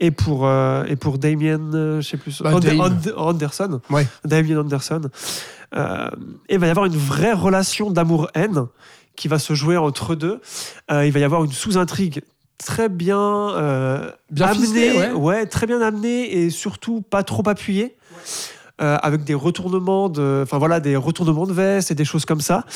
et 0.00 0.10
pour, 0.10 0.46
euh, 0.46 0.84
et 0.86 0.96
pour 0.96 1.18
Damien, 1.18 1.60
euh, 1.74 2.00
je 2.00 2.08
sais 2.08 2.16
plus, 2.16 2.42
Bah, 2.42 2.58
Dame. 2.58 2.80
Anderson. 3.16 3.80
Ouais. 3.90 4.06
Damien 4.24 4.60
Anderson. 4.60 5.02
Et 5.74 6.54
il 6.54 6.58
va 6.58 6.66
y 6.66 6.70
avoir 6.70 6.86
une 6.86 6.96
vraie 6.96 7.34
relation 7.34 7.90
d'amour-haine 7.90 8.66
qui 9.16 9.28
va 9.28 9.38
se 9.38 9.54
jouer 9.54 9.76
entre 9.76 10.14
deux. 10.14 10.40
Euh, 10.90 11.06
il 11.06 11.12
va 11.12 11.18
y 11.18 11.24
avoir 11.24 11.42
une 11.42 11.52
sous-intrigue 11.52 12.22
très 12.58 12.88
bien, 12.88 13.20
euh, 13.20 14.10
Bien 14.30 14.48
ficelée, 14.54 15.12
ouais. 15.12 15.46
très 15.46 15.66
bien 15.66 15.80
amenée 15.80 16.32
et 16.38 16.50
surtout 16.50 17.02
pas 17.02 17.22
trop 17.22 17.46
appuyée. 17.48 17.96
euh, 18.82 18.98
avec 19.02 19.24
des 19.24 19.32
retournements 19.32 20.10
de, 20.10 20.40
enfin 20.42 20.58
voilà, 20.58 20.80
des 20.80 20.96
retournements 20.96 21.46
de 21.46 21.52
veste 21.54 21.90
et 21.90 21.94
des 21.94 22.04
choses 22.04 22.26
comme 22.26 22.42
ça. 22.42 22.66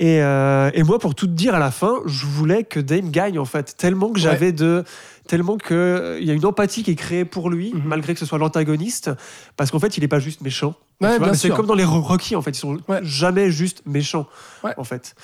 Et, 0.00 0.20
euh, 0.20 0.72
et 0.74 0.82
moi, 0.82 0.98
pour 0.98 1.14
tout 1.14 1.28
te 1.28 1.32
dire, 1.32 1.54
à 1.54 1.60
la 1.60 1.70
fin, 1.70 2.00
je 2.04 2.26
voulais 2.26 2.64
que 2.64 2.80
Dame 2.80 3.10
gagne 3.12 3.38
en 3.38 3.44
fait, 3.44 3.76
tellement 3.76 4.10
que 4.10 4.18
j'avais 4.18 4.50
de, 4.50 4.82
tellement 5.28 5.56
que 5.56 6.18
il 6.20 6.26
y 6.26 6.32
a 6.32 6.34
une 6.34 6.44
empathie 6.46 6.82
qui 6.82 6.90
est 6.90 6.96
créée 6.96 7.24
pour 7.24 7.48
lui, 7.48 7.70
Mhm. 7.72 7.82
malgré 7.84 8.12
que 8.14 8.18
ce 8.18 8.26
soit 8.26 8.38
l'antagoniste, 8.38 9.12
parce 9.56 9.70
qu'en 9.70 9.78
fait, 9.78 9.96
il 9.96 10.02
est 10.02 10.08
pas 10.08 10.18
juste 10.18 10.40
méchant. 10.40 10.74
Ouais, 11.00 11.18
Tu 11.30 11.36
c'est 11.36 11.50
comme 11.50 11.66
dans 11.66 11.74
les 11.74 11.84
Ro- 11.84 12.00
Rocky 12.00 12.36
en 12.36 12.42
fait, 12.42 12.52
ils 12.52 12.58
sont 12.60 12.78
Ouais. 12.88 13.00
jamais 13.02 13.50
juste 13.50 13.82
méchants 13.84 14.26
Ouais. 14.64 14.72
en 14.78 14.84
fait. 14.84 15.14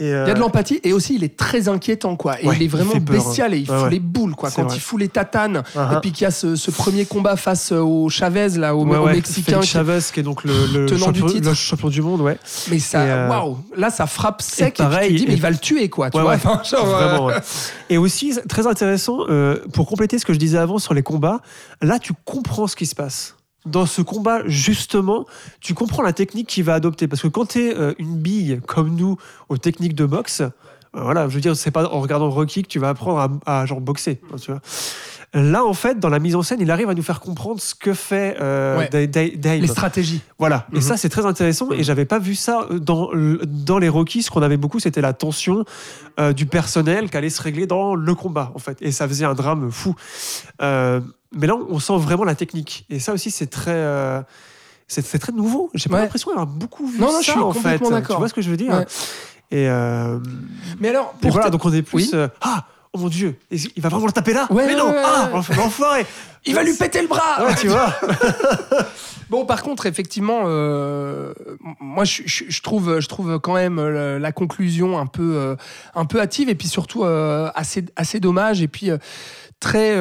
Et, 0.00 0.06
Il 0.06 0.08
y 0.08 0.12
a 0.12 0.16
euh, 0.26 0.34
de 0.34 0.40
l'empathie 0.40 0.80
et 0.82 0.92
aussi 0.92 1.14
il 1.14 1.22
est 1.22 1.36
très 1.36 1.68
inquiétant 1.68 2.16
quoi. 2.16 2.40
Et 2.40 2.46
il 2.46 2.50
est 2.62 2.64
il 2.64 2.68
vraiment 2.68 2.90
peur, 2.90 3.00
hein. 3.00 3.24
bestial 3.24 3.54
et 3.54 3.58
il 3.58 3.66
fout 3.68 3.88
les 3.88 4.00
boules 4.00 4.34
quoi. 4.34 4.50
Quand 4.50 4.64
vrai. 4.64 4.74
il 4.76 4.80
fout 4.80 4.98
les 4.98 5.08
tatanes 5.08 5.62
uh-huh. 5.76 5.96
et 5.96 6.00
puis 6.00 6.10
qu'il 6.10 6.24
y 6.24 6.26
a 6.26 6.32
ce, 6.32 6.56
ce 6.56 6.72
premier 6.72 7.04
combat 7.04 7.36
face 7.36 7.70
euh, 7.70 7.78
au 7.78 8.08
Chavez 8.08 8.48
là, 8.58 8.74
au, 8.74 8.84
Mexicain. 8.84 9.60
Qui- 9.60 9.68
Chavez, 9.68 10.00
qui 10.12 10.18
est 10.18 10.22
donc 10.24 10.42
le, 10.42 10.52
le 10.66 10.86
Tenant 10.86 11.12
du 11.12 11.20
champion, 11.20 11.26
titre. 11.34 11.48
le 11.48 11.54
champion 11.54 11.88
du 11.88 12.02
monde, 12.02 12.20
ouais. 12.22 12.36
Mais 12.70 12.80
ça, 12.80 13.06
Et, 13.06 13.10
euh, 13.10 13.28
waouh, 13.28 13.58
là 13.76 13.90
ça 13.90 14.06
frappe 14.08 14.42
sec. 14.42 14.80
Et, 14.80 14.82
pareil, 14.82 15.10
tu 15.10 15.14
te 15.14 15.20
dis 15.20 15.26
mais 15.28 15.32
et- 15.34 15.36
il 15.36 15.42
va 15.42 15.50
le 15.50 15.58
tuer 15.58 15.88
quoi. 15.88 16.10
Tu 16.10 16.16
Ouais, 16.16 16.22
vois 16.24 16.32
ouais. 16.32 16.36
Enfin, 16.44 16.62
genre, 16.64 16.96
euh, 16.96 17.06
Vraiment. 17.08 17.30
Et 17.90 17.96
aussi, 17.98 18.36
très 18.48 18.66
intéressant, 18.66 19.18
euh, 19.28 19.58
pour 19.72 19.86
compléter 19.86 20.18
ce 20.18 20.24
que 20.24 20.32
je 20.32 20.38
disais 20.40 20.58
avant 20.58 20.78
sur 20.80 20.94
les 20.94 21.04
combats, 21.04 21.40
là, 21.80 22.00
tu 22.00 22.12
comprends 22.24 22.66
ce 22.66 22.74
qui 22.74 22.86
se 22.86 22.96
passe. 22.96 23.36
Dans 23.64 23.86
ce 23.86 24.02
combat, 24.02 24.42
justement, 24.46 25.24
tu 25.60 25.72
comprends 25.74 26.02
la 26.02 26.12
technique 26.12 26.48
qu'il 26.48 26.64
va 26.64 26.74
adopter. 26.74 27.06
Parce 27.06 27.22
que 27.22 27.28
quand 27.28 27.46
tu 27.46 27.60
es 27.60 27.94
une 27.98 28.16
bille 28.16 28.60
comme 28.66 28.96
nous 28.96 29.16
aux 29.48 29.56
techniques 29.56 29.94
de 29.94 30.04
boxe, 30.04 30.40
euh, 30.40 31.00
voilà, 31.02 31.28
je 31.28 31.34
veux 31.34 31.40
dire, 31.40 31.56
c'est 31.56 31.70
pas 31.70 31.88
en 31.88 32.00
regardant 32.00 32.28
Rocky 32.28 32.62
que 32.62 32.68
tu 32.68 32.78
vas 32.78 32.90
apprendre 32.90 33.40
à, 33.46 33.60
à, 33.60 33.66
genre 33.66 33.80
boxer. 33.80 34.20
hein, 34.32 34.36
Tu 34.40 34.50
vois. 34.50 34.60
Là, 35.34 35.64
en 35.64 35.72
fait, 35.72 35.98
dans 35.98 36.10
la 36.10 36.18
mise 36.18 36.36
en 36.36 36.42
scène, 36.42 36.60
il 36.60 36.70
arrive 36.70 36.90
à 36.90 36.94
nous 36.94 37.02
faire 37.02 37.18
comprendre 37.18 37.58
ce 37.58 37.74
que 37.74 37.94
fait 37.94 38.36
euh, 38.40 38.76
Ouais. 38.78 39.06
Dame. 39.06 39.60
les 39.60 39.66
stratégies. 39.66 40.20
Voilà, 40.38 40.66
et 40.72 40.76
Mhm. 40.76 40.80
ça 40.82 40.96
c'est 40.98 41.08
très 41.08 41.24
intéressant. 41.24 41.70
Et 41.72 41.82
j'avais 41.82 42.04
pas 42.04 42.18
vu 42.18 42.34
ça 42.34 42.66
dans, 42.70 43.10
le- 43.12 43.40
dans 43.46 43.78
les 43.78 43.88
Rocky. 43.88 44.22
Ce 44.22 44.30
qu'on 44.30 44.42
avait 44.42 44.58
beaucoup, 44.58 44.78
c'était 44.78 45.00
la 45.00 45.14
tension 45.14 45.64
euh, 46.20 46.34
du 46.34 46.44
personnel 46.44 47.08
qui 47.08 47.16
allait 47.16 47.30
se 47.30 47.40
régler 47.40 47.66
dans 47.66 47.94
le 47.94 48.14
combat, 48.14 48.52
en 48.54 48.58
fait. 48.58 48.76
Et 48.82 48.92
ça 48.92 49.08
faisait 49.08 49.24
un 49.24 49.32
drame 49.32 49.70
fou. 49.70 49.94
Euh, 50.60 51.00
mais 51.34 51.46
là, 51.46 51.54
on 51.70 51.78
sent 51.78 51.96
vraiment 51.96 52.24
la 52.24 52.34
technique. 52.34 52.84
Et 52.90 52.98
ça 53.00 53.14
aussi, 53.14 53.30
c'est 53.30 53.46
très. 53.46 53.70
euh, 53.72 54.20
c'est 54.86 55.18
très 55.18 55.32
nouveau. 55.32 55.70
J'ai 55.72 55.88
pas 55.88 55.96
Ouais. 55.96 56.02
l'impression 56.02 56.30
d'avoir 56.32 56.46
beaucoup 56.46 56.86
vu 56.86 56.98
Non, 57.00 57.06
non, 57.06 57.12
ça 57.12 57.18
je 57.22 57.30
suis 57.30 57.40
en 57.40 57.52
fait. 57.54 57.78
Tu 57.78 58.12
vois 58.14 58.28
ce 58.28 58.34
que 58.34 58.42
je 58.42 58.50
veux 58.50 58.58
dire? 58.58 58.72
Ouais. 58.74 58.86
Et, 59.50 59.66
euh, 59.68 60.18
Mais 60.80 60.88
alors 60.90 61.14
et 61.18 61.22
pour 61.22 61.30
voilà, 61.30 61.46
ta- 61.46 61.50
donc 61.50 61.64
on 61.64 61.72
est 61.72 61.80
plus. 61.80 61.96
Oui. 61.96 62.10
euh, 62.12 62.28
ah, 62.42 62.64
oh 62.92 62.98
mon 62.98 63.08
dieu, 63.08 63.36
il 63.50 63.82
va 63.82 63.88
vraiment 63.88 64.06
le 64.06 64.12
taper 64.12 64.32
là 64.34 64.46
Ouais, 64.50 64.66
Mais 64.66 64.74
non, 64.74 64.88
ouais, 64.90 65.02
ah, 65.04 65.30
ouais. 65.32 65.56
l'enfoiré 65.56 66.06
il 66.44 66.54
va 66.56 66.62
lui 66.64 66.74
péter 66.74 67.00
le 67.02 67.06
bras. 67.08 67.44
Ouais, 67.46 67.54
tu 67.54 67.68
vois 67.68 67.94
Bon, 69.30 69.46
par 69.46 69.62
contre, 69.62 69.86
effectivement, 69.86 70.42
euh, 70.46 71.32
moi, 71.80 72.04
je, 72.04 72.22
je- 72.26 72.44
je 72.48 72.62
trouve, 72.62 73.00
je 73.00 73.08
trouve 73.08 73.38
quand 73.38 73.54
même 73.54 73.78
euh, 73.78 74.18
la 74.18 74.30
conclusion 74.32 74.98
un 74.98 75.06
peu, 75.06 75.36
euh, 75.36 75.56
un 75.94 76.04
peu 76.04 76.20
hâtive 76.20 76.50
et 76.50 76.54
puis 76.54 76.68
surtout 76.68 77.04
euh, 77.04 77.48
assez, 77.54 77.84
assez 77.96 78.20
dommage 78.20 78.60
et 78.60 78.68
puis 78.68 78.90
euh, 78.90 78.98
très. 79.60 79.92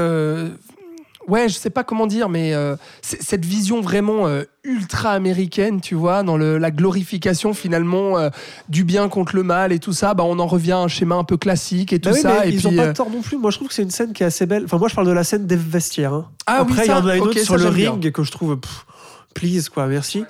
Ouais, 1.31 1.49
je 1.49 1.55
sais 1.55 1.69
pas 1.71 1.83
comment 1.83 2.05
dire, 2.05 2.29
mais 2.29 2.53
euh, 2.53 2.75
cette 3.01 3.43
vision 3.45 3.81
vraiment 3.81 4.27
euh, 4.27 4.43
ultra 4.63 5.11
américaine, 5.11 5.81
tu 5.81 5.95
vois, 5.95 6.21
dans 6.21 6.37
le- 6.37 6.59
la 6.59 6.69
glorification 6.69 7.53
finalement 7.55 8.19
euh, 8.19 8.29
du 8.69 8.83
bien 8.83 9.09
contre 9.09 9.35
le 9.35 9.41
mal 9.43 9.71
et 9.71 9.79
tout 9.79 9.93
ça, 9.93 10.13
bah, 10.13 10.23
on 10.27 10.37
en 10.37 10.45
revient 10.45 10.73
à 10.73 10.77
un 10.79 10.87
schéma 10.87 11.15
un 11.15 11.23
peu 11.23 11.37
classique 11.37 11.93
et 11.93 11.99
tout 11.99 12.09
Bah 12.09 12.15
oui, 12.15 12.21
ça. 12.21 12.45
et 12.45 12.49
ils 12.49 12.57
puis, 12.57 12.67
ont 12.67 12.75
pas 12.75 12.93
tort 12.93 13.09
non 13.09 13.21
plus. 13.21 13.37
Moi, 13.37 13.49
je 13.49 13.57
trouve 13.57 13.69
que 13.69 13.73
c'est 13.73 13.81
une 13.83 13.89
scène 13.89 14.13
qui 14.13 14.21
est 14.21 14.27
assez 14.27 14.45
belle. 14.45 14.65
Enfin, 14.65 14.77
moi, 14.77 14.87
je 14.89 14.93
parle 14.95 15.07
de 15.07 15.13
la 15.13 15.23
scène 15.23 15.47
des 15.47 15.55
vestiaires. 15.55 16.13
hein. 16.13 16.27
Ah 16.45 16.57
Après, 16.59 16.85
il 16.85 16.89
y 16.89 16.93
en 16.93 17.07
a 17.07 17.15
une 17.15 17.23
ok, 17.23 17.29
autre 17.29 17.39
sur 17.39 17.55
le 17.55 17.63
j'aime 17.63 17.73
bien. 17.73 17.91
ring 17.93 18.11
que 18.11 18.21
je 18.23 18.31
trouve, 18.31 18.57
pff, 18.59 18.85
please, 19.33 19.69
quoi, 19.73 19.87
merci. 19.87 20.23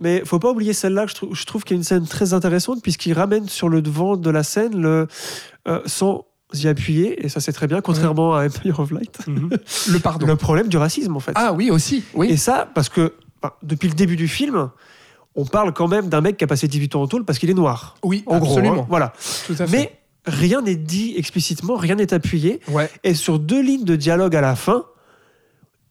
Mais 0.00 0.22
faut 0.24 0.38
pas 0.38 0.50
oublier 0.52 0.74
celle-là, 0.74 1.06
que 1.06 1.10
je 1.10 1.14
trouve, 1.16 1.44
trouve 1.44 1.64
qu'il 1.64 1.74
y 1.74 1.78
a 1.78 1.80
une 1.80 1.84
scène 1.84 2.06
très 2.06 2.32
intéressante, 2.32 2.80
puisqu'il 2.82 3.14
ramène 3.14 3.48
sur 3.48 3.68
le 3.68 3.82
devant 3.82 4.16
de 4.16 4.30
la 4.30 4.44
scène 4.44 4.80
le, 4.80 5.08
euh, 5.66 5.80
sans 5.86 6.24
y 6.54 6.66
appuyer, 6.66 7.24
et 7.24 7.28
ça 7.28 7.40
c'est 7.40 7.52
très 7.52 7.66
bien, 7.66 7.80
contrairement 7.80 8.34
à 8.34 8.46
Empire 8.46 8.80
of 8.80 8.90
Light, 8.90 9.18
Mhm. 9.26 9.50
le 9.90 9.98
pardon. 10.02 10.26
le 10.26 10.36
problème 10.36 10.68
du 10.68 10.76
racisme, 10.78 11.14
en 11.16 11.20
fait. 11.20 11.32
Ah 11.34 11.52
oui, 11.52 11.70
aussi. 11.70 12.02
Oui. 12.14 12.28
Et 12.30 12.36
ça, 12.36 12.68
parce 12.74 12.88
que 12.88 13.12
depuis 13.62 13.88
le 13.88 13.94
début 13.94 14.16
du 14.16 14.28
film, 14.28 14.70
on 15.36 15.44
parle 15.44 15.72
quand 15.72 15.88
même 15.88 16.08
d'un 16.08 16.20
mec 16.20 16.36
qui 16.36 16.44
a 16.44 16.46
passé 16.46 16.66
18 16.66 16.96
ans 16.96 17.02
en 17.02 17.06
tôle 17.06 17.24
parce 17.24 17.38
qu'il 17.38 17.50
est 17.50 17.54
noir. 17.54 17.96
oui, 18.02 18.24
En 18.26 18.38
gros, 18.38 18.48
absolument. 18.56 18.82
hein, 18.82 18.86
voilà. 18.88 19.12
Tout 19.46 19.52
à 19.58 19.66
fait. 19.66 19.70
Mais 19.70 19.98
rien 20.26 20.62
n'est 20.62 20.74
dit 20.74 21.14
explicitement, 21.16 21.76
rien 21.76 21.94
n'est 21.94 22.12
appuyé. 22.12 22.60
Ouais. 22.68 22.90
Et 23.04 23.14
sur 23.14 23.38
deux 23.38 23.62
lignes 23.62 23.84
de 23.84 23.94
dialogue 23.94 24.34
à 24.34 24.40
la 24.40 24.56
fin, 24.56 24.84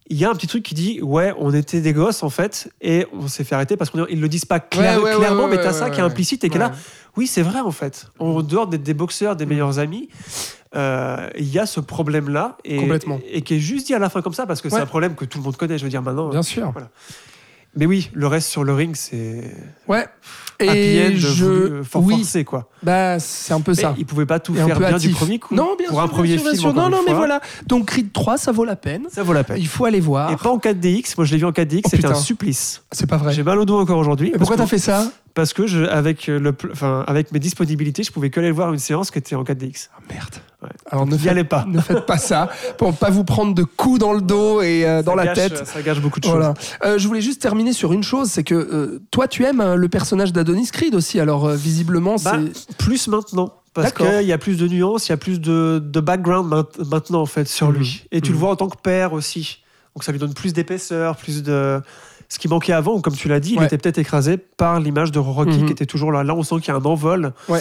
il 0.10 0.18
y 0.18 0.26
a 0.26 0.30
un 0.30 0.34
petit 0.36 0.47
truc 0.47 0.64
qui 0.64 0.74
dit 0.74 1.01
ouais, 1.01 1.34
on 1.38 1.53
était 1.53 1.82
des 1.82 1.93
gosses 1.93 2.24
en 2.24 2.30
fait, 2.30 2.70
et 2.82 3.05
on 3.14 3.28
s'est 3.28 3.43
fait 3.43 3.55
arrêter 3.55 3.78
parce 3.78 3.89
qu'ils 3.89 4.20
le 4.22 4.30
disent 4.30 4.45
pas 4.45 4.60
clair- 4.60 4.97
Ouais, 5.01 5.12
ouais, 5.12 5.18
clairement, 5.18 5.43
ouais, 5.45 5.58
mais 5.58 5.62
t'as 5.64 5.74
ça 5.74 5.89
qui 5.89 5.99
est 5.99 6.03
implicite 6.03 6.43
et 6.43 6.49
qui 6.49 6.55
est 6.55 6.60
là. 6.60 6.72
Oui, 7.16 7.28
c'est 7.28 7.41
vrai 7.41 7.60
en 7.60 7.72
fait. 7.72 8.08
En 8.20 8.41
dehors 8.41 8.68
d'être 8.68 8.84
des 8.84 8.93
boxeurs, 8.93 9.36
des 9.36 9.45
meilleurs 9.45 9.80
amis, 9.80 10.10
euh, 10.76 11.30
il 11.38 11.47
y 11.51 11.58
a 11.60 11.66
ce 11.66 11.80
problème-là 11.80 12.58
et, 12.64 12.78
Complètement. 12.78 13.20
et 13.32 13.41
qui 13.41 13.55
est 13.55 13.60
juste 13.60 13.88
dit 13.88 13.93
à 13.95 13.99
la 13.99 14.10
fin 14.10 14.22
comme 14.22 14.34
ça 14.34 14.45
parce 14.45 14.62
que 14.62 14.70
c'est 14.70 14.78
un 14.80 14.86
problème 14.86 15.16
que 15.16 15.26
tout 15.26 15.38
le 15.39 15.43
monde 15.43 15.58
connaît. 15.58 15.78
Je 15.78 15.84
veux 15.84 15.89
dire 15.89 16.01
maintenant. 16.01 16.30
Bien 16.30 16.43
sûr. 16.43 16.74
Mais 17.76 17.86
oui, 17.86 18.10
le 18.14 18.28
reste 18.28 18.49
sur 18.49 18.64
le 18.64 18.74
ring, 18.74 18.95
c'est 18.95 19.51
Ouais. 19.88 20.05
Et 20.60 21.16
je. 21.18 21.43
voulu, 21.43 21.84
for- 21.84 22.03
oui, 22.03 22.16
forcé 22.20 22.43
quoi. 22.43 22.70
bah, 22.84 23.20
c'est 23.20 23.53
un 23.53 23.62
peu 23.62 23.74
Mais 23.76 23.82
ça. 23.84 23.93
il 23.97 24.05
pouvait 24.05 24.26
pas 24.26 24.39
tout 24.39 24.53
Et 24.53 24.58
faire 24.58 24.78
bien 24.80 24.88
hâtif. 24.93 25.10
du 25.10 25.16
premier 25.16 25.39
coup. 25.39 25.53
Non, 25.55 25.76
bien 25.78 25.88
pour 25.89 25.97
sûr, 25.97 25.99
un 25.99 26.05
bien 26.08 26.14
premier 26.16 26.38
sûr, 26.38 26.51
film. 26.51 26.74
Non, 26.76 26.89
non, 26.89 27.01
mais 27.05 27.14
voilà. 27.14 27.41
Donc 27.68 27.86
Creed 27.88 28.12
3, 28.12 28.38
ça 28.38 28.51
vaut 28.51 28.66
la 28.66 28.76
peine. 28.76 29.03
Ça 29.12 29.24
vaut 29.24 29.34
la 29.34 29.43
peine. 29.43 29.58
Il 29.60 29.68
faut 29.68 29.86
aller 29.86 29.99
voir. 29.99 30.32
Et 30.32 30.36
pas 30.36 30.49
en 30.49 30.58
4DX. 30.58 31.14
Moi, 31.18 31.26
je 31.26 31.32
l'ai 31.34 31.38
vu 31.38 31.45
en 31.45 31.51
4DX. 31.51 31.82
Oh, 31.86 31.89
C'était 31.91 32.05
un 32.08 32.16
supplice. 32.16 32.82
C'est 32.91 33.08
pas 33.08 33.18
vrai. 33.18 33.34
J'ai 33.34 33.43
mal 33.43 33.60
au 33.60 33.66
dos 33.66 33.78
encore 33.80 33.97
aujourd'hui. 33.99 34.32
Pourquoi 34.38 34.58
t'as 34.58 34.66
fait 34.68 34.80
ça 34.80 35.12
Parce 35.38 35.53
que 35.53 35.67
je, 35.67 35.83
avec, 35.83 36.25
le, 36.25 36.51
pl- 36.51 36.71
enfin, 36.73 37.03
avec 37.05 37.31
mes 37.31 37.38
disponibilités, 37.38 38.01
je 38.01 38.11
pouvais 38.11 38.31
que 38.31 38.39
aller 38.39 38.49
voir 38.49 38.73
une 38.73 38.79
séance 38.79 39.11
qui 39.11 39.19
était 39.19 39.35
en 39.35 39.43
4DX. 39.43 39.89
Ah, 39.95 39.99
Merde. 40.11 40.35
Ouais. 40.63 40.69
Alors 40.89 41.05
ne 41.05 41.15
faites, 41.15 41.29
allez 41.29 41.43
pas. 41.43 41.63
ne 41.69 41.79
faites 41.79 42.07
pas 42.07 42.17
ça 42.17 42.49
pour 42.79 42.91
pas 42.95 43.11
vous 43.11 43.23
prendre 43.23 43.53
de 43.53 43.61
coups 43.63 43.99
dans 43.99 44.13
le 44.13 44.21
dos 44.21 44.63
et 44.63 44.83
euh, 44.88 45.03
dans 45.03 45.11
Ça 45.15 45.23
la 45.23 45.25
gâche- 45.27 45.35
tête. 45.35 45.67
Ça 45.67 45.83
gâche 45.83 46.01
beaucoup 46.01 46.19
de 46.19 46.27
Voilà. 46.27 46.55
choses. 46.57 46.69
Euh, 46.83 46.97
je 46.97 47.07
voulais 47.07 47.21
juste 47.21 47.39
terminer 47.39 47.71
sur 47.71 47.93
une 47.93 48.01
chose, 48.01 48.31
c'est 48.31 48.43
que 48.43 48.55
euh, 48.55 48.99
toi 49.11 49.27
tu 49.27 49.43
aimes 49.45 49.61
hein, 49.61 49.75
le 49.75 49.88
personnage 49.89 50.33
d'Adonis 50.33 50.69
Creed 50.73 50.95
aussi. 50.95 51.19
Alors 51.19 51.45
euh, 51.45 51.55
visiblement 51.55 52.15
Bah, 52.23 52.39
c'est 52.55 52.75
plus 52.77 53.07
maintenant. 53.07 53.53
Parce 53.75 53.93
qu'il 53.93 54.23
y 54.27 54.33
a 54.33 54.39
plus 54.39 54.57
de 54.57 54.67
nuances, 54.67 55.07
il 55.07 55.11
y 55.11 55.13
a 55.13 55.17
plus 55.17 55.39
de, 55.39 55.77
de 55.85 55.99
background 55.99 56.49
maint- 56.49 56.89
maintenant 56.89 57.21
en 57.21 57.27
fait 57.27 57.47
sur 57.47 57.69
Mhm. 57.69 57.75
lui. 57.77 58.05
Et 58.11 58.21
tu 58.21 58.29
le 58.31 58.33
Mhm. 58.33 58.39
vois 58.39 58.49
en 58.49 58.55
tant 58.55 58.69
que 58.69 58.81
père 58.81 59.13
aussi. 59.13 59.59
Donc 59.95 60.03
ça 60.03 60.11
lui 60.11 60.17
donne 60.17 60.33
plus 60.33 60.53
d'épaisseur, 60.53 61.15
plus 61.15 61.43
de. 61.43 61.79
Ce 62.30 62.39
qui 62.39 62.47
manquait 62.47 62.73
avant, 62.73 62.99
comme 63.01 63.15
tu 63.15 63.28
l'as 63.30 63.39
dit, 63.39 63.55
il 63.57 63.63
était 63.63 63.78
peut-être 63.78 63.97
écrasé 63.99 64.38
par 64.38 64.80
l'image 64.80 65.11
de 65.11 65.19
Rocky 65.19 65.59
Mhm. 65.59 65.65
qui 65.65 65.71
était 65.71 65.86
toujours 65.86 66.11
là. 66.11 66.23
Là, 66.23 66.36
on 66.36 66.43
sent 66.43 66.55
qu'il 66.61 66.67
y 66.67 66.71
a 66.71 66.75
un 66.75 66.84
envol. 66.86 67.32
Ouais. 67.47 67.59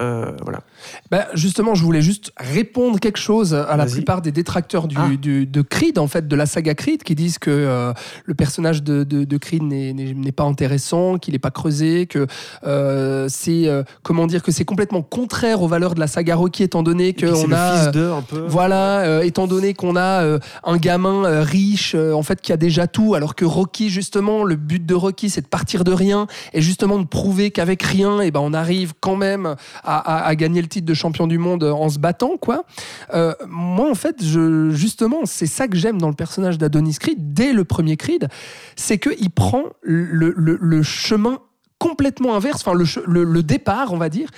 Euh, 0.00 0.32
voilà. 0.42 0.60
Bah, 1.10 1.26
justement, 1.34 1.74
je 1.74 1.82
voulais 1.82 2.02
juste 2.02 2.32
répondre 2.38 2.98
quelque 3.00 3.18
chose 3.18 3.54
à 3.54 3.76
la 3.76 3.84
plupart 3.86 4.22
des 4.22 4.32
détracteurs 4.32 4.88
du, 4.88 4.96
Ah. 4.98 5.08
du- 5.20 5.46
de 5.46 5.62
Creed, 5.62 5.98
en 5.98 6.06
fait, 6.06 6.28
de 6.28 6.36
la 6.36 6.46
saga 6.46 6.74
Creed, 6.74 7.02
qui 7.02 7.14
disent 7.14 7.38
que 7.38 7.50
euh, 7.50 7.92
le 8.24 8.34
personnage 8.34 8.82
de, 8.82 9.04
de- 9.04 9.24
de 9.24 9.36
Creed 9.38 9.62
n'est- 9.62 10.32
pas 10.32 10.44
intéressant, 10.44 11.18
qu'il 11.18 11.32
n'est 11.32 11.38
pas 11.38 11.50
creusé, 11.50 12.06
que 12.06 12.26
euh, 12.64 13.26
c'est 13.28 13.66
euh, 13.66 13.82
comment 14.02 14.26
dire 14.26 14.42
que 14.42 14.52
c'est 14.52 14.64
complètement 14.64 15.02
contraire 15.02 15.62
aux 15.62 15.68
valeurs 15.68 15.94
de 15.94 16.00
la 16.00 16.06
saga 16.06 16.36
Rocky, 16.36 16.62
étant 16.62 16.82
donné 16.82 17.08
Et 17.08 17.14
qu'on 17.14 17.50
a 17.52 17.90
fils 17.90 17.96
un 18.02 18.22
peu. 18.22 18.44
Voilà, 18.46 19.24
étant 19.24 19.46
donné 19.46 19.74
qu'on 19.74 19.96
a 19.96 20.38
un 20.64 20.76
gamin 20.76 21.40
riche, 21.42 21.94
en 21.94 22.22
fait, 22.22 22.40
qui 22.40 22.52
a 22.52 22.56
déjà 22.56 22.86
tout, 22.86 23.14
alors 23.14 23.34
que 23.34 23.44
Rocky, 23.44 23.88
justement, 23.90 24.44
le 24.44 24.56
but 24.56 24.84
de 24.84 24.94
Rocky, 24.94 25.30
c'est 25.30 25.40
de 25.42 25.46
partir 25.48 25.84
de 25.84 25.92
rien 25.92 26.26
et 26.52 26.60
justement 26.60 26.98
de 26.98 27.06
prouver 27.06 27.50
qu'avec 27.50 27.82
rien, 27.82 28.20
eh 28.20 28.30
ben, 28.30 28.40
on 28.40 28.52
arrive 28.52 28.92
quand 29.00 29.16
même 29.16 29.46
à, 29.82 29.96
à- 29.98 30.26
à 30.26 30.34
gagner 30.34 30.60
le 30.62 30.67
titre 30.68 30.86
de 30.86 30.94
champion 30.94 31.26
du 31.26 31.38
monde 31.38 31.64
en 31.64 31.88
se 31.88 31.98
battant, 31.98 32.36
quoi. 32.36 32.64
Euh, 33.14 33.34
moi, 33.48 33.90
en 33.90 33.94
fait, 33.94 34.22
justement, 34.22 35.20
c'est 35.24 35.46
ça 35.46 35.68
que 35.68 35.76
j'aime 35.76 36.00
dans 36.00 36.08
le 36.08 36.14
personnage 36.14 36.58
d'Adonis 36.58 36.96
Creed, 36.98 37.32
dès 37.34 37.52
le 37.52 37.64
premier 37.64 37.96
Creed, 37.96 38.28
c'est 38.76 38.98
qu'il 38.98 39.30
prend 39.30 39.64
le, 39.82 40.82
chemin 40.82 41.40
complètement 41.78 42.34
inverse, 42.34 42.62
enfin, 42.64 42.74
le 42.74 43.42
départ, 43.42 43.92
on 43.92 43.98
va 43.98 44.08
dire, 44.08 44.30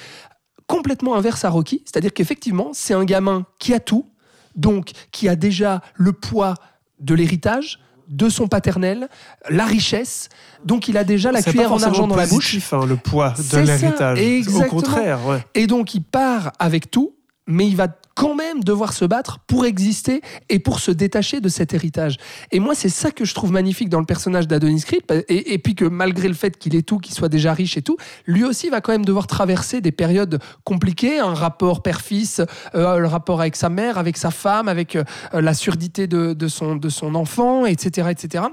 complètement 0.71 1.17
inverse 1.17 1.45
à 1.45 1.51
Rocky. 1.51 1.83
C'est-à-dire 1.85 2.15
qu'effectivement, 2.15 2.71
c'est 2.73 2.95
un 2.95 3.05
gamin 3.05 3.45
qui 3.59 3.75
a 3.75 3.81
tout, 3.81 4.07
donc 4.55 4.93
qui 5.11 5.29
a 5.29 5.35
déjà 5.35 5.83
le 5.97 6.13
poids 6.13 6.55
de 7.01 7.15
l'héritage, 7.15 7.81
de 8.11 8.29
son 8.29 8.49
paternel, 8.49 9.09
la 9.49 9.65
richesse, 9.65 10.29
donc 10.65 10.89
il 10.89 10.97
a 10.99 11.05
déjà 11.05 11.33
la 11.33 11.43
cuillère 11.43 11.73
en 11.73 11.81
argent 11.83 12.07
dans 12.09 12.17
la 12.17 12.27
bouche. 12.27 12.59
hein, 12.73 12.85
le 12.87 12.97
poids 12.97 13.35
de 13.53 13.59
l'héritage. 13.59 14.19
Au 14.55 14.63
contraire, 14.65 15.25
ouais. 15.27 15.45
Et 15.55 15.67
donc 15.67 15.95
il 15.95 16.03
part 16.03 16.53
avec 16.59 16.91
tout, 16.91 17.15
mais 17.47 17.67
il 17.67 17.77
va 17.77 17.87
quand 18.15 18.35
même 18.35 18.63
devoir 18.63 18.93
se 18.93 19.05
battre 19.05 19.39
pour 19.47 19.65
exister 19.65 20.21
et 20.49 20.59
pour 20.59 20.81
se 20.81 20.91
détacher 20.91 21.41
de 21.41 21.49
cet 21.49 21.75
héritage. 21.75 22.17
Et 22.51 22.61
moi, 22.61 22.75
c'est 22.75 22.89
ça 22.89 23.11
que 23.11 23.25
je 23.25 23.35
trouve 23.35 23.53
magnifique 23.53 23.89
dans 23.89 24.01
le 24.01 24.07
personnage 24.07 24.49
d'Adonis 24.49 24.83
Creed. 24.83 25.03
Et, 25.29 25.59
puis 25.59 25.75
que 25.75 25.85
malgré 25.85 26.29
le 26.29 26.35
fait 26.35 26.59
qu'il 26.59 26.75
ait 26.75 26.83
tout, 26.83 26.99
qu'il 26.99 27.15
soit 27.15 27.29
déjà 27.29 27.53
riche 27.55 27.77
et 27.77 27.83
tout, 27.83 27.97
lui 28.27 28.45
aussi 28.45 28.69
va 28.69 28.81
quand 28.81 28.93
même 28.93 29.05
devoir 29.05 29.27
traverser 29.27 29.81
des 29.81 29.93
périodes 29.93 30.41
compliquées, 30.65 31.19
un 31.19 31.35
rapport 31.35 31.83
père-fils, 31.83 32.43
euh, 32.75 32.99
le 32.99 33.07
rapport 33.07 33.41
avec 33.41 33.57
sa 33.57 33.69
mère, 33.69 33.99
avec 33.99 34.17
sa 34.17 34.31
femme, 34.31 34.69
avec 34.69 34.97
euh, 34.97 35.05
la 35.33 35.55
surdité 35.55 36.07
de, 36.07 36.33
de 36.33 36.49
son, 36.49 36.77
de 36.77 36.89
son 36.89 37.15
enfant, 37.15 37.67
etc., 37.67 38.09
etc. 38.11 38.45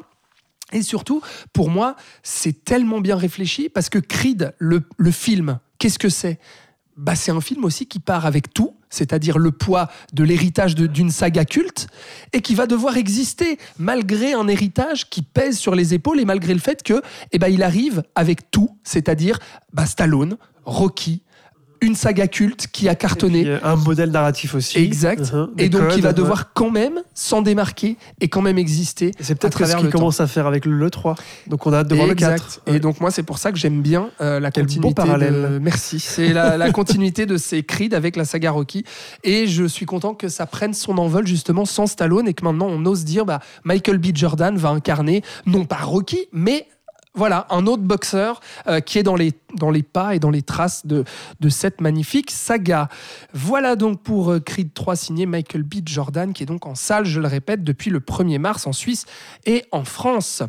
Et 0.74 0.82
surtout, 0.82 1.22
pour 1.54 1.70
moi, 1.70 1.96
c'est 2.24 2.64
tellement 2.66 3.00
bien 3.00 3.16
réfléchi 3.16 3.70
parce 3.70 3.90
que 3.90 4.00
Creed, 4.00 4.54
le, 4.60 4.84
le 4.98 5.12
film, 5.12 5.60
qu'est-ce 5.80 6.00
que 6.00 6.10
c'est? 6.10 6.40
Bah, 6.98 7.16
C'est 7.16 7.32
un 7.32 7.42
film 7.42 7.64
aussi 7.64 7.86
qui 7.86 8.00
part 8.00 8.26
avec 8.26 8.54
tout, 8.54 8.77
c'est-à-dire 8.90 9.38
le 9.38 9.52
poids 9.52 9.90
de 10.14 10.24
l'héritage 10.24 10.76
d'une 10.76 11.12
saga 11.12 11.46
culte, 11.46 11.88
et 12.34 12.42
qui 12.42 12.56
va 12.56 12.68
devoir 12.68 12.98
exister 12.98 13.58
malgré 13.78 14.34
un 14.34 14.48
héritage 14.48 15.10
qui 15.10 15.22
pèse 15.22 15.58
sur 15.58 15.76
les 15.76 15.94
épaules 15.94 16.20
et 16.20 16.26
malgré 16.26 16.54
le 16.54 16.60
fait 16.60 16.84
que, 16.84 17.02
eh 17.32 17.40
ben, 17.40 17.48
il 17.48 17.64
arrive 17.64 18.04
avec 18.16 18.52
tout, 18.52 18.78
c'est-à-dire 18.84 19.40
bah, 19.74 19.86
Stallone, 19.86 20.38
Rocky, 20.66 21.22
une 21.82 21.96
saga 21.96 22.28
culte 22.28 22.68
qui 22.72 22.88
a 22.90 22.96
cartonné. 22.96 23.42
Il 23.42 23.52
a 23.64 23.70
un 23.72 23.76
modèle 23.76 24.12
narratif 24.12 24.56
aussi. 24.56 24.78
Exact. 24.80 25.32
Mhm, 25.34 25.50
Et 25.58 25.70
donc, 25.70 25.82
il 25.84 25.88
codes, 25.96 26.00
va 26.02 26.08
ouais. 26.10 26.14
devoir 26.14 26.54
quand 26.54 26.70
même 26.72 27.00
s'en 27.14 27.42
démarquer 27.42 27.98
et 28.22 28.28
quand 28.30 28.42
même 28.42 28.58
exister. 28.58 29.08
Et 29.20 29.24
C'est 29.24 29.36
peut-être 29.36 29.66
ce 29.66 29.76
qu'il 29.78 29.90
commence 29.90 30.20
à 30.22 30.28
faire 30.28 30.48
avec 30.48 30.66
le 30.66 30.90
3. 30.90 31.16
Donc 31.48 31.66
on 31.68 31.74
a 31.74 31.78
hâte 31.80 31.88
de 31.88 31.96
voir 31.96 32.08
le 32.08 32.16
4. 32.16 32.34
Exact. 32.34 32.62
Et 32.68 32.80
donc 32.80 33.00
moi 33.02 33.12
c'est 33.12 33.24
pour 33.24 33.38
ça 33.38 33.52
que 33.52 33.58
j'aime 33.58 33.82
bien 33.82 34.10
euh, 34.22 34.40
la 34.40 34.52
Quel 34.52 34.64
beau 34.66 34.70
continuité. 34.70 34.94
parallèle. 34.96 35.34
de- 35.54 35.60
Merci. 35.60 36.00
C'est 36.00 36.34
la, 36.34 36.58
la 36.58 36.72
continuité 36.72 37.26
de 37.26 37.38
ces 37.38 37.64
Creed 37.64 37.94
avec 37.94 38.16
la 38.16 38.26
saga 38.26 38.52
Rocky. 38.52 38.84
Et 39.24 39.48
je 39.48 39.64
suis 39.66 39.86
content 39.86 40.14
que 40.14 40.28
ça 40.30 40.46
prenne 40.46 40.74
son 40.74 40.98
envol 40.98 41.26
justement 41.28 41.66
sans 41.66 41.88
Stallone 41.88 42.28
et 42.28 42.34
que 42.34 42.44
maintenant 42.44 42.68
on 42.70 42.86
ose 42.86 43.04
dire 43.06 43.26
bah, 43.26 43.40
Michael 43.64 43.98
B. 43.98 44.08
Jordan 44.16 44.58
va 44.58 44.70
incarner 44.70 45.22
non 45.46 45.66
pas 45.66 45.78
Rocky 45.78 46.28
mais 46.32 46.68
voilà, 47.18 47.48
un 47.50 47.66
autre 47.66 47.82
boxeur 47.82 48.40
euh, 48.68 48.80
qui 48.80 49.00
est 49.00 49.04
dans 49.04 49.16
les, 49.16 49.34
dans 49.56 49.72
les 49.72 49.82
pas 49.82 50.16
et 50.16 50.20
dans 50.20 50.30
les 50.30 50.44
traces 50.44 50.86
de, 50.86 51.04
cette 51.50 51.82
magnifique 51.82 52.30
saga. 52.30 52.90
Voilà 53.34 53.76
donc 53.76 54.04
pour 54.04 54.32
euh, 54.32 54.40
Creed 54.40 54.74
3 54.74 54.96
signé 54.96 55.26
Michael 55.26 55.64
B. 55.64 55.78
Jordan, 55.84 56.32
qui 56.32 56.44
est 56.44 56.46
donc 56.46 56.68
en 56.68 56.76
salle, 56.76 57.06
je 57.06 57.20
le 57.20 57.28
répète, 57.28 57.64
depuis 57.64 57.90
le 57.90 58.00
1er 58.00 58.38
mars 58.38 58.68
en 58.68 58.72
Suisse 58.72 59.06
et 59.46 59.66
en 59.72 59.84
France. 59.84 60.44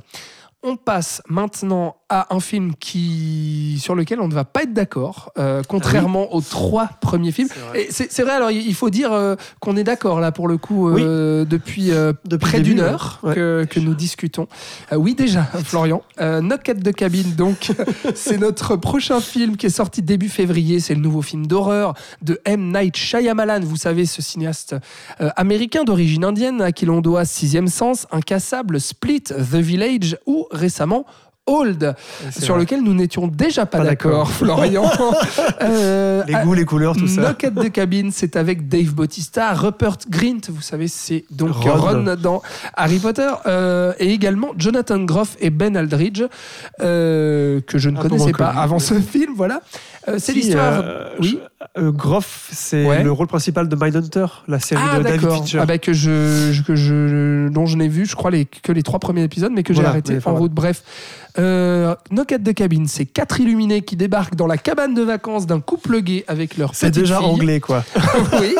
On 0.62 0.76
passe 0.76 1.22
maintenant 1.28 1.96
à 2.10 2.34
un 2.34 2.40
film 2.40 2.74
qui, 2.74 3.78
sur 3.80 3.94
lequel 3.94 4.20
on 4.20 4.28
ne 4.28 4.34
va 4.34 4.44
pas 4.44 4.62
être 4.62 4.72
d'accord, 4.72 5.30
euh, 5.38 5.62
contrairement 5.68 6.34
aux 6.34 6.40
trois 6.40 6.88
premiers 7.00 7.32
films. 7.32 7.48
C'est 7.52 7.60
vrai. 7.60 7.82
Et 7.82 7.88
C'est 7.90 8.10
c'est 8.10 8.22
vrai, 8.22 8.32
alors 8.32 8.50
il 8.50 8.74
faut 8.74 8.88
dire 8.90 9.12
euh, 9.12 9.36
qu'on 9.60 9.76
est 9.76 9.84
d'accord 9.84 10.20
là 10.20 10.32
pour 10.32 10.48
le 10.48 10.56
coup 10.56 10.88
euh, 10.88 11.44
depuis, 11.44 11.90
euh, 11.92 12.12
Depuis 12.24 12.38
près 12.50 12.60
d'une 12.60 12.80
heure 12.80 13.20
Ouais. 13.22 13.34
que, 13.34 13.66
que 13.68 13.80
nous 13.80 13.94
discutons. 13.94 14.48
Euh, 14.92 14.96
oui, 14.96 15.14
déjà, 15.14 15.42
Florian. 15.64 16.02
Euh, 16.20 16.40
Knock 16.40 16.70
de 16.70 16.90
cabine, 16.90 17.34
donc, 17.34 17.72
c'est 18.14 18.38
notre 18.38 18.76
prochain 18.76 19.20
film 19.20 19.56
qui 19.56 19.66
est 19.66 19.70
sorti 19.70 20.02
début 20.02 20.28
février. 20.28 20.80
C'est 20.80 20.94
le 20.94 21.00
nouveau 21.00 21.22
film 21.22 21.46
d'horreur 21.46 21.94
de 22.22 22.40
M. 22.44 22.72
Night 22.72 22.96
Shyamalan. 22.96 23.60
Vous 23.60 23.76
savez, 23.76 24.06
ce 24.06 24.22
cinéaste 24.22 24.76
euh, 25.20 25.28
américain 25.36 25.84
d'origine 25.84 26.24
indienne 26.24 26.62
à 26.62 26.72
qui 26.72 26.86
l'on 26.86 27.00
doit 27.00 27.24
Sixième 27.24 27.68
Sens, 27.68 28.06
Incassable, 28.12 28.80
Split, 28.80 29.22
The 29.22 29.56
Village 29.56 30.16
ou 30.26 30.46
récemment 30.50 31.04
Old, 31.48 31.94
sur 32.30 32.54
vrai. 32.54 32.62
lequel 32.64 32.82
nous 32.82 32.94
n'étions 32.94 33.26
déjà 33.26 33.66
pas, 33.66 33.78
Pas 33.78 33.84
d'accord. 33.84 34.30
Florian. 34.38 34.90
Euh, 35.62 36.22
Les 36.26 36.34
goûts, 36.34 36.54
les 36.54 36.64
couleurs, 36.64 36.96
tout 36.96 37.06
ça. 37.08 37.20
Knock 37.22 37.44
at 37.44 37.50
the 37.50 37.70
Cabin, 37.72 38.10
c'est 38.12 38.36
avec 38.36 38.68
Dave 38.68 38.92
Bautista, 38.94 39.52
Rupert 39.54 39.96
Grint, 40.08 40.40
vous 40.50 40.62
savez, 40.62 40.88
c'est 40.88 41.24
donc 41.30 41.54
Ron. 41.54 41.76
Ron, 42.04 42.16
dans 42.20 42.42
Harry 42.76 42.98
Potter, 42.98 43.28
euh, 43.46 43.92
et 43.98 44.12
également 44.12 44.48
Jonathan 44.56 44.98
Groff 45.00 45.36
et 45.40 45.50
Ben 45.50 45.76
Aldridge, 45.76 46.22
euh, 46.80 47.60
que 47.66 47.78
je 47.78 47.90
ne 47.90 47.98
Un 47.98 48.02
peu 48.02 48.08
connaissais 48.08 48.32
pas 48.32 48.48
connu. 48.48 48.58
avant 48.60 48.78
ce 48.78 48.94
film, 48.94 49.32
voilà. 49.36 49.60
C'est 50.06 50.18
Si, 50.20 50.32
l'histoire. 50.34 50.82
oui. 51.20 51.38
Groff, 51.78 52.48
c'est 52.52 52.86
Ouais. 52.86 53.02
le 53.02 53.12
rôle 53.12 53.26
principal 53.26 53.68
de 53.68 53.76
Mindhunter, 53.76 54.26
la 54.46 54.58
série 54.60 54.80
Ah 54.92 54.98
de 54.98 55.02
David 55.02 55.28
Fincher. 55.28 55.58
ah, 55.60 55.66
bah, 55.66 55.78
que 55.78 55.92
je, 55.92 56.62
que 56.62 56.74
je, 56.76 57.48
dont 57.48 57.66
je 57.66 57.76
n'ai 57.76 57.88
vu, 57.88 58.06
je 58.06 58.16
crois, 58.16 58.30
les, 58.30 58.44
que 58.46 58.72
les 58.72 58.82
trois 58.82 58.98
premiers 59.00 59.22
épisodes, 59.24 59.52
mais 59.54 59.62
que 59.62 59.74
j'ai 59.74 59.84
arrêté 59.84 60.18
en 60.24 60.34
route. 60.34 60.52
Bref, 60.52 60.82
Euh, 61.38 61.94
Knock 62.10 62.32
at 62.32 62.38
the 62.40 62.54
Cabin, 62.54 62.84
c'est 62.86 63.06
quatre 63.06 63.40
illuminés 63.40 63.82
qui 63.82 63.96
débarquent 63.96 64.34
dans 64.34 64.46
la 64.46 64.56
cabane 64.56 64.94
de 64.94 65.02
vacances 65.02 65.46
d'un 65.46 65.60
couple 65.60 66.00
gay 66.00 66.24
avec 66.28 66.56
leur 66.56 66.74
C'est 66.74 66.90
déjà 66.90 67.18
fille. 67.18 67.26
anglais, 67.26 67.60
quoi. 67.60 67.84
oui, 68.40 68.54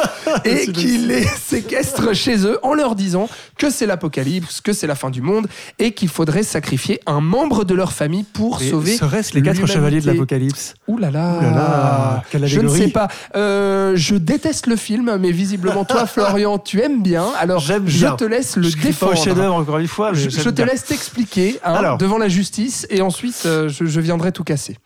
et 0.45 0.71
qui 0.73 0.99
les 0.99 1.25
séquestrent 1.25 2.15
chez 2.15 2.47
eux 2.47 2.59
en 2.63 2.75
leur 2.75 2.95
disant 2.95 3.29
que 3.57 3.71
c'est 3.71 3.87
l'apocalypse, 3.87 4.61
que 4.61 4.73
c'est 4.73 4.87
la 4.87 4.95
fin 4.95 5.11
du 5.11 5.23
monde 5.23 5.47
et 5.79 5.93
qu'il 5.93 6.09
faudrait 6.09 6.43
sacrifier 6.43 7.01
un 7.07 7.21
membre 7.21 7.65
de 7.65 7.75
leur 7.75 7.93
famille 7.93 8.23
pour 8.25 8.63
Et 8.63 8.71
sauver. 8.71 8.97
Serait-ce 8.97 9.35
les 9.35 9.43
quatre 9.43 9.67
chevaliers 9.67 10.01
de 10.01 10.07
l'Apocalypse? 10.07 10.75
Ouh 10.87 10.99
là 10.99 11.11
là, 11.11 11.39
Ouh 11.39 11.43
là 11.43 11.51
là, 11.51 12.25
quelle 12.31 12.47
je 12.47 12.61
ne 12.61 12.69
sais 12.69 12.89
pas. 12.89 13.09
Euh, 13.35 13.93
je 13.97 14.15
déteste 14.15 14.67
le 14.67 14.77
film, 14.77 15.17
mais 15.19 15.33
visiblement 15.33 15.85
toi, 15.85 16.07
Florian, 16.07 16.59
tu 16.59 16.81
aimes 16.81 17.03
bien. 17.03 17.27
Alors, 17.41 17.61
J'aime 17.61 17.89
je 17.89 17.99
bien. 17.99 18.17
te 18.17 18.25
laisse 18.25 18.57
le 18.57 18.63
Je 18.69 18.77
crie 18.77 18.81
pas 18.93 19.07
défendre. 19.07 19.13
au 19.13 19.17
chef-d'œuvre 19.25 19.55
encore 19.55 19.79
une 19.79 19.89
fois, 19.89 20.13
mais 20.13 20.19
Je, 20.19 20.29
te 20.43 20.49
bien. 20.51 20.67
laisse 20.67 20.85
t'expliquer 20.85 21.59
hein, 21.65 21.75
Alors. 21.75 21.99
devant 21.99 22.19
la 22.19 22.29
justice 22.29 22.58
et 22.91 23.01
ensuite 23.03 23.43
euh, 23.47 23.69
je, 23.69 23.85
je 23.85 24.01
viendrai 24.01 24.33
tout 24.33 24.45
casser. 24.45 24.77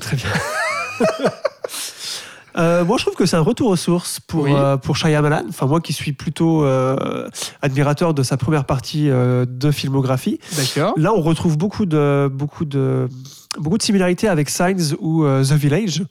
Très 0.00 0.16
bien. 0.16 0.30
Euh, 2.56 2.84
moi, 2.84 2.96
je 2.98 3.04
trouve 3.04 3.14
que 3.14 3.24
c'est 3.24 3.36
un 3.36 3.40
retour 3.42 3.68
aux 3.68 3.76
sources 3.76 4.18
pour, 4.18 4.42
Oui. 4.44 4.52
euh, 4.52 4.76
pour 4.76 4.96
Shyamalan. 4.96 5.44
Enfin, 5.48 5.66
moi 5.66 5.80
qui 5.80 5.92
suis 5.92 6.12
plutôt 6.12 6.64
euh, 6.64 7.28
admirateur 7.62 8.14
de 8.14 8.24
sa 8.24 8.36
première 8.36 8.64
partie 8.64 9.08
de 9.08 9.70
filmographie. 9.70 10.40
D'accord. 10.56 10.94
Là, 10.96 11.12
on 11.14 11.20
retrouve 11.20 11.56
beaucoup 11.56 11.86
de, 11.86 12.28
beaucoup 12.32 12.64
de, 12.64 13.08
beaucoup 13.60 13.78
de 13.78 13.82
similarités 13.82 14.26
avec 14.26 14.50
Signs 14.50 14.96
ou 14.98 15.24
The 15.24 15.52
Village, 15.52 16.02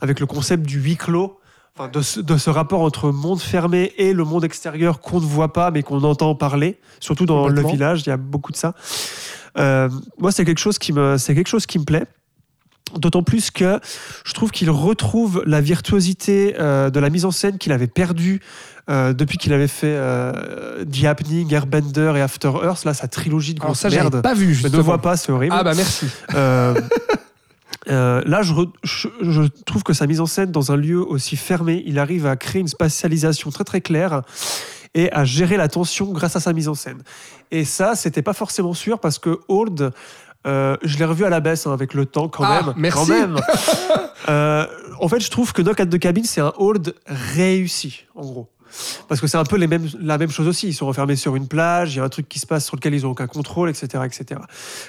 avec 0.00 0.18
le 0.18 0.26
concept 0.26 0.66
du 0.66 0.80
huis 0.80 0.96
clos. 0.96 1.38
Enfin, 1.76 1.88
de, 1.88 2.02
ce, 2.02 2.20
de 2.20 2.36
ce 2.36 2.50
rapport 2.50 2.82
entre 2.82 3.10
monde 3.10 3.40
fermé 3.40 3.92
et 3.98 4.12
le 4.12 4.22
monde 4.22 4.44
extérieur 4.44 5.00
qu'on 5.00 5.20
ne 5.20 5.26
voit 5.26 5.52
pas 5.52 5.72
mais 5.72 5.82
qu'on 5.82 6.04
entend 6.04 6.36
parler, 6.36 6.78
surtout 7.00 7.26
dans 7.26 7.48
le 7.48 7.66
village, 7.66 8.02
il 8.02 8.10
y 8.10 8.12
a 8.12 8.16
beaucoup 8.16 8.52
de 8.52 8.56
ça. 8.56 8.74
Euh, 9.58 9.88
moi, 10.18 10.30
c'est 10.30 10.44
quelque 10.44 10.60
chose 10.60 10.78
qui 10.78 10.92
me, 10.92 11.18
c'est 11.18 11.34
quelque 11.34 11.48
chose 11.48 11.66
qui 11.66 11.80
me 11.80 11.84
plaît. 11.84 12.06
D'autant 12.96 13.24
plus 13.24 13.50
que 13.50 13.80
je 14.24 14.32
trouve 14.34 14.52
qu'il 14.52 14.70
retrouve 14.70 15.42
la 15.46 15.60
virtuosité 15.60 16.54
euh, 16.60 16.90
de 16.90 17.00
la 17.00 17.10
mise 17.10 17.24
en 17.24 17.32
scène 17.32 17.58
qu'il 17.58 17.72
avait 17.72 17.88
perdue 17.88 18.40
euh, 18.88 19.12
depuis 19.12 19.36
qu'il 19.36 19.52
avait 19.52 19.66
fait 19.66 19.96
euh, 19.96 20.84
The 20.84 21.06
Happening, 21.06 21.52
Airbender 21.52 22.12
et 22.14 22.20
After 22.20 22.52
Earth. 22.62 22.84
Là, 22.84 22.94
sa 22.94 23.08
trilogie 23.08 23.54
de 23.54 23.58
grosses 23.58 23.84
merdes. 23.86 24.22
pas 24.22 24.34
vu 24.34 24.54
Je 24.54 24.68
ne 24.68 24.76
vois 24.78 24.98
pas, 24.98 25.16
c'est 25.16 25.32
horrible. 25.32 25.56
Ah 25.58 25.64
bah 25.64 25.72
merci. 25.74 26.06
Euh, 27.88 28.22
là, 28.26 28.42
je, 28.42 28.52
re- 28.54 28.72
je, 28.82 29.08
je 29.20 29.42
trouve 29.66 29.82
que 29.82 29.92
sa 29.92 30.06
mise 30.06 30.20
en 30.20 30.26
scène 30.26 30.50
dans 30.50 30.72
un 30.72 30.76
lieu 30.76 31.00
aussi 31.06 31.36
fermé, 31.36 31.82
il 31.86 31.98
arrive 31.98 32.26
à 32.26 32.36
créer 32.36 32.60
une 32.60 32.68
spatialisation 32.68 33.50
très 33.50 33.64
très 33.64 33.80
claire 33.80 34.22
et 34.94 35.10
à 35.12 35.24
gérer 35.24 35.56
la 35.56 35.68
tension 35.68 36.06
grâce 36.12 36.36
à 36.36 36.40
sa 36.40 36.52
mise 36.52 36.68
en 36.68 36.74
scène. 36.74 37.02
Et 37.50 37.64
ça, 37.64 37.94
c'était 37.94 38.22
pas 38.22 38.32
forcément 38.32 38.74
sûr 38.74 38.98
parce 39.00 39.18
que 39.18 39.40
Old, 39.48 39.92
euh, 40.46 40.76
je 40.82 40.98
l'ai 40.98 41.04
revu 41.04 41.24
à 41.24 41.30
la 41.30 41.40
baisse 41.40 41.66
hein, 41.66 41.72
avec 41.72 41.94
le 41.94 42.06
temps 42.06 42.28
quand 42.28 42.44
Ah, 42.44 42.62
même. 42.62 42.74
merci. 42.76 42.98
Quand 42.98 43.06
même. 43.06 43.36
Euh, 44.30 44.64
en 45.00 45.08
fait, 45.08 45.20
je 45.20 45.30
trouve 45.30 45.52
que 45.52 45.60
Knock 45.60 45.80
at 45.80 45.84
the 45.84 45.98
Cabin, 45.98 46.22
c'est 46.24 46.40
un 46.40 46.54
Old 46.56 46.94
réussi, 47.06 48.04
en 48.14 48.22
gros. 48.22 48.48
Parce 49.08 49.20
que 49.20 49.26
c'est 49.26 49.36
un 49.36 49.44
peu 49.44 49.56
la 49.56 50.18
même 50.18 50.30
chose 50.30 50.48
aussi. 50.48 50.68
Ils 50.68 50.74
sont 50.74 50.86
refermés 50.86 51.16
sur 51.16 51.36
une 51.36 51.48
plage, 51.48 51.94
il 51.94 51.98
y 51.98 52.00
a 52.00 52.04
un 52.04 52.08
truc 52.08 52.28
qui 52.28 52.38
se 52.38 52.46
passe 52.46 52.66
sur 52.66 52.76
lequel 52.76 52.94
ils 52.94 53.02
n'ont 53.02 53.10
aucun 53.10 53.26
contrôle, 53.26 53.70
etc., 53.70 54.04
etc. 54.04 54.40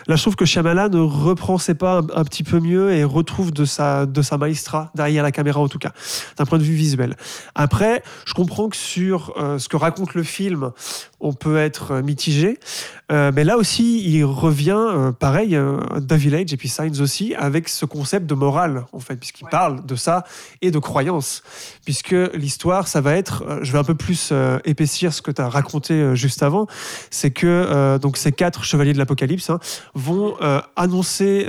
Là, 0.07 0.15
je 0.15 0.21
trouve 0.21 0.35
que 0.35 0.45
Shyamalan 0.45 0.89
reprend 1.07 1.57
ses 1.57 1.75
pas 1.75 1.99
un, 1.99 2.07
un 2.15 2.23
petit 2.23 2.43
peu 2.43 2.59
mieux 2.59 2.91
et 2.91 3.03
retrouve 3.03 3.51
de 3.51 3.65
sa, 3.65 4.05
de 4.05 4.21
sa 4.21 4.37
maestra 4.37 4.91
derrière 4.95 5.23
la 5.23 5.31
caméra, 5.31 5.59
en 5.59 5.67
tout 5.67 5.79
cas, 5.79 5.91
d'un 6.37 6.45
point 6.45 6.57
de 6.57 6.63
vue 6.63 6.75
visuel. 6.75 7.15
Après, 7.53 8.03
je 8.25 8.33
comprends 8.33 8.69
que 8.69 8.77
sur 8.77 9.33
euh, 9.37 9.59
ce 9.59 9.69
que 9.69 9.77
raconte 9.77 10.13
le 10.13 10.23
film, 10.23 10.71
on 11.19 11.33
peut 11.33 11.57
être 11.57 11.91
euh, 11.91 12.01
mitigé. 12.01 12.59
Euh, 13.11 13.31
mais 13.33 13.43
là 13.43 13.57
aussi, 13.57 14.01
il 14.03 14.23
revient, 14.23 14.75
euh, 14.75 15.11
pareil, 15.11 15.55
euh, 15.55 15.79
The 16.07 16.13
Village 16.13 16.53
et 16.53 16.57
puis 16.57 16.69
Signs 16.69 17.01
aussi, 17.01 17.35
avec 17.35 17.69
ce 17.69 17.85
concept 17.85 18.25
de 18.25 18.33
morale, 18.33 18.85
en 18.93 18.99
fait, 18.99 19.15
puisqu'il 19.15 19.47
parle 19.47 19.85
de 19.85 19.95
ça 19.95 20.23
et 20.61 20.71
de 20.71 20.79
croyance. 20.79 21.43
Puisque 21.83 22.15
l'histoire, 22.33 22.87
ça 22.87 23.01
va 23.01 23.15
être, 23.15 23.59
je 23.61 23.71
vais 23.71 23.77
un 23.77 23.83
peu 23.83 23.95
plus 23.95 24.33
épaissir 24.63 25.13
ce 25.13 25.21
que 25.21 25.31
tu 25.31 25.41
as 25.41 25.49
raconté 25.49 26.15
juste 26.15 26.41
avant, 26.43 26.67
c'est 27.11 27.31
que 27.31 27.97
donc 27.97 28.17
ces 28.17 28.31
quatre 28.31 28.63
chevaliers 28.63 28.93
de 28.93 28.97
l'Apocalypse 28.97 29.49
hein, 29.49 29.59
vont 29.93 30.35
annoncer 30.75 31.45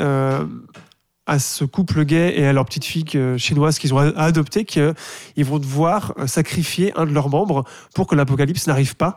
à 1.27 1.39
ce 1.39 1.65
couple 1.65 2.05
gay 2.05 2.35
et 2.37 2.47
à 2.47 2.53
leur 2.53 2.65
petite 2.65 2.85
fille 2.85 3.05
que- 3.05 3.37
chinoise 3.37 3.79
qu'ils 3.79 3.93
ont 3.95 3.99
adoptée 3.99 4.65
qu'ils 4.65 4.95
vont 5.39 5.59
devoir 5.59 6.15
euh, 6.19 6.27
sacrifier 6.27 6.93
un 6.97 7.05
de 7.05 7.13
leurs 7.13 7.29
membres 7.29 7.65
pour 7.95 8.07
que 8.07 8.15
l'apocalypse 8.15 8.67
n'arrive 8.67 8.97
pas. 8.97 9.17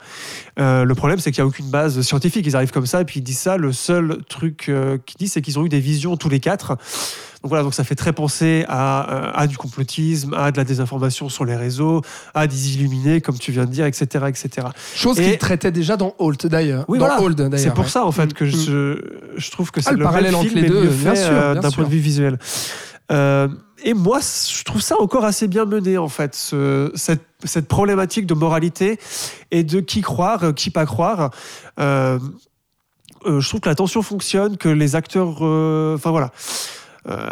Euh, 0.60 0.84
le 0.86 0.96
problème, 0.96 1.20
c'est 1.20 1.32
qu'il 1.32 1.44
n'y 1.44 1.46
a 1.46 1.50
aucune 1.50 1.70
base 1.70 2.02
scientifique. 2.02 2.46
Ils 2.46 2.56
arrivent 2.56 2.72
comme 2.72 2.86
ça 2.88 3.02
et 3.02 3.06
puis 3.06 3.20
ils 3.20 3.24
disent 3.24 3.40
ça. 3.40 3.58
Le 3.58 3.72
seul 3.72 4.24
truc 4.28 4.70
euh, 4.70 4.98
qu'ils 5.06 5.18
disent, 5.18 5.34
c'est 5.34 5.42
qu'ils 5.42 5.60
ont 5.60 5.66
eu 5.66 5.70
des 5.70 5.80
visions 5.80 6.18
tous 6.18 6.30
les 6.30 6.40
quatre. 6.40 6.78
Donc 7.42 7.50
voilà, 7.50 7.64
donc 7.64 7.74
ça 7.74 7.86
fait 7.86 7.96
très 7.96 8.12
penser 8.12 8.66
à, 8.68 9.14
euh, 9.14 9.32
à 9.34 9.48
du 9.48 9.58
complotisme, 9.58 10.34
à 10.34 10.52
de 10.52 10.58
la 10.58 10.66
désinformation 10.66 11.30
sur 11.30 11.46
les 11.46 11.56
réseaux, 11.56 12.02
à 12.34 12.48
des 12.48 12.76
illuminés, 12.76 13.22
comme 13.22 13.38
tu 13.38 13.54
viens 13.54 13.64
de 13.66 13.72
dire, 13.72 13.86
etc. 13.86 14.26
etc. 14.28 14.68
Chose 14.94 15.16
qu'il 15.16 15.38
traitait 15.38 15.72
déjà 15.72 15.96
dans 15.96 16.16
Holt 16.20 16.46
d'ailleurs. 16.48 16.84
Oui, 16.90 17.00
dans 17.00 17.06
voilà. 17.06 17.22
Holt, 17.22 17.38
d'ailleurs. 17.38 17.58
C'est 17.60 17.74
pour 17.74 17.86
ouais. 17.86 17.90
ça, 17.90 18.06
en 18.06 18.12
fait, 18.12 18.26
Mm, 18.26 18.34
que 18.34 18.44
mm. 18.44 18.50
je, 18.52 19.02
je 19.38 19.52
trouve 19.52 19.72
que 19.72 19.80
c'est 19.82 19.90
Ah, 19.90 19.94
le 19.94 20.00
le, 20.00 20.04
parallèle 20.04 20.32
même 20.32 20.36
entre 20.42 20.50
film, 20.50 20.62
les 20.64 20.68
deux, 20.70 20.88
bien 20.88 21.16
fait 21.16 21.24
sûr, 21.24 21.32
euh, 21.32 21.56
d'un 21.56 21.72
point 21.72 21.86
de 21.86 21.90
vue 21.90 22.00
visuel. 22.00 22.38
Euh, 23.12 23.48
et 23.86 23.94
moi, 23.94 24.20
je 24.20 24.64
trouve 24.66 24.82
ça 24.82 25.00
encore 25.00 25.24
assez 25.24 25.48
bien 25.48 25.64
mené, 25.64 25.98
en 25.98 26.10
fait, 26.10 26.36
ce- 26.36 26.92
cette, 26.96 27.24
cette 27.46 27.70
problématique 27.70 28.26
de 28.26 28.34
moralité 28.34 29.00
et 29.52 29.64
de 29.64 29.80
qui 29.80 30.02
croire, 30.02 30.54
qui 30.54 30.72
pas 30.72 30.86
croire. 30.86 31.32
Euh, 31.80 32.20
je 33.26 33.48
trouve 33.48 33.62
que 33.62 33.70
la 33.70 33.76
tension 33.76 34.02
fonctionne, 34.02 34.58
que 34.58 34.68
les 34.70 34.96
acteurs. 34.98 35.42
Enfin, 35.42 36.12
voilà. 36.12 36.32
Euh, 37.08 37.30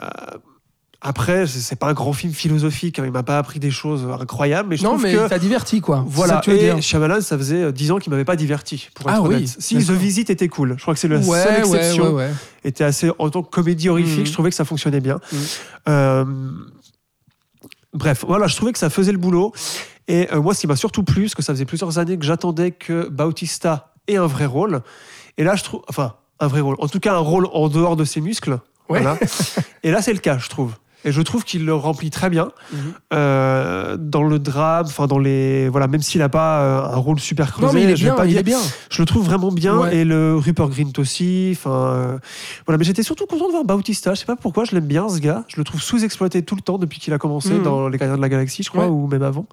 après, 0.99 1.45
c'est 1.45 1.75
pas 1.75 1.89
un 1.89 1.93
grand 1.93 2.11
film 2.11 2.33
philosophique, 2.33 2.97
hein, 2.97 3.03
il 3.05 3.11
m'a 3.11 3.21
pas 3.21 3.37
appris 3.37 3.59
des 3.59 3.69
choses 3.69 4.03
incroyables, 4.19 4.69
mais 4.69 4.77
je 4.77 4.83
Non, 4.83 4.91
trouve 4.91 5.03
mais 5.03 5.13
que 5.13 5.27
t'as 5.27 5.37
diverti 5.37 5.79
quoi. 5.79 6.03
Voilà, 6.07 6.41
ça 6.43 6.51
et. 6.51 6.81
Shyamalan, 6.81 7.21
ça 7.21 7.37
faisait 7.37 7.65
euh, 7.65 7.71
10 7.71 7.91
ans 7.91 7.99
qu'il 7.99 8.09
m'avait 8.09 8.25
pas 8.25 8.35
diverti, 8.35 8.89
pour 8.95 9.07
être 9.09 9.17
Ah 9.17 9.21
oui. 9.21 9.47
Si 9.59 9.75
The. 9.77 9.91
Visit 9.91 10.29
était 10.31 10.47
cool, 10.47 10.73
je 10.77 10.81
crois 10.81 10.95
que 10.95 10.99
c'est 10.99 11.07
la 11.07 11.19
Ouais, 11.19 11.43
seule 11.43 11.59
exception, 11.59 12.05
ouais, 12.15 12.25
ouais. 12.25 12.31
était 12.63 12.83
assez, 12.83 13.11
en 13.19 13.29
tant 13.29 13.43
que 13.43 13.49
comédie 13.51 13.89
horrifique, 13.89 14.21
Mhm. 14.21 14.25
je 14.25 14.33
trouvais 14.33 14.49
que 14.49 14.55
ça 14.55 14.65
fonctionnait 14.65 14.99
bien. 14.99 15.19
Mhm. 15.31 15.39
Euh, 15.89 16.25
bref, 17.93 18.25
voilà, 18.27 18.47
je 18.47 18.55
trouvais 18.55 18.73
que 18.73 18.79
ça 18.79 18.89
faisait 18.89 19.11
le 19.11 19.17
boulot. 19.17 19.53
Et 20.07 20.27
euh, 20.33 20.41
moi, 20.41 20.53
ce 20.53 20.61
qui 20.61 20.67
m'a 20.67 20.75
surtout 20.75 21.03
plu, 21.03 21.23
parce 21.23 21.35
que 21.35 21.43
ça 21.43 21.53
faisait 21.53 21.65
plusieurs 21.65 21.99
années 21.99 22.17
que 22.17 22.25
j'attendais 22.25 22.71
que 22.71 23.07
Bautista 23.09 23.93
ait 24.07 24.17
un 24.17 24.25
vrai 24.27 24.45
rôle. 24.45 24.81
Et 25.37 25.43
là, 25.43 25.55
je 25.55 25.63
trouve, 25.63 25.81
enfin, 25.89 26.15
un 26.39 26.47
vrai 26.47 26.61
rôle, 26.61 26.75
en 26.79 26.87
tout 26.87 26.99
cas 26.99 27.13
un 27.13 27.19
rôle 27.19 27.47
en 27.51 27.67
dehors 27.69 27.95
de 27.95 28.05
ses 28.05 28.21
muscles. 28.21 28.57
Ouais. 28.89 29.01
Voilà. 29.01 29.17
Et 29.83 29.91
là, 29.91 30.01
c'est 30.01 30.13
le 30.13 30.19
cas, 30.19 30.37
je 30.37 30.49
trouve. 30.49 30.73
Et 31.05 31.11
je 31.11 31.21
trouve 31.21 31.43
qu'il 31.45 31.63
le 31.63 31.73
remplit 31.75 32.09
très 32.09 32.29
bien 32.29 32.49
Mhm. 32.73 32.79
euh, 33.13 33.97
dans 33.97 34.23
le 34.23 34.39
drame, 34.39 34.87
enfin 34.87 35.05
dans 35.07 35.19
les 35.19 35.69
voilà, 35.69 35.87
même 35.87 36.01
s'il 36.01 36.19
n'a 36.19 36.27
pas 36.27 36.59
euh, 36.61 36.81
un 36.95 36.97
rôle 36.97 37.19
super 37.19 37.51
creusé, 37.53 37.67
Non, 37.67 37.73
mais 37.73 37.83
il 37.83 37.89
est 37.91 37.95
je 37.95 38.03
bien, 38.03 38.15
pas 38.15 38.25
il 38.25 38.29
dire- 38.31 38.39
est 38.39 38.43
bien. 38.43 38.57
je 38.89 39.01
le 39.01 39.05
trouve 39.05 39.23
vraiment 39.23 39.51
bien 39.51 39.77
Ouais. 39.77 39.97
et 39.97 40.03
le 40.05 40.35
Rupert 40.35 40.67
Grint 40.69 40.91
aussi. 40.97 41.53
Enfin, 41.55 41.69
euh, 41.71 42.17
voilà. 42.65 42.77
Mais 42.79 42.83
j'étais 42.83 43.03
surtout 43.03 43.25
content 43.27 43.45
de 43.47 43.51
voir 43.51 43.63
Bautista. 43.63 44.15
Je 44.15 44.19
sais 44.21 44.25
pas 44.25 44.35
pourquoi, 44.35 44.65
je 44.65 44.73
l'aime 44.73 44.87
bien 44.87 45.07
ce 45.07 45.19
gars. 45.19 45.43
Je 45.47 45.57
le 45.57 45.63
trouve 45.63 45.81
sous-exploité 45.81 46.41
tout 46.41 46.55
le 46.55 46.61
temps 46.61 46.79
depuis 46.79 46.99
qu'il 46.99 47.13
a 47.13 47.19
commencé 47.19 47.51
Mhm. 47.53 47.63
dans 47.63 47.87
Les 47.87 47.97
Gardiens 47.99 48.17
de 48.17 48.21
la 48.21 48.29
Galaxie, 48.29 48.63
je 48.63 48.69
crois, 48.69 48.85
Ouais. 48.85 48.89
ou 48.91 49.07
même 49.07 49.23
avant. 49.23 49.45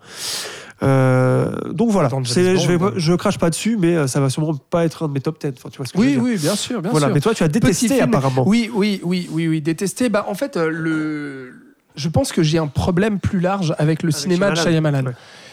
Euh, 0.83 1.55
donc 1.73 1.91
voilà. 1.91 2.09
C'est- 2.25 2.57
je, 2.57 2.73
vais, 2.73 2.79
je 2.97 3.13
crache 3.15 3.39
pas 3.39 3.51
dessus, 3.51 3.77
mais 3.79 3.95
euh, 3.97 4.07
ça 4.07 4.21
va 4.21 4.29
sûrement 4.29 4.55
pas 4.55 4.85
être 4.85 5.05
un 5.05 5.09
de 5.09 5.13
mes 5.13 5.21
top 5.21 5.41
10. 5.41 5.53
Enfin, 5.57 5.69
tu 5.71 5.77
vois 5.79 5.87
ce 5.87 5.93
que 5.93 5.99
je 5.99 6.03
Oui, 6.03 6.09
veux 6.09 6.15
dire. 6.15 6.23
oui, 6.25 6.37
bien 6.39 6.57
sûr, 6.57 6.83
bien 6.83 6.91
Voilà. 6.91 7.07
sûr. 7.07 7.15
Mais 7.15 7.21
toi, 7.21 7.35
tu 7.35 7.43
as 7.45 7.49
détesté 7.49 8.01
apparemment. 8.01 8.45
Oui, 8.47 8.71
oui, 8.75 9.01
oui, 9.05 9.29
oui, 9.31 9.49
oui, 9.49 9.61
détesté. 9.61 10.09
Bah, 10.09 10.27
en 10.29 10.35
fait, 10.35 10.57
euh, 10.57 10.69
le... 10.69 11.53
je 11.95 12.09
pense 12.09 12.33
que 12.33 12.43
j'ai 12.43 12.59
un 12.59 12.67
problème 12.67 13.19
plus 13.21 13.41
large 13.41 13.75
avec 13.79 14.03
le 14.03 14.09
Avec 14.09 14.21
cinéma 14.21 14.51
de 14.51 14.57
Shyamalan. 14.57 15.07
Ouais. 15.07 15.13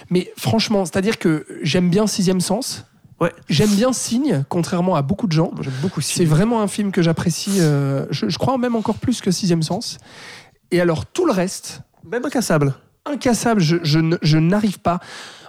Mais 0.09 0.33
franchement, 0.37 0.85
c'est-à-dire 0.85 1.17
que 1.19 1.45
j'aime 1.61 1.89
bien 1.89 2.07
Sixième 2.07 2.41
Sens. 2.41 2.85
Ouais. 3.21 3.31
J'aime 3.47 3.69
bien 3.69 3.93
Signe, 3.93 4.43
contrairement 4.49 4.95
à 4.95 5.03
beaucoup 5.03 5.27
de 5.27 5.31
gens. 5.31 5.51
J'aime 5.61 5.73
beaucoup 5.83 6.01
C'est 6.01 6.13
Signe. 6.23 6.27
vraiment 6.27 6.61
un 6.63 6.67
film 6.67 6.91
que 6.91 7.03
j'apprécie, 7.03 7.57
euh, 7.59 8.07
je, 8.09 8.27
je 8.27 8.37
crois 8.39 8.57
même 8.57 8.75
encore 8.75 8.95
plus 8.95 9.21
que 9.21 9.29
Sixième 9.29 9.61
Sens. 9.61 9.99
Et 10.71 10.81
alors, 10.81 11.05
tout 11.05 11.25
le 11.27 11.31
reste, 11.31 11.81
Même 12.09 12.25
incassable. 12.25 12.73
Incassable, 13.05 13.61
je, 13.61 13.77
je 13.83 13.99
je 14.21 14.37
n'arrive 14.37 14.79
pas. 14.79 14.99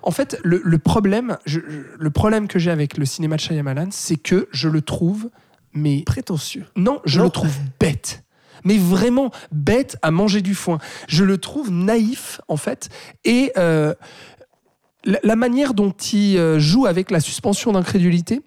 En 0.03 0.11
fait, 0.11 0.39
le, 0.43 0.61
le 0.65 0.79
problème, 0.79 1.37
je- 1.47 1.61
le 1.99 2.11
problème 2.11 2.49
que 2.49 2.59
j'ai 2.59 2.71
avec 2.71 2.97
le 2.97 3.05
cinéma 3.05 3.37
de 3.37 3.41
Shyamalan, 3.41 3.89
c'est 3.91 4.17
que 4.17 4.49
je 4.53 4.69
le 4.69 4.81
trouve, 4.83 5.31
mais 5.73 6.03
Prétentieux. 6.07 6.65
non, 6.77 7.01
je 7.05 7.19
Non. 7.19 7.25
le 7.25 7.31
trouve 7.31 7.55
bête. 7.79 8.25
Mais 8.65 8.79
vraiment 8.79 9.31
bête 9.51 9.97
à 10.03 10.11
manger 10.13 10.41
du 10.41 10.55
foin. 10.55 10.79
Je 11.09 11.25
le 11.25 11.37
trouve 11.39 11.71
naïf, 11.71 12.41
en 12.49 12.57
fait. 12.57 12.89
Et 13.25 13.53
euh, 13.59 13.93
la, 15.05 15.19
la 15.25 15.35
manière 15.37 15.75
dont 15.75 15.91
il 15.91 16.37
euh, 16.39 16.59
joue 16.61 16.87
avec 16.87 17.11
la 17.11 17.19
suspension 17.21 17.73
d'incrédulité, 17.73 18.41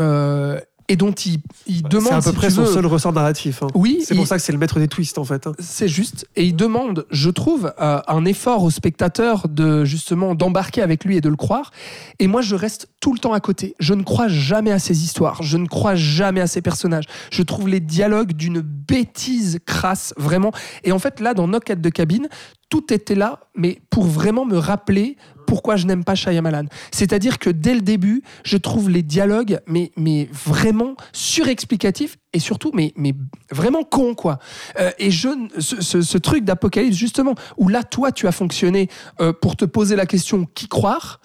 euh, 0.00 0.60
et 0.88 0.96
dont 0.96 1.12
il, 1.12 1.40
il 1.66 1.82
demande. 1.82 2.08
C'est 2.08 2.14
à 2.14 2.20
peu 2.22 2.30
si 2.30 2.36
près 2.36 2.50
son 2.50 2.62
veux- 2.62 2.72
seul 2.72 2.86
ressort 2.86 3.12
narratif. 3.12 3.62
hein. 3.62 3.68
Oui, 3.74 4.00
C'est 4.04 4.14
pour 4.14 4.26
ça 4.26 4.36
que 4.36 4.42
c'est 4.42 4.52
le 4.52 4.58
maître 4.58 4.78
des 4.78 4.88
twists 4.88 5.18
en 5.18 5.24
fait. 5.24 5.46
hein. 5.46 5.52
C'est 5.58 5.88
juste. 5.88 6.26
Et 6.36 6.44
il 6.44 6.54
demande, 6.56 7.06
je 7.10 7.30
trouve, 7.30 7.72
euh, 7.80 8.00
un 8.06 8.24
effort 8.24 8.62
au 8.62 8.70
spectateur 8.70 9.48
de 9.48 9.84
justement 9.84 10.34
d'embarquer 10.34 10.82
avec 10.82 11.04
lui 11.04 11.16
et 11.16 11.20
de 11.20 11.28
le 11.28 11.36
croire. 11.36 11.70
Et 12.18 12.26
moi, 12.26 12.40
je 12.42 12.54
reste 12.54 12.88
tout 13.00 13.12
le 13.12 13.18
temps 13.18 13.32
à 13.32 13.40
côté. 13.40 13.74
Je 13.80 13.94
ne 13.94 14.02
crois 14.02 14.28
jamais 14.28 14.72
à 14.72 14.78
ces 14.78 15.02
histoires. 15.04 15.42
Je 15.42 15.56
ne 15.56 15.66
crois 15.66 15.94
jamais 15.94 16.40
à 16.40 16.46
ces 16.46 16.62
personnages. 16.62 17.04
Je 17.30 17.42
trouve 17.42 17.68
les 17.68 17.80
dialogues 17.80 18.32
d'une 18.32 18.60
bêtise 18.60 19.58
crasse, 19.66 20.14
vraiment. 20.16 20.52
Et 20.84 20.92
en 20.92 20.98
fait, 20.98 21.20
là, 21.20 21.34
dans 21.34 21.46
Knock 21.46 21.70
at 21.70 21.76
de 21.76 21.88
cabine, 21.90 22.28
tout 22.68 22.92
était 22.92 23.14
là, 23.14 23.40
mais 23.54 23.80
pour 23.90 24.04
vraiment 24.04 24.44
me 24.44 24.56
rappeler 24.58 25.16
pourquoi 25.46 25.76
je 25.76 25.86
n'aime 25.86 26.04
pas 26.04 26.14
Shyamalan. 26.14 26.64
C'est-à-dire 26.90 27.38
que 27.38 27.50
dès 27.50 27.74
le 27.74 27.80
début, 27.80 28.22
je 28.44 28.56
trouve 28.56 28.90
les 28.90 29.02
dialogues, 29.02 29.60
mais, 29.66 29.92
mais 29.96 30.28
vraiment 30.32 30.96
surexplicatifs 31.12 32.18
et 32.32 32.38
surtout, 32.38 32.70
mais, 32.74 32.92
mais 32.96 33.14
vraiment 33.50 33.82
cons, 33.82 34.14
quoi. 34.14 34.38
Euh, 34.78 34.90
et 34.98 35.10
je, 35.10 35.28
ce, 35.58 36.18
truc 36.18 36.44
d'apocalypse, 36.44 36.96
justement, 36.96 37.34
où 37.56 37.68
là, 37.68 37.82
toi, 37.82 38.12
tu 38.12 38.26
as 38.26 38.32
fonctionné 38.32 38.88
euh, 39.20 39.32
pour 39.32 39.56
te 39.56 39.64
poser 39.64 39.96
la 39.96 40.06
question 40.06 40.46
qui 40.54 40.68
croire, 40.68 41.20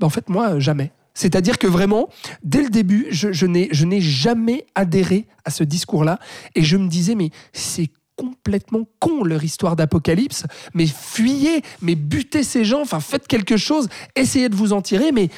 ben, 0.00 0.06
en 0.06 0.10
fait, 0.10 0.28
moi, 0.28 0.58
jamais. 0.58 0.92
C'est-à-dire 1.14 1.58
que 1.58 1.66
vraiment, 1.66 2.08
dès 2.42 2.62
le 2.62 2.68
début, 2.68 3.06
je, 3.10 3.32
je 3.32 3.46
n'ai 3.46 4.00
jamais 4.00 4.66
adhéré 4.74 5.26
à 5.46 5.50
ce 5.50 5.64
discours-là. 5.64 6.18
Et 6.54 6.62
je 6.62 6.76
me 6.76 6.88
disais, 6.88 7.14
mais 7.14 7.30
c'est 7.54 7.88
complètement 8.16 8.86
con 8.98 9.24
leur 9.24 9.44
histoire 9.44 9.76
d'apocalypse. 9.76 10.44
Mais 10.74 10.86
fuyez, 10.86 11.62
mais 11.82 11.94
butez 11.94 12.42
ces 12.42 12.64
gens, 12.64 12.80
enfin 12.80 13.00
faites 13.00 13.28
quelque 13.28 13.56
chose, 13.56 13.88
essayez 14.14 14.48
de 14.48 14.54
vous 14.56 14.72
en 14.72 14.82
tirer, 14.82 15.12
mais 15.12 15.28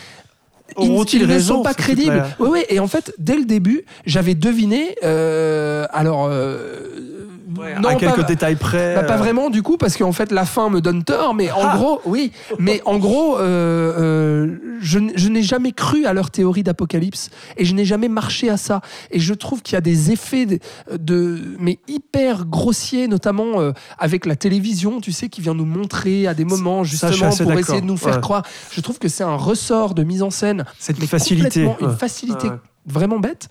ils, 0.78 0.92
ne 0.92 1.38
sont 1.38 1.62
pas 1.62 1.74
crédibles. 1.74 2.24
Oui, 2.38 2.48
oui. 2.52 2.64
Et 2.68 2.78
en 2.78 2.88
fait, 2.88 3.14
dès 3.18 3.36
le 3.36 3.44
début, 3.44 3.84
j'avais 4.06 4.34
deviné. 4.34 4.96
euh, 5.04 5.86
alors. 5.90 6.26
euh, 6.30 7.27
non, 7.48 7.88
à 7.88 7.94
quelques 7.94 8.16
pas- 8.16 8.22
détails 8.24 8.56
près. 8.56 8.94
bah, 8.94 9.04
pas 9.04 9.14
euh, 9.14 9.16
vraiment 9.16 9.48
du 9.50 9.62
coup 9.62 9.76
parce 9.78 9.96
qu'en 9.96 10.12
fait 10.12 10.30
la 10.32 10.44
fin 10.44 10.68
me 10.70 10.80
donne 10.80 11.02
tort 11.04 11.34
mais 11.34 11.50
en 11.50 11.60
Ah. 11.62 11.76
gros 11.76 12.00
oui 12.04 12.32
mais 12.58 12.82
en 12.84 12.98
gros 12.98 13.38
euh, 13.38 13.92
euh, 13.98 14.56
je, 14.80 14.98
je 15.14 15.28
n'ai 15.28 15.42
jamais 15.42 15.72
cru 15.72 16.04
à 16.06 16.12
leur 16.12 16.30
théorie 16.30 16.62
d'apocalypse 16.62 17.30
et 17.56 17.64
je 17.64 17.74
n'ai 17.74 17.84
jamais 17.84 18.08
marché 18.08 18.50
à 18.50 18.56
ça 18.56 18.80
et 19.10 19.18
je 19.18 19.34
trouve 19.34 19.62
qu'il 19.62 19.74
y 19.74 19.78
a 19.78 19.80
des 19.80 20.10
effets 20.10 20.46
de, 20.46 20.58
de- 20.92 21.38
mais 21.58 21.78
hyper 21.88 22.44
grossiers 22.44 23.08
notamment 23.08 23.60
euh, 23.60 23.72
avec 23.98 24.26
la 24.26 24.36
télévision 24.36 25.00
tu 25.00 25.12
sais 25.12 25.28
qui 25.28 25.40
vient 25.40 25.54
nous 25.54 25.64
montrer 25.64 26.26
à 26.26 26.34
des 26.34 26.44
moments 26.44 26.84
justement 26.84 27.30
pour 27.36 27.52
essayer 27.54 27.80
de 27.80 27.86
nous 27.86 27.96
faire 27.96 28.16
Ouais. 28.16 28.20
croire 28.20 28.42
je 28.72 28.80
trouve 28.80 28.98
que 28.98 29.08
c'est 29.08 29.24
un 29.24 29.36
ressort 29.36 29.94
de 29.94 30.02
mise 30.02 30.22
en 30.22 30.30
scène 30.30 30.64
C'est 30.78 30.98
une 30.98 31.06
facilité. 31.06 31.62
une 31.80 31.86
ouais. 31.88 31.96
facilité 31.98 32.48
vraiment 32.86 33.18
bête. 33.18 33.48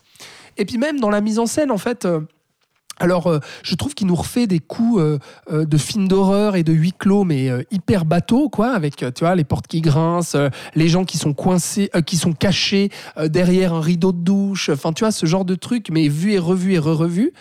Et 0.56 0.64
puis 0.64 0.78
même 0.78 0.98
dans 0.98 1.10
la 1.10 1.20
mise 1.20 1.38
en 1.38 1.46
scène, 1.46 1.70
en 1.70 1.78
fait. 1.78 2.04
euh, 2.04 2.20
alors, 3.00 3.28
euh, 3.28 3.38
je 3.62 3.74
trouve 3.74 3.94
qu'il 3.94 4.06
nous 4.06 4.14
refait 4.14 4.46
des 4.46 4.58
coups 4.58 5.00
euh, 5.00 5.18
euh, 5.52 5.64
de 5.64 5.78
films 5.78 6.08
d'horreur 6.08 6.56
et 6.56 6.62
de 6.62 6.72
huis 6.72 6.92
clos, 6.92 7.24
mais 7.24 7.48
hyper 7.70 8.04
bateau, 8.04 8.48
quoi, 8.48 8.70
avec 8.72 8.96
tu 8.96 9.20
vois 9.20 9.34
les 9.34 9.44
portes 9.44 9.66
qui 9.66 9.80
grincent, 9.80 10.36
les 10.74 10.88
gens 10.88 11.04
qui 11.04 11.18
sont 11.18 11.32
coincés, 11.32 11.90
qui 12.06 12.16
sont 12.16 12.32
cachés 12.32 12.90
derrière 13.24 13.74
un 13.74 13.80
rideau 13.80 14.12
de 14.12 14.18
douche, 14.18 14.70
enfin 14.70 14.92
tu 14.92 15.04
vois 15.04 15.12
ce 15.12 15.26
genre 15.26 15.44
de 15.44 15.54
truc, 15.54 15.88
mais 15.90 16.08
vu 16.08 16.32
et 16.32 16.38
revu 16.38 16.74
et 16.74 16.78
re-revu. 16.78 17.32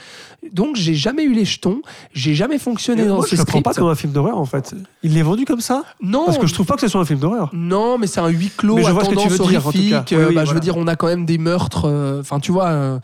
Donc 0.54 0.76
j'ai 0.76 0.94
jamais 0.96 1.24
eu 1.24 1.34
les 1.34 1.46
jetons, 1.46 1.82
j'ai 2.14 2.36
jamais 2.36 2.60
fonctionné 2.60 3.06
dans 3.06 3.16
moi, 3.18 3.26
ce 3.26 3.36
je 3.36 3.42
le 3.42 3.46
prends 3.46 3.60
script. 3.60 3.66
pas 3.66 3.74
comme 3.74 3.90
un 3.90 3.96
film 3.96 4.14
d'horreur 4.14 4.38
en 4.38 4.46
fait. 4.46 4.76
Il 5.04 5.14
l'est 5.14 5.22
vendu 5.22 5.46
comme 5.46 5.62
ça 5.62 5.84
Non, 6.02 6.26
Parce 6.26 6.38
que 6.38 6.48
je 6.48 6.54
trouve 6.54 6.66
pas 6.66 6.76
que 6.76 6.82
ce 6.82 6.88
soit 6.88 7.02
un 7.02 7.06
film 7.06 7.20
d'horreur. 7.20 7.50
non, 7.54 7.98
mais 7.98 8.08
c'est 8.08 8.20
un 8.20 8.30
huis 8.30 8.52
clos 8.56 8.76
Mais 8.76 8.84
je 8.84 8.88
à 8.90 8.92
vois 8.94 9.04
ce 9.04 9.10
que 9.10 9.16
tu 9.16 9.24
tendance 9.24 9.32
veux 9.40 9.48
dire, 9.50 9.68
en 9.68 9.72
tout 9.72 9.78
cas. 9.78 9.84
horrifique. 9.96 10.16
Oui, 10.18 10.26
oui, 10.30 10.36
bah, 10.36 10.46
Je 10.46 10.54
veux 10.54 10.60
dire, 10.60 10.78
on 10.78 10.88
a 10.88 10.96
quand 10.96 11.08
même 11.08 11.26
des 11.26 11.38
meurtres. 11.38 12.20
Enfin, 12.20 12.40
tu 12.40 12.52
vois, 12.52 13.00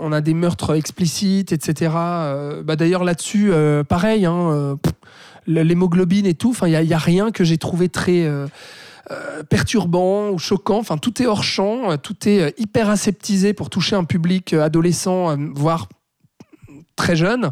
on 0.00 0.12
a 0.12 0.20
des 0.20 0.34
meurtres 0.34 0.74
explicites, 0.76 1.52
etc. 1.52 1.92
Euh, 1.96 2.62
bah, 2.62 2.76
D'ailleurs, 2.76 3.04
là-dessus, 3.04 3.50
euh, 3.52 3.82
pareil, 3.84 4.26
hein, 4.26 4.50
euh, 4.50 4.76
l'hémoglobine 5.46 6.26
et 6.26 6.34
tout. 6.34 6.50
Enfin, 6.50 6.68
il 6.68 6.86
n'y 6.86 6.94
a, 6.94 6.98
rien 6.98 7.30
que 7.30 7.44
j'ai 7.44 7.58
trouvé 7.58 7.88
très 7.88 8.28
perturbant 9.48 10.30
ou 10.30 10.38
choquant. 10.38 10.78
Enfin, 10.78 10.96
tout 10.98 11.20
est 11.22 11.26
hors 11.26 11.42
champ, 11.44 11.96
tout 11.98 12.28
est 12.28 12.54
hyper 12.58 12.88
aseptisé 12.90 13.52
pour 13.52 13.70
toucher 13.70 13.96
un 13.96 14.04
public 14.04 14.52
adolescent, 14.52 15.36
voire 15.54 15.88
très 16.96 17.16
jeune. 17.16 17.50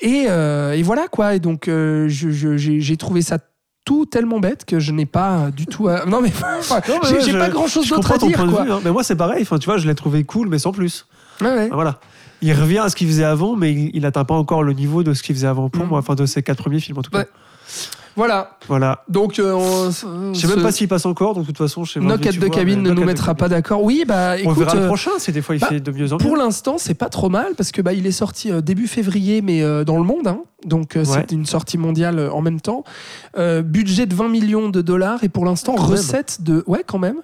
Et, 0.00 0.26
et 0.26 0.82
voilà 0.82 1.08
quoi. 1.08 1.34
Et 1.34 1.40
donc, 1.40 1.68
j'ai 2.08 2.96
trouvé 2.96 3.22
ça 3.22 3.38
tout 3.84 4.04
tellement 4.04 4.38
bête 4.38 4.66
que 4.66 4.78
je 4.80 4.92
n'ai 4.92 5.06
pas 5.06 5.50
du 5.50 5.64
tout. 5.64 5.88
à- 5.88 6.04
Non 6.04 6.20
mais 6.20 6.28
enfin, 6.58 6.80
Non, 6.88 6.98
mais 7.02 7.20
j'ai 7.22 7.32
ouais, 7.32 7.38
pas 7.38 7.48
grand 7.48 7.66
chose 7.66 7.88
d'autre 7.88 8.12
à 8.12 8.18
dire 8.18 8.46
quoi. 8.46 8.62
vue. 8.62 8.70
hein. 8.70 8.80
Mais 8.84 8.90
moi, 8.92 9.02
c'est 9.02 9.16
pareil. 9.16 9.40
Enfin, 9.42 9.58
tu 9.58 9.64
vois, 9.64 9.78
je 9.78 9.88
l'ai 9.88 9.94
trouvé 9.94 10.24
cool, 10.24 10.48
mais 10.50 10.58
sans 10.58 10.72
plus. 10.72 11.06
Ouais, 11.40 11.46
ouais. 11.48 11.68
Ah, 11.70 11.74
Voilà. 11.74 12.00
Il 12.40 12.52
revient 12.52 12.78
à 12.78 12.88
ce 12.88 12.94
qu'il 12.96 13.08
faisait 13.08 13.24
avant, 13.24 13.56
mais 13.56 13.72
il 13.72 13.90
il 13.94 14.02
n'atteint 14.02 14.24
pas 14.24 14.34
encore 14.34 14.62
le 14.62 14.72
niveau 14.72 15.02
de 15.02 15.12
ce 15.12 15.22
qu'il 15.24 15.34
faisait 15.34 15.46
avant 15.48 15.68
pour 15.68 15.84
Mm. 15.84 15.88
moi, 15.88 15.98
enfin 15.98 16.14
de 16.14 16.24
ses 16.26 16.42
quatre 16.42 16.58
premiers 16.62 16.78
films 16.80 16.98
en 16.98 17.02
tout 17.02 17.10
cas. 17.10 17.24
Voilà. 18.18 18.58
Voilà. 18.66 19.04
Donc, 19.08 19.38
euh, 19.38 19.52
on- 19.54 20.32
Je 20.34 20.38
sais 20.40 20.48
même 20.48 20.60
pas 20.62 20.72
s'il 20.72 20.88
passe 20.88 21.06
encore, 21.06 21.34
donc 21.34 21.44
de 21.44 21.46
toute 21.52 21.58
façon, 21.58 21.84
pas. 21.84 22.00
Knock 22.00 22.26
at 22.26 22.32
the 22.32 22.50
cabine 22.50 22.82
ne 22.82 22.90
nous 22.90 23.04
mettra 23.04 23.36
pas 23.36 23.48
d'accord. 23.48 23.84
Oui, 23.84 24.02
bah 24.06 24.32
On 24.32 24.50
écoute. 24.50 24.58
verra 24.58 24.74
le 24.74 24.80
euh, 24.82 24.86
prochain, 24.88 25.12
c'est 25.18 25.30
des 25.30 25.40
fois 25.40 25.54
il 25.54 25.60
bah, 25.60 25.68
fait 25.68 25.78
de 25.78 25.90
mieux 25.92 26.12
en 26.12 26.16
mieux. 26.16 26.24
Pour 26.24 26.36
l'instant, 26.36 26.78
c'est 26.78 26.94
pas 26.94 27.08
trop 27.10 27.28
mal 27.28 27.54
parce 27.56 27.70
que 27.70 27.80
bah, 27.80 27.92
il 27.92 28.06
est 28.08 28.10
sorti 28.12 28.50
euh, 28.50 28.60
début 28.60 28.88
février, 28.88 29.40
mais 29.40 29.62
dans 29.84 29.96
le 29.98 30.02
monde. 30.04 30.26
hein. 30.26 30.40
Donc 30.66 30.94
Ouais. 30.96 31.04
c'est 31.04 31.30
une 31.30 31.46
sortie 31.46 31.78
mondiale 31.78 32.28
en 32.32 32.40
même 32.42 32.60
temps. 32.60 32.82
Euh, 33.36 33.62
budget 33.62 34.06
de 34.06 34.14
20 34.16 34.28
millions 34.28 34.68
de 34.70 34.82
dollars 34.82 35.22
et 35.22 35.28
pour 35.28 35.44
l'instant 35.44 35.76
recette 35.76 36.42
de 36.42 36.64
ouais 36.66 36.82
quand 36.84 36.98
même. 36.98 37.18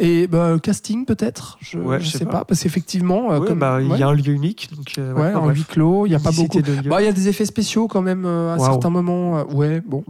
Et 0.00 0.26
bah, 0.26 0.56
casting 0.62 1.04
peut-être. 1.04 1.58
Je, 1.60 1.76
Ouais, 1.76 2.00
je 2.00 2.08
sais 2.08 2.24
pas. 2.24 2.30
pas. 2.38 2.44
parce 2.46 2.62
qu'effectivement 2.62 3.28
Ouais, 3.28 3.46
comme 3.46 3.58
bah, 3.58 3.80
il 3.82 3.94
y 3.98 4.02
a 4.02 4.08
un 4.08 4.14
lieu 4.14 4.32
unique. 4.32 4.70
Donc, 4.74 4.94
euh, 4.96 5.12
ouais, 5.12 5.32
bref. 5.32 5.54
huis 5.54 5.64
clos, 5.64 6.06
il 6.06 6.12
y 6.12 6.14
a 6.14 6.18
pas 6.18 6.30
beaucoup. 6.32 6.60
Bah, 6.86 7.02
il 7.02 7.04
y 7.04 7.08
a 7.08 7.12
des 7.12 7.28
effets 7.28 7.44
spéciaux 7.44 7.88
quand 7.88 8.00
même 8.00 8.24
à 8.24 8.56
certains 8.58 8.88
moments. 8.90 9.42
ouais, 9.52 9.82
bon. 9.86 10.02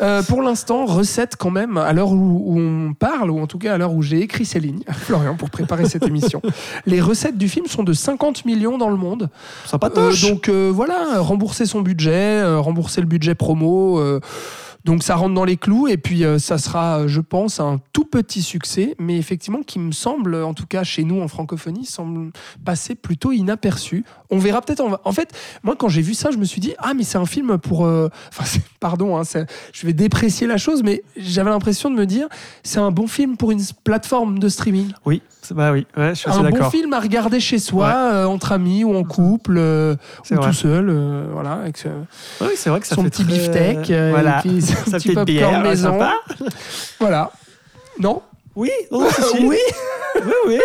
Euh, 0.00 0.22
pour 0.22 0.42
l'instant, 0.42 0.86
recette 0.86 1.36
quand 1.36 1.50
même, 1.50 1.76
à 1.76 1.92
l'heure 1.92 2.10
où, 2.10 2.42
où 2.46 2.60
on 2.60 2.94
parle, 2.94 3.30
ou 3.30 3.40
en 3.40 3.46
tout 3.46 3.58
cas 3.58 3.74
à 3.74 3.78
l'heure 3.78 3.92
où 3.92 4.02
j'ai 4.02 4.20
écrit 4.20 4.44
ces 4.44 4.60
lignes, 4.60 4.82
Florian, 4.92 5.34
pour 5.34 5.50
préparer 5.50 5.88
cette 5.88 6.06
émission, 6.06 6.40
les 6.86 7.00
recettes 7.00 7.38
du 7.38 7.48
film 7.48 7.66
sont 7.66 7.82
de 7.82 7.92
50 7.92 8.44
millions 8.44 8.78
dans 8.78 8.90
le 8.90 8.96
monde. 8.96 9.28
Sympa 9.64 9.90
Euh, 9.96 10.12
donc 10.22 10.48
euh, 10.48 10.70
voilà, 10.72 11.20
rembourser 11.20 11.66
son 11.66 11.80
budget, 11.80 12.44
rembourser 12.56 13.00
le 13.00 13.06
budget 13.06 13.34
promo. 13.34 14.00
Donc 14.88 15.02
ça 15.02 15.16
rentre 15.16 15.34
dans 15.34 15.44
les 15.44 15.58
clous 15.58 15.86
et 15.86 15.98
puis 15.98 16.24
euh, 16.24 16.38
ça 16.38 16.56
sera, 16.56 17.00
euh, 17.00 17.08
je 17.08 17.20
pense, 17.20 17.60
un 17.60 17.78
tout 17.92 18.06
petit 18.06 18.40
succès, 18.40 18.94
mais 18.98 19.18
effectivement 19.18 19.62
qui 19.62 19.78
me 19.78 19.92
semble, 19.92 20.34
en 20.36 20.54
tout 20.54 20.64
cas 20.64 20.82
chez 20.82 21.04
nous 21.04 21.20
en 21.20 21.28
francophonie, 21.28 21.84
semble 21.84 22.32
passer 22.64 22.94
plutôt 22.94 23.30
inaperçu. 23.30 24.06
On 24.30 24.38
verra 24.38 24.62
peut-être. 24.62 24.82
En, 25.04 25.12
fait, 25.12 25.34
moi 25.62 25.76
quand 25.76 25.90
j'ai 25.90 26.00
vu 26.00 26.14
ça, 26.14 26.30
je 26.30 26.38
me 26.38 26.44
suis 26.46 26.62
dit 26.62 26.72
ah 26.78 26.94
mais 26.94 27.02
c'est 27.02 27.18
un 27.18 27.26
film 27.26 27.58
pour. 27.58 27.84
euh, 27.84 28.08
Enfin 28.30 28.60
pardon, 28.80 29.18
hein, 29.18 29.24
je 29.74 29.86
vais 29.86 29.92
déprécier 29.92 30.46
la 30.46 30.56
chose, 30.56 30.82
mais 30.82 31.02
j'avais 31.18 31.50
l'impression 31.50 31.90
de 31.90 31.94
me 31.94 32.06
dire 32.06 32.26
c'est 32.62 32.80
un 32.80 32.90
bon 32.90 33.06
film 33.06 33.36
pour 33.36 33.50
une 33.50 33.60
plateforme 33.84 34.38
de 34.38 34.48
streaming. 34.48 34.92
Oui, 35.04 35.20
bah 35.54 35.72
oui, 35.72 35.86
ouais, 35.96 36.10
je 36.10 36.14
suis 36.14 36.28
assez 36.30 36.38
Un 36.38 36.42
bon 36.44 36.50
d'accord. 36.50 36.70
film 36.70 36.92
à 36.92 37.00
regarder 37.00 37.40
chez 37.40 37.58
soi, 37.58 37.88
euh, 38.12 38.24
entre 38.26 38.52
amis 38.52 38.84
ou 38.84 38.94
en 38.96 39.04
couple, 39.04 39.56
euh, 39.58 39.96
C'est 40.24 40.34
ou 40.34 40.38
vrai. 40.38 40.48
tout 40.50 40.54
seul, 40.56 40.88
euh, 40.90 41.24
voilà, 41.32 41.52
avec 41.54 41.76
ce- 41.78 41.88
Oui, 42.40 42.48
c'est 42.56 42.70
vrai 42.70 42.80
que 42.80 42.86
ça 42.86 42.94
son 42.94 43.02
fait 43.04 43.10
petit 43.10 43.24
très- 43.24 43.32
beefsteak, 43.34 43.90
euh, 43.90 44.10
voilà. 44.12 44.38
et 44.38 44.48
puis 44.48 44.62
son 44.62 44.74
Sa 44.74 44.98
petit 44.98 45.08
petite 45.08 45.14
popcorn 45.14 45.26
bière, 45.26 45.50
ouais, 45.62 45.68
maison. 45.68 45.92
sympa. 45.92 46.14
Voilà. 47.00 47.30
Non? 48.00 48.22
Oui, 48.56 48.70
non, 48.90 49.00
non, 49.02 49.08
si, 49.32 49.36
si. 49.38 49.46
Oui 49.46 49.58
oui, 50.24 50.32
oui. 50.48 50.58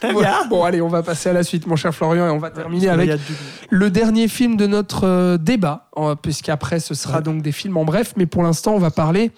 Très 0.00 0.12
Voilà. 0.12 0.28
bien. 0.40 0.46
Bon, 0.48 0.62
allez, 0.62 0.80
on 0.80 0.88
va 0.88 1.02
passer 1.02 1.30
à 1.30 1.32
la 1.32 1.42
suite, 1.42 1.66
mon 1.66 1.74
cher 1.74 1.92
Florian, 1.92 2.26
et 2.28 2.30
on 2.30 2.38
va 2.38 2.50
terminer 2.50 2.88
avec 2.90 3.06
il 3.06 3.10
y 3.10 3.12
a 3.12 3.16
du- 3.16 3.22
le 3.70 3.90
dernier 3.90 4.28
film 4.28 4.56
de 4.56 4.66
notre 4.68 5.04
euh, 5.06 5.36
débat, 5.36 5.85
puisqu'après 6.22 6.80
ce 6.80 6.94
sera 6.94 7.16
Ouais. 7.18 7.22
donc 7.22 7.42
des 7.42 7.52
films 7.52 7.76
en 7.76 7.84
bref, 7.84 8.12
mais 8.16 8.26
pour 8.26 8.42
l'instant 8.42 8.74
on 8.74 8.78
va 8.78 8.90
parler 8.90 9.30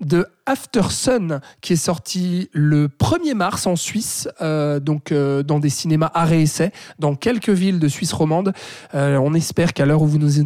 de 0.00 0.26
After 0.46 0.82
Sun, 0.90 1.40
qui 1.62 1.72
est 1.72 1.76
sorti 1.76 2.50
le 2.52 2.88
1er 2.88 3.32
mars 3.34 3.66
en 3.66 3.76
Suisse, 3.76 4.28
euh, 4.42 4.78
donc 4.78 5.10
euh, 5.10 5.42
dans 5.42 5.58
des 5.58 5.70
cinémas 5.70 6.10
arrêt 6.12 6.42
essai, 6.42 6.70
dans 6.98 7.14
quelques 7.14 7.48
villes 7.48 7.78
de 7.78 7.88
Suisse 7.88 8.12
romande. 8.12 8.52
Euh, 8.94 9.16
on 9.16 9.32
espère 9.32 9.72
qu'à 9.72 9.86
l'heure 9.86 10.02
où 10.02 10.06
vous 10.06 10.18
nous 10.18 10.44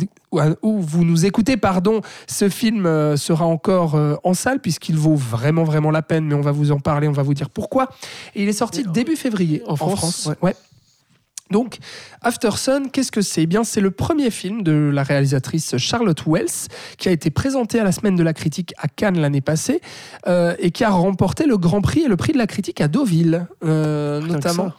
où 0.62 0.80
vous 0.80 1.04
nous 1.04 1.26
écoutez, 1.26 1.56
pardon, 1.56 2.00
ce 2.28 2.48
film 2.48 2.84
sera 3.16 3.46
encore 3.46 3.98
en 4.24 4.34
salle 4.34 4.60
puisqu'il 4.60 4.96
vaut 4.96 5.14
vraiment 5.14 5.64
vraiment 5.64 5.90
la 5.90 6.02
peine. 6.02 6.26
Mais 6.26 6.34
on 6.34 6.42
va 6.42 6.52
vous 6.52 6.70
en 6.70 6.78
parler, 6.78 7.08
on 7.08 7.12
va 7.12 7.22
vous 7.22 7.32
dire 7.34 7.48
pourquoi. 7.48 7.88
Et 8.34 8.42
il 8.42 8.48
est 8.48 8.52
sorti 8.52 8.84
début 8.84 9.16
février 9.16 9.62
en 9.66 9.74
France, 9.74 10.28
ouais. 10.42 10.54
Donc, 11.50 11.78
After 12.22 12.50
Sun, 12.56 12.90
qu'est-ce 12.90 13.12
que 13.12 13.22
c'est? 13.22 13.42
Eh 13.42 13.46
bien, 13.46 13.64
c'est 13.64 13.80
le 13.80 13.90
premier 13.90 14.30
film 14.30 14.62
de 14.62 14.90
la 14.92 15.02
réalisatrice 15.02 15.76
Charlotte 15.78 16.22
Wells 16.26 16.68
qui 16.98 17.08
a 17.08 17.12
été 17.12 17.30
présenté 17.30 17.78
à 17.80 17.84
la 17.84 17.92
Semaine 17.92 18.16
de 18.16 18.22
la 18.22 18.32
Critique 18.34 18.74
à 18.78 18.88
Cannes 18.88 19.18
l'année 19.18 19.40
passée 19.40 19.80
euh, 20.26 20.54
et 20.58 20.70
qui 20.70 20.84
a 20.84 20.90
remporté 20.90 21.46
le 21.46 21.56
Grand 21.56 21.80
Prix 21.80 22.02
et 22.02 22.08
le 22.08 22.16
Prix 22.16 22.32
de 22.32 22.38
la 22.38 22.46
Critique 22.46 22.80
à 22.80 22.88
Deauville, 22.88 23.46
euh, 23.64 24.20
que 24.20 24.26
notamment. 24.26 24.72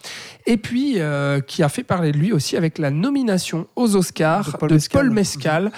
Et 0.46 0.56
puis, 0.56 0.94
euh, 0.96 1.40
qui 1.40 1.62
a 1.62 1.68
fait 1.68 1.82
parler 1.82 2.12
de 2.12 2.18
lui 2.18 2.32
aussi 2.32 2.56
avec 2.56 2.78
la 2.78 2.90
nomination 2.90 3.66
aux 3.76 3.96
Oscars 3.96 4.52
De 4.52 4.56
Paul 4.58 4.68
de 4.70 4.74
Mescal. 4.74 5.00
Paul 5.00 5.10
Mescal 5.10 5.72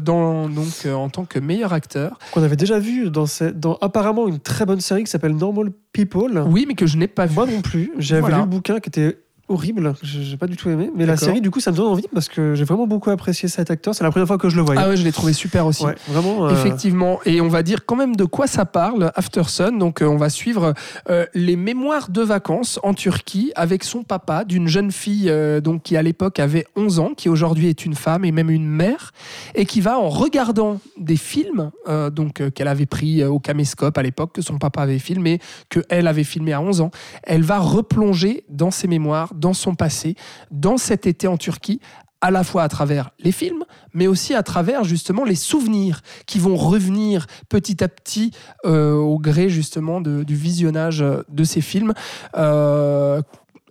dans, 0.00 0.48
donc, 0.48 0.86
en 0.86 1.08
tant 1.08 1.24
que 1.24 1.38
meilleur 1.38 1.72
acteur. 1.72 2.18
Qu'on 2.32 2.42
avait 2.42 2.56
déjà 2.56 2.78
vu 2.78 3.10
dans, 3.10 3.24
dans 3.54 3.76
apparemment 3.80 4.28
une 4.28 4.38
très 4.40 4.66
bonne 4.66 4.80
série 4.80 5.04
qui 5.04 5.10
s'appelle 5.10 5.36
Normal 5.36 5.70
People. 5.92 6.42
Oui, 6.46 6.64
mais 6.68 6.74
que 6.74 6.86
je 6.86 6.96
n'ai 6.96 7.08
pas 7.08 7.26
vu. 7.26 7.34
Moi 7.34 7.46
non 7.46 7.60
plus. 7.60 7.92
J'avais 7.98 8.20
Voilà. 8.20 8.36
lu 8.36 8.42
le 8.42 8.48
bouquin 8.48 8.80
qui 8.80 8.88
était 8.88 9.18
horrible. 9.48 9.94
J'ai 10.02 10.36
pas 10.36 10.46
du 10.46 10.56
tout 10.56 10.68
aimé. 10.70 10.90
Mais 10.94 11.06
la 11.06 11.16
série, 11.16 11.40
du 11.40 11.50
coup, 11.50 11.60
ça 11.60 11.70
me 11.72 11.76
donne 11.76 11.86
envie 11.86 12.06
parce 12.12 12.28
que 12.28 12.54
j'ai 12.54 12.64
vraiment 12.64 12.86
beaucoup 12.86 13.10
apprécié 13.10 13.48
cet 13.48 13.70
acteur. 13.70 13.94
C'est 13.94 14.04
la 14.04 14.10
première 14.10 14.26
fois 14.26 14.38
que 14.38 14.48
je 14.48 14.56
le 14.56 14.62
voyais. 14.62 14.80
Ah 14.82 14.88
ouais, 14.88 14.96
je 14.96 15.04
l'ai 15.04 15.12
trouvé 15.12 15.32
super 15.32 15.66
aussi. 15.66 15.84
Ouais, 15.84 15.94
vraiment. 16.08 16.46
euh, 16.46 16.50
Effectivement, 16.50 17.18
et 17.24 17.40
on 17.40 17.48
va 17.48 17.62
dire 17.62 17.84
quand 17.86 17.96
même 17.96 18.16
de 18.16 18.24
quoi 18.24 18.46
ça 18.46 18.64
parle, 18.64 19.10
After 19.14 19.44
Sun. 19.44 19.78
Donc, 19.78 20.02
euh, 20.02 20.06
on 20.06 20.16
va 20.16 20.28
suivre 20.30 20.74
euh, 21.08 21.26
les 21.34 21.56
mémoires 21.56 22.10
de 22.10 22.22
vacances 22.22 22.78
en 22.82 22.94
Turquie 22.94 23.52
avec 23.54 23.84
son 23.84 24.02
papa 24.02 24.44
d'une 24.44 24.68
jeune 24.68 24.92
fille 24.92 25.32
donc 25.62 25.82
qui 25.82 25.96
à 25.96 26.02
l'époque 26.02 26.38
avait 26.38 26.66
11 26.76 26.98
ans, 27.00 27.10
qui 27.16 27.28
aujourd'hui 27.28 27.68
est 27.68 27.84
une 27.84 27.94
femme 27.94 28.24
et 28.24 28.32
même 28.32 28.50
une 28.50 28.66
mère, 28.68 29.12
et 29.54 29.64
qui 29.66 29.80
va 29.80 29.98
en 29.98 30.08
regardant 30.08 30.80
des 30.98 31.16
films 31.16 31.70
donc 32.12 32.42
qu'elle 32.52 32.68
avait 32.68 32.86
pris 32.86 33.24
au 33.24 33.38
caméscope 33.38 33.96
à 33.98 34.02
l'époque, 34.02 34.32
que 34.34 34.42
son 34.42 34.58
papa 34.58 34.82
avait 34.82 34.98
filmé, 34.98 35.38
que 35.68 35.80
elle 35.88 36.06
avait 36.06 36.24
filmé 36.24 36.52
à 36.52 36.60
11 36.60 36.80
ans, 36.82 36.90
elle 37.22 37.42
va 37.42 37.58
replonger 37.58 38.44
dans 38.48 38.70
ses 38.70 38.88
mémoires, 38.88 39.32
dans 39.38 39.54
son 39.54 39.74
passé, 39.74 40.14
dans 40.50 40.76
cet 40.76 41.06
été 41.06 41.26
en 41.26 41.36
Turquie 41.36 41.80
à 42.20 42.32
la 42.32 42.42
fois 42.42 42.64
à 42.64 42.68
travers 42.68 43.10
les 43.20 43.30
films, 43.30 43.62
mais 43.94 44.08
aussi 44.08 44.34
à 44.34 44.42
travers 44.42 44.82
justement 44.82 45.24
les 45.24 45.36
souvenirs 45.36 46.00
qui 46.26 46.40
vont 46.40 46.56
revenir 46.56 47.26
petit 47.48 47.82
à 47.84 47.86
petit 47.86 48.32
euh, 48.66 48.94
au 48.94 49.20
gré 49.20 49.48
justement 49.48 50.00
de- 50.00 50.24
du 50.24 50.34
visionnage 50.34 51.00
euh, 51.00 51.22
de 51.28 51.44
ces 51.44 51.60
films. 51.60 51.92
Euh, 52.36 53.22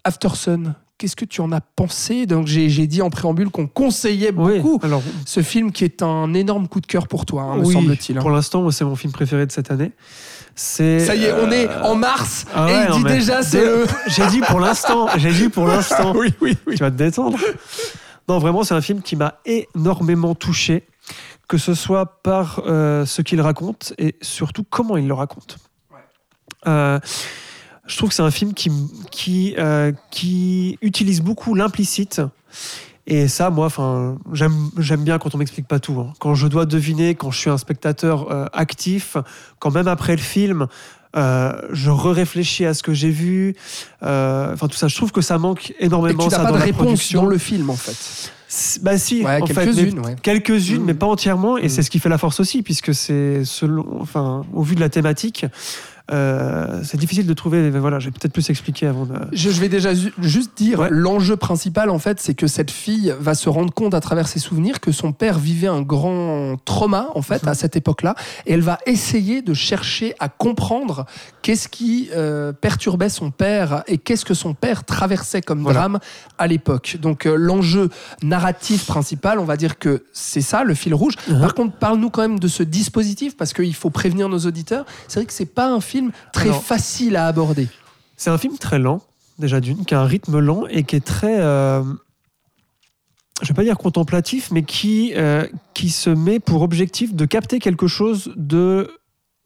After 0.06 0.30
Sun, 0.36 0.76
qu'est-ce 0.98 1.18
que 1.18 1.26
tu 1.26 1.42
en 1.42 1.52
as 1.52 1.60
pensé? 1.60 2.26
Donc 2.26 2.48
j'ai 2.48 2.88
dit 2.88 3.02
en 3.02 3.10
préambule 3.10 3.50
qu'on 3.50 3.68
conseillait 3.68 4.32
Oui, 4.34 4.60
beaucoup 4.62 4.80
alors 4.82 5.04
ce 5.26 5.42
film 5.42 5.74
qui 5.74 5.84
est 5.84 6.02
un 6.02 6.34
énorme 6.34 6.70
coup 6.70 6.80
de 6.80 6.88
cœur 6.88 7.10
pour 7.10 7.26
toi, 7.26 7.42
hein, 7.44 7.58
me 7.58 7.66
semble-t-il. 7.66 8.18
hein. 8.18 8.22
Pour 8.22 8.30
l'instant, 8.30 8.62
moi, 8.62 8.72
c'est 8.72 8.86
mon 8.86 8.96
film 8.96 9.12
préféré 9.12 9.46
de 9.46 9.52
cette 9.52 9.72
année. 9.72 9.92
C'est. 10.60 11.00
Ça 11.00 11.16
y 11.16 11.26
est, 11.26 11.34
on 11.34 11.52
euh, 11.52 11.52
est 11.52 11.70
en 11.84 11.94
mars 11.94 12.48
ah 12.54 12.68
et 12.68 12.74
ouais, 12.74 12.88
il 12.90 12.98
dit 12.98 13.04
déjà 13.04 13.44
c'est 13.44 13.64
le... 13.64 13.86
J'ai 14.08 14.26
dit 14.26 14.42
pour 14.42 14.60
l'instant. 14.60 15.08
J'ai 15.16 15.32
dit 15.32 15.50
pour 15.50 15.68
l'instant. 15.68 16.14
oui, 16.18 16.34
oui, 16.42 16.58
oui. 16.66 16.76
Tu 16.76 16.84
vas 16.84 16.90
te 16.90 16.96
détendre. 16.96 17.38
Non, 18.28 18.40
vraiment, 18.40 18.64
c'est 18.64 18.74
un 18.74 18.82
film 18.82 19.04
qui 19.04 19.16
m'a 19.16 19.36
énormément 19.46 20.34
touché, 20.34 20.84
que 21.48 21.60
ce 21.60 21.76
soit 21.76 22.22
par 22.24 22.64
euh, 22.66 23.06
ce 23.06 23.22
qu'il 23.22 23.40
raconte 23.40 23.94
et 24.00 24.16
surtout 24.22 24.66
comment 24.68 24.98
il 24.98 25.08
le 25.08 25.14
raconte. 25.14 25.58
Euh, 26.66 27.00
je 27.86 27.96
trouve 27.96 28.10
que 28.10 28.16
c'est 28.16 28.24
un 28.24 28.32
film 28.32 28.56
qui, 28.56 28.72
qui, 29.12 29.54
euh, 29.60 29.92
qui 30.10 30.80
utilise 30.82 31.22
beaucoup 31.22 31.54
l'implicite. 31.54 32.22
Et 33.10 33.30
ça, 33.30 33.50
moi, 33.50 33.68
enfin, 33.68 34.18
j'aime, 34.34 34.70
bien 35.04 35.18
quand 35.18 35.34
on 35.34 35.38
m'explique 35.38 35.68
pas 35.68 35.80
tout. 35.80 35.98
hein. 36.00 36.12
Quand 36.20 36.36
je 36.36 36.46
dois 36.48 36.66
deviner, 36.66 37.16
quand 37.16 37.32
je 37.32 37.40
suis 37.40 37.50
un 37.50 37.58
spectateur 37.58 38.30
euh, 38.32 38.46
actif, 38.52 39.16
quand 39.60 39.72
même 39.72 39.88
après 39.88 40.12
le 40.18 40.22
film, 40.22 40.68
euh, 41.16 41.54
je 41.72 41.90
réfléchis 41.90 42.66
à 42.66 42.74
ce 42.74 42.84
que 42.84 42.94
j'ai 42.94 43.10
vu. 43.10 43.56
euh, 44.04 44.54
Enfin, 44.54 44.68
tout 44.68 44.76
ça, 44.76 44.90
je 44.90 44.96
trouve 44.98 45.14
que 45.14 45.22
ça 45.22 45.38
manque 45.38 45.72
Et 45.80 45.86
énormément. 45.86 46.26
tu 46.28 46.30
n'as 46.32 46.38
pas 46.44 46.52
dans 46.52 46.58
de 46.58 46.62
réponse 46.62 46.84
production. 46.86 47.22
dans 47.24 47.30
le 47.30 47.38
film 47.38 47.70
en 47.70 47.78
fait. 47.78 48.32
Bah 48.82 48.98
si, 48.98 49.24
Ouais, 49.24 49.42
en 49.42 49.46
quelques-unes, 49.46 50.00
mais- 50.02 50.06
ouais. 50.08 50.80
mais 50.86 50.94
pas 50.94 51.06
entièrement, 51.06 51.58
et 51.58 51.64
Mhm. 51.64 51.70
c'est 51.70 51.82
ce 51.84 51.90
qui 51.90 52.00
fait 52.00 52.10
la 52.10 52.18
force 52.18 52.40
aussi, 52.40 52.62
puisque 52.62 52.94
c'est 52.94 53.44
selon, 53.46 53.86
enfin, 54.02 54.44
au 54.54 54.64
vu 54.64 54.76
de 54.76 54.80
la 54.82 54.90
thématique, 54.90 55.46
euh, 56.12 56.82
c'est 56.84 56.98
difficile 56.98 57.26
de 57.28 57.34
trouver. 57.34 57.70
mais 57.72 57.80
Voilà, 57.80 58.00
j'ai 58.00 58.12
peut-être 58.12 58.32
plus 58.34 58.50
expliqué 58.50 58.88
avant. 58.88 59.06
De... 59.06 59.14
Je, 59.34 59.50
je 59.50 59.60
vais 59.60 59.70
déjà 59.70 59.94
ju- 59.94 60.14
juste 60.20 60.52
dire, 60.58 60.80
Ouais. 60.80 60.88
l'enjeu 60.92 61.36
principal, 61.36 61.90
en 61.90 62.00
fait, 62.00 62.20
c'est 62.20 62.34
que 62.34 62.48
cette 62.48 62.72
fille 62.72 63.14
va 63.20 63.34
se 63.34 63.50
rendre 63.50 63.74
compte 63.74 63.94
à 63.94 64.00
travers 64.02 64.28
ses 64.28 64.40
souvenirs 64.40 64.80
que 64.80 64.92
son 64.92 65.12
père 65.12 65.38
vivait 65.40 65.68
un 65.68 65.82
grand 65.82 66.56
trauma, 66.66 67.10
en 67.16 67.22
fait, 67.22 67.48
à 67.48 67.54
cette 67.56 67.76
époque-là, 67.76 68.16
et 68.46 68.54
elle 68.54 68.62
va 68.62 68.78
essayer 68.86 69.42
de 69.42 69.54
chercher 69.54 70.14
à 70.20 70.30
comprendre 70.30 71.06
qu'est-ce 71.42 71.68
qui 71.68 72.10
euh, 72.16 72.54
perturbait 72.54 73.10
son 73.10 73.32
père 73.32 73.84
et 73.88 73.98
qu'est-ce 73.98 74.26
que 74.26 74.34
son 74.34 74.54
père 74.54 74.84
traversait 74.86 75.42
comme 75.42 75.62
Voilà. 75.62 75.80
drame 75.80 76.00
à 76.38 76.48
l'époque. 76.48 76.98
Donc, 77.02 77.26
euh, 77.26 77.36
l'enjeu 77.38 77.90
narratif 78.24 78.86
principal, 78.86 79.40
on 79.40 79.46
va 79.46 79.58
dire 79.58 79.80
que 79.80 80.04
c'est 80.14 80.42
ça, 80.42 80.64
le 80.64 80.74
fil 80.74 80.94
rouge. 80.94 81.14
Mhm. 81.30 81.40
Par 81.42 81.54
contre, 81.56 81.76
parle-nous 81.78 82.10
quand 82.10 82.22
même 82.22 82.40
de 82.40 82.48
ce 82.48 82.64
dispositif, 82.64 83.36
parce 83.36 83.54
qu'il 83.54 83.74
faut 83.76 83.90
prévenir 83.90 84.30
nos 84.30 84.40
auditeurs. 84.40 84.86
C'est 85.08 85.20
vrai 85.20 85.26
que 85.26 85.34
c'est 85.34 85.46
pas 85.46 85.70
un 85.72 85.82
film 85.82 85.97
très 86.34 86.50
Alors, 86.50 86.64
facile 86.64 87.16
à 87.16 87.28
aborder. 87.28 87.68
C'est 88.16 88.30
un 88.30 88.38
film 88.38 88.58
très 88.58 88.80
lent, 88.80 89.02
déjà 89.40 89.60
d'une, 89.60 89.86
qui 89.86 89.94
a 89.96 90.02
un 90.02 90.06
rythme 90.06 90.40
lent 90.40 90.66
et 90.70 90.84
qui 90.84 90.96
est 90.96 91.06
très. 91.06 91.40
euh, 91.40 91.84
je 93.42 93.48
vais 93.50 93.54
pas 93.54 93.64
dire 93.64 93.78
contemplatif, 93.78 94.50
mais 94.52 94.64
qui, 94.64 95.14
euh, 95.16 95.48
qui 95.74 95.90
se 95.90 96.10
met 96.10 96.40
pour 96.40 96.64
objectif 96.64 97.14
de 97.14 97.26
capter 97.26 97.60
quelque 97.60 97.88
chose 97.88 98.34
de 98.36 98.90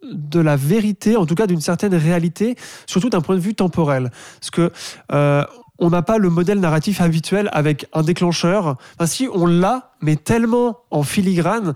de 0.03 0.39
la 0.39 0.55
vérité, 0.55 1.15
en 1.15 1.27
tout 1.27 1.35
cas 1.35 1.45
d'une 1.45 1.61
certaine 1.61 1.93
réalité, 1.93 2.55
surtout 2.87 3.09
d'un 3.09 3.21
point 3.21 3.35
de 3.35 3.39
vue 3.41 3.53
temporel. 3.53 4.11
Parce 4.39 4.49
que 4.49 4.71
euh, 5.11 5.45
on 5.77 5.89
n'a 5.89 6.01
pas 6.01 6.17
le 6.17 6.29
modèle 6.29 6.59
narratif 6.59 7.01
habituel 7.01 7.49
avec 7.53 7.87
un 7.93 8.01
déclencheur. 8.03 8.77
Enfin, 8.95 9.05
si 9.05 9.27
on 9.31 9.45
l'a, 9.45 9.91
mais 10.01 10.15
tellement 10.15 10.79
en 10.91 11.03
filigrane 11.03 11.73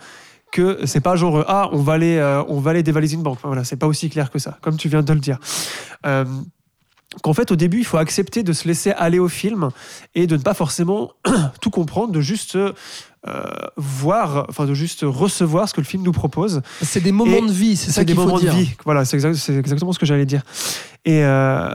que 0.52 0.86
c'est 0.86 1.02
pas 1.02 1.16
genre 1.16 1.44
ah 1.48 1.70
on 1.74 1.82
va 1.82 1.94
aller 1.94 2.18
euh, 2.18 2.44
on 2.48 2.60
va 2.60 2.72
aller 2.72 2.84
dévaliser 2.84 3.16
une 3.16 3.24
banque. 3.24 3.38
Enfin, 3.40 3.50
voilà, 3.50 3.64
c'est 3.64 3.76
pas 3.78 3.88
aussi 3.88 4.10
clair 4.10 4.32
que 4.32 4.40
ça, 4.40 4.58
comme 4.62 4.78
tu 4.78 4.88
viens 4.90 5.02
de 5.04 5.14
le 5.14 5.20
dire. 5.20 5.38
Euh, 6.06 6.26
qu'en 7.22 7.34
fait 7.34 7.52
au 7.52 7.56
début 7.56 7.80
il 7.80 7.86
faut 7.86 7.98
accepter 7.98 8.44
de 8.44 8.52
se 8.54 8.68
laisser 8.68 8.92
aller 8.92 9.20
au 9.20 9.28
film 9.30 9.70
et 10.16 10.28
de 10.28 10.36
ne 10.38 10.42
pas 10.42 10.54
forcément 10.54 11.12
tout 11.62 11.70
comprendre, 11.70 12.12
de 12.12 12.22
juste 12.22 12.56
euh, 12.56 12.72
voir, 13.78 14.46
enfin 14.50 14.66
de 14.66 14.74
juste 14.74 15.02
recevoir 15.04 15.68
ce 15.68 15.74
que 15.74 15.82
le 15.82 15.86
film 15.86 16.04
nous 16.04 16.12
propose. 16.12 16.62
C'est 16.82 17.02
des 17.02 17.12
moments 17.12 17.38
Et 17.38 17.42
de 17.42 17.52
vie, 17.52 17.76
c'est 17.76 17.88
ça 17.88 17.94
C'est 17.94 18.06
des 18.06 18.14
qu'il 18.14 18.22
faut 18.22 18.28
moments 18.28 18.40
dire. 18.40 18.54
de 18.54 18.60
vie. 18.60 18.72
Voilà, 18.86 19.04
c'est 19.06 19.16
exact- 19.18 19.36
c'est 19.36 19.56
exactement 19.56 19.94
ce 19.94 20.00
que 20.00 20.06
j'allais 20.06 20.26
dire. 20.26 20.44
Et 21.06 21.24
euh, 21.24 21.74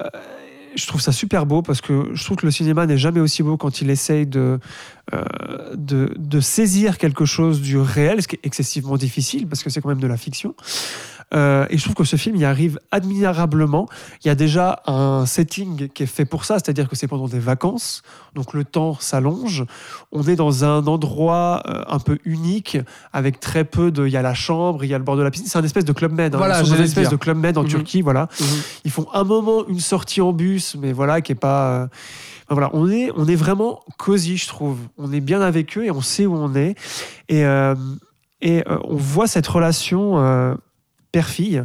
je 0.74 0.86
trouve 0.86 1.00
ça 1.00 1.12
super 1.12 1.46
beau 1.46 1.62
parce 1.62 1.80
que 1.80 2.10
je 2.12 2.24
trouve 2.24 2.36
que 2.36 2.46
le 2.46 2.52
cinéma 2.52 2.86
n'est 2.86 2.98
jamais 2.98 3.20
aussi 3.20 3.42
beau 3.42 3.56
quand 3.56 3.80
il 3.80 3.90
essaye 3.90 4.26
de, 4.26 4.58
euh, 5.12 5.74
de, 5.74 6.40
saisir 6.40 6.98
quelque 6.98 7.24
chose 7.24 7.60
du 7.60 7.78
réel, 7.78 8.22
ce 8.22 8.28
qui 8.28 8.36
est 8.36 8.46
excessivement 8.46 8.96
difficile 8.96 9.46
parce 9.46 9.62
que 9.62 9.70
c'est 9.70 9.80
quand 9.80 9.88
même 9.88 10.00
de 10.00 10.06
la 10.06 10.16
fiction. 10.16 10.54
Euh, 11.32 11.66
et 11.70 11.78
je 11.78 11.82
trouve 11.84 11.94
que 11.94 12.04
ce 12.04 12.16
film 12.16 12.36
y 12.36 12.44
arrive 12.44 12.78
admirablement. 12.90 13.88
Il 14.24 14.28
y 14.28 14.30
a 14.30 14.34
déjà 14.34 14.82
un 14.86 15.26
setting 15.26 15.88
qui 15.88 16.02
est 16.02 16.06
fait 16.06 16.24
pour 16.24 16.44
ça, 16.44 16.54
c'est-à-dire 16.54 16.88
que 16.88 16.96
c'est 16.96 17.06
pendant 17.08 17.28
des 17.28 17.38
vacances, 17.38 18.02
donc 18.34 18.52
le 18.52 18.64
temps 18.64 18.96
s'allonge. 18.98 19.64
On 20.12 20.22
est 20.24 20.36
dans 20.36 20.64
un 20.64 20.86
endroit 20.86 21.62
euh, 21.66 21.82
un 21.88 21.98
peu 21.98 22.18
unique, 22.24 22.78
avec 23.12 23.40
très 23.40 23.64
peu 23.64 23.90
de. 23.90 24.06
Il 24.06 24.12
y 24.12 24.16
a 24.16 24.22
la 24.22 24.34
chambre, 24.34 24.84
il 24.84 24.88
y 24.90 24.94
a 24.94 24.98
le 24.98 25.04
bord 25.04 25.16
de 25.16 25.22
la 25.22 25.30
piscine. 25.30 25.46
C'est 25.48 25.58
un 25.58 25.64
espèce 25.64 25.84
de 25.84 25.92
club 25.92 26.12
med. 26.12 26.34
hein. 26.34 26.38
Voilà, 26.38 26.60
une 26.62 26.72
espèce 26.74 27.08
dire. 27.08 27.10
de 27.10 27.16
club 27.16 27.36
med 27.36 27.56
en 27.58 27.62
Mhm. 27.62 27.68
Turquie, 27.68 28.02
voilà. 28.02 28.28
Mhm. 28.40 28.46
Ils 28.84 28.90
font 28.90 29.06
un 29.12 29.24
moment 29.24 29.66
une 29.68 29.80
sortie 29.80 30.20
en 30.20 30.32
bus, 30.32 30.76
mais 30.80 30.92
voilà, 30.92 31.20
qui 31.20 31.32
est 31.32 31.36
pas. 31.36 31.70
euh, 31.74 31.84
enfin, 31.84 32.54
voilà, 32.54 32.70
on 32.72 32.90
est, 32.90 33.10
on 33.16 33.26
est 33.26 33.36
vraiment 33.36 33.80
cosy, 33.98 34.36
je 34.36 34.48
trouve. 34.48 34.78
On 34.98 35.12
est 35.12 35.20
bien 35.20 35.40
avec 35.40 35.78
eux 35.78 35.84
et 35.84 35.90
on 35.90 36.00
sait 36.00 36.26
où 36.26 36.34
on 36.36 36.54
est. 36.54 36.74
Et, 37.28 37.44
euh, 37.44 37.74
et 38.40 38.64
euh, 38.68 38.78
on 38.84 38.96
voit 38.96 39.26
cette 39.28 39.46
relation 39.46 40.18
euh, 40.18 40.54
père-fille. 41.12 41.64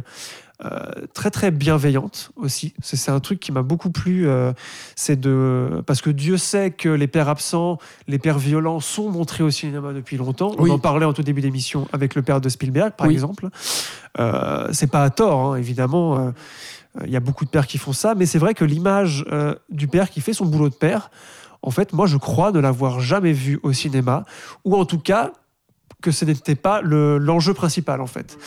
euh, 0.64 1.04
très 1.12 1.30
très 1.30 1.50
bienveillante 1.50 2.30
aussi. 2.36 2.72
C'est 2.80 3.10
un 3.10 3.20
truc 3.20 3.40
qui 3.40 3.52
m'a 3.52 3.60
beaucoup 3.60 3.90
plu. 3.90 4.26
euh, 4.26 4.54
c'est 4.94 5.20
de 5.20 5.82
parce 5.86 6.00
que 6.00 6.08
Dieu 6.08 6.38
sait 6.38 6.70
que 6.70 6.88
les 6.88 7.06
pères 7.06 7.28
absents, 7.28 7.76
les 8.08 8.18
pères 8.18 8.38
violents 8.38 8.80
sont 8.80 9.10
montrés 9.10 9.44
au 9.44 9.50
cinéma 9.50 9.92
depuis 9.92 10.16
longtemps. 10.16 10.52
Oui. 10.58 10.70
On 10.70 10.74
en 10.74 10.78
parlait 10.78 11.04
en 11.04 11.12
tout 11.12 11.22
début 11.22 11.42
d'émission 11.42 11.86
avec 11.92 12.14
le 12.14 12.22
père 12.22 12.40
de 12.40 12.48
Spielberg, 12.48 12.92
par 12.96 13.06
Oui. 13.06 13.12
exemple. 13.12 13.48
Euh, 14.18 14.66
c'est 14.72 14.86
pas 14.90 15.02
à 15.04 15.10
tort, 15.10 15.40
hein, 15.52 15.56
évidemment. 15.56 16.18
euh, 16.18 16.30
il 17.04 17.10
y 17.10 17.16
a 17.16 17.20
beaucoup 17.20 17.44
de 17.44 17.50
pères 17.50 17.66
qui 17.66 17.76
font 17.76 17.92
ça, 17.92 18.14
mais 18.14 18.24
c'est 18.24 18.38
vrai 18.38 18.54
que 18.54 18.64
l'image 18.64 19.26
du 19.68 19.86
père 19.88 20.08
qui 20.08 20.22
fait 20.22 20.32
son 20.32 20.46
boulot 20.46 20.70
de 20.70 20.74
père, 20.74 21.10
en 21.60 21.70
fait, 21.70 21.92
moi, 21.92 22.06
je 22.06 22.16
crois 22.16 22.50
ne 22.52 22.60
l'avoir 22.60 23.00
jamais 23.00 23.34
vu 23.34 23.60
au 23.62 23.74
cinéma, 23.74 24.24
ou 24.64 24.74
en 24.74 24.86
tout 24.86 24.98
cas 25.00 25.32
que 26.00 26.10
ce 26.10 26.24
n'était 26.24 26.54
pas 26.54 26.80
le- 26.80 27.18
l'enjeu 27.18 27.52
principal, 27.52 28.00
en 28.00 28.06
fait. 28.06 28.38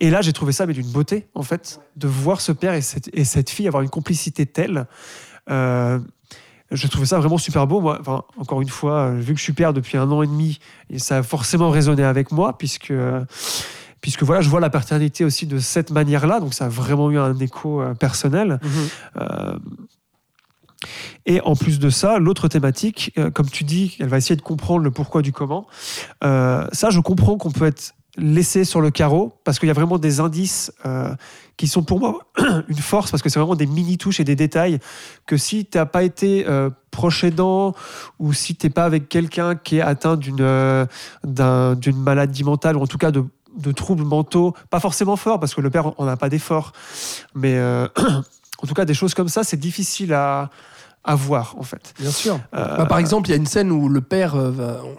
Et 0.00 0.10
là, 0.10 0.20
j'ai 0.22 0.32
trouvé 0.32 0.52
ça 0.52 0.66
mais 0.66 0.74
d'une 0.74 0.90
beauté, 0.90 1.26
en 1.34 1.42
fait, 1.42 1.80
de 1.96 2.08
voir 2.08 2.40
ce 2.40 2.52
père 2.52 2.74
et 2.74 2.82
cette, 2.82 3.10
et 3.12 3.24
cette 3.24 3.50
fille 3.50 3.66
avoir 3.66 3.82
une 3.82 3.90
complicité 3.90 4.46
telle. 4.46 4.86
Euh, 5.50 5.98
je 6.70 6.86
trouvais 6.88 7.06
ça 7.06 7.18
vraiment 7.18 7.38
super 7.38 7.66
beau. 7.66 7.80
Moi, 7.80 7.98
enfin, 8.00 8.24
encore 8.36 8.60
une 8.60 8.68
fois, 8.68 9.08
euh, 9.08 9.20
vu 9.20 9.32
que 9.32 9.38
je 9.38 9.44
suis 9.44 9.52
père 9.52 9.72
depuis 9.72 9.96
un 9.96 10.10
an 10.10 10.22
et 10.22 10.26
demi, 10.26 10.58
et 10.90 10.98
ça 10.98 11.18
a 11.18 11.22
forcément 11.22 11.70
résonné 11.70 12.02
avec 12.02 12.32
moi, 12.32 12.58
puisque 12.58 12.92
puisque 14.00 14.22
voilà, 14.22 14.40
je 14.40 14.48
vois 14.48 14.60
la 14.60 14.70
paternité 14.70 15.24
aussi 15.24 15.46
de 15.46 15.58
cette 15.58 15.90
manière-là, 15.90 16.38
donc 16.38 16.54
ça 16.54 16.66
a 16.66 16.68
vraiment 16.68 17.10
eu 17.10 17.18
un 17.18 17.36
écho 17.38 17.80
euh, 17.80 17.94
personnel. 17.94 18.60
Mhm. 18.62 18.70
Euh, 19.20 19.58
Et 21.24 21.40
en 21.40 21.56
plus 21.56 21.80
de 21.80 21.90
ça, 21.90 22.18
l'autre 22.18 22.46
thématique, 22.46 23.12
euh, 23.18 23.30
comme 23.30 23.50
tu 23.50 23.64
dis, 23.64 23.96
elle 23.98 24.08
va 24.08 24.18
essayer 24.18 24.36
de 24.36 24.42
comprendre 24.42 24.84
le 24.84 24.92
pourquoi 24.92 25.22
du 25.22 25.32
comment. 25.32 25.66
Euh, 26.22 26.68
ça, 26.70 26.90
je 26.90 27.00
comprends 27.00 27.36
qu'on 27.36 27.50
peut 27.50 27.66
être 27.66 27.94
laissé 28.16 28.64
sur 28.64 28.80
le 28.80 28.90
carreau 28.90 29.38
parce 29.44 29.58
qu'il 29.58 29.66
y 29.66 29.70
a 29.70 29.74
vraiment 29.74 29.98
des 29.98 30.20
indices 30.20 30.72
euh, 30.86 31.14
qui 31.56 31.68
sont 31.68 31.82
pour 31.82 32.00
moi 32.00 32.20
une 32.68 32.76
force 32.78 33.10
parce 33.10 33.22
que 33.22 33.28
c'est 33.28 33.38
vraiment 33.38 33.54
des 33.54 33.66
mini 33.66 33.98
touches 33.98 34.20
et 34.20 34.24
des 34.24 34.36
détails 34.36 34.78
que 35.26 35.36
si 35.36 35.66
tu 35.66 35.78
n'as 35.78 35.86
pas 35.86 36.02
été 36.02 36.46
euh, 36.48 36.70
proche 36.90 37.24
aidant 37.24 37.74
ou 38.18 38.32
si 38.32 38.56
tu 38.56 38.66
n'es 38.66 38.70
pas 38.70 38.84
avec 38.84 39.08
quelqu'un 39.08 39.54
qui 39.54 39.78
est 39.78 39.82
atteint 39.82 40.16
d'une 40.16 40.40
euh, 40.40 40.86
d'un- 41.24 41.74
d'une 41.74 41.98
maladie 41.98 42.44
mentale 42.44 42.76
ou 42.76 42.82
en 42.82 42.86
tout 42.86 42.98
cas 42.98 43.10
de, 43.10 43.24
de 43.56 43.72
troubles 43.72 44.04
mentaux, 44.04 44.54
pas 44.70 44.80
forcément 44.80 45.16
forts 45.16 45.40
parce 45.40 45.54
que 45.54 45.60
le 45.60 45.70
père 45.70 45.92
on 45.98 46.04
n'a 46.04 46.16
pas 46.16 46.28
d'effort, 46.28 46.72
mais 47.34 47.58
en 48.62 48.66
tout 48.66 48.74
cas 48.74 48.84
des 48.84 48.94
choses 48.94 49.14
comme 49.14 49.28
ça 49.28 49.44
c'est 49.44 49.56
difficile 49.58 50.12
à, 50.14 50.50
à 51.06 51.14
voir 51.14 51.54
en 51.58 51.62
fait. 51.62 51.94
Bien 52.00 52.10
sûr. 52.10 52.38
Euh, 52.54 52.76
Bah, 52.78 52.86
par 52.86 52.98
exemple, 52.98 53.28
il 53.28 53.30
y 53.30 53.34
a 53.34 53.36
une 53.36 53.46
scène 53.46 53.70
où 53.70 53.88
le 53.88 54.00
père 54.00 54.34
euh, 54.34 54.50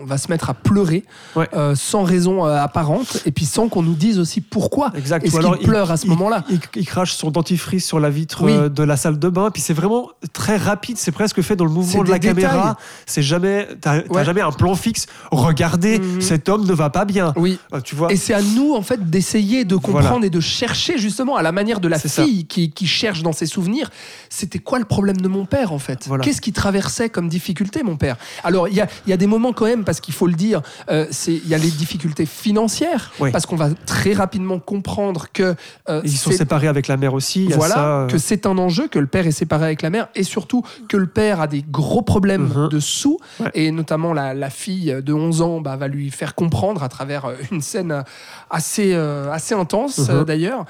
va, 0.03 0.17
se 0.17 0.29
mettre 0.29 0.49
à 0.49 0.53
pleurer 0.53 1.03
Ouais. 1.35 1.47
euh, 1.53 1.75
sans 1.75 2.03
raison 2.03 2.45
euh, 2.45 2.57
apparente 2.61 3.21
et 3.25 3.31
puis 3.31 3.45
sans 3.45 3.67
qu'on 3.67 3.81
nous 3.83 3.93
dise 3.93 4.17
aussi 4.19 4.41
pourquoi. 4.41 4.91
Exact. 4.95 5.25
Est-ce 5.25 5.37
qu'il 5.39 5.67
pleure 5.67 5.91
à 5.91 5.97
ce 5.97 6.07
moment-là 6.07 6.43
il, 6.49 6.59
il 6.75 6.85
crache 6.85 7.13
son 7.13 7.29
dentifrice 7.31 7.85
sur 7.85 7.99
la 7.99 8.09
vitre 8.09 8.43
Oui. 8.43 8.51
euh, 8.53 8.69
de 8.69 8.83
la 8.83 8.95
salle 8.97 9.19
de 9.19 9.29
bain. 9.29 9.51
Puis 9.51 9.61
c'est 9.61 9.73
vraiment 9.73 10.09
très 10.33 10.57
rapide. 10.57 10.97
C'est 10.97 11.11
presque 11.11 11.41
fait 11.41 11.55
dans 11.55 11.65
le 11.65 11.71
mouvement 11.71 12.03
de 12.03 12.09
la 12.09 12.19
détails. 12.19 12.35
caméra. 12.43 12.77
C'est 13.05 13.21
jamais, 13.21 13.67
t'as 13.81 14.01
Ouais. 14.07 14.23
jamais 14.23 14.41
un 14.41 14.51
plan 14.51 14.73
fixe. 14.75 15.07
Regardez, 15.31 15.99
Mhm. 15.99 16.21
cet 16.21 16.49
homme 16.49 16.65
ne 16.65 16.73
va 16.73 16.89
pas 16.89 17.05
bien. 17.05 17.33
Oui. 17.35 17.59
Euh, 17.73 17.81
Tu 17.81 17.95
vois. 17.95 18.11
Et 18.11 18.15
c'est 18.15 18.33
à 18.33 18.41
nous, 18.41 18.73
en 18.75 18.81
fait, 18.81 19.09
d'essayer 19.09 19.65
de 19.65 19.75
comprendre 19.75 20.09
Voilà. 20.11 20.25
et 20.27 20.29
de 20.29 20.39
chercher, 20.39 20.97
justement, 20.97 21.35
à 21.35 21.41
la 21.41 21.51
manière 21.51 21.79
de 21.79 21.87
la 21.87 21.99
fille 21.99 22.45
qui, 22.47 22.71
qui 22.71 22.87
cherche 22.87 23.21
dans 23.23 23.31
ses 23.33 23.45
souvenirs, 23.45 23.89
c'était 24.29 24.59
quoi 24.59 24.79
le 24.79 24.85
problème 24.85 25.17
de 25.17 25.27
mon 25.27 25.45
père, 25.45 25.73
en 25.73 25.79
fait? 25.79 25.96
Voilà. 26.07 26.23
Qu'est-ce 26.23 26.41
qui 26.41 26.53
traversait 26.53 27.09
comme 27.09 27.29
difficulté, 27.29 27.83
mon 27.83 27.95
père? 27.97 28.17
Alors, 28.43 28.67
il 28.67 28.75
y 28.75 28.81
a, 28.81 28.87
il 29.05 29.09
y 29.09 29.13
a 29.13 29.17
des 29.17 29.27
moments 29.27 29.53
quand 29.53 29.65
même, 29.65 29.83
parce 29.83 29.99
qu'il 29.99 30.13
faut 30.13 30.27
le 30.27 30.33
dire, 30.33 30.61
euh, 30.89 31.07
c'est- 31.11 31.33
il 31.35 31.47
y 31.47 31.55
a 31.55 31.57
les 31.57 31.69
difficultés 31.71 32.25
financières, 32.25 33.11
Oui. 33.19 33.31
parce 33.31 33.45
qu'on 33.45 33.55
va 33.55 33.69
très 33.85 34.13
rapidement 34.13 34.59
comprendre 34.59 35.27
que 35.33 35.55
euh, 35.89 36.01
Ils 36.03 36.11
sont 36.17 36.31
séparés 36.31 36.67
avec 36.67 36.87
la 36.87 36.97
mère 36.97 37.13
aussi. 37.13 37.45
il 37.45 37.49
y 37.49 37.53
a 37.53 37.57
voilà, 37.57 37.75
ça, 37.75 37.87
euh, 38.01 38.07
que 38.07 38.17
c'est 38.17 38.45
un 38.45 38.57
enjeu, 38.57 38.87
que 38.87 38.99
le 38.99 39.07
père 39.07 39.25
est 39.27 39.31
séparé 39.31 39.65
avec 39.65 39.81
la 39.81 39.89
mère, 39.89 40.07
et 40.15 40.23
surtout 40.23 40.63
que 40.87 40.97
le 40.97 41.07
père 41.07 41.41
a 41.41 41.47
des 41.47 41.63
gros 41.69 42.01
problèmes 42.01 42.51
Mhm. 42.55 42.69
de 42.69 42.79
sous, 42.79 43.19
Ouais. 43.39 43.51
et 43.53 43.71
notamment 43.71 44.13
la, 44.13 44.33
la 44.33 44.49
fille 44.49 44.95
de 45.03 45.13
11 45.13 45.41
ans 45.41 45.61
bah, 45.61 45.75
va 45.75 45.87
lui 45.87 46.11
faire 46.11 46.35
comprendre 46.35 46.83
à 46.83 46.89
travers 46.89 47.31
une 47.51 47.61
scène 47.61 48.03
assez, 48.49 48.93
assez 48.93 49.53
intense 49.55 50.09
Mhm. 50.09 50.23
d'ailleurs. 50.25 50.65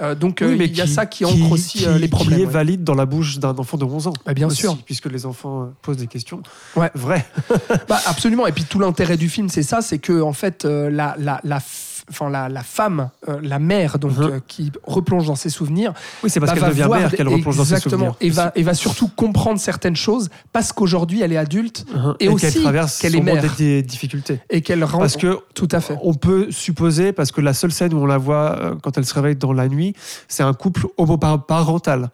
Euh, 0.00 0.14
donc 0.14 0.38
oui, 0.40 0.46
euh, 0.46 0.56
mais 0.56 0.66
il 0.66 0.76
y 0.76 0.80
a 0.80 0.86
ça 0.86 1.04
qui 1.04 1.24
ancre 1.24 1.52
aussi 1.52 1.84
euh, 1.86 1.94
qui- 1.96 2.00
les 2.00 2.08
problèmes. 2.08 2.36
Qui 2.38 2.42
est 2.42 2.46
ouais. 2.46 2.52
valide 2.52 2.82
dans 2.82 2.94
la 2.94 3.04
bouche 3.04 3.38
d'un 3.38 3.54
enfant 3.58 3.76
de 3.76 3.84
11 3.84 4.06
ans. 4.06 4.12
Bah, 4.24 4.32
bien 4.32 4.46
aussi, 4.46 4.56
sûr. 4.62 4.78
Puisque 4.84 5.06
les 5.06 5.26
enfants 5.26 5.70
posent 5.82 5.98
des 5.98 6.06
questions. 6.06 6.42
Ouais. 6.76 6.90
Vrai. 6.94 7.26
Bah, 7.88 8.00
absolument. 8.06 8.46
Et 8.46 8.52
puis 8.52 8.64
tout 8.64 8.78
l'intérêt 8.78 9.16
du 9.16 9.28
film, 9.28 9.48
c'est 9.48 9.62
ça, 9.62 9.82
c'est 9.82 9.98
que 9.98 10.22
en 10.22 10.32
fait 10.32 10.64
la, 10.64 11.14
la, 11.18 11.40
enfin, 12.10 12.28
la, 12.30 12.48
la 12.48 12.62
femme, 12.62 13.10
euh, 13.28 13.38
la 13.42 13.58
mère 13.58 13.98
donc 13.98 14.16
Mhm. 14.18 14.22
euh, 14.24 14.40
qui 14.46 14.70
replonge 14.84 15.26
dans 15.26 15.34
ses 15.36 15.48
souvenirs, 15.50 15.92
Oui, 16.22 16.30
c'est 16.30 16.40
parce 16.40 16.52
bah, 16.52 16.58
qu'elle 16.60 16.68
devient 16.70 16.88
mère 16.90 17.10
qu'elle 17.12 17.28
replonge 17.28 17.56
dans 17.56 17.64
ses 17.64 17.78
souvenirs. 17.80 18.14
et 18.20 18.30
va 18.30 18.52
et 18.54 18.62
va 18.62 18.74
surtout 18.74 19.08
comprendre 19.08 19.58
certaines 19.60 19.96
choses 19.96 20.28
parce 20.52 20.72
qu'aujourd'hui 20.72 21.22
elle 21.22 21.32
est 21.32 21.36
adulte 21.36 21.84
Mhm. 21.94 22.14
et 22.20 22.28
aussi 22.28 22.50
qu'elle 22.52 22.62
traverse 22.62 22.98
qu'elle 23.00 23.16
est 23.16 23.20
mère. 23.20 23.54
des, 23.56 23.82
difficultés. 23.82 24.40
et 24.50 24.60
qu'elle 24.62 24.82
rend 24.84 24.98
Parce 24.98 25.16
que 25.16 25.38
tout 25.54 25.68
à 25.72 25.80
fait. 25.80 25.96
On 26.02 26.14
peut 26.14 26.50
supposer, 26.50 27.12
parce 27.12 27.32
que 27.32 27.40
la 27.40 27.54
seule 27.54 27.72
scène 27.72 27.94
où 27.94 27.98
on 27.98 28.06
la 28.06 28.18
voit 28.18 28.56
euh, 28.58 28.74
quand 28.82 28.98
elle 28.98 29.04
se 29.06 29.14
réveille 29.14 29.36
dans 29.36 29.52
la 29.52 29.68
nuit, 29.68 29.94
c'est 30.28 30.42
un 30.42 30.52
couple 30.54 30.86
homoparental. 30.96 32.10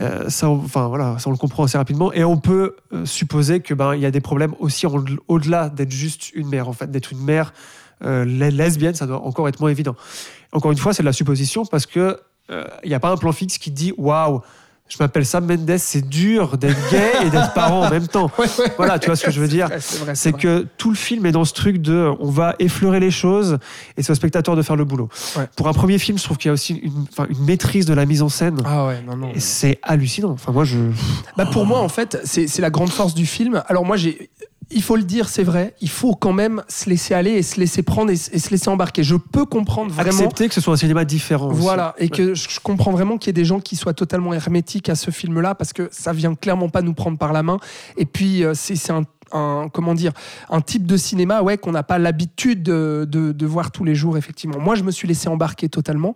Euh, 0.00 0.30
ça, 0.30 0.48
on- 0.48 0.56
enfin 0.64 0.88
voilà, 0.88 1.18
ça 1.18 1.28
on 1.28 1.32
le 1.32 1.36
comprend 1.36 1.64
assez 1.64 1.76
rapidement, 1.76 2.10
et 2.12 2.24
on 2.24 2.38
peut 2.38 2.74
euh, 2.94 3.04
supposer 3.04 3.60
que 3.60 3.74
ben 3.74 3.94
il 3.94 4.00
y 4.00 4.06
a 4.06 4.10
des 4.10 4.22
problèmes 4.22 4.54
aussi 4.58 4.86
au-delà 5.28 5.68
d'être 5.68 5.90
juste 5.92 6.32
une 6.34 6.48
mère 6.48 6.68
en 6.68 6.72
fait, 6.72 6.90
d'être 6.90 7.12
une 7.12 7.22
mère 7.22 7.52
euh, 8.04 8.24
lesbienne, 8.24 8.94
ça 8.94 9.06
doit 9.06 9.22
encore 9.24 9.48
être 9.48 9.60
moins 9.60 9.70
évident. 9.70 9.96
Encore 10.52 10.72
une 10.72 10.78
fois, 10.78 10.92
c'est 10.92 11.02
de 11.02 11.06
la 11.06 11.12
supposition 11.12 11.64
parce 11.64 11.86
que 11.86 12.18
euh, 12.50 12.64
il 12.82 12.88
n'y 12.88 12.94
a 12.94 13.00
pas 13.00 13.10
un 13.10 13.16
plan 13.16 13.32
fixe 13.32 13.58
qui 13.58 13.70
dit 13.70 13.92
waouh, 13.96 14.42
je 14.90 14.96
m'appelle 14.98 15.24
Sam 15.24 15.46
Mendes, 15.46 15.78
c'est 15.78 16.08
dur 16.08 16.58
d'être 16.58 16.90
gay 16.90 17.12
et 17.24 17.30
d'être 17.30 17.54
parent 17.54 17.86
en 17.86 17.90
même 17.90 18.08
temps. 18.08 18.30
Voilà, 18.76 18.98
tu 18.98 19.06
vois 19.06 19.16
ce 19.16 19.24
que 19.24 19.30
je 19.30 19.40
veux 19.40 19.48
dire? 19.48 19.68
C'est 20.14 20.32
que 20.32 20.66
tout 20.76 20.90
le 20.90 20.96
film 20.96 21.26
est 21.26 21.32
dans 21.32 21.44
ce 21.44 21.52
truc 21.52 21.78
de 21.78 22.10
on 22.18 22.30
va 22.30 22.56
effleurer 22.58 22.98
les 22.98 23.10
choses 23.10 23.58
et 23.96 24.02
c'est 24.02 24.10
au 24.10 24.14
spectateur 24.14 24.56
de 24.56 24.62
faire 24.62 24.76
le 24.76 24.84
boulot. 24.84 25.08
Ouais. 25.36 25.48
Pour 25.54 25.68
un 25.68 25.72
premier 25.72 25.98
film, 25.98 26.18
je 26.18 26.24
trouve 26.24 26.38
qu'il 26.38 26.48
y 26.48 26.50
a 26.50 26.52
aussi 26.54 26.74
une, 26.74 27.06
une 27.28 27.44
maîtrise 27.44 27.86
de 27.86 27.94
la 27.94 28.06
mise 28.06 28.22
en 28.22 28.28
scène. 28.28 28.58
Ah 28.64 28.86
ouais, 28.86 29.02
non, 29.06 29.16
non. 29.16 29.32
C'est 29.36 29.78
hallucinant. 29.82 30.30
Enfin, 30.30 30.50
moi, 30.50 30.64
je. 30.64 30.78
Bah 31.36 31.46
pour 31.46 31.66
moi, 31.66 31.78
en 31.80 31.88
fait, 31.88 32.18
c'est 32.24 32.48
c'est 32.48 32.62
la 32.62 32.70
grande 32.70 32.90
force 32.90 33.14
du 33.14 33.26
film. 33.26 33.62
Alors 33.68 33.84
moi, 33.84 33.96
j'ai, 33.96 34.30
il 34.72 34.82
faut 34.82 34.96
le 34.96 35.02
dire, 35.02 35.28
c'est 35.28 35.42
vrai, 35.42 35.74
il 35.80 35.88
faut 35.88 36.14
quand 36.14 36.32
même 36.32 36.62
se 36.68 36.88
laisser 36.88 37.14
aller 37.14 37.32
et 37.32 37.42
se 37.42 37.58
laisser 37.58 37.82
prendre 37.82 38.10
et, 38.10 38.16
se 38.16 38.50
laisser 38.50 38.68
embarquer. 38.68 39.02
Je 39.02 39.16
peux 39.16 39.44
comprendre 39.44 39.92
vraiment. 39.92 40.10
Accepter 40.10 40.48
que 40.48 40.54
ce 40.54 40.60
soit 40.60 40.74
un 40.74 40.76
cinéma 40.76 41.04
différent. 41.04 41.48
aussi. 41.50 41.60
Voilà, 41.60 41.94
et 41.98 42.08
que 42.08 42.34
je 42.34 42.48
je 42.48 42.60
comprends 42.60 42.90
vraiment 42.92 43.18
qu'il 43.18 43.28
y 43.28 43.30
ait 43.30 43.32
des 43.42 43.44
gens 43.44 43.60
qui 43.60 43.76
soient 43.76 43.94
totalement 43.94 44.32
hermétiques 44.32 44.88
à 44.88 44.94
ce 44.94 45.10
film-là 45.10 45.54
parce 45.54 45.72
que 45.72 45.88
ça 45.92 46.12
vient 46.12 46.34
clairement 46.34 46.68
pas 46.68 46.82
nous 46.82 46.94
prendre 46.94 47.18
par 47.18 47.32
la 47.32 47.42
main. 47.42 47.58
Et 47.96 48.06
puis, 48.06 48.44
euh, 48.44 48.54
c'est 48.54 48.76
c'est 48.76 48.92
un, 48.92 49.02
un- 49.32 49.68
comment 49.72 49.94
dire, 49.94 50.12
un 50.48 50.60
type 50.60 50.86
de 50.86 50.96
cinéma 50.96 51.42
ouais, 51.42 51.58
qu'on 51.58 51.72
n'a 51.72 51.82
pas 51.82 51.98
l'habitude 51.98 52.62
de, 52.62 53.06
de- 53.08 53.32
de 53.32 53.46
voir 53.46 53.70
tous 53.70 53.84
les 53.84 53.94
jours, 53.94 54.16
effectivement. 54.18 54.58
Moi, 54.58 54.74
je 54.74 54.82
me 54.82 54.90
suis 54.90 55.06
laissé 55.08 55.28
embarquer 55.28 55.68
totalement. 55.68 56.14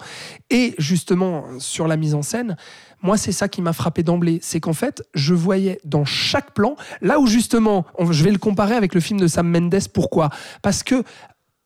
Et 0.50 0.74
justement, 0.78 1.44
sur 1.58 1.86
la 1.88 1.96
mise 1.96 2.14
en 2.14 2.22
scène, 2.22 2.56
moi, 3.04 3.16
c'est 3.16 3.30
ça 3.32 3.46
qui 3.48 3.62
m'a 3.62 3.72
frappé 3.72 4.02
d'emblée. 4.02 4.40
C'est 4.42 4.58
qu'en 4.58 4.72
fait, 4.72 5.04
je 5.14 5.32
voyais 5.34 5.78
dans 5.84 6.04
chaque 6.04 6.54
plan, 6.54 6.74
là 7.02 7.20
où 7.20 7.26
justement, 7.28 7.84
on- 7.98 8.10
je 8.10 8.24
vais 8.24 8.32
le 8.32 8.38
comparer 8.38 8.74
avec 8.74 8.94
le 8.94 9.00
film 9.00 9.20
de 9.20 9.28
Sam 9.28 9.48
Mendes. 9.48 9.78
Pourquoi? 9.92 10.30
Parce 10.62 10.82
que 10.82 11.04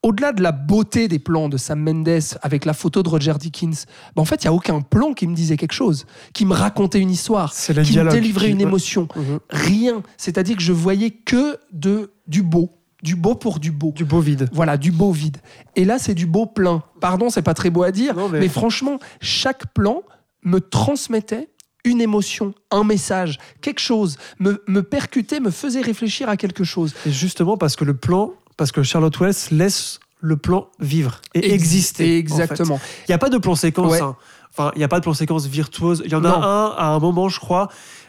au-delà 0.02 0.32
de 0.32 0.43
la 0.43 0.52
beauté 0.52 1.09
des 1.09 1.19
plans 1.19 1.48
de 1.48 1.56
Sam 1.56 1.81
Mendes 1.81 2.20
avec 2.43 2.65
la 2.65 2.73
photo 2.73 3.02
de 3.02 3.09
Roger 3.09 3.35
Dickens, 3.39 3.86
bah, 4.15 4.23
en 4.23 4.24
fait, 4.24 4.44
il 4.44 4.47
n'y 4.47 4.51
a 4.51 4.52
aucun 4.52 4.81
plan 4.81 5.12
qui 5.12 5.27
me 5.27 5.35
disait 5.35 5.56
quelque 5.56 5.73
chose, 5.73 6.06
qui 6.35 6.44
me 6.47 6.52
racontait 6.55 7.01
une 7.01 7.10
histoire, 7.10 7.52
qui 7.55 7.73
me 7.73 8.10
délivrait 8.10 8.47
qui- 8.47 8.52
une 8.52 8.60
émotion. 8.60 9.09
Mhm. 9.16 9.39
Rien. 9.51 10.02
C'est-à-dire 10.16 10.56
que 10.56 10.62
je 10.62 10.73
voyais 10.73 11.10
que 11.10 11.59
de, 11.73 12.12
du 12.27 12.43
beau. 12.43 12.70
Du 13.02 13.15
beau 13.15 13.36
pour 13.36 13.60
du 13.60 13.70
beau. 13.70 13.93
Du 13.94 14.05
beau 14.05 14.19
vide. 14.20 14.48
Voilà, 14.52 14.77
du 14.77 14.90
beau 14.90 15.12
vide. 15.12 15.36
Et 15.77 15.85
là, 15.85 16.01
c'est 16.01 16.15
du 16.15 16.27
beau 16.27 16.47
plein. 16.47 16.82
Pardon, 17.01 17.31
c'est 17.31 17.43
pas 17.43 17.55
très 17.55 17.70
beau 17.70 17.85
à 17.85 17.93
dire, 17.93 18.16
Non, 18.16 18.28
mais- 18.28 18.40
mais... 18.40 18.48
franchement, 18.48 18.98
chaque 19.20 19.73
plan 19.73 20.02
me 20.44 20.60
transmettait 20.60 21.48
une 21.85 22.01
émotion, 22.01 22.55
un 22.70 22.85
message, 22.85 23.39
quelque 23.62 23.81
chose, 23.81 24.16
me, 24.39 24.62
me 24.66 24.82
percutait, 24.82 25.40
me 25.40 25.51
faisait 25.51 25.81
réfléchir 25.81 26.28
à 26.28 26.36
quelque 26.36 26.65
chose. 26.65 26.94
Et 27.06 27.10
justement 27.12 27.56
parce 27.56 27.77
que 27.77 27.85
le 27.85 27.94
plan, 27.97 28.32
parce 28.56 28.73
que 28.73 28.82
Charlotte 28.82 29.16
Wells 29.19 29.35
laisse 29.52 30.01
le 30.20 30.36
plan 30.36 30.69
vivre 30.81 31.20
et 31.35 31.39
Ex- 31.39 31.55
exister. 31.55 32.19
Exactement. 32.19 32.74
en 32.74 32.78
fait. 32.78 33.05
Il 33.06 33.10
n'y 33.10 33.15
a 33.15 33.19
pas 33.19 33.31
de 33.31 33.39
plan 33.39 33.55
séquence. 33.55 33.93
Ouais. 33.93 34.01
hein. 34.02 34.16
Enfin, 34.51 34.73
il 34.74 34.78
n'y 34.78 34.85
a 34.85 34.89
pas 34.89 34.98
de 34.98 35.05
plan 35.05 35.15
séquence 35.15 35.47
virtuose. 35.47 36.02
Il 36.05 36.10
y 36.10 36.15
en 36.16 36.24
a 36.24 36.31
un 36.31 36.70
à 36.77 36.86
un 36.89 36.98
moment, 36.98 37.28
je 37.28 37.39
crois. 37.39 37.69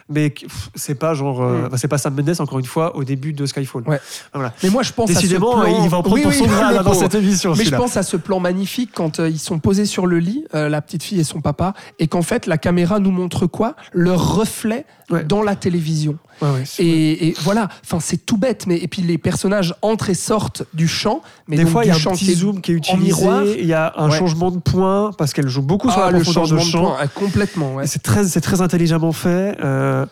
Mais 0.09 0.33
c'est 0.75 0.95
pas 0.95 1.13
genre, 1.13 1.41
euh, 1.43 1.61
Mm. 1.61 1.65
enfin, 1.67 1.77
c'est 1.77 1.87
pas 1.87 1.97
Sam 1.99 2.15
Mendes 2.15 2.35
encore 2.39 2.57
une 2.59 2.65
fois 2.65 2.95
au 2.95 3.03
début 3.03 3.31
de 3.31 3.45
Skyfall. 3.45 3.83
Ouais. 3.87 3.99
Voilà. 4.33 4.53
Mais 4.63 4.69
moi, 4.69 4.81
je 4.83 4.91
pense 4.91 5.07
Décidément, 5.07 5.59
à 5.61 5.65
ce 5.65 5.69
plan... 5.71 5.83
il 5.83 5.89
va 5.89 5.97
en 5.97 6.01
prendre 6.01 6.15
Oui, 6.15 6.21
pour 6.23 6.31
oui, 6.31 6.37
son 6.37 6.45
dans 6.83 6.93
cette 6.93 7.15
émission. 7.15 7.53
Mais 7.55 7.63
je 7.65 7.75
pense 7.75 7.95
à 7.95 8.03
ce 8.03 8.17
plan 8.17 8.39
magnifique 8.39 8.89
quand 8.93 9.19
euh, 9.19 9.29
ils 9.29 9.37
sont 9.39 9.59
posés 9.59 9.85
sur 9.85 10.07
le 10.07 10.17
lit, 10.19 10.45
euh, 10.55 10.67
la 10.67 10.81
petite 10.81 11.03
fille 11.03 11.19
et 11.19 11.23
son 11.23 11.41
papa, 11.41 11.73
et 11.99 12.07
qu'en 12.07 12.21
fait 12.23 12.47
la 12.47 12.57
caméra 12.57 12.99
nous 12.99 13.11
montre 13.11 13.45
quoi? 13.47 13.75
Leur 13.93 14.35
reflet 14.35 14.85
Ouais. 15.11 15.23
dans 15.23 15.41
la 15.41 15.55
télévision. 15.55 16.17
Ouais, 16.41 16.49
ouais, 16.51 16.63
c'est- 16.65 16.83
Et, 16.83 17.27
et 17.29 17.35
voilà, 17.41 17.67
enfin 17.83 17.99
c'est 17.99 18.25
tout 18.25 18.37
bête, 18.37 18.65
mais 18.67 18.77
et 18.77 18.87
puis 18.87 19.01
les 19.01 19.17
personnages 19.17 19.75
entrent 19.81 20.09
et 20.09 20.13
sortent 20.13 20.63
du 20.73 20.87
champ, 20.87 21.21
mais 21.47 21.57
Des 21.57 21.63
donc 21.63 21.71
fois, 21.73 21.83
il 21.85 21.87
y 21.87 21.91
a 21.91 21.95
un 21.95 21.97
petit 21.99 22.25
qui 22.25 22.33
zoom 22.35 22.61
qui 22.61 22.71
est 22.71 22.75
utilisé. 22.75 23.59
Il 23.59 23.65
y 23.65 23.73
a 23.73 23.93
un 23.97 24.09
Ouais. 24.09 24.17
changement 24.17 24.51
de 24.51 24.59
point 24.59 25.11
parce 25.17 25.33
qu'elle 25.33 25.47
joue 25.49 25.61
beaucoup 25.61 25.89
sur 25.89 25.99
Ah, 25.99 26.11
la 26.11 26.17
le 26.17 26.23
profondeur 26.23 26.43
changement 26.47 26.61
de 26.61 26.65
de 26.65 26.71
champ. 26.71 26.95
point, 26.95 27.07
complètement. 27.13 27.75
C'est 27.85 28.01
très, 28.03 28.23
c'est 28.25 28.41
très 28.41 28.61
intelligemment 28.61 29.11
fait. 29.11 29.57
euh, 29.63 30.05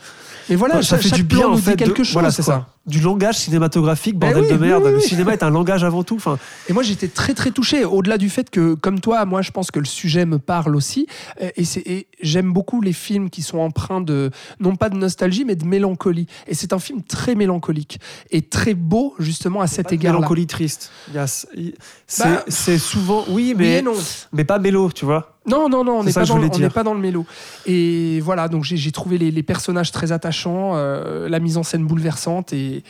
Mais 0.50 0.56
voilà, 0.56 0.76
ça 0.76 0.82
chaque, 0.82 1.02
fait 1.02 1.10
chaque 1.10 1.18
du 1.18 1.24
bien 1.24 1.48
en 1.48 1.58
fait. 1.58 1.76
quelque 1.76 2.00
de- 2.00 2.04
chose. 2.04 2.14
Voilà, 2.14 2.32
c'est 2.32 2.42
ça. 2.44 2.68
Du 2.86 3.02
langage 3.02 3.36
cinématographique, 3.40 4.18
Ben 4.18 4.32
bordel 4.32 4.44
oui, 4.50 4.58
de 4.58 4.66
merde. 4.66 4.84
oui, 4.86 4.90
oui, 4.92 4.96
Le 4.96 5.00
cinéma 5.02 5.34
est 5.34 5.44
un 5.44 5.50
langage 5.50 5.84
avant 5.84 6.04
tout. 6.04 6.16
Enfin, 6.16 6.40
Et 6.70 6.74
moi, 6.74 6.84
j'étais 6.84 7.10
très 7.10 7.34
très 7.34 7.52
touché. 7.52 7.84
Au-delà 7.84 8.18
du 8.18 8.30
fait 8.30 8.50
que, 8.50 8.76
comme 8.76 9.02
toi, 9.02 9.26
moi, 9.26 9.42
je 9.42 9.52
pense 9.52 9.72
que 9.72 9.80
le 9.80 9.86
sujet 9.86 10.26
me 10.26 10.40
parle 10.40 10.74
aussi. 10.74 11.06
Et, 11.42 11.64
et 11.86 12.08
j'aime 12.22 12.54
beaucoup 12.54 12.80
les 12.80 12.94
films 12.94 13.30
qui 13.30 13.42
sont 13.42 13.58
empreints 13.60 14.00
de 14.00 14.32
non 14.62 14.78
pas 14.78 14.90
de 14.90 14.96
nostalgie, 14.96 15.44
mais 15.44 15.56
de 15.58 15.66
mélancolie. 15.66 16.28
Et 16.48 16.54
c'est 16.54 16.72
un 16.72 16.80
film 16.80 17.02
très 17.04 17.36
mélancolique 17.36 18.00
et 18.32 18.42
très 18.42 18.74
beau 18.74 19.16
justement 19.20 19.60
à 19.60 19.68
cet 19.68 19.92
égard-là. 19.92 20.20
mélancolie 20.20 20.48
triste. 20.48 20.90
Il 21.10 21.16
y 21.16 21.18
a- 21.18 21.46
il- 21.58 21.74
C'est 22.08 22.24
Bah, 22.24 22.46
c'est 22.48 22.78
souvent, 22.78 23.26
oui, 23.30 23.54
mais, 23.58 23.82
non. 23.82 23.94
mais 24.32 24.46
pas 24.46 24.60
mélo, 24.60 24.90
tu 24.94 25.04
vois. 25.04 25.37
Non, 25.48 25.70
non, 25.70 25.84
non, 25.84 26.00
on 26.00 26.04
n'est 26.04 26.12
pas, 26.14 26.22
pas 26.70 26.84
dans 26.84 26.94
le 26.94 27.00
mélo. 27.00 27.26
Et 27.66 28.20
voilà, 28.22 28.48
donc 28.48 28.64
j'ai 28.64 28.92
trouvé 28.92 29.18
les, 29.18 29.32
les 29.32 29.44
personnages 29.44 29.92
très 29.92 30.12
attachants, 30.12 30.74
euh, 30.76 31.30
la 31.30 31.40
mise 31.40 31.58
en 31.58 31.64
scène 31.64 31.86
bouleversante 31.86 32.54
et, 32.54 32.78
et 32.78 32.84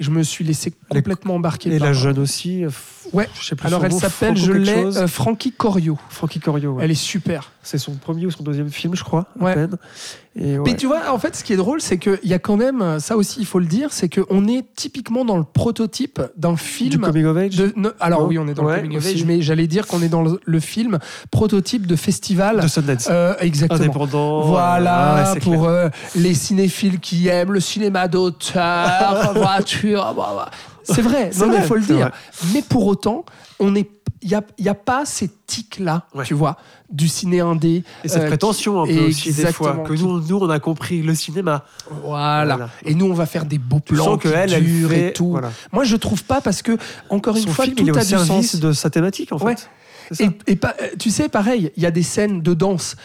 je 0.00 0.10
me 0.10 0.22
suis 0.22 0.44
laissé 0.44 0.72
complètement 0.88 1.34
embarquer. 1.36 1.74
Et 1.74 1.78
par- 1.78 1.88
la 1.88 1.92
jeune 1.92 2.18
aussi. 2.18 2.64
euh, 2.64 2.70
Ouais. 3.12 3.28
Je 3.40 3.44
sais 3.46 3.56
plus 3.56 3.66
Alors 3.66 3.84
elle 3.84 3.92
s'appelle, 3.92 4.36
je 4.36 4.52
l'ai, 4.52 4.72
euh, 4.72 5.06
Frankie 5.06 5.52
Corio. 5.52 5.96
Frankie 6.08 6.40
Corio. 6.40 6.72
ouais. 6.74 6.84
Elle 6.84 6.90
est 6.90 6.94
super. 6.94 7.52
C'est 7.68 7.78
son 7.78 7.94
premier 7.94 8.26
ou 8.26 8.30
son 8.30 8.44
deuxième 8.44 8.70
film, 8.70 8.94
je 8.94 9.02
crois, 9.02 9.26
à 9.40 9.44
Ouais. 9.44 9.54
peine. 9.54 9.76
Et 10.36 10.56
ouais. 10.56 10.70
Mais 10.70 10.76
tu 10.76 10.86
vois, 10.86 11.10
en 11.10 11.18
fait, 11.18 11.34
ce 11.34 11.42
qui 11.42 11.52
est 11.52 11.56
drôle, 11.56 11.80
c'est 11.80 11.98
qu'il 11.98 12.18
y 12.22 12.32
a 12.32 12.38
quand 12.38 12.56
même, 12.56 13.00
ça 13.00 13.16
aussi, 13.16 13.40
il 13.40 13.46
faut 13.46 13.58
le 13.58 13.66
dire, 13.66 13.88
c'est 13.90 14.08
qu'on 14.08 14.46
est 14.46 14.64
typiquement 14.76 15.24
dans 15.24 15.36
le 15.36 15.42
prototype 15.42 16.20
d'un 16.36 16.52
du 16.52 16.58
film. 16.58 17.00
coming 17.02 17.24
of 17.24 17.36
age. 17.36 17.56
de- 17.56 17.72
ne- 17.74 17.88
alors 17.98 18.20
Non 18.20 18.26
oui, 18.28 18.38
on 18.38 18.46
est 18.46 18.54
dans 18.54 18.64
Ouais, 18.64 18.76
le 18.76 18.82
coming 18.82 18.98
of 18.98 19.04
age, 19.06 19.24
mais 19.24 19.40
j'allais 19.42 19.66
dire 19.66 19.88
qu'on 19.88 20.00
est 20.02 20.08
dans 20.08 20.22
le, 20.22 20.40
le 20.44 20.60
film 20.60 20.98
prototype 21.32 21.86
de 21.88 21.96
festival. 21.96 22.60
de 22.60 22.68
Sundance. 22.68 23.08
Euh, 23.10 23.34
exactement. 23.40 23.80
Indépendant. 23.80 24.42
Voilà, 24.42 25.32
Ah 25.32 25.34
pour 25.42 25.64
euh, 25.66 25.88
les 26.14 26.34
cinéphiles 26.34 27.00
qui 27.00 27.26
aiment 27.26 27.52
le 27.52 27.60
cinéma 27.60 28.06
d'auteur, 28.06 29.32
voiture. 29.34 30.14
bah, 30.16 30.32
bah. 30.36 30.50
C'est 30.84 31.02
vrai, 31.02 31.30
mais 31.48 31.56
il 31.56 31.62
faut 31.62 31.74
le 31.74 31.80
dire. 31.80 31.96
vrai. 31.96 32.10
Mais 32.54 32.62
pour 32.62 32.86
autant, 32.86 33.24
on 33.58 33.74
est. 33.74 33.90
Il 34.22 34.28
n'y 34.28 34.34
a, 34.34 34.42
y 34.58 34.68
a 34.68 34.74
pas 34.74 35.04
ces 35.04 35.28
tics-là, 35.46 36.06
Ouais. 36.14 36.24
tu 36.24 36.34
vois, 36.34 36.56
du 36.90 37.06
ciné 37.06 37.40
indé. 37.40 37.84
Et 38.02 38.08
cette 38.08 38.22
euh, 38.22 38.26
prétention 38.28 38.82
un 38.82 38.86
peu 38.86 39.06
aussi 39.08 39.32
des 39.32 39.52
fois 39.52 39.74
que 39.86 39.92
nous, 39.92 40.20
nous 40.20 40.36
on 40.38 40.48
a 40.48 40.58
compris 40.58 41.02
le 41.02 41.14
cinéma. 41.14 41.64
Voilà. 42.02 42.56
Voilà. 42.56 42.70
Et 42.84 42.94
nous, 42.94 43.06
on 43.06 43.12
va 43.14 43.26
faire 43.26 43.44
des 43.44 43.58
beaux 43.58 43.80
Tu 43.84 43.94
plans 43.94 44.04
sens 44.04 44.22
que 44.22 44.28
qui 44.28 44.34
elle, 44.34 44.52
elle 44.54 44.64
fait 44.88 45.08
et 45.08 45.12
tout. 45.12 45.30
voilà. 45.30 45.50
Moi, 45.72 45.84
je 45.84 45.96
trouve 45.96 46.24
pas 46.24 46.40
parce 46.40 46.62
que, 46.62 46.78
encore 47.10 47.36
une 47.36 47.42
Son 47.42 47.50
fois, 47.50 47.64
film 47.66 47.76
tout 47.76 47.82
il 47.84 47.88
est 47.90 47.92
au 47.92 47.96
a 47.98 48.00
du 48.00 48.06
service 48.08 48.52
sens. 48.52 48.56
de 48.60 48.72
sa 48.72 48.88
thématique 48.90 49.32
en 49.32 49.38
fait. 49.38 49.44
Ouais. 49.44 50.30
Et, 50.46 50.58
euh, 50.64 50.72
tu 50.98 51.10
sais, 51.10 51.28
pareil, 51.28 51.70
il 51.76 51.82
y 51.82 51.86
a 51.86 51.90
des 51.90 52.02
scènes 52.04 52.40
de 52.40 52.54
danse. 52.54 52.96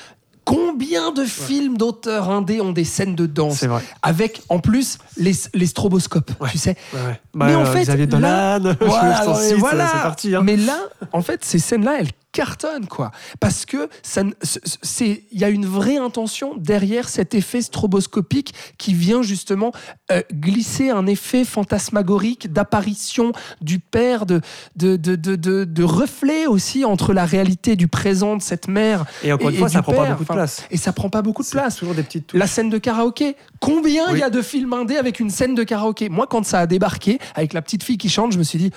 Combien 0.43 1.11
de 1.11 1.23
films 1.23 1.77
d'auteurs 1.77 2.29
indés 2.29 2.61
ont 2.61 2.71
des 2.71 2.83
scènes 2.83 3.15
de 3.15 3.25
danse 3.27 3.57
C'est 3.59 3.67
vrai. 3.67 3.83
avec 4.01 4.41
en 4.49 4.59
plus 4.59 4.97
les, 5.17 5.33
les 5.53 5.67
stroboscopes, 5.67 6.31
tu 6.51 6.57
sais. 6.57 6.75
Ouais, 6.93 6.99
ouais. 6.99 7.21
Mais 7.35 7.53
Bah, 7.53 7.59
en 7.59 7.61
euh, 7.61 7.65
fait, 7.65 7.81
Xavier 7.83 8.07
là- 8.07 8.59
Dolan, 8.59 8.75
Voilà, 8.81 9.19
t'en 9.23 9.35
ouais, 9.37 9.47
cite, 9.49 9.57
voilà. 9.57 9.87
c'est 9.87 10.01
parti. 10.01 10.35
hein. 10.35 10.41
Mais 10.43 10.57
là, 10.57 10.79
en 11.13 11.21
fait, 11.21 11.45
ces 11.45 11.59
scènes-là, 11.59 11.97
elles 11.99 12.09
cartonnent, 12.31 12.87
quoi. 12.87 13.11
Parce 13.39 13.65
que 13.65 13.89
ça, 14.03 14.23
c'est, 14.41 15.23
il 15.31 15.39
y 15.39 15.43
a 15.43 15.49
une 15.49 15.65
vraie 15.65 15.97
intention 15.97 16.55
derrière 16.55 17.09
cet 17.09 17.33
effet 17.33 17.61
stroboscopique 17.61 18.53
qui 18.77 18.93
vient 18.93 19.21
justement 19.21 19.71
euh, 20.11 20.21
glisser 20.31 20.89
un 20.89 21.07
effet 21.07 21.43
fantasmagorique 21.45 22.51
d'apparition 22.51 23.33
du 23.61 23.79
père, 23.79 24.25
de, 24.25 24.41
de, 24.75 24.95
de, 24.95 25.15
de, 25.15 25.35
de, 25.35 25.83
reflet 25.83 26.47
aussi 26.47 26.85
entre 26.85 27.13
la 27.13 27.25
réalité 27.25 27.75
du 27.75 27.87
présent 27.87 28.37
de 28.37 28.41
cette 28.41 28.67
mère. 28.67 29.05
Et 29.23 29.33
encore 29.33 29.49
une 29.49 29.55
et 29.55 29.59
fois, 29.59 29.67
du 29.67 29.73
ça 29.73 29.81
prend 29.81 29.93
pas 29.93 30.05
beaucoup 30.05 30.23
de 30.23 30.29
enfin, 30.29 30.33
place. 30.33 30.63
Et 30.71 30.77
ça 30.77 30.93
prend 30.93 31.09
pas 31.09 31.21
beaucoup 31.21 31.43
de 31.43 31.49
place. 31.49 31.75
Toujours 31.75 31.95
des 31.95 32.03
petites 32.03 32.27
touches. 32.27 32.39
La 32.39 32.47
scène 32.47 32.69
de 32.69 32.77
karaoké. 32.77 33.35
Combien 33.59 34.07
il 34.09 34.13
Oui. 34.13 34.19
y 34.19 34.23
a 34.23 34.29
de 34.29 34.41
films 34.41 34.73
indés 34.73 34.97
avec 34.97 35.19
une 35.19 35.29
scène 35.29 35.55
de 35.55 35.63
karaoké? 35.63 36.09
Moi, 36.09 36.27
quand 36.27 36.45
ça 36.45 36.59
a 36.59 36.67
débarqué, 36.67 37.19
avec 37.35 37.53
la 37.53 37.61
petite 37.61 37.83
fille 37.83 37.97
qui 37.97 38.09
chante, 38.09 38.31
je 38.31 38.37
me 38.37 38.43
suis 38.43 38.57
dit 38.59 38.71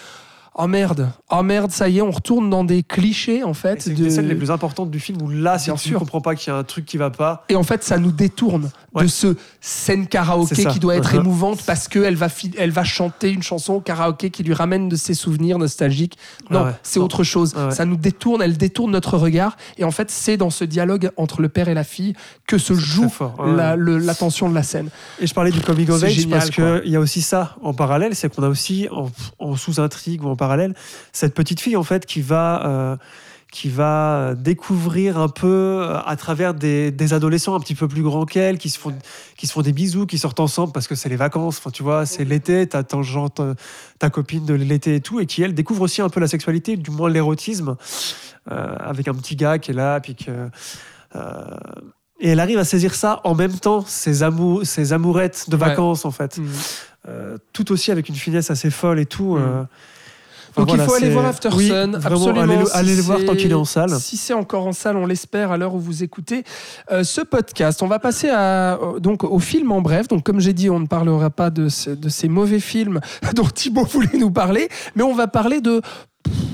Oh 0.56 0.68
merde, 0.68 1.10
oh 1.30 1.42
merde, 1.42 1.72
ça 1.72 1.88
y 1.88 1.98
est, 1.98 2.00
on 2.02 2.12
retourne 2.12 2.48
dans 2.48 2.62
des 2.62 2.84
clichés 2.84 3.42
en 3.42 3.54
fait. 3.54 3.82
C'est 3.82 3.90
une 3.90 3.96
de- 3.96 4.04
des 4.04 4.10
scènes 4.10 4.28
les 4.28 4.36
plus 4.36 4.52
importantes 4.52 4.88
du 4.90 5.00
film 5.00 5.20
où 5.20 5.28
là, 5.28 5.58
si 5.58 5.66
Bien 5.70 5.74
tu 5.74 5.88
sûr. 5.88 5.94
ne 5.94 5.98
comprends 5.98 6.20
pas 6.20 6.36
qu'il 6.36 6.52
y 6.52 6.54
a 6.54 6.58
un 6.58 6.62
truc 6.62 6.84
qui 6.86 6.96
va 6.96 7.10
pas, 7.10 7.44
Et 7.48 7.56
en 7.56 7.64
fait, 7.64 7.82
ça 7.82 7.98
nous 7.98 8.12
détourne 8.12 8.70
de 8.94 9.06
ce 9.08 9.34
scène 9.60 10.06
karaoké 10.06 10.64
qui 10.66 10.78
doit 10.78 10.94
être 10.94 11.12
Uh-huh. 11.14 11.20
émouvante 11.20 11.62
parce 11.66 11.88
qu'elle 11.88 12.14
va, 12.14 12.28
elle 12.56 12.70
va 12.70 12.84
chanter 12.84 13.30
une 13.32 13.42
chanson 13.42 13.80
karaoké 13.80 14.30
qui 14.30 14.44
lui 14.44 14.54
ramène 14.54 14.88
de 14.88 14.94
ses 14.94 15.14
souvenirs 15.14 15.58
nostalgiques. 15.58 16.16
Non, 16.50 16.60
Ah 16.60 16.64
ouais. 16.66 16.72
c'est 16.84 17.00
autre 17.00 17.24
chose. 17.24 17.52
Ah 17.56 17.66
ouais. 17.66 17.74
Ça 17.74 17.84
nous 17.84 17.96
détourne, 17.96 18.40
elle 18.40 18.56
détourne 18.56 18.92
notre 18.92 19.18
regard. 19.18 19.56
Et 19.76 19.82
en 19.82 19.90
fait, 19.90 20.08
c'est 20.12 20.36
dans 20.36 20.50
ce 20.50 20.62
dialogue 20.64 21.10
entre 21.16 21.42
le 21.42 21.48
père 21.48 21.68
et 21.68 21.74
la 21.74 21.82
fille 21.84 22.14
que 22.46 22.58
se 22.58 22.74
joue. 22.74 23.10
Ouais, 23.38 23.52
la- 23.56 23.74
l'attention 23.76 24.48
de 24.48 24.54
la 24.54 24.62
scène. 24.62 24.88
Et 25.20 25.26
je 25.26 25.34
parlais 25.34 25.50
du 25.50 25.60
coming 25.60 25.90
of 25.90 26.02
age 26.04 26.28
parce 26.28 26.50
qu'il 26.50 26.82
y 26.86 26.94
a 26.94 27.00
aussi 27.00 27.22
ça 27.22 27.56
en 27.62 27.74
parallèle, 27.74 28.14
c'est 28.14 28.32
qu'on 28.32 28.44
a 28.44 28.48
aussi 28.48 28.86
en, 28.92 29.10
en 29.40 29.56
sous-intrigue 29.56 30.22
ou 30.22 30.28
en 30.28 30.36
parallèle 30.44 30.74
cette 31.12 31.34
petite 31.34 31.60
fille 31.64 31.76
en 31.76 31.86
fait 31.92 32.02
qui 32.06 32.20
va 32.32 32.46
euh, 32.66 32.96
qui 33.56 33.68
va 33.68 34.34
découvrir 34.50 35.16
un 35.26 35.28
peu 35.28 35.46
euh, 35.80 35.98
à 36.12 36.16
travers 36.16 36.52
des, 36.54 36.90
des 36.90 37.12
adolescents 37.18 37.54
un 37.54 37.60
petit 37.60 37.76
peu 37.80 37.86
plus 37.94 38.02
grands 38.02 38.26
qu'elle, 38.32 38.58
qui 38.58 38.68
se 38.68 38.78
font 38.82 38.92
qui 39.38 39.46
se 39.46 39.52
font 39.54 39.62
des 39.62 39.72
bisous, 39.72 40.06
qui 40.06 40.18
sortent 40.18 40.40
ensemble 40.40 40.72
parce 40.72 40.88
que 40.88 40.96
c'est 40.96 41.08
les 41.08 41.20
vacances. 41.26 41.58
Enfin, 41.58 41.70
tu 41.70 41.84
vois, 41.84 42.04
c'est 42.04 42.24
l'été, 42.24 42.66
t'as 42.66 42.82
ton 42.82 43.02
genre, 43.04 43.30
ta, 43.30 43.54
ta 44.00 44.10
copine 44.10 44.44
de 44.44 44.54
l'été 44.54 44.96
et 44.96 45.00
tout, 45.00 45.20
et 45.20 45.26
qui 45.26 45.38
elle 45.44 45.54
découvre 45.54 45.82
aussi 45.82 46.02
un 46.02 46.08
peu 46.08 46.18
la 46.18 46.26
sexualité, 46.26 46.76
du 46.76 46.90
moins 46.90 47.08
l'érotisme, 47.08 47.76
euh, 48.50 48.74
avec 48.92 49.06
un 49.06 49.14
petit 49.14 49.36
gars 49.36 49.58
qui 49.60 49.70
est 49.70 49.74
là, 49.84 50.00
puis 50.00 50.16
que 50.16 50.32
euh, 51.14 51.20
et 52.20 52.30
elle 52.30 52.40
arrive 52.40 52.58
à 52.58 52.64
saisir 52.64 52.92
ça 52.94 53.20
en 53.22 53.34
même 53.36 53.56
temps, 53.66 53.84
ses, 53.86 54.22
amours, 54.24 54.64
ses 54.66 54.92
amourettes 54.92 55.48
de 55.48 55.56
Ouais. 55.56 55.68
vacances, 55.68 56.04
en 56.04 56.10
fait. 56.10 56.40
Euh, 57.08 57.36
tout 57.52 57.70
aussi 57.70 57.92
avec 57.92 58.08
une 58.08 58.14
finesse 58.16 58.50
assez 58.50 58.70
folle 58.70 58.98
et 58.98 59.06
tout. 59.06 59.36
euh. 59.36 59.62
Donc 60.56 60.68
voilà, 60.68 60.84
il 60.84 60.86
faut 60.88 60.94
aller 60.94 61.10
voir 61.10 61.26
After 61.26 61.48
oui, 61.54 61.68
Sun. 61.68 61.94
absolument. 61.96 62.40
allez 62.40 62.56
le, 62.56 62.66
Si 62.66 62.76
allez 62.76 62.96
le 62.96 63.02
voir 63.02 63.18
tant 63.24 63.34
qu'il 63.34 63.50
est 63.50 63.54
en 63.54 63.64
salle. 63.64 63.90
Si 63.98 64.16
c'est 64.16 64.34
encore 64.34 64.66
en 64.66 64.72
salle, 64.72 64.96
on 64.96 65.06
l'espère 65.06 65.50
à 65.52 65.56
l'heure 65.56 65.74
où 65.74 65.80
vous 65.80 66.02
écoutez 66.02 66.44
euh, 66.92 67.02
ce 67.04 67.20
podcast. 67.20 67.82
On 67.82 67.86
va 67.88 67.98
passer 67.98 68.28
à, 68.30 68.74
euh, 68.80 68.98
donc, 69.00 69.24
au 69.24 69.38
film 69.38 69.72
en 69.72 69.80
bref. 69.80 70.08
Donc, 70.08 70.22
comme 70.22 70.40
j'ai 70.40 70.52
dit, 70.52 70.70
on 70.70 70.80
ne 70.80 70.86
parlera 70.86 71.30
pas 71.30 71.50
de, 71.50 71.68
ce- 71.68 71.90
de 71.90 72.08
ces 72.08 72.28
mauvais 72.28 72.60
films 72.60 73.00
dont 73.34 73.44
Thibaut 73.46 73.84
voulait 73.84 74.16
nous 74.18 74.30
parler, 74.30 74.68
mais 74.94 75.02
on 75.02 75.14
va 75.14 75.26
parler 75.26 75.60
de. 75.60 75.80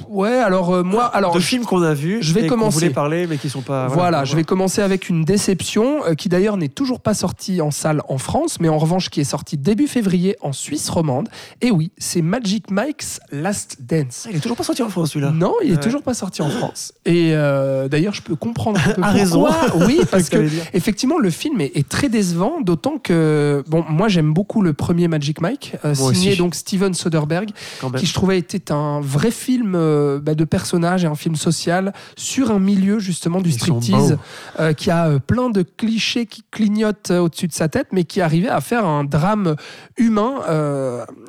Ouais, 0.09 0.33
alors 0.39 0.75
euh, 0.75 0.83
moi, 0.83 1.05
alors 1.05 1.33
de 1.35 1.39
films 1.39 1.65
qu'on 1.65 1.83
a 1.83 1.95
vus, 1.95 2.19
je 2.21 2.35
vais 2.35 2.43
et 2.45 2.47
commencer. 2.49 2.91
parler, 2.91 3.29
mais 3.29 3.37
qui 3.37 3.49
sont 3.49 3.61
pas. 3.61 3.87
Voilà, 3.87 4.25
je 4.25 4.35
vais 4.35 4.43
commencer 4.43 4.83
avec 4.83 5.09
une 5.09 5.25
déception 5.25 6.05
euh, 6.05 6.15
qui 6.15 6.29
d'ailleurs 6.29 6.57
n'est 6.57 6.69
toujours 6.69 6.99
pas 6.99 7.15
sortie 7.15 7.61
en 7.61 7.71
salle 7.71 8.03
en 8.09 8.19
France, 8.19 8.59
mais 8.59 8.69
en 8.69 8.77
revanche 8.79 9.09
qui 9.09 9.21
est 9.21 9.25
sortie 9.25 9.57
début 9.57 9.87
février 9.87 10.35
en 10.41 10.53
Suisse 10.53 10.89
romande. 10.91 11.29
Et 11.61 11.71
oui, 11.71 11.93
c'est 11.97 12.23
Magic 12.23 12.73
Mike's 12.73 13.21
Last 13.31 13.77
Dance. 13.81 14.27
Il 14.29 14.37
est 14.37 14.41
toujours 14.41 14.57
pas 14.57 14.65
sorti 14.65 14.83
en 14.83 14.89
France, 14.89 15.11
celui-là. 15.11 15.31
Non, 15.31 15.55
il 15.63 15.71
est 15.71 15.75
Ouais. 15.75 15.81
toujours 15.81 16.03
pas 16.03 16.15
sorti 16.15 16.43
en 16.43 16.51
France. 16.51 16.93
Et 17.07 17.31
euh, 17.33 17.87
d'ailleurs, 17.87 18.15
je 18.15 18.23
peux 18.23 18.35
comprendre 18.35 18.81
un 18.81 18.89
peu 18.89 18.95
pourquoi. 19.01 19.13
raison. 19.13 19.47
Oui, 19.87 20.01
parce 20.11 20.29
que 20.29 20.49
effectivement, 20.75 21.19
le 21.19 21.31
film 21.31 21.61
est, 21.61 21.71
est 21.77 21.89
très 21.89 22.09
décevant, 22.09 22.61
d'autant 22.61 22.99
que 22.99 23.63
bon, 23.69 23.85
moi 23.89 24.09
j'aime 24.09 24.33
beaucoup 24.33 24.61
le 24.61 24.73
premier 24.73 25.07
Magic 25.07 25.41
Mike, 25.41 25.77
signé 25.95 26.31
aussi. 26.31 26.37
donc 26.37 26.57
Steven 26.57 26.95
Soderbergh, 26.95 27.51
qui 27.97 28.07
je 28.07 28.13
trouvais 28.15 28.39
était 28.39 28.73
un 28.73 29.01
vrai 29.01 29.31
film 29.31 29.60
euh, 29.75 30.19
bah, 30.21 30.35
de 30.35 30.45
personnage 30.45 31.05
et 31.05 31.07
un 31.07 31.15
film 31.15 31.37
social 31.37 31.93
sur 32.17 32.51
un 32.51 32.59
milieu 32.59 32.99
justement 32.99 33.41
du 33.41 33.53
striptease 33.53 34.19
euh, 34.59 34.73
qui 34.73 34.91
a 34.91 35.09
euh, 35.09 35.19
plein 35.19 35.51
de 35.51 35.63
clichés 35.63 36.27
qui 36.27 36.45
clignotent 36.51 37.11
au-dessus 37.11 37.49
de 37.49 37.53
sa 37.53 37.69
tête, 37.69 37.89
mais 37.93 38.05
qui 38.05 38.21
arrivait 38.21 38.49
à 38.49 38.61
faire 38.61 38.85
un 38.85 39.05
drame 39.05 39.57
humain 39.97 40.41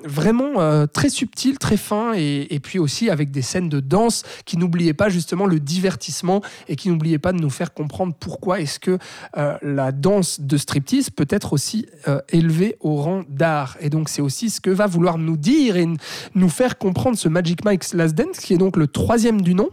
vraiment 0.03 0.87
très 0.87 1.09
subtil, 1.09 1.57
très 1.57 1.77
fin, 1.77 2.13
et, 2.15 2.47
et 2.53 2.59
puis 2.59 2.79
aussi 2.79 3.09
avec 3.09 3.31
des 3.31 3.41
scènes 3.41 3.69
de 3.69 3.79
danse 3.79 4.23
qui 4.45 4.57
n'oubliaient 4.57 4.93
pas 4.93 5.09
justement 5.09 5.45
le 5.45 5.59
divertissement 5.59 6.41
et 6.67 6.75
qui 6.75 6.89
n'oubliaient 6.89 7.19
pas 7.19 7.33
de 7.33 7.39
nous 7.39 7.49
faire 7.49 7.73
comprendre 7.73 8.13
pourquoi 8.19 8.59
est-ce 8.59 8.79
que 8.79 8.97
euh, 9.37 9.57
la 9.61 9.91
danse 9.91 10.39
de 10.39 10.57
striptease 10.57 11.09
peut 11.09 11.27
être 11.29 11.53
aussi 11.53 11.85
euh, 12.07 12.19
élevée 12.29 12.77
au 12.79 12.95
rang 12.95 13.23
d'art. 13.29 13.77
Et 13.79 13.89
donc 13.89 14.09
c'est 14.09 14.21
aussi 14.21 14.49
ce 14.49 14.61
que 14.61 14.69
va 14.69 14.87
vouloir 14.87 15.17
nous 15.17 15.37
dire 15.37 15.77
et 15.77 15.87
nous 16.35 16.49
faire 16.49 16.77
comprendre 16.77 17.17
ce 17.17 17.29
Magic 17.29 17.65
Mike's 17.65 17.93
Last 17.93 18.15
Qui 18.39 18.53
est 18.53 18.57
donc 18.57 18.77
le 18.77 18.87
troisième 18.87 19.41
du 19.41 19.55
nom, 19.55 19.69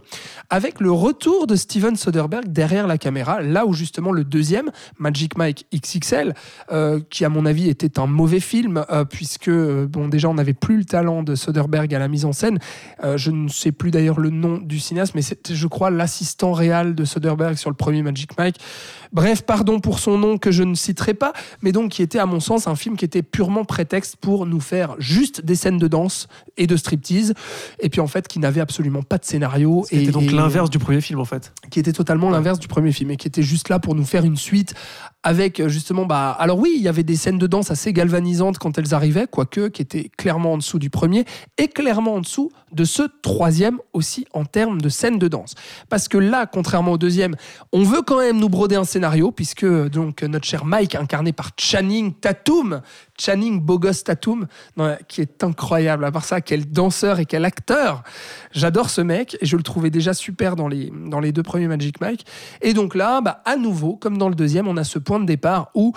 avec 0.49 0.79
le 0.79 0.91
retour 0.91 1.47
de 1.47 1.55
Steven 1.55 1.95
Soderbergh 1.95 2.47
derrière 2.47 2.87
la 2.87 2.97
caméra, 2.97 3.41
là 3.41 3.65
où 3.65 3.73
justement 3.73 4.11
le 4.11 4.23
deuxième, 4.23 4.71
Magic 4.97 5.37
Mike 5.37 5.67
XXL, 5.73 6.33
euh, 6.71 6.99
qui 7.09 7.25
à 7.25 7.29
mon 7.29 7.45
avis 7.45 7.69
était 7.69 7.99
un 7.99 8.07
mauvais 8.07 8.39
film, 8.39 8.83
euh, 8.89 9.05
puisque 9.05 9.49
euh, 9.49 9.87
bon 9.87 10.07
déjà 10.07 10.29
on 10.29 10.33
n'avait 10.33 10.53
plus 10.53 10.77
le 10.77 10.85
talent 10.85 11.23
de 11.23 11.35
Soderbergh 11.35 11.93
à 11.93 11.99
la 11.99 12.07
mise 12.07 12.25
en 12.25 12.33
scène. 12.33 12.59
Je 13.15 13.31
ne 13.31 13.47
sais 13.47 13.71
plus 13.71 13.91
d'ailleurs 13.91 14.19
le 14.19 14.29
nom 14.29 14.57
du 14.57 14.79
cinéaste, 14.79 15.13
mais 15.15 15.21
c'était 15.21 15.55
je 15.55 15.67
crois 15.67 15.89
l'assistant 15.89 16.53
réel 16.53 16.95
de 16.95 17.05
Soderbergh 17.05 17.55
sur 17.55 17.69
le 17.69 17.75
premier 17.75 18.01
Magic 18.01 18.37
Mike. 18.37 18.59
Bref, 19.11 19.41
pardon 19.41 19.79
pour 19.79 19.99
son 19.99 20.17
nom 20.17 20.37
que 20.37 20.51
je 20.51 20.63
ne 20.63 20.75
citerai 20.75 21.13
pas, 21.13 21.33
mais 21.61 21.71
donc 21.71 21.91
qui 21.91 22.01
était 22.03 22.19
à 22.19 22.25
mon 22.25 22.39
sens 22.39 22.67
un 22.67 22.75
film 22.75 22.95
qui 22.95 23.05
était 23.05 23.23
purement 23.23 23.65
prétexte 23.65 24.17
pour 24.17 24.45
nous 24.45 24.59
faire 24.59 24.95
juste 24.99 25.41
des 25.43 25.55
scènes 25.55 25.77
de 25.79 25.87
danse 25.87 26.27
et 26.57 26.67
de 26.67 26.77
striptease, 26.77 27.33
et 27.79 27.89
puis 27.89 28.01
en 28.01 28.07
fait 28.07 28.27
qui 28.27 28.39
n'avait 28.39 28.61
absolument 28.61 29.01
pas 29.01 29.17
de 29.17 29.25
scénario. 29.25 29.83
C'était 29.89 30.03
et, 30.05 30.11
donc 30.11 30.23
et- 30.23 30.29
l'inverse 30.31 30.69
du 30.69 30.77
premier 30.79 31.01
film, 31.01 31.19
en 31.19 31.25
fait. 31.25 31.53
qui 31.71 31.79
était 31.79 31.93
totalement 31.93 32.29
l'inverse 32.29 32.59
du 32.59 32.67
premier 32.67 32.91
film 32.91 33.11
et 33.11 33.17
qui 33.17 33.27
était 33.27 33.41
juste 33.43 33.69
là 33.69 33.79
pour 33.79 33.95
nous 33.95 34.05
faire 34.05 34.25
une 34.25 34.37
suite 34.37 34.75
avec 35.23 35.59
euh, 35.59 35.67
justement 35.67 36.05
bah 36.05 36.31
alors 36.39 36.57
oui 36.59 36.73
il 36.75 36.81
y 36.81 36.87
avait 36.87 37.03
des 37.03 37.15
scènes 37.15 37.37
de 37.37 37.47
danse 37.47 37.71
assez 37.71 37.93
galvanisantes 37.93 38.57
quand 38.57 38.77
elles 38.77 38.93
arrivaient 38.93 39.27
quoique 39.27 39.67
qui 39.67 39.81
étaient 39.81 40.09
clairement 40.17 40.53
en 40.53 40.57
dessous 40.57 40.79
du 40.79 40.89
premier 40.89 41.25
et 41.57 41.67
clairement 41.67 42.15
en 42.15 42.21
dessous 42.21 42.51
de 42.71 42.83
ce 42.83 43.03
troisième 43.21 43.79
aussi 43.93 44.25
en 44.33 44.45
termes 44.45 44.81
de 44.81 44.89
scènes 44.89 45.19
de 45.19 45.27
danse 45.27 45.55
parce 45.89 46.07
que 46.07 46.17
là 46.17 46.45
contrairement 46.45 46.93
au 46.93 46.97
deuxième 46.97 47.35
on 47.73 47.83
veut 47.83 48.01
quand 48.01 48.19
même 48.19 48.39
nous 48.39 48.49
broder 48.49 48.75
un 48.75 48.85
scénario 48.85 49.31
puisque 49.31 49.65
donc 49.65 50.23
notre 50.23 50.45
cher 50.45 50.65
Mike 50.65 50.95
incarné 50.95 51.33
par 51.33 51.51
Channing 51.57 52.13
Tatum 52.13 52.81
Channing 53.19 53.59
gosse 53.65 54.03
Tatum 54.03 54.47
qui 55.07 55.21
est 55.21 55.43
incroyable 55.43 56.05
à 56.05 56.11
part 56.11 56.25
ça 56.25 56.41
quel 56.41 56.71
danseur 56.71 57.19
et 57.19 57.25
quel 57.25 57.45
acteur 57.45 58.03
J'adore 58.51 58.89
ce 58.89 59.01
mec 59.01 59.37
et 59.41 59.45
je 59.45 59.55
le 59.57 59.63
trouvais 59.63 59.89
déjà 59.89 60.13
super 60.13 60.55
dans 60.55 60.67
les, 60.67 60.91
dans 61.07 61.19
les 61.19 61.31
deux 61.31 61.43
premiers 61.43 61.67
Magic 61.67 62.01
Mike. 62.01 62.25
Et 62.61 62.73
donc 62.73 62.95
là, 62.95 63.21
bah, 63.21 63.41
à 63.45 63.55
nouveau, 63.55 63.95
comme 63.95 64.17
dans 64.17 64.29
le 64.29 64.35
deuxième, 64.35 64.67
on 64.67 64.77
a 64.77 64.83
ce 64.83 64.99
point 65.09 65.19
de 65.19 65.25
départ 65.25 65.71
où 65.73 65.93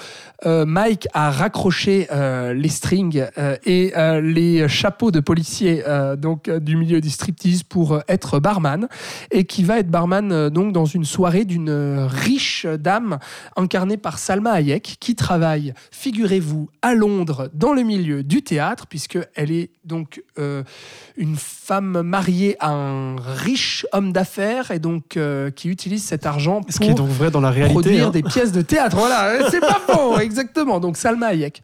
euh, 0.46 0.64
Mike 0.64 1.06
a 1.12 1.30
raccroché 1.30 2.08
euh, 2.10 2.54
les 2.54 2.70
strings 2.70 3.26
euh, 3.36 3.56
et 3.66 3.92
les 4.22 4.66
chapeaux 4.70 5.10
de 5.10 5.20
policier 5.20 5.82
euh, 5.86 6.16
donc 6.16 6.48
du 6.48 6.76
milieu 6.76 7.02
du 7.02 7.10
striptease 7.10 7.62
pour 7.62 8.00
être 8.08 8.40
barman 8.40 8.88
et 9.30 9.44
qui 9.44 9.64
va 9.64 9.80
être 9.80 9.90
barman 9.90 10.48
donc 10.48 10.72
dans 10.72 10.86
une 10.86 11.04
soirée 11.04 11.44
d'une 11.44 12.06
riche 12.08 12.64
dame 12.64 13.18
incarnée 13.54 13.98
par 13.98 14.18
Salma 14.18 14.52
Hayek 14.52 14.96
qui 14.98 15.14
travaille, 15.14 15.74
figurez-vous, 15.90 16.70
à 16.80 16.94
Londres 16.94 17.50
dans 17.52 17.74
le 17.74 17.82
milieu 17.82 18.22
du 18.22 18.40
théâtre 18.40 18.86
puisque 18.86 19.18
elle 19.34 19.50
est 19.50 19.68
donc 19.84 20.22
euh, 20.38 20.62
une 21.16 21.36
femme 21.36 22.02
mariée 22.02 22.56
à 22.60 22.70
un 22.70 23.16
riche 23.16 23.86
homme 23.92 24.12
d'affaires 24.12 24.70
et 24.70 24.78
donc 24.78 25.16
euh, 25.16 25.50
qui 25.50 25.68
utilise 25.68 26.04
cet 26.04 26.26
argent 26.26 26.60
Ce 26.68 26.78
qui 26.78 26.84
est 26.84 26.88
pour 26.88 27.06
donc 27.06 27.08
vrai 27.08 27.30
dans 27.30 27.40
la 27.40 27.50
réalité. 27.50 27.72
produire 27.72 28.06
hein. 28.08 28.10
des 28.10 28.22
pièces 28.22 28.52
de 28.52 28.62
théâtre. 28.62 28.96
Voilà, 28.96 29.50
c'est 29.50 29.60
pas 29.60 29.80
faux, 29.86 30.18
exactement. 30.20 30.80
Donc 30.80 30.96
Salma 30.96 31.28
Hayek. 31.28 31.62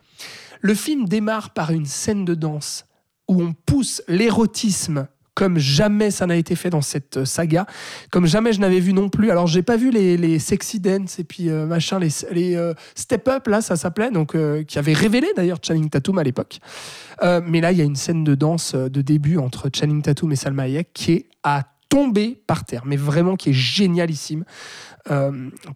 Le 0.60 0.74
film 0.74 1.06
démarre 1.06 1.50
par 1.50 1.70
une 1.70 1.86
scène 1.86 2.24
de 2.24 2.34
danse 2.34 2.84
où 3.28 3.42
on 3.42 3.52
pousse 3.52 4.02
l'érotisme 4.08 5.06
comme 5.38 5.56
jamais 5.56 6.10
ça 6.10 6.26
n'a 6.26 6.34
été 6.34 6.56
fait 6.56 6.68
dans 6.68 6.80
cette 6.80 7.18
euh, 7.18 7.24
saga, 7.24 7.64
comme 8.10 8.26
jamais 8.26 8.52
je 8.52 8.58
n'avais 8.58 8.80
vu 8.80 8.92
non 8.92 9.08
plus. 9.08 9.30
Alors 9.30 9.46
j'ai 9.46 9.62
pas 9.62 9.76
vu 9.76 9.92
les, 9.92 10.38
sexy 10.40 10.80
dance 10.80 11.20
et 11.20 11.24
puis 11.24 11.48
euh, 11.48 11.64
machin, 11.64 12.00
les, 12.00 12.08
les 12.32 12.56
euh, 12.56 12.74
step 12.96 13.28
up 13.28 13.46
là, 13.46 13.60
ça 13.60 13.76
s'appelait, 13.76 14.10
donc 14.10 14.36
qui 14.66 14.78
avait 14.80 14.94
révélé 14.94 15.28
d'ailleurs 15.36 15.58
Channing 15.62 15.88
Tatum 15.90 16.18
à 16.18 16.24
l'époque. 16.24 16.58
Mais 17.22 17.60
là 17.60 17.70
il 17.70 17.78
y 17.78 17.80
a 17.80 17.84
une 17.84 17.94
scène 17.94 18.24
de 18.24 18.34
danse 18.34 18.74
de 18.74 19.00
début 19.00 19.38
entre 19.38 19.70
Channing 19.72 20.02
Tatum 20.02 20.32
et 20.32 20.36
Salma 20.36 20.64
Hayek 20.64 20.92
qui 20.92 21.12
est 21.12 21.26
à 21.44 21.62
tomber 21.88 22.42
par 22.48 22.64
terre, 22.64 22.82
mais 22.84 22.96
vraiment 22.96 23.36
qui 23.36 23.50
est 23.50 23.54
génialissime 23.54 24.44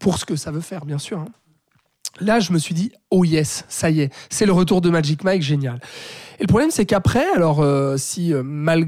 pour 0.01 0.19
ce 0.19 0.25
que 0.25 0.35
ça 0.35 0.51
veut 0.51 0.61
faire, 0.61 0.85
bien 0.85 0.99
sûr. 0.99 1.21
hein. 1.21 1.29
Là, 2.21 2.41
je 2.41 2.53
me 2.53 2.59
suis 2.59 2.75
dit, 2.75 2.93
oh 3.11 3.25
yes, 3.25 3.65
ça 3.69 3.91
y 3.91 4.01
est, 4.01 4.13
c'est 4.31 4.47
le 4.47 4.53
retour 4.53 4.81
de 4.81 4.91
Magic 4.91 5.25
Mike, 5.25 5.43
génial. 5.43 5.81
Et 6.39 6.43
le 6.43 6.47
problème, 6.47 6.71
c'est 6.71 6.85
qu'après, 6.87 7.25
alors, 7.35 7.61
euh, 7.61 7.97
si, 7.97 8.33
euh, 8.35 8.43
mal- 8.43 8.87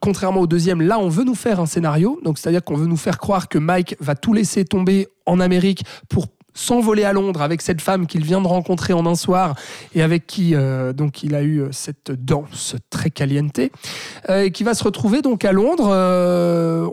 contrairement 0.00 0.40
au 0.40 0.46
deuxième, 0.46 0.80
là, 0.80 0.98
on 0.98 1.08
veut 1.08 1.24
nous 1.24 1.34
faire 1.34 1.60
un 1.60 1.66
scénario, 1.66 2.20
donc 2.24 2.38
c'est-à-dire 2.38 2.62
qu'on 2.64 2.76
veut 2.76 2.86
nous 2.86 2.96
faire 2.96 3.18
croire 3.18 3.48
que 3.48 3.58
Mike 3.58 3.96
va 4.00 4.14
tout 4.14 4.32
laisser 4.32 4.64
tomber 4.64 5.08
en 5.26 5.40
Amérique 5.40 5.84
pour 6.08 6.26
s'envoler 6.54 7.02
à 7.02 7.12
Londres 7.12 7.42
avec 7.42 7.60
cette 7.60 7.80
femme 7.80 8.06
qu'il 8.06 8.24
vient 8.24 8.40
de 8.40 8.46
rencontrer 8.46 8.92
en 8.92 9.04
un 9.06 9.16
soir 9.16 9.56
et 9.94 10.02
avec 10.02 10.26
qui 10.26 10.54
euh, 10.54 10.92
donc 10.92 11.24
il 11.24 11.34
a 11.34 11.42
eu 11.42 11.60
euh, 11.60 11.68
cette 11.72 12.12
danse 12.12 12.76
très 12.90 13.10
caliente 13.10 13.60
euh, 14.28 14.44
et 14.44 14.50
qui 14.52 14.62
va 14.62 14.74
se 14.74 14.84
retrouver 14.84 15.20
donc 15.20 15.44
à 15.44 15.52
Londres. 15.52 15.88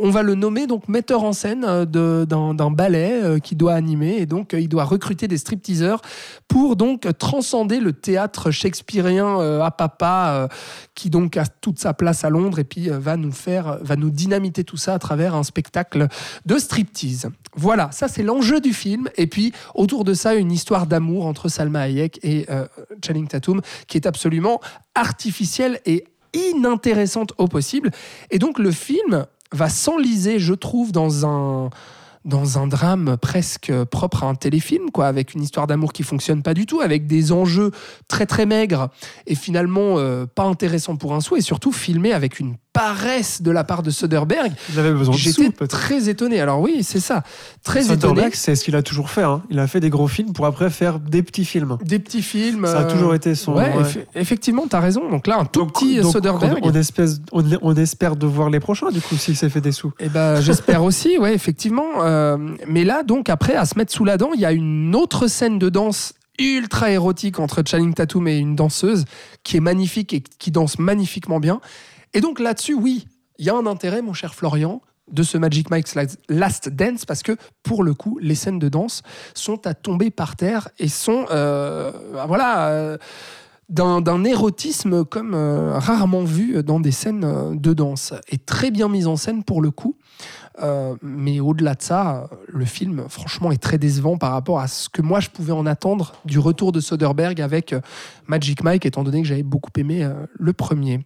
on 0.01 0.09
va 0.09 0.23
le 0.23 0.35
nommer 0.35 0.65
donc 0.65 0.87
metteur 0.87 1.23
en 1.23 1.33
scène 1.33 1.85
d'un 1.85 2.71
ballet 2.71 3.39
qui 3.41 3.55
doit 3.55 3.73
animer 3.73 4.17
et 4.17 4.25
donc 4.25 4.53
il 4.53 4.67
doit 4.67 4.83
recruter 4.83 5.27
des 5.27 5.37
stripteaseurs 5.37 6.01
pour 6.47 6.75
donc 6.75 7.07
transcender 7.19 7.79
le 7.79 7.93
théâtre 7.93 8.49
shakespearien 8.49 9.61
à 9.61 9.71
papa 9.71 10.49
qui 10.95 11.09
donc 11.09 11.37
a 11.37 11.45
toute 11.45 11.79
sa 11.79 11.93
place 11.93 12.23
à 12.23 12.29
Londres 12.29 12.59
et 12.59 12.63
puis 12.63 12.89
va 12.89 13.17
nous 13.17 13.31
faire 13.31 13.77
va 13.81 13.95
nous 13.95 14.09
dynamiter 14.09 14.63
tout 14.63 14.77
ça 14.77 14.95
à 14.95 14.99
travers 14.99 15.35
un 15.35 15.43
spectacle 15.43 16.07
de 16.45 16.57
striptease. 16.57 17.29
Voilà, 17.55 17.91
ça 17.91 18.07
c'est 18.07 18.23
l'enjeu 18.23 18.59
du 18.59 18.73
film 18.73 19.09
et 19.17 19.27
puis 19.27 19.50
autour 19.75 20.03
de 20.03 20.13
ça 20.13 20.35
une 20.35 20.51
histoire 20.51 20.87
d'amour 20.87 21.25
entre 21.25 21.49
Salma 21.49 21.81
Hayek 21.81 22.19
et 22.23 22.45
euh, 22.49 22.65
Channing 23.05 23.27
Tatum 23.27 23.61
qui 23.87 23.97
est 23.97 24.05
absolument 24.05 24.59
artificielle 24.95 25.79
et 25.85 26.05
inintéressante 26.33 27.33
au 27.37 27.47
possible. 27.47 27.91
Et 28.29 28.39
donc 28.39 28.59
le 28.59 28.71
film 28.71 29.25
va 29.51 29.69
s'enliser, 29.69 30.39
je 30.39 30.53
trouve, 30.53 30.91
dans 30.91 31.25
un 31.25 31.69
dans 32.25 32.59
un 32.59 32.67
drame 32.67 33.17
presque 33.17 33.71
propre 33.85 34.23
à 34.23 34.27
un 34.27 34.35
téléfilm, 34.35 34.91
quoi, 34.91 35.07
avec 35.07 35.33
une 35.33 35.41
histoire 35.41 35.67
d'amour 35.67 35.91
qui 35.91 36.03
fonctionne 36.03 36.43
pas 36.43 36.53
du 36.53 36.65
tout, 36.65 36.81
avec 36.81 37.07
des 37.07 37.31
enjeux 37.31 37.71
très 38.07 38.25
très 38.25 38.45
maigres 38.45 38.89
et 39.25 39.35
finalement 39.35 39.97
euh, 39.97 40.25
pas 40.25 40.43
intéressants 40.43 40.95
pour 40.95 41.13
un 41.13 41.21
sou, 41.21 41.35
et 41.35 41.41
surtout 41.41 41.71
filmé 41.71 42.13
avec 42.13 42.39
une 42.39 42.55
paresse 42.73 43.41
de 43.41 43.51
la 43.51 43.63
part 43.63 43.83
de 43.83 43.89
Soderbergh. 43.91 44.53
J'étais 45.13 45.49
très 45.67 46.09
étonné. 46.09 46.39
Alors 46.39 46.61
oui, 46.61 46.83
c'est 46.83 46.99
ça, 46.99 47.23
très 47.63 47.81
étonné. 47.85 47.99
Soderbergh, 48.01 48.33
c'est 48.35 48.55
ce 48.55 48.63
qu'il 48.63 48.75
a 48.75 48.81
toujours 48.81 49.09
fait. 49.09 49.23
hein. 49.23 49.41
Il 49.49 49.59
a 49.59 49.67
fait 49.67 49.79
des 49.79 49.89
gros 49.89 50.07
films 50.07 50.33
pour 50.33 50.45
après 50.45 50.69
faire 50.69 50.99
des 50.99 51.21
petits 51.23 51.45
films. 51.45 51.77
Des 51.83 51.99
petits 51.99 52.21
films. 52.21 52.65
Ça 52.65 52.79
a 52.79 52.83
euh, 52.83 52.91
toujours 52.91 53.13
été 53.13 53.35
son. 53.35 53.53
Ouais, 53.55 53.73
ouais. 53.75 53.83
eff- 53.83 54.05
effectivement, 54.15 54.65
t'as 54.69 54.79
raison. 54.79 55.09
Donc 55.09 55.27
là, 55.27 55.39
un 55.39 55.45
tout 55.45 55.61
Donc- 55.61 55.73
petit 55.73 55.99
donc, 55.99 56.11
Soderbergh. 56.13 56.59
On, 56.63 56.69
on 56.69 56.73
espèce- 56.73 57.19
on- 57.31 57.43
on 57.61 57.75
espère 57.75 58.15
de 58.15 58.25
voir 58.25 58.49
les 58.49 58.59
prochains, 58.59 58.89
du 58.89 59.01
coup, 59.01 59.15
s'il 59.15 59.35
s'est 59.35 59.49
fait 59.49 59.61
des 59.61 59.71
sous. 59.73 59.91
Eh 59.99 60.09
ben, 60.09 60.39
j'espère 60.41 60.83
aussi, 60.83 61.17
ouais, 61.17 61.33
effectivement. 61.33 61.85
Euh, 62.03 62.37
mais 62.67 62.83
là, 62.85 63.03
donc, 63.03 63.29
après, 63.29 63.55
à 63.55 63.65
se 63.65 63.77
mettre 63.77 63.91
sous 63.91 64.05
la 64.05 64.17
dent, 64.17 64.29
il 64.33 64.39
y 64.39 64.45
a 64.45 64.51
une 64.53 64.95
autre 64.95 65.27
scène 65.27 65.59
de 65.59 65.69
danse 65.69 66.13
ultra 66.39 66.89
érotique 66.89 67.37
entre 67.39 67.61
Channing 67.67 67.93
Tatum 67.93 68.27
et 68.27 68.37
une 68.37 68.55
danseuse 68.55 69.05
qui 69.43 69.57
est 69.57 69.59
magnifique 69.59 70.13
et 70.13 70.23
qui 70.39 70.49
danse 70.49 70.79
magnifiquement 70.79 71.39
bien. 71.39 71.59
Et 72.13 72.21
donc 72.21 72.39
là-dessus, 72.39 72.73
oui, 72.73 73.05
il 73.37 73.45
y 73.45 73.49
a 73.49 73.55
un 73.55 73.65
intérêt, 73.65 74.01
mon 74.01 74.13
cher 74.13 74.35
Florian, 74.35 74.81
de 75.11 75.23
ce 75.23 75.37
Magic 75.37 75.69
Mike's 75.71 75.95
Last 76.29 76.69
Dance 76.69 77.05
parce 77.05 77.23
que 77.23 77.35
pour 77.63 77.83
le 77.83 77.93
coup, 77.93 78.17
les 78.21 78.35
scènes 78.35 78.59
de 78.59 78.69
danse 78.69 79.03
sont 79.33 79.67
à 79.67 79.73
tomber 79.73 80.09
par 80.09 80.35
terre 80.35 80.69
et 80.79 80.87
sont, 80.87 81.25
euh, 81.31 81.91
voilà. 82.27 82.69
euh, 82.69 82.97
d'un 83.69 84.25
érotisme 84.25 85.05
comme 85.05 85.33
euh, 85.33 85.79
rarement 85.79 86.25
vu 86.25 86.61
dans 86.61 86.81
des 86.81 86.91
scènes 86.91 87.57
de 87.57 87.73
danse 87.73 88.13
et 88.27 88.37
très 88.37 88.69
bien 88.69 88.89
mise 88.89 89.07
en 89.07 89.15
scène 89.15 89.45
pour 89.45 89.61
le 89.61 89.71
coup. 89.71 89.95
Euh, 90.61 90.95
mais 91.01 91.39
au-delà 91.39 91.75
de 91.75 91.81
ça, 91.81 92.29
le 92.47 92.65
film, 92.65 93.05
franchement, 93.07 93.51
est 93.51 93.61
très 93.61 93.77
décevant 93.77 94.17
par 94.17 94.31
rapport 94.33 94.59
à 94.59 94.67
ce 94.67 94.89
que 94.89 95.01
moi 95.01 95.19
je 95.21 95.29
pouvais 95.29 95.53
en 95.53 95.65
attendre 95.65 96.13
du 96.25 96.39
retour 96.39 96.71
de 96.71 96.79
Soderbergh 96.81 97.39
avec 97.41 97.71
euh, 97.73 97.79
Magic 98.27 98.63
Mike, 98.63 98.85
étant 98.85 99.03
donné 99.03 99.21
que 99.21 99.27
j'avais 99.27 99.43
beaucoup 99.43 99.71
aimé 99.77 100.03
euh, 100.03 100.13
le 100.37 100.51
premier. 100.53 100.99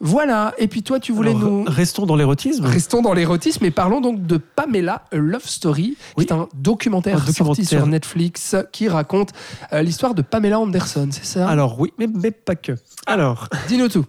Voilà. 0.00 0.52
Et 0.58 0.66
puis 0.66 0.82
toi, 0.82 0.98
tu 0.98 1.12
voulais 1.12 1.30
Alors, 1.30 1.42
nous. 1.42 1.64
Restons 1.66 2.06
dans 2.06 2.16
l'érotisme. 2.16 2.64
Restons 2.64 3.02
dans 3.02 3.12
l'érotisme 3.12 3.64
et 3.64 3.70
parlons 3.70 4.00
donc 4.00 4.26
de 4.26 4.36
Pamela 4.36 5.04
A 5.12 5.16
Love 5.16 5.44
Story, 5.46 5.96
Oui. 6.16 6.26
qui 6.26 6.32
est 6.32 6.36
un 6.36 6.48
documentaire, 6.54 7.16
Un 7.18 7.20
documentaire. 7.20 7.46
sorti 7.46 7.64
sur 7.64 7.86
Netflix 7.86 8.56
qui 8.72 8.88
raconte 8.88 9.30
euh, 9.72 9.82
l'histoire 9.82 10.14
de 10.14 10.22
Pamela 10.22 10.58
Anderson, 10.58 11.08
c'est 11.12 11.24
ça? 11.24 11.48
Alors, 11.48 11.78
oui, 11.78 11.92
mais, 11.98 12.08
mais 12.08 12.32
pas 12.32 12.56
que. 12.56 12.72
Alors, 13.06 13.48
Dis-nous 13.68 13.88
tout. 13.88 14.06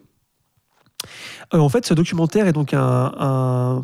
Euh, 1.53 1.59
en 1.59 1.69
fait, 1.69 1.85
ce 1.85 1.93
documentaire 1.93 2.47
est 2.47 2.53
donc 2.53 2.73
un, 2.73 3.11
un- 3.19 3.83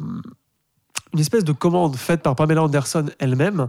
une 1.14 1.20
espèce 1.20 1.44
de 1.44 1.52
commande 1.52 1.96
faite 1.96 2.22
par 2.22 2.36
Pamela 2.36 2.64
Anderson 2.64 3.06
elle-même 3.20 3.68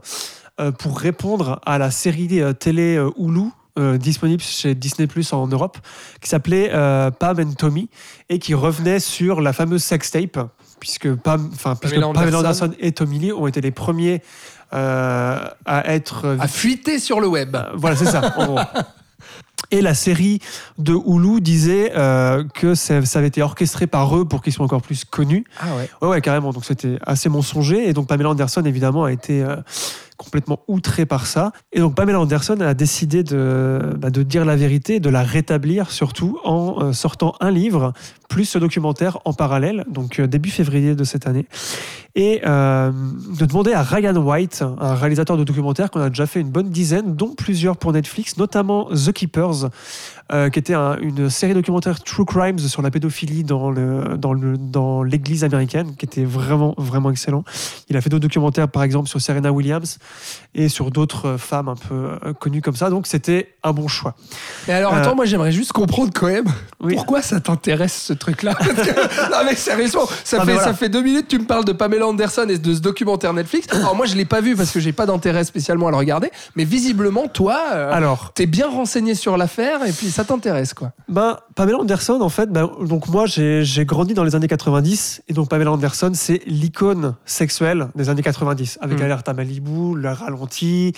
euh, 0.61 0.71
pour 0.73 0.99
répondre 0.99 1.61
à 1.65 1.79
la 1.79 1.91
série 1.91 2.41
euh, 2.41 2.53
télé 2.53 2.97
euh, 2.97 3.11
Hulu. 3.19 3.51
euh, 3.79 3.97
disponible 3.99 4.43
chez 4.43 4.75
Disney 4.75 5.07
Plus 5.07 5.33
en 5.33 5.47
Europe, 5.47 5.79
qui 6.21 6.29
s'appelait 6.29 6.71
euh, 6.75 7.11
Pam 7.11 7.39
and 7.41 7.53
Tommy 7.53 7.89
et 8.29 8.39
qui 8.39 8.53
revenait 8.53 9.01
sur 9.01 9.41
la 9.41 9.53
fameuse 9.53 9.83
sextape, 9.83 10.39
puisque 10.81 11.15
Pam, 11.15 11.49
enfin, 11.55 11.77
puisque 11.77 11.95
Pamela 11.95 12.13
Pamela 12.13 12.39
Anderson. 12.41 12.65
Anderson 12.65 12.77
et 12.81 12.93
Tommy 12.93 13.19
Lee 13.21 13.33
ont 13.33 13.47
été 13.47 13.61
les 13.61 13.71
premiers 13.71 14.23
euh, 14.73 15.39
à 15.65 15.95
être 15.95 16.37
À 16.39 16.47
fuiter 16.49 16.99
sur 16.99 17.21
le 17.21 17.29
web. 17.29 17.57
Voilà, 17.75 17.97
c'est 17.97 18.07
ça, 18.07 18.35
en 18.37 18.45
gros. 18.45 18.59
Et 19.71 19.81
la 19.81 19.95
série 19.95 20.41
de 20.79 20.93
Hulu 20.93 21.41
disait 21.41 21.93
euh, 21.97 22.45
que 22.55 22.75
ça, 22.75 23.05
ça 23.05 23.19
avait 23.21 23.29
été 23.29 23.43
orchestré 23.43 23.87
par 23.87 24.17
eux 24.17 24.25
pour 24.25 24.43
qu'ils 24.43 24.53
soient 24.53 24.65
encore 24.65 24.83
plus 24.83 25.05
connus. 25.05 25.45
Ah 25.61 25.77
ouais. 25.77 25.91
Ouais, 26.03 26.09
ouais, 26.09 26.21
carrément. 26.21 26.53
Donc 26.53 26.65
c'était 26.65 26.99
assez 27.03 27.29
mensonger. 27.29 27.89
Et 27.89 27.93
donc 27.93 28.09
Pamela 28.09 28.31
Anderson, 28.31 28.63
évidemment, 28.65 29.05
a 29.05 29.13
été 29.13 29.43
euh, 29.43 29.57
complètement 30.21 30.61
outrée 30.69 31.07
par 31.07 31.27
ça. 31.27 31.53
Et 31.73 31.81
donc 31.81 31.95
Pamela 31.95 32.21
Anderson 32.21 32.61
a 32.61 32.75
décidé 32.75 33.23
de, 33.23 33.95
bah, 33.97 34.11
de 34.11 34.23
dire 34.23 34.45
la 34.45 34.55
vérité, 34.55 35.01
de 35.01 35.09
la 35.09 35.23
rétablir 35.23 35.91
surtout 35.91 36.39
en 36.45 36.83
euh, 36.83 36.93
sortant 36.93 37.35
un 37.41 37.51
livre 37.51 37.95
plus 38.29 38.45
ce 38.45 38.59
documentaire 38.59 39.19
en 39.25 39.33
parallèle, 39.33 39.85
donc 39.89 40.21
euh, 40.21 40.27
début 40.27 40.51
février 40.51 40.95
de 40.95 41.05
cette 41.05 41.27
année. 41.27 41.47
Et 42.15 42.43
euh, 42.47 42.93
de 43.39 43.45
demander 43.47 43.73
à 43.73 43.83
Ryan 43.83 44.17
White, 44.17 44.63
un 44.79 44.95
réalisateur 44.95 45.37
de 45.37 45.45
documentaires 45.45 45.91
qu'on 45.91 46.01
a 46.01 46.11
déjà 46.11 46.27
fait 46.27 46.41
une 46.41 46.51
bonne 46.51 46.71
dizaine, 46.71 47.17
dont 47.17 47.35
plusieurs 47.35 47.77
pour 47.77 47.93
Netflix, 47.93 48.37
notamment 48.37 48.89
The 48.91 49.13
Keepers, 49.13 49.71
qui 50.53 50.59
était 50.59 50.75
un- 50.75 50.97
une 51.01 51.29
série 51.31 51.55
documentaire 51.55 52.03
True 52.03 52.25
Crimes 52.25 52.59
sur 52.59 52.83
la 52.83 52.91
pédophilie 52.91 53.43
dans 53.45 53.71
le 53.71 54.17
dans 54.17 54.33
le 54.33 54.57
dans 54.57 55.03
l'église 55.03 55.45
américaine, 55.45 55.95
qui 55.97 56.05
était 56.07 56.25
vraiment 56.25 56.75
vraiment 56.79 57.11
excellent. 57.11 57.43
Il 57.89 57.97
a 57.97 58.01
fait 58.01 58.11
d'autres 58.11 58.23
documentaires, 58.23 58.69
par 58.69 58.83
exemple 58.83 59.09
sur 59.09 59.21
Serena 59.21 59.51
Williams 59.53 59.99
et 60.55 60.69
sur 60.69 60.91
d'autres 60.91 61.27
euh, 61.31 61.39
femmes 61.39 61.69
un 61.69 61.75
peu 61.77 61.95
euh, 62.25 62.33
connues 62.33 62.63
comme 62.63 62.77
ça. 62.77 62.91
Donc 62.91 63.07
c'était 63.07 63.49
un 63.63 63.73
bon 63.73 63.89
choix. 63.89 64.15
Mais 64.69 64.75
alors, 64.75 64.95
Euh, 64.95 64.99
attends, 64.99 65.15
moi 65.17 65.25
j'aimerais 65.25 65.53
juste 65.53 65.73
comprendre 65.73 66.11
quand 66.15 66.27
même 66.29 66.47
Oui. 66.81 66.95
pourquoi 66.95 67.23
ça 67.23 67.41
t'intéresse 67.41 67.95
ce 67.95 68.13
truc-là? 68.13 68.55
Non, 69.31 69.39
mais 69.45 69.55
sérieusement, 69.55 70.07
ça, 70.25 70.39
Ah, 70.41 70.45
fait, 70.45 70.53
voilà. 70.53 70.69
ça 70.69 70.75
fait 70.75 70.89
deux 70.89 71.03
minutes 71.03 71.27
que 71.27 71.31
tu 71.37 71.39
me 71.39 71.47
parles 71.47 71.65
de 71.65 71.73
Pamela 71.73 72.07
Anderson 72.07 72.47
et 72.49 72.59
de 72.59 72.75
ce 72.75 72.81
documentaire 72.81 73.33
Netflix. 73.33 73.67
Alors, 73.73 73.95
moi 73.97 74.07
je 74.07 74.15
l'ai 74.17 74.25
pas 74.25 74.41
vu 74.41 74.57
parce 74.57 74.71
que 74.71 74.81
j'ai 74.81 74.93
pas 74.93 75.07
d'intérêt 75.07 75.45
spécialement 75.45 75.89
à 75.89 75.91
le 75.91 75.97
regarder, 75.97 76.31
mais 76.57 76.65
visiblement, 76.65 77.29
toi, 77.29 77.59
euh, 77.73 77.93
Alors, 77.93 78.33
t'es 78.35 78.47
bien 78.47 78.69
renseigné 78.69 79.15
sur 79.15 79.37
l'affaire 79.37 79.85
et 79.87 79.93
puis 79.93 80.11
ça 80.11 80.20
t'intéresse, 80.25 80.75
quoi. 80.75 80.93
Ben, 81.09 81.39
Pamela 81.55 81.79
Anderson, 81.79 82.21
en 82.21 82.29
fait, 82.29 82.51
ben, 82.51 82.71
donc 82.83 83.09
moi, 83.09 83.27
j'ai 83.27 83.65
j'ai 83.65 83.85
grandi 83.85 84.15
dans 84.15 84.25
les 84.25 84.35
années 84.35 84.49
90, 84.49 85.23
et 85.29 85.33
donc 85.33 85.49
Pamela 85.49 85.73
Anderson, 85.73 86.13
c'est 86.15 86.43
l'icône 86.47 87.15
sexuelle 87.25 87.89
des 87.95 88.09
années 88.09 88.23
90, 88.23 88.79
avec 88.81 88.99
Mm. 88.99 89.03
Alerte 89.03 89.29
à 89.29 89.35
Malibu, 89.35 89.95
Le 89.97 90.11
Ralenti, 90.11 90.93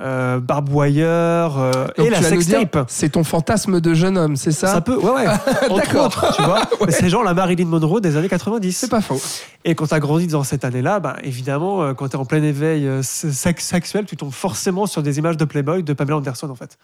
euh, 0.00 0.40
Barbwire 0.40 1.58
euh, 1.58 1.86
et 1.96 2.10
la 2.10 2.22
sextape. 2.22 2.84
C'est 2.88 3.10
ton 3.10 3.24
fantasme 3.24 3.80
de 3.80 3.94
jeune 3.94 4.16
homme, 4.16 4.36
c'est 4.36 4.52
ça, 4.52 4.68
Ça 4.68 4.80
peut, 4.80 4.96
ouais, 4.96 5.10
ouais. 5.10 5.26
Entre 5.68 5.76
D'accord. 5.76 6.06
autres, 6.06 6.34
tu 6.36 6.42
vois. 6.42 6.62
Mais 6.86 6.92
C'est 6.92 7.08
genre 7.08 7.22
la 7.24 7.34
Marilyn 7.34 7.66
Monroe 7.66 8.00
des 8.00 8.16
années 8.16 8.28
90. 8.28 8.72
C'est 8.76 8.88
pas 8.90 9.00
faux. 9.00 9.20
Et 9.64 9.74
quand 9.74 9.86
tu 9.88 9.94
as 9.94 10.00
grandi 10.00 10.26
dans 10.26 10.42
cette 10.44 10.64
année-là, 10.64 11.00
bah, 11.00 11.16
évidemment, 11.22 11.82
euh, 11.82 11.92
quand 11.94 12.08
tu 12.08 12.16
es 12.16 12.18
en 12.18 12.24
plein 12.24 12.42
éveil 12.42 12.86
euh, 12.86 13.02
sex- 13.02 13.64
sexuel, 13.64 14.06
tu 14.06 14.16
tombes 14.16 14.32
forcément 14.32 14.86
sur 14.86 15.02
des 15.02 15.18
images 15.18 15.36
de 15.36 15.44
Playboy 15.44 15.82
de 15.82 15.92
Pamela 15.92 16.16
Anderson, 16.16 16.48
en 16.50 16.54
fait. 16.54 16.78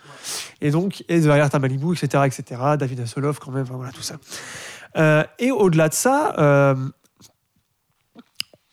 Et 0.60 0.70
donc, 0.70 1.02
et 1.08 1.20
de 1.20 1.30
Alerte 1.30 1.54
à 1.54 1.58
Malibu, 1.58 1.92
etc., 1.94 2.24
etc., 2.26 2.60
David 2.78 3.00
Hasselhoff, 3.00 3.38
quand 3.38 3.50
même, 3.50 3.64
voilà, 3.70 3.92
tout 3.92 4.02
ça. 4.02 4.16
Euh, 4.98 5.24
et 5.38 5.50
au-delà 5.50 5.88
de 5.88 5.94
ça, 5.94 6.34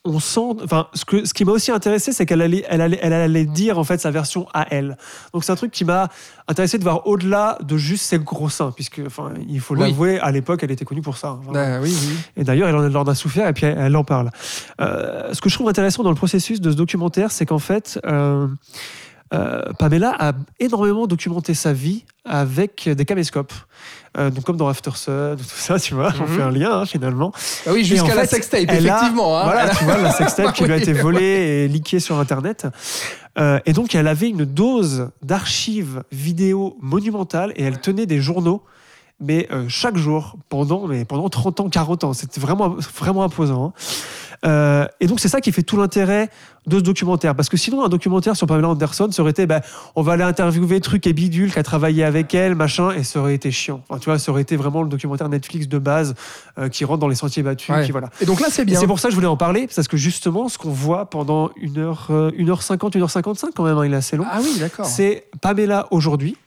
on 0.05 0.19
sent. 0.19 0.57
Enfin, 0.63 0.88
ce, 0.93 1.05
que, 1.05 1.25
ce 1.25 1.34
qui 1.34 1.45
m'a 1.45 1.51
aussi 1.53 1.71
intéressé, 1.71 2.11
c'est 2.11 2.25
qu'elle 2.25 2.41
allait, 2.41 2.65
elle 2.67 2.81
allait, 2.81 2.99
elle 3.01 3.13
allait 3.13 3.45
dire 3.45 3.80
en 3.80 3.84
fait 3.84 3.99
sa 4.01 4.11
version 4.11 4.47
à 4.53 4.67
elle. 4.69 4.97
Donc 5.34 5.43
c'est 5.43 5.51
un 5.51 5.55
truc 5.55 5.71
qui 5.71 5.85
m'a 5.85 6.09
intéressé 6.47 6.77
de 6.77 6.84
voir 6.84 7.07
au-delà 7.07 7.57
de 7.61 7.77
juste 7.77 8.03
ses 8.05 8.19
gros 8.19 8.49
seins, 8.49 8.71
puisque, 8.71 9.01
enfin, 9.05 9.31
il 9.47 9.59
faut 9.61 9.75
Oui. 9.75 9.80
l'avouer, 9.81 10.19
à 10.19 10.30
l'époque, 10.31 10.61
elle 10.63 10.71
était 10.71 10.84
connue 10.85 11.01
pour 11.01 11.15
ça. 11.17 11.30
hein, 11.30 11.39
vraiment. 11.43 11.77
Ah, 11.77 11.80
oui, 11.81 11.95
oui. 12.07 12.15
Et 12.35 12.43
d'ailleurs, 12.43 12.67
elle 12.69 12.75
en 12.75 12.84
elle 12.85 12.97
en 12.97 13.03
a 13.03 13.15
souffert 13.15 13.47
et 13.47 13.53
puis 13.53 13.65
elle, 13.65 13.77
elle 13.77 13.95
en 13.95 14.03
parle. 14.03 14.30
Euh, 14.81 15.34
ce 15.34 15.39
que 15.41 15.49
je 15.49 15.55
trouve 15.55 15.69
intéressant 15.69 16.03
dans 16.03 16.09
le 16.09 16.15
processus 16.17 16.59
de 16.59 16.69
ce 16.71 16.75
documentaire, 16.75 17.31
c'est 17.31 17.45
qu'en 17.45 17.59
fait, 17.59 17.97
euh, 18.05 18.47
euh, 19.34 19.61
Pamela 19.80 20.13
a 20.19 20.34
énormément 20.59 21.07
documenté 21.07 21.53
sa 21.53 21.73
vie 21.73 22.03
avec 22.25 22.88
des 22.89 23.05
caméscopes. 23.05 23.53
Euh, 24.18 24.30
donc 24.30 24.44
comme 24.44 24.57
dans 24.57 24.68
After 24.68 24.91
Sun, 24.95 25.35
tout 25.38 25.44
ça, 25.56 25.80
tu 25.80 25.95
vois, 25.95 26.14
on 26.19 26.23
Mhm. 26.23 26.35
fait 26.35 26.41
un 26.44 26.52
lien 26.52 26.72
hein, 26.81 26.85
finalement. 26.85 27.31
Ah 27.65 27.72
oui, 27.73 27.84
jusqu'à 27.84 28.14
la 28.14 28.27
sextape, 28.27 28.69
a- 28.69 28.76
effectivement. 28.76 29.40
hein. 29.40 29.44
Voilà, 29.45 29.69
tu 29.69 29.84
vois, 29.85 29.98
la 29.98 30.11
sextape 30.11 30.53
qui 30.53 30.64
lui 30.65 30.72
a 30.72 30.76
Oui. 30.76 30.81
été 30.84 30.94
volée 30.94 31.23
et 31.65 31.68
leakée 31.68 31.99
sur 31.99 32.19
Internet. 32.19 32.68
Euh, 33.40 33.60
et 33.65 33.73
donc, 33.73 33.95
elle 33.95 34.07
avait 34.07 34.30
une 34.30 34.45
dose 34.45 35.10
d'archives 35.23 36.03
vidéo 36.11 36.77
monumentale 36.81 37.53
et 37.56 37.64
elle 37.64 37.80
tenait 37.81 38.06
des 38.06 38.22
journaux, 38.22 38.61
mais 39.19 39.48
euh, 39.52 39.65
chaque 39.68 39.98
jour, 39.98 40.35
pendant, 40.49 40.85
mais 40.85 41.06
pendant 41.06 41.30
30 41.30 41.60
ans, 41.61 41.69
40 41.69 42.03
ans. 42.03 42.14
C'était 42.14 42.40
vraiment, 42.40 42.76
vraiment 42.95 43.23
imposant. 43.23 43.68
hein. 43.68 43.73
Euh, 44.45 44.86
et 44.99 45.07
donc, 45.07 45.20
c'est 45.20 45.30
ça 45.30 45.40
qui 45.41 45.52
fait 45.52 45.64
tout 45.64 45.78
l'intérêt 45.78 46.30
de 46.68 46.78
ce 46.78 46.84
documentaire. 46.84 47.36
Parce 47.36 47.49
que 47.49 47.57
sinon, 47.57 47.84
un 47.84 47.90
documentaire 47.90 48.36
sur 48.36 48.45
Pamela 48.48 48.70
Anderson, 48.70 49.10
ça 49.11 49.22
aurait 49.22 49.32
été, 49.32 49.45
ben, 49.45 49.61
on 49.95 50.02
va 50.02 50.14
aller 50.14 50.24
interviewer 50.24 50.80
truc 50.82 51.06
et 51.07 51.14
bidule 51.14 51.52
qui 51.52 51.60
a 51.60 51.64
travaillé 51.64 52.03
avec 52.03 52.34
elle, 52.34 52.56
machin, 52.56 52.91
et 52.91 53.03
ça 53.03 53.20
aurait 53.20 53.36
été 53.36 53.52
chiant. 53.52 53.82
Enfin, 53.88 53.99
tu 53.99 54.06
vois, 54.10 54.20
ça 54.20 54.32
aurait 54.32 54.41
été 54.41 54.56
vraiment 54.57 54.82
le 54.82 54.90
documentaire 54.90 55.30
Netflix 55.30 55.68
de 55.68 55.78
base 55.78 56.14
euh, 56.57 56.70
qui 56.70 56.84
rentre 56.86 56.99
dans 56.99 57.07
les 57.07 57.15
sentiers 57.15 57.44
battus, 57.44 57.70
Ouais. 57.70 57.86
qui 57.86 57.91
voilà. 57.91 58.10
Et 58.22 58.26
donc 58.26 58.40
là, 58.41 58.48
c'est 58.49 58.65
bien. 58.65 58.80
c'est 58.80 58.88
pour 58.88 58.99
ça 58.99 59.07
que 59.07 59.11
je 59.11 59.15
voulais 59.15 59.28
en 59.28 59.38
parler, 59.38 59.68
parce 59.74 59.88
que 59.88 59.98
justement, 59.98 60.48
ce 60.49 60.57
qu'on 60.57 60.72
voit 60.72 61.10
pendant 61.10 61.48
1h, 61.61 62.32
1h50, 62.38 62.91
1h55, 62.98 63.48
quand 63.56 63.64
même, 63.64 63.78
hein, 63.78 63.86
il 63.86 63.94
est 63.94 63.98
assez 63.98 64.15
long, 64.18 64.26
Ah 64.30 64.40
oui, 64.41 64.57
d'accord. 64.60 64.86
c'est 64.86 65.26
Pamela 65.41 65.88
aujourd'hui, 65.91 66.38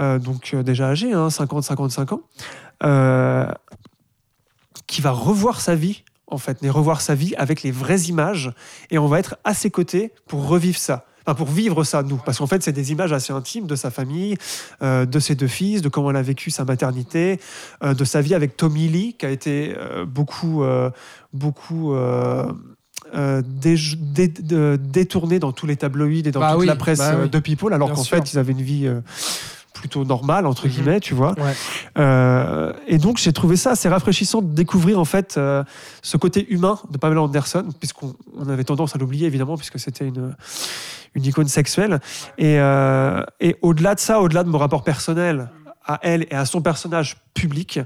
euh, 0.00 0.18
donc 0.18 0.50
euh, 0.54 0.62
déjà 0.62 0.88
âgée, 0.88 1.12
hein, 1.12 1.28
50-55 1.28 2.12
ans, 2.14 2.20
euh, 2.82 3.46
qui 4.86 5.00
va 5.00 5.10
revoir 5.10 5.60
sa 5.60 5.74
vie, 5.74 6.02
en 6.28 6.38
fait, 6.38 6.58
mais 6.62 6.70
revoir 6.70 7.00
sa 7.00 7.14
vie 7.14 7.34
avec 7.36 7.62
les 7.62 7.70
vraies 7.70 8.02
images, 8.08 8.52
et 8.90 8.98
on 8.98 9.06
va 9.06 9.18
être 9.18 9.36
à 9.44 9.54
ses 9.54 9.70
côtés 9.70 10.12
pour 10.26 10.46
revivre 10.48 10.78
ça. 10.78 11.04
Enfin, 11.28 11.34
pour 11.34 11.48
vivre 11.48 11.82
ça, 11.82 12.04
nous. 12.04 12.18
Parce 12.24 12.38
qu'en 12.38 12.46
fait, 12.46 12.62
c'est 12.62 12.70
des 12.72 12.92
images 12.92 13.12
assez 13.12 13.32
intimes 13.32 13.66
de 13.66 13.74
sa 13.74 13.90
famille, 13.90 14.36
euh, 14.80 15.06
de 15.06 15.18
ses 15.18 15.34
deux 15.34 15.48
fils, 15.48 15.82
de 15.82 15.88
comment 15.88 16.10
elle 16.10 16.16
a 16.16 16.22
vécu 16.22 16.52
sa 16.52 16.64
maternité, 16.64 17.40
euh, 17.82 17.94
de 17.94 18.04
sa 18.04 18.20
vie 18.20 18.32
avec 18.34 18.56
Tommy 18.56 18.86
Lee, 18.86 19.16
qui 19.18 19.26
a 19.26 19.30
été 19.30 19.74
euh, 19.76 20.04
beaucoup, 20.06 20.62
beaucoup 21.32 21.94
dé- 23.12 24.28
détourné 24.78 25.38
dans 25.38 25.52
tous 25.52 25.66
les 25.66 25.76
tabloïds 25.76 26.26
et 26.26 26.30
dans 26.30 26.40
Bah 26.40 26.52
toute 26.52 26.60
oui, 26.60 26.66
la 26.66 26.76
presse 26.76 26.98
bah 26.98 27.16
oui. 27.22 27.28
de 27.28 27.38
People, 27.40 27.72
alors 27.72 27.92
qu'en 27.92 28.04
fait, 28.04 28.32
ils 28.32 28.38
avaient 28.38 28.52
une 28.52 28.62
vie 28.62 28.88
plutôt 29.78 30.04
normale, 30.04 30.46
entre 30.46 30.66
Mhm. 30.66 30.72
guillemets, 30.72 31.00
tu 31.00 31.14
vois. 31.14 31.32
Ouais. 31.38 31.52
Euh, 31.98 32.72
et 32.86 32.98
donc 32.98 33.18
j'ai 33.18 33.32
trouvé 33.32 33.56
ça 33.56 33.70
assez 33.72 33.88
rafraîchissant 33.88 34.42
de 34.42 34.52
découvrir 34.54 34.98
en 34.98 35.04
fait 35.04 35.36
euh, 35.36 35.62
ce 36.02 36.16
côté 36.16 36.46
humain 36.52 36.78
de 36.90 36.98
Pamela 36.98 37.22
Anderson, 37.22 37.68
puisqu'on 37.78 38.14
on 38.36 38.48
avait 38.48 38.64
tendance 38.64 38.94
à 38.94 38.98
l'oublier 38.98 39.26
évidemment, 39.26 39.56
puisque 39.56 39.78
c'était 39.78 40.06
une, 40.06 40.34
une 41.14 41.24
icône 41.24 41.48
sexuelle. 41.48 42.00
Et, 42.38 42.58
euh, 42.58 43.22
et 43.40 43.56
au-delà 43.62 43.94
de 43.94 44.00
ça, 44.00 44.20
au-delà 44.20 44.42
de 44.44 44.48
mon 44.48 44.58
rapport 44.58 44.84
personnel 44.84 45.48
à 45.86 46.00
elle 46.02 46.26
et 46.30 46.34
à 46.34 46.44
son 46.46 46.60
personnage 46.62 47.16
public, 47.34 47.78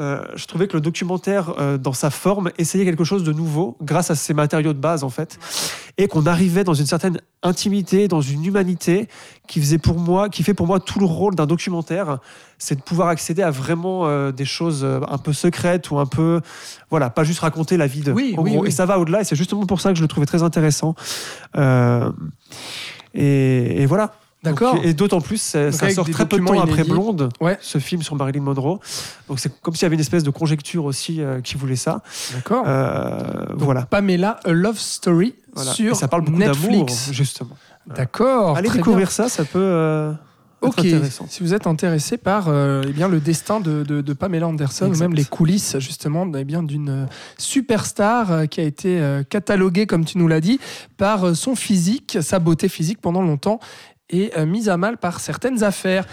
euh, 0.00 0.24
je 0.34 0.46
trouvais 0.46 0.68
que 0.68 0.74
le 0.74 0.80
documentaire, 0.80 1.54
euh, 1.58 1.78
dans 1.78 1.92
sa 1.92 2.10
forme, 2.10 2.50
essayait 2.58 2.84
quelque 2.84 3.04
chose 3.04 3.24
de 3.24 3.32
nouveau 3.32 3.76
grâce 3.82 4.10
à 4.10 4.14
ses 4.14 4.34
matériaux 4.34 4.72
de 4.72 4.78
base 4.78 5.04
en 5.04 5.10
fait, 5.10 5.38
et 5.98 6.08
qu'on 6.08 6.26
arrivait 6.26 6.64
dans 6.64 6.74
une 6.74 6.86
certaine 6.86 7.20
intimité, 7.42 8.08
dans 8.08 8.20
une 8.20 8.44
humanité 8.44 9.08
qui 9.46 9.60
faisait 9.60 9.78
pour 9.78 9.98
moi, 9.98 10.28
qui 10.28 10.42
fait 10.42 10.54
pour 10.54 10.66
moi 10.66 10.80
tout 10.80 10.98
le 10.98 11.04
rôle 11.04 11.34
d'un 11.34 11.46
documentaire, 11.46 12.18
c'est 12.58 12.76
de 12.76 12.82
pouvoir 12.82 13.08
accéder 13.08 13.42
à 13.42 13.50
vraiment 13.50 14.06
euh, 14.06 14.32
des 14.32 14.46
choses 14.46 14.84
un 14.84 15.18
peu 15.18 15.32
secrètes 15.32 15.90
ou 15.90 15.98
un 15.98 16.06
peu, 16.06 16.40
voilà, 16.90 17.10
pas 17.10 17.24
juste 17.24 17.40
raconter 17.40 17.76
la 17.76 17.86
vie 17.86 18.00
de. 18.00 18.12
Oui, 18.12 18.34
en 18.38 18.42
oui, 18.42 18.52
gros. 18.52 18.62
oui. 18.62 18.68
Et 18.68 18.70
ça 18.70 18.86
va 18.86 18.98
au-delà, 18.98 19.20
et 19.20 19.24
c'est 19.24 19.36
justement 19.36 19.66
pour 19.66 19.80
ça 19.80 19.90
que 19.90 19.96
je 19.96 20.02
le 20.02 20.08
trouvais 20.08 20.26
très 20.26 20.42
intéressant. 20.42 20.94
Et, 23.14 23.82
et 23.82 23.86
voilà. 23.86 24.14
D'accord. 24.42 24.76
Et 24.82 24.92
d'autant 24.92 25.20
plus, 25.20 25.40
ça, 25.40 25.70
sort 25.70 26.08
très 26.10 26.26
peu 26.26 26.38
de 26.38 26.44
temps 26.44 26.58
après 26.60 26.72
inédits. 26.82 26.90
Blonde, 26.90 27.28
Ouais. 27.40 27.56
ce 27.60 27.78
film 27.78 28.02
sur 28.02 28.16
Marilyn 28.16 28.40
Monroe. 28.42 28.80
Donc 29.28 29.38
c'est 29.38 29.60
comme 29.60 29.74
s'il 29.74 29.82
y 29.84 29.86
avait 29.86 29.94
une 29.94 30.00
espèce 30.00 30.24
de 30.24 30.30
conjecture 30.30 30.84
aussi 30.84 31.20
euh, 31.20 31.40
qui 31.40 31.54
voulait 31.56 31.76
ça. 31.76 32.02
D'accord. 32.34 32.64
Euh, 32.66 33.46
voilà. 33.54 33.82
Pamela, 33.82 34.40
A 34.44 34.50
Love 34.50 34.78
Story 34.78 35.34
Voilà. 35.54 35.72
sur 35.72 35.92
Et 35.92 35.94
ça 35.94 36.08
parle 36.08 36.22
beaucoup 36.24 36.40
d'amour, 36.40 36.54
Netflix. 36.70 37.12
justement. 37.12 37.56
D'accord. 37.86 38.56
Allez 38.56 38.68
découvrir 38.70 39.12
ça, 39.12 39.28
ça 39.28 39.44
peut 39.44 39.58
euh, 39.60 40.12
être 40.12 40.18
Ok, 40.68 40.78
intéressant. 40.80 41.26
si 41.28 41.42
vous 41.42 41.54
êtes 41.54 41.66
intéressé 41.66 42.16
par 42.16 42.48
eh 42.48 42.92
bien, 42.92 43.08
le 43.08 43.18
destin 43.20 43.58
de, 43.60 43.82
de- 43.82 44.00
de 44.00 44.12
Pamela 44.12 44.46
Anderson, 44.48 44.90
ou 44.92 44.96
même 44.96 45.14
les 45.14 45.24
coulisses 45.24 45.76
justement 45.80 46.24
eh 46.36 46.44
bien, 46.44 46.62
d'une 46.62 47.08
superstar 47.38 48.48
qui 48.48 48.60
a 48.60 48.64
été 48.64 49.00
cataloguée, 49.28 49.86
comme 49.86 50.04
tu 50.04 50.18
nous 50.18 50.28
l'as 50.28 50.40
dit, 50.40 50.58
par 50.96 51.34
son 51.36 51.54
physique, 51.56 52.18
sa 52.20 52.38
beauté 52.38 52.68
physique 52.68 53.00
pendant 53.00 53.22
longtemps 53.22 53.58
et 54.12 54.30
euh, 54.36 54.46
mise 54.46 54.68
à 54.68 54.76
mal 54.76 54.98
par 54.98 55.18
certaines 55.20 55.64
affaires. 55.64 56.04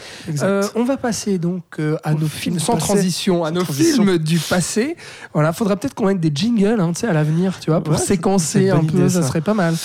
Euh, 0.42 0.64
on 0.76 0.84
va 0.84 0.98
passer 0.98 1.38
donc 1.38 1.64
euh, 1.80 1.98
à 2.04 2.14
nos 2.14 2.20
film 2.28 2.30
films 2.30 2.58
du 2.58 2.64
sans 2.64 2.74
passé. 2.74 2.86
transition, 2.86 3.44
à 3.46 3.52
nos 3.52 3.62
transition. 3.64 4.04
films 4.06 4.18
du 4.18 4.40
passé. 4.40 4.96
Voilà, 5.34 5.54
faudra 5.54 5.76
peut-être 5.76 5.94
qu'on 5.94 6.06
mette 6.08 6.20
des 6.20 6.32
jingles, 6.34 6.80
hein, 6.80 6.92
à 7.08 7.14
l'avenir, 7.14 7.60
tu 7.60 7.70
vois, 7.70 7.82
pour 7.84 7.94
Ouais, 7.94 8.00
séquencer 8.00 8.70
un 8.70 8.80
peu, 8.84 8.98
idée, 8.98 9.10
ça 9.10 9.22
ça. 9.22 9.28
serait 9.28 9.42
pas 9.42 9.54
mal. 9.54 9.76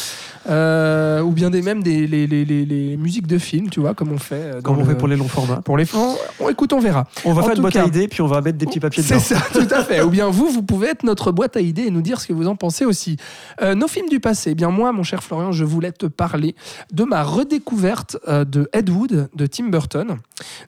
Euh, 0.46 1.20
ou 1.22 1.30
bien 1.32 1.50
des 1.50 1.62
même 1.62 1.82
des 1.82 2.06
les, 2.06 2.26
les, 2.26 2.44
les, 2.44 2.64
les 2.66 2.96
musiques 2.96 3.26
de 3.26 3.38
films, 3.38 3.70
tu 3.70 3.80
vois, 3.80 3.94
comme 3.94 4.12
on 4.12 4.18
fait. 4.18 4.34
euh, 4.34 4.60
Comme 4.60 4.78
on 4.78 4.84
fait 4.84 4.94
pour 4.94 5.08
les 5.08 5.16
longs 5.16 5.28
formats. 5.28 5.62
pour 5.62 5.76
les 5.76 5.84
fonds. 5.86 6.16
On, 6.40 6.48
écoute, 6.50 6.72
on 6.72 6.80
verra. 6.80 7.06
On 7.24 7.32
va 7.32 7.42
En 7.42 7.44
faire 7.46 7.54
une 7.54 7.62
boîte 7.62 7.72
cas- 7.74 7.84
à 7.84 7.86
idées, 7.86 8.08
puis 8.08 8.20
on 8.20 8.26
va 8.26 8.40
mettre 8.42 8.58
des 8.58 8.66
petits 8.66 8.80
papiers 8.80 9.02
C'est 9.02 9.14
dedans. 9.14 9.24
ça, 9.24 9.40
tout 9.52 9.74
à 9.74 9.82
fait. 9.84 10.02
Ou 10.02 10.10
bien 10.10 10.28
vous, 10.28 10.48
vous 10.50 10.62
pouvez 10.62 10.88
être 10.88 11.02
notre 11.02 11.32
boîte 11.32 11.56
à 11.56 11.60
idées 11.60 11.82
et 11.84 11.90
nous 11.90 12.02
dire 12.02 12.20
ce 12.20 12.26
que 12.26 12.32
vous 12.34 12.46
en 12.46 12.56
pensez 12.56 12.84
aussi. 12.84 13.16
Euh, 13.62 13.74
nos 13.74 13.88
films 13.88 14.08
du 14.10 14.20
passé. 14.20 14.50
Eh 14.50 14.54
bien 14.54 14.70
moi, 14.70 14.92
mon 14.92 15.02
cher 15.02 15.22
Florian, 15.22 15.52
je 15.52 15.64
voulais 15.64 15.92
te 15.92 16.06
parler 16.06 16.54
de 16.92 17.04
ma 17.04 17.22
redécouverte 17.22 18.18
euh, 18.28 18.44
de 18.44 18.68
Ed 18.72 18.90
Wood 18.90 19.28
de 19.34 19.46
Tim 19.46 19.68
Burton. 19.68 20.18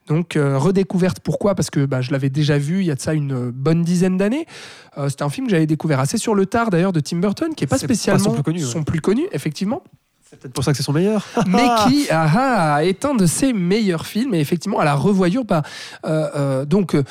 Donc 0.06 0.36
euh, 0.36 0.56
redécouverte 0.58 1.20
pourquoi? 1.20 1.54
Parce 1.54 1.68
que 1.70 1.84
bah, 1.84 2.00
je 2.00 2.12
l'avais 2.12 2.30
déjà 2.30 2.56
vu 2.58 2.80
il 2.80 2.86
y 2.86 2.90
a 2.90 2.94
de 2.94 3.00
ça 3.00 3.12
une 3.12 3.50
bonne 3.50 3.82
dizaine 3.82 4.16
d'années. 4.16 4.46
Euh, 4.98 5.08
C'était 5.10 5.24
un 5.24 5.28
film 5.28 5.46
que 5.46 5.50
j'avais 5.50 5.66
découvert 5.66 6.00
assez 6.00 6.16
sur 6.16 6.34
le 6.34 6.46
tard 6.46 6.70
d'ailleurs 6.70 6.92
de 6.92 7.00
Tim 7.00 7.18
Burton, 7.18 7.54
qui 7.54 7.64
est 7.64 7.66
pas 7.66 7.76
C'est 7.76 7.86
pas 7.86 7.94
spécialement 7.94 8.24
son 8.24 8.32
plus 8.34 8.42
connu, 8.42 8.60
ouais. 8.64 8.70
son 8.70 8.82
plus 8.82 9.00
connu, 9.00 9.22
effectivement 9.32 9.65
C'est 10.28 10.40
peut-être 10.40 10.54
pour 10.54 10.64
ça 10.64 10.72
que 10.72 10.76
c'est 10.76 10.82
son 10.82 10.92
meilleur. 10.92 11.24
mais 11.46 11.66
qui 11.86 12.06
ah, 12.10 12.74
ah, 12.76 12.84
est 12.84 13.04
un 13.04 13.14
de 13.14 13.26
ses 13.26 13.52
meilleurs 13.52 14.06
films. 14.06 14.34
Et 14.34 14.40
effectivement, 14.40 14.80
à 14.80 14.84
la 14.84 14.94
revoyure, 14.94 15.44
bah, 15.44 15.62
euh, 16.04 16.28
euh, 16.34 16.64
donc. 16.64 16.94
euh, 16.94 17.02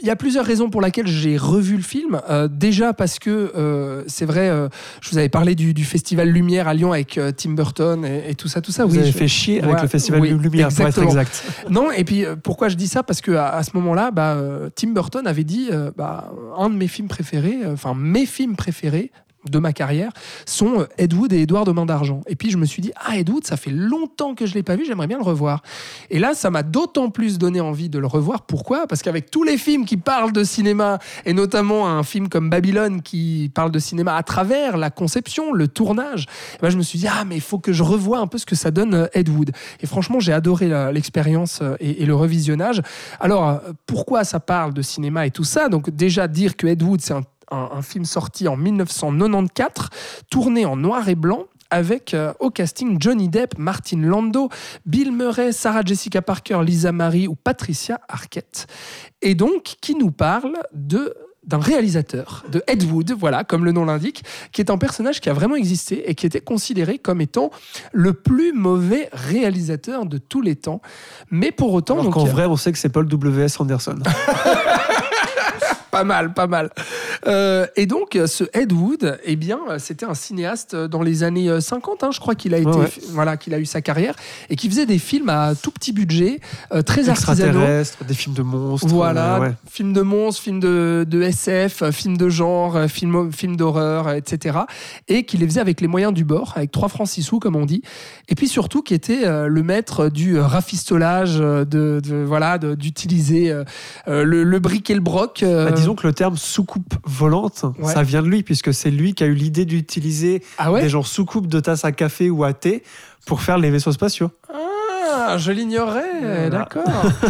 il 0.00 0.08
y 0.08 0.10
a 0.10 0.16
plusieurs 0.16 0.44
raisons 0.44 0.68
pour 0.68 0.80
lesquelles 0.80 1.06
j'ai 1.06 1.36
revu 1.36 1.76
le 1.76 1.82
film. 1.82 2.20
Euh, 2.28 2.48
déjà 2.48 2.92
parce 2.92 3.20
que 3.20 3.52
euh, 3.54 4.02
c'est 4.08 4.24
vrai, 4.24 4.48
euh, 4.48 4.68
je 5.00 5.10
vous 5.10 5.18
avais 5.18 5.28
parlé 5.28 5.54
du, 5.54 5.74
du 5.74 5.84
festival 5.84 6.28
Lumière 6.28 6.66
à 6.66 6.74
Lyon 6.74 6.92
avec 6.92 7.20
Tim 7.36 7.50
Burton 7.50 8.04
et, 8.04 8.30
et 8.30 8.34
tout 8.34 8.48
ça, 8.48 8.60
tout 8.60 8.72
ça. 8.72 8.84
Vous 8.84 8.94
oui, 8.94 8.98
avez 9.02 9.12
je- 9.12 9.16
fait 9.16 9.28
chier 9.28 9.62
avec 9.62 9.80
le 9.80 9.86
Festival 9.86 10.20
oui, 10.20 10.30
Lumière, 10.30 10.68
pour 10.70 10.80
être 10.88 10.98
exactement. 11.02 11.10
exact. 11.10 11.44
Non, 11.70 11.92
et 11.92 12.02
puis 12.02 12.24
pourquoi 12.42 12.68
je 12.68 12.74
dis 12.74 12.88
ça? 12.88 13.04
Parce 13.04 13.20
que 13.20 13.30
à, 13.32 13.50
à 13.50 13.62
ce 13.62 13.70
moment-là, 13.74 14.10
bah, 14.10 14.36
Tim 14.74 14.88
Burton 14.88 15.24
avait 15.26 15.44
dit 15.44 15.68
bah, 15.96 16.32
un 16.58 16.68
de 16.70 16.74
mes 16.74 16.88
films 16.88 17.08
préférés, 17.08 17.58
enfin 17.72 17.94
mes 17.94 18.26
films 18.26 18.56
préférés 18.56 19.12
de 19.48 19.58
ma 19.58 19.72
carrière 19.72 20.12
sont 20.46 20.80
euh, 20.80 20.86
Ed 20.98 21.12
Wood 21.14 21.32
et 21.32 21.42
Édouard 21.42 21.64
de 21.64 21.72
Main 21.72 21.86
d'Argent. 21.86 22.20
Et 22.26 22.36
puis 22.36 22.50
je 22.50 22.58
me 22.58 22.66
suis 22.66 22.82
dit, 22.82 22.92
ah 22.96 23.16
Ed 23.16 23.28
Wood, 23.28 23.46
ça 23.46 23.56
fait 23.56 23.70
longtemps 23.70 24.34
que 24.34 24.46
je 24.46 24.54
l'ai 24.54 24.62
pas 24.62 24.76
vu, 24.76 24.84
j'aimerais 24.84 25.06
bien 25.06 25.18
le 25.18 25.24
revoir. 25.24 25.62
Et 26.10 26.18
là, 26.18 26.34
ça 26.34 26.50
m'a 26.50 26.62
d'autant 26.62 27.10
plus 27.10 27.38
donné 27.38 27.60
envie 27.60 27.88
de 27.88 27.98
le 27.98 28.06
revoir. 28.06 28.42
Pourquoi? 28.42 28.86
Parce 28.86 29.02
qu'avec 29.02 29.30
tous 29.30 29.42
les 29.42 29.58
films 29.58 29.84
qui 29.84 29.96
parlent 29.96 30.32
de 30.32 30.44
cinéma, 30.44 30.98
et 31.24 31.32
notamment 31.32 31.88
un 31.88 32.02
film 32.02 32.28
comme 32.28 32.50
Babylone 32.50 33.02
qui 33.02 33.50
parle 33.54 33.70
de 33.70 33.78
cinéma 33.78 34.16
à 34.16 34.22
travers 34.22 34.76
la 34.76 34.90
conception, 34.90 35.52
le 35.52 35.68
tournage, 35.68 36.26
eh 36.54 36.58
ben, 36.62 36.70
je 36.70 36.76
me 36.76 36.82
suis 36.82 36.98
dit, 36.98 37.08
ah 37.08 37.24
mais 37.24 37.36
il 37.36 37.40
faut 37.40 37.58
que 37.58 37.72
je 37.72 37.82
revoie 37.82 38.18
un 38.18 38.26
peu 38.26 38.38
ce 38.38 38.46
que 38.46 38.54
ça 38.54 38.70
donne 38.70 38.94
euh, 38.94 39.06
Ed 39.14 39.28
Wood. 39.28 39.50
Et 39.80 39.86
franchement, 39.86 40.20
j'ai 40.20 40.32
adoré 40.32 40.68
la- 40.68 40.92
l'expérience 40.92 41.60
euh, 41.62 41.76
et, 41.80 42.02
et 42.02 42.06
le 42.06 42.14
revisionnage. 42.14 42.82
Alors, 43.20 43.48
euh, 43.48 43.58
pourquoi 43.86 44.24
ça 44.24 44.40
parle 44.40 44.72
de 44.72 44.82
cinéma 44.82 45.26
et 45.26 45.30
tout 45.30 45.44
ça? 45.44 45.68
Donc 45.68 45.90
déjà 45.90 46.28
dire 46.28 46.56
que 46.56 46.66
Ed 46.66 46.82
Wood, 46.82 47.00
c'est 47.00 47.14
un, 47.14 47.22
un- 47.52 47.70
un 47.76 47.82
film 47.82 48.04
sorti 48.04 48.48
en 48.48 48.56
1994, 48.56 49.88
tourné 50.30 50.66
en 50.66 50.76
noir 50.76 51.08
et 51.08 51.14
blanc, 51.14 51.44
avec 51.70 52.12
euh, 52.14 52.32
au 52.40 52.50
casting 52.50 52.96
Johnny 53.00 53.28
Depp, 53.28 53.56
Martin 53.58 54.00
Lando, 54.02 54.48
Bill 54.84 55.10
Murray, 55.12 55.52
Sarah 55.52 55.82
Jessica 55.84 56.20
Parker, 56.20 56.60
Lisa 56.64 56.92
Marie 56.92 57.28
ou 57.28 57.34
Patricia 57.34 58.00
Arquette. 58.08 58.66
Et 59.22 59.34
donc, 59.34 59.76
qui 59.80 59.94
nous 59.94 60.10
parle 60.10 60.54
de 60.74 61.14
d'un 61.44 61.58
réalisateur, 61.58 62.44
de 62.52 62.62
Ed 62.68 62.84
Wood, 62.84 63.10
voilà, 63.18 63.42
comme 63.42 63.64
le 63.64 63.72
nom 63.72 63.84
l'indique, 63.84 64.22
qui 64.52 64.60
est 64.60 64.70
un 64.70 64.78
personnage 64.78 65.20
qui 65.20 65.28
a 65.28 65.32
vraiment 65.32 65.56
existé 65.56 66.08
et 66.08 66.14
qui 66.14 66.24
était 66.24 66.40
considéré 66.40 66.98
comme 66.98 67.20
étant 67.20 67.50
le 67.90 68.12
plus 68.12 68.52
mauvais 68.52 69.08
réalisateur 69.12 70.06
de 70.06 70.18
tous 70.18 70.40
les 70.40 70.54
temps. 70.54 70.80
Mais 71.32 71.50
pour 71.50 71.72
autant, 71.72 71.94
Alors 71.94 72.04
donc, 72.04 72.14
qu'en 72.14 72.24
vrai, 72.26 72.46
on 72.46 72.54
sait 72.56 72.70
que 72.70 72.78
c'est 72.78 72.90
Paul 72.90 73.08
W.S. 73.08 73.58
Anderson. 73.60 73.96
Pas 75.92 76.04
mal, 76.04 76.32
pas 76.32 76.46
mal. 76.48 76.70
Euh, 77.26 77.66
et 77.76 77.84
donc, 77.86 78.18
ce 78.26 78.44
Ed 78.54 78.72
Wood, 78.72 79.18
eh 79.24 79.36
bien, 79.36 79.58
c'était 79.78 80.06
un 80.06 80.14
cinéaste 80.14 80.74
dans 80.74 81.02
les 81.02 81.22
années 81.22 81.48
euh, 81.50 81.60
50, 81.60 82.02
hein, 82.02 82.10
je 82.12 82.18
crois 82.18 82.34
qu'il 82.34 82.54
a 82.54 82.58
été, 82.58 82.68
Ouais, 82.68 82.90
voilà, 83.10 83.36
qu'il 83.36 83.52
a 83.52 83.58
eu 83.58 83.66
sa 83.66 83.82
carrière 83.82 84.14
et 84.48 84.56
qui 84.56 84.68
faisait 84.70 84.86
des 84.86 84.98
films 84.98 85.28
à 85.28 85.52
tout 85.54 85.70
petit 85.70 85.92
budget, 85.92 86.40
euh, 86.72 86.80
très 86.80 87.02
artisanaux. 87.10 87.60
Des 88.08 88.14
films 88.14 88.34
de 88.34 88.42
monstres. 88.42 88.88
Voilà, 88.88 89.36
euh, 89.36 89.40
ouais. 89.40 89.52
films 89.70 89.92
de 89.92 90.00
monstres, 90.00 90.42
films 90.42 90.60
de, 90.60 91.04
de 91.06 91.20
SF, 91.22 91.82
euh, 91.82 91.92
films 91.92 92.16
de 92.16 92.28
genre, 92.30 92.74
euh, 92.76 92.88
films, 92.88 93.30
films 93.30 93.56
d'horreur, 93.56 94.08
euh, 94.08 94.14
etc. 94.14 94.60
Et 95.08 95.24
qui 95.24 95.36
les 95.36 95.46
faisait 95.46 95.60
avec 95.60 95.82
les 95.82 95.88
moyens 95.88 96.14
du 96.14 96.24
bord, 96.24 96.54
avec 96.56 96.70
3 96.72 96.88
francs 96.88 97.06
6 97.08 97.22
sous, 97.22 97.38
comme 97.38 97.54
on 97.56 97.66
dit. 97.66 97.82
Et 98.30 98.34
puis 98.34 98.48
surtout, 98.48 98.80
qui 98.82 98.94
était 98.94 99.26
euh, 99.26 99.46
le 99.46 99.62
maître 99.62 100.08
du 100.08 100.38
euh, 100.38 100.46
rafistolage, 100.46 101.36
euh, 101.38 101.66
de, 101.66 102.00
de- 102.02 102.24
voilà, 102.24 102.56
d'utiliser 102.58 103.50
euh, 103.50 103.64
euh, 104.08 104.24
le, 104.24 104.42
le 104.42 104.58
brick 104.58 104.88
et 104.90 104.94
le 104.94 105.00
broc. 105.00 105.42
euh, 105.42 105.66
Bah, 105.68 105.74
disons 105.82 105.94
que 105.94 106.06
le 106.06 106.12
terme 106.12 106.36
soucoupe 106.36 106.94
volante, 107.04 107.64
Ouais. 107.78 107.92
ça 107.92 108.02
vient 108.02 108.22
de 108.22 108.28
lui, 108.28 108.42
puisque 108.42 108.72
c'est 108.72 108.90
lui 108.90 109.14
qui 109.14 109.22
a 109.24 109.26
eu 109.26 109.34
l'idée 109.34 109.64
d'utiliser 109.64 110.42
ah 110.58 110.72
ouais 110.72 110.80
des 110.82 110.88
genres 110.88 111.06
soucoupes 111.06 111.46
de 111.46 111.60
tasses 111.60 111.84
à 111.84 111.92
café 111.92 112.30
ou 112.30 112.44
à 112.44 112.52
thé 112.52 112.82
pour 113.26 113.40
faire 113.42 113.58
les 113.58 113.70
vaisseaux 113.70 113.92
spatiaux. 113.92 114.30
Ah, 114.52 114.58
je 115.36 115.52
l'ignorais, 115.52 116.02
Voilà. 116.20 116.48
d'accord. 116.50 116.82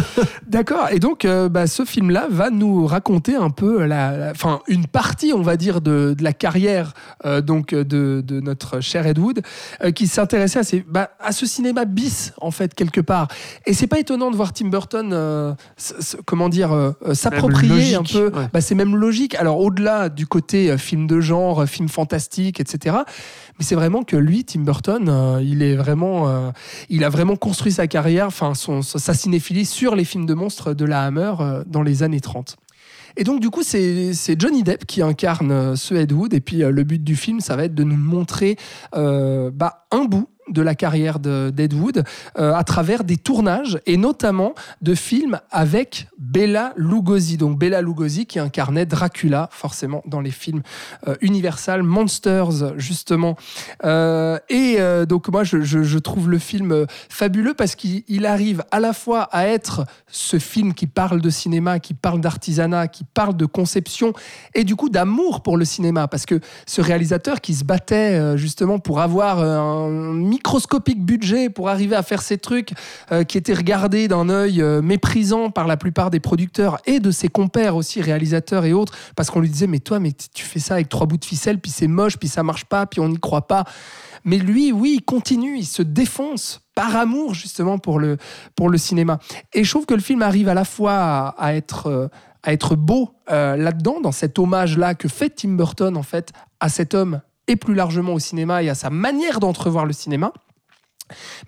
d'accord. 0.47 0.87
Et 0.91 0.99
donc, 0.99 1.25
euh, 1.25 1.49
bah, 1.49 1.67
ce 1.67 1.85
film-là 1.85 2.27
va 2.29 2.49
nous 2.49 2.85
raconter 2.85 3.35
un 3.35 3.49
peu, 3.49 3.85
la, 3.85 4.29
enfin, 4.31 4.59
une 4.67 4.85
partie, 4.87 5.33
on 5.35 5.41
va 5.41 5.57
dire, 5.57 5.81
de, 5.81 6.13
de 6.17 6.23
la 6.23 6.33
carrière 6.33 6.93
euh, 7.25 7.41
donc 7.41 7.73
de, 7.73 8.21
de 8.25 8.39
notre 8.39 8.79
cher 8.81 9.05
Ed 9.07 9.17
Wood, 9.19 9.41
euh, 9.83 9.91
qui 9.91 10.07
s'intéressait 10.07 10.59
à, 10.59 10.63
ces- 10.63 10.85
bah, 10.87 11.11
à 11.19 11.31
ce 11.31 11.45
cinéma 11.45 11.85
bis, 11.85 12.33
en 12.41 12.51
fait, 12.51 12.73
quelque 12.73 13.01
part. 13.01 13.27
Et 13.65 13.73
c'est 13.73 13.87
pas 13.87 13.99
étonnant 13.99 14.31
de 14.31 14.35
voir 14.35 14.53
Tim 14.53 14.67
Burton, 14.69 15.55
comment 16.25 16.49
dire, 16.49 16.93
s'approprier 17.13 17.95
un 17.95 18.03
peu. 18.03 18.25
ouais. 18.33 18.47
Bah, 18.53 18.61
c'est 18.61 18.75
même 18.75 18.95
logique. 18.95 19.35
Alors, 19.35 19.59
au-delà 19.59 20.09
du 20.09 20.27
côté 20.27 20.77
film 20.77 21.07
de 21.07 21.19
genre, 21.21 21.65
film 21.65 21.89
fantastique, 21.89 22.59
etc. 22.59 22.97
Mais 23.59 23.65
c'est 23.65 23.75
vraiment 23.75 24.03
que 24.03 24.15
lui, 24.15 24.43
Tim 24.43 24.61
Burton, 24.61 25.07
euh, 25.07 25.41
il 25.43 25.61
est 25.61 25.75
vraiment, 25.75 26.27
euh, 26.27 26.51
il 26.89 27.03
a 27.03 27.09
vraiment 27.09 27.35
construit 27.35 27.71
sa 27.71 27.87
carrière, 27.87 28.27
enfin 28.27 28.55
son, 28.55 28.81
sa 28.81 29.13
cinéphilie 29.13 29.65
sur 29.65 29.95
les 29.95 30.05
films 30.05 30.25
de 30.25 30.33
monstres 30.33 30.73
de 30.73 30.85
la 30.85 31.03
Hammer 31.03 31.33
euh, 31.39 31.63
dans 31.67 31.83
les 31.83 32.03
années 32.03 32.19
30. 32.19 32.55
Et 33.15 33.23
donc 33.23 33.39
du 33.39 33.51
coup, 33.51 33.61
c'est 33.61 34.39
Johnny 34.39 34.63
Depp 34.63 34.85
qui 34.85 35.03
incarne 35.03 35.75
ce 35.75 35.93
Ed 35.93 36.11
Wood. 36.11 36.33
Et 36.33 36.41
puis 36.41 36.57
le 36.57 36.83
but 36.83 37.03
du 37.03 37.15
film, 37.15 37.41
ça 37.41 37.55
va 37.55 37.65
être 37.65 37.75
de 37.75 37.83
nous 37.83 37.95
montrer 37.95 38.57
bah, 38.91 39.85
un 39.91 40.05
bout 40.05 40.27
de 40.49 40.61
la 40.61 40.75
carrière 40.75 41.19
de- 41.19 41.51
d'Ed 41.53 41.73
Wood 41.73 42.03
euh, 42.37 42.53
à 42.53 42.63
travers 42.63 43.03
des 43.03 43.17
tournages 43.17 43.79
et 43.85 43.97
notamment 43.97 44.53
de 44.81 44.95
films 44.95 45.39
avec 45.51 46.07
Bella 46.17 46.73
Lugosi. 46.75 47.37
Donc 47.37 47.57
Bella 47.57 47.81
Lugosi 47.81 48.25
qui 48.25 48.39
incarnait 48.39 48.85
Dracula 48.85 49.49
forcément 49.51 50.01
dans 50.05 50.21
les 50.21 50.31
films 50.31 50.61
euh, 51.07 51.15
Universal 51.21 51.83
Monsters 51.83 52.77
justement. 52.77 53.35
Euh, 53.85 54.37
et 54.49 54.75
euh, 54.79 55.05
donc 55.05 55.29
moi 55.29 55.43
je, 55.43 55.61
je- 55.61 55.97
trouve 55.99 56.29
le 56.29 56.39
film 56.39 56.71
euh, 56.71 56.85
fabuleux 57.09 57.53
parce 57.53 57.75
qu'il 57.75 58.03
il 58.07 58.25
arrive 58.25 58.63
à 58.71 58.79
la 58.79 58.93
fois 58.93 59.23
à 59.31 59.47
être 59.47 59.85
ce 60.07 60.37
film 60.39 60.73
qui 60.73 60.85
parle 60.87 61.21
de 61.21 61.29
cinéma, 61.29 61.79
qui 61.79 61.93
parle 61.93 62.19
d'artisanat, 62.19 62.87
qui 62.87 63.03
parle 63.05 63.37
de 63.37 63.45
conception 63.45 64.13
et 64.53 64.63
du 64.65 64.75
coup 64.75 64.89
d'amour 64.89 65.41
pour 65.43 65.55
le 65.57 65.63
cinéma 65.65 66.07
parce 66.07 66.25
que 66.25 66.39
ce 66.65 66.81
réalisateur 66.81 67.39
qui 67.41 67.53
se 67.53 67.63
battait 67.63 68.37
justement 68.37 68.79
pour 68.79 68.99
avoir 68.99 69.39
un 69.39 70.31
microscopique 70.33 71.05
budget 71.05 71.51
pour 71.51 71.69
arriver 71.69 71.95
à 71.95 72.01
faire 72.01 72.23
ces 72.23 72.39
trucs 72.39 72.73
euh, 73.11 73.23
qui 73.23 73.37
étaient 73.37 73.53
regardés 73.53 74.07
d'un 74.07 74.29
œil 74.29 74.61
euh, 74.61 74.81
méprisant 74.81 75.51
par 75.51 75.67
la 75.67 75.77
plupart 75.77 76.09
des 76.09 76.19
producteurs 76.19 76.79
et 76.87 76.99
de 76.99 77.11
ses 77.11 77.27
compères 77.27 77.75
aussi 77.75 78.01
réalisateurs 78.01 78.65
et 78.65 78.73
autres 78.73 78.93
parce 79.15 79.29
qu'on 79.29 79.39
lui 79.39 79.49
disait 79.49 79.67
mais 79.67 79.79
toi 79.79 79.99
mais 79.99 80.11
tu 80.11 80.43
fais 80.43 80.59
ça 80.59 80.73
avec 80.73 80.89
trois 80.89 81.05
bouts 81.05 81.17
de 81.17 81.25
ficelle 81.25 81.59
puis 81.59 81.69
c'est 81.69 81.87
moche 81.87 82.17
puis 82.17 82.27
ça 82.27 82.41
marche 82.41 82.65
pas 82.65 82.87
puis 82.87 82.99
on 82.99 83.09
n'y 83.09 83.19
croit 83.19 83.47
pas. 83.47 83.63
Mais 84.25 84.37
lui 84.37 84.71
oui 84.71 84.95
il 84.97 85.05
continue 85.05 85.57
il 85.57 85.65
se 85.65 85.83
défonce 85.83 86.61
par 86.73 86.95
amour 86.95 87.35
justement 87.35 87.77
pour 87.77 87.99
le 87.99 88.17
pour 88.55 88.69
le 88.69 88.79
cinéma. 88.79 89.19
Et 89.53 89.63
je 89.63 89.69
trouve 89.69 89.85
que 89.85 89.93
le 89.93 90.01
film 90.01 90.23
arrive 90.23 90.49
à 90.49 90.55
la 90.55 90.65
fois 90.65 91.35
à, 91.37 91.53
être 91.53 91.87
euh, 91.87 92.07
à 92.41 92.53
être 92.53 92.75
beau 92.75 93.11
là-dedans 93.29 94.01
dans 94.01 94.11
cet 94.11 94.37
hommage 94.39 94.77
là 94.77 94.95
que 94.95 95.07
fait 95.07 95.29
Tim 95.29 95.51
Burton 95.51 95.95
en 95.95 96.03
fait 96.03 96.31
à 96.59 96.69
cet 96.69 96.93
homme 96.93 97.21
et 97.47 97.55
plus 97.55 97.73
largement 97.75 98.13
au 98.13 98.19
cinéma 98.19 98.63
et 98.63 98.69
à 98.69 98.75
sa 98.75 98.89
manière 98.89 99.39
d'entrevoir 99.39 99.85
le 99.85 99.93
cinéma 99.93 100.31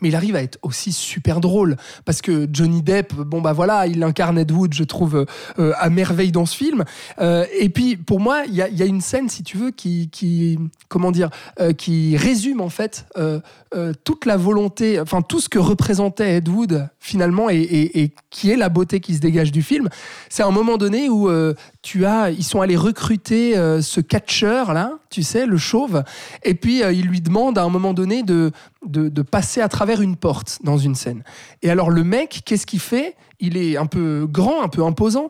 mais 0.01 0.09
il 0.09 0.15
arrive 0.15 0.35
à 0.35 0.43
être 0.43 0.59
aussi 0.61 0.91
super 0.91 1.39
drôle 1.39 1.77
parce 2.03 2.21
que 2.21 2.47
Johnny 2.51 2.81
Depp, 2.81 3.13
bon 3.13 3.41
bah 3.41 3.53
voilà, 3.53 3.87
il 3.87 4.03
incarne 4.03 4.37
Ed 4.37 4.51
Wood, 4.51 4.73
je 4.73 4.83
trouve 4.83 5.25
euh, 5.59 5.73
à 5.77 5.89
merveille 5.89 6.31
dans 6.31 6.45
ce 6.45 6.55
film. 6.55 6.83
Euh, 7.19 7.45
et 7.57 7.69
puis 7.69 7.95
pour 7.95 8.19
moi, 8.19 8.43
il 8.47 8.53
y 8.53 8.61
a, 8.61 8.85
une 8.85 9.01
scène, 9.01 9.29
si 9.29 9.43
tu 9.43 9.57
veux, 9.57 9.71
qui, 9.71 10.59
comment 10.89 11.11
dire, 11.11 11.29
euh, 11.59 11.73
qui 11.73 12.17
résume 12.17 12.61
en 12.61 12.69
fait 12.69 13.05
euh, 13.17 13.39
euh, 13.73 13.93
toute 14.03 14.25
la 14.25 14.37
volonté, 14.37 14.99
enfin 14.99 15.21
tout 15.21 15.39
ce 15.39 15.49
que 15.49 15.59
représentait 15.59 16.35
Ed 16.35 16.49
Wood 16.49 16.89
finalement 16.99 17.49
et, 17.49 17.55
et- 17.61 18.11
qui 18.29 18.51
est 18.51 18.57
la 18.57 18.69
beauté 18.69 18.99
qui 18.99 19.15
se 19.15 19.19
dégage 19.19 19.51
du 19.51 19.61
film. 19.63 19.87
C'est 20.29 20.43
un 20.43 20.51
moment 20.51 20.77
donné 20.77 21.09
où 21.09 21.29
euh, 21.29 21.53
tu 21.85 22.03
as, 22.03 22.31
ils 22.31 22.43
sont 22.43 22.61
allés 22.61 22.75
recruter 22.75 23.55
euh, 23.55 23.79
ce 23.79 24.01
catcheur 24.01 24.73
là, 24.73 24.93
tu 25.11 25.21
sais, 25.21 25.45
le 25.45 25.57
chauve, 25.57 26.03
et 26.41 26.55
puis 26.55 26.81
euh, 26.81 26.91
il 26.91 27.05
lui 27.05 27.21
demande 27.21 27.59
à 27.59 27.63
un 27.63 27.69
moment 27.69 27.93
donné 27.93 28.23
de, 28.23 28.51
de, 28.87 29.21
passer 29.21 29.61
à 29.61 29.69
travers 29.69 30.01
une 30.01 30.15
porte 30.15 30.57
dans 30.63 30.79
une 30.79 30.95
scène. 30.95 31.23
Et 31.61 31.69
alors 31.69 31.91
le 31.91 32.03
mec, 32.03 32.41
qu'est-ce 32.43 32.65
qu'il 32.65 32.79
fait? 32.79 33.15
Il 33.39 33.55
est 33.55 33.77
un 33.77 33.85
peu 33.85 34.27
grand, 34.27 34.63
un 34.63 34.67
peu 34.67 34.83
imposant. 34.83 35.29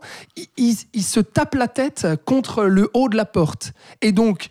Il, 0.55 1.03
se 1.03 1.19
tape 1.19 1.55
la 1.55 1.67
tête 1.67 2.07
contre 2.23 2.63
le 2.63 2.89
haut 2.93 3.09
de 3.09 3.17
la 3.17 3.25
porte. 3.25 3.73
Et 4.01 4.13
donc, 4.13 4.47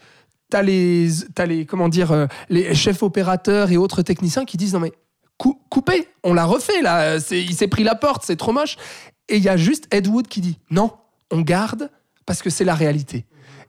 t'as 0.50 0.60
les, 0.60 1.08
t'as 1.34 1.46
les, 1.46 1.64
comment 1.64 1.88
dire, 1.88 2.12
euh, 2.12 2.26
les 2.50 2.74
chefs 2.74 3.02
opérateurs 3.02 3.70
et 3.70 3.78
autres 3.78 4.02
techniciens 4.02 4.44
qui 4.44 4.58
disent 4.58 4.74
non 4.74 4.80
mais 4.80 4.92
cou- 5.38 5.58
coupez, 5.70 6.08
on 6.22 6.34
l'a 6.34 6.44
refait 6.44 6.82
là. 6.82 7.16
Il 7.30 7.54
s'est 7.54 7.68
pris 7.68 7.82
la 7.82 7.94
porte, 7.94 8.24
c'est 8.26 8.36
trop 8.36 8.52
moche. 8.52 8.76
Et 9.30 9.38
il 9.38 9.42
y 9.42 9.48
a 9.48 9.56
juste 9.56 9.86
Ed 9.90 10.06
Wood 10.06 10.28
qui 10.28 10.42
dit 10.42 10.58
non, 10.70 10.90
on 11.34 11.40
garde 11.42 11.90
parce 12.26 12.42
que 12.42 12.50
c'est 12.50 12.64
la 12.64 12.74
réalité. 12.74 13.24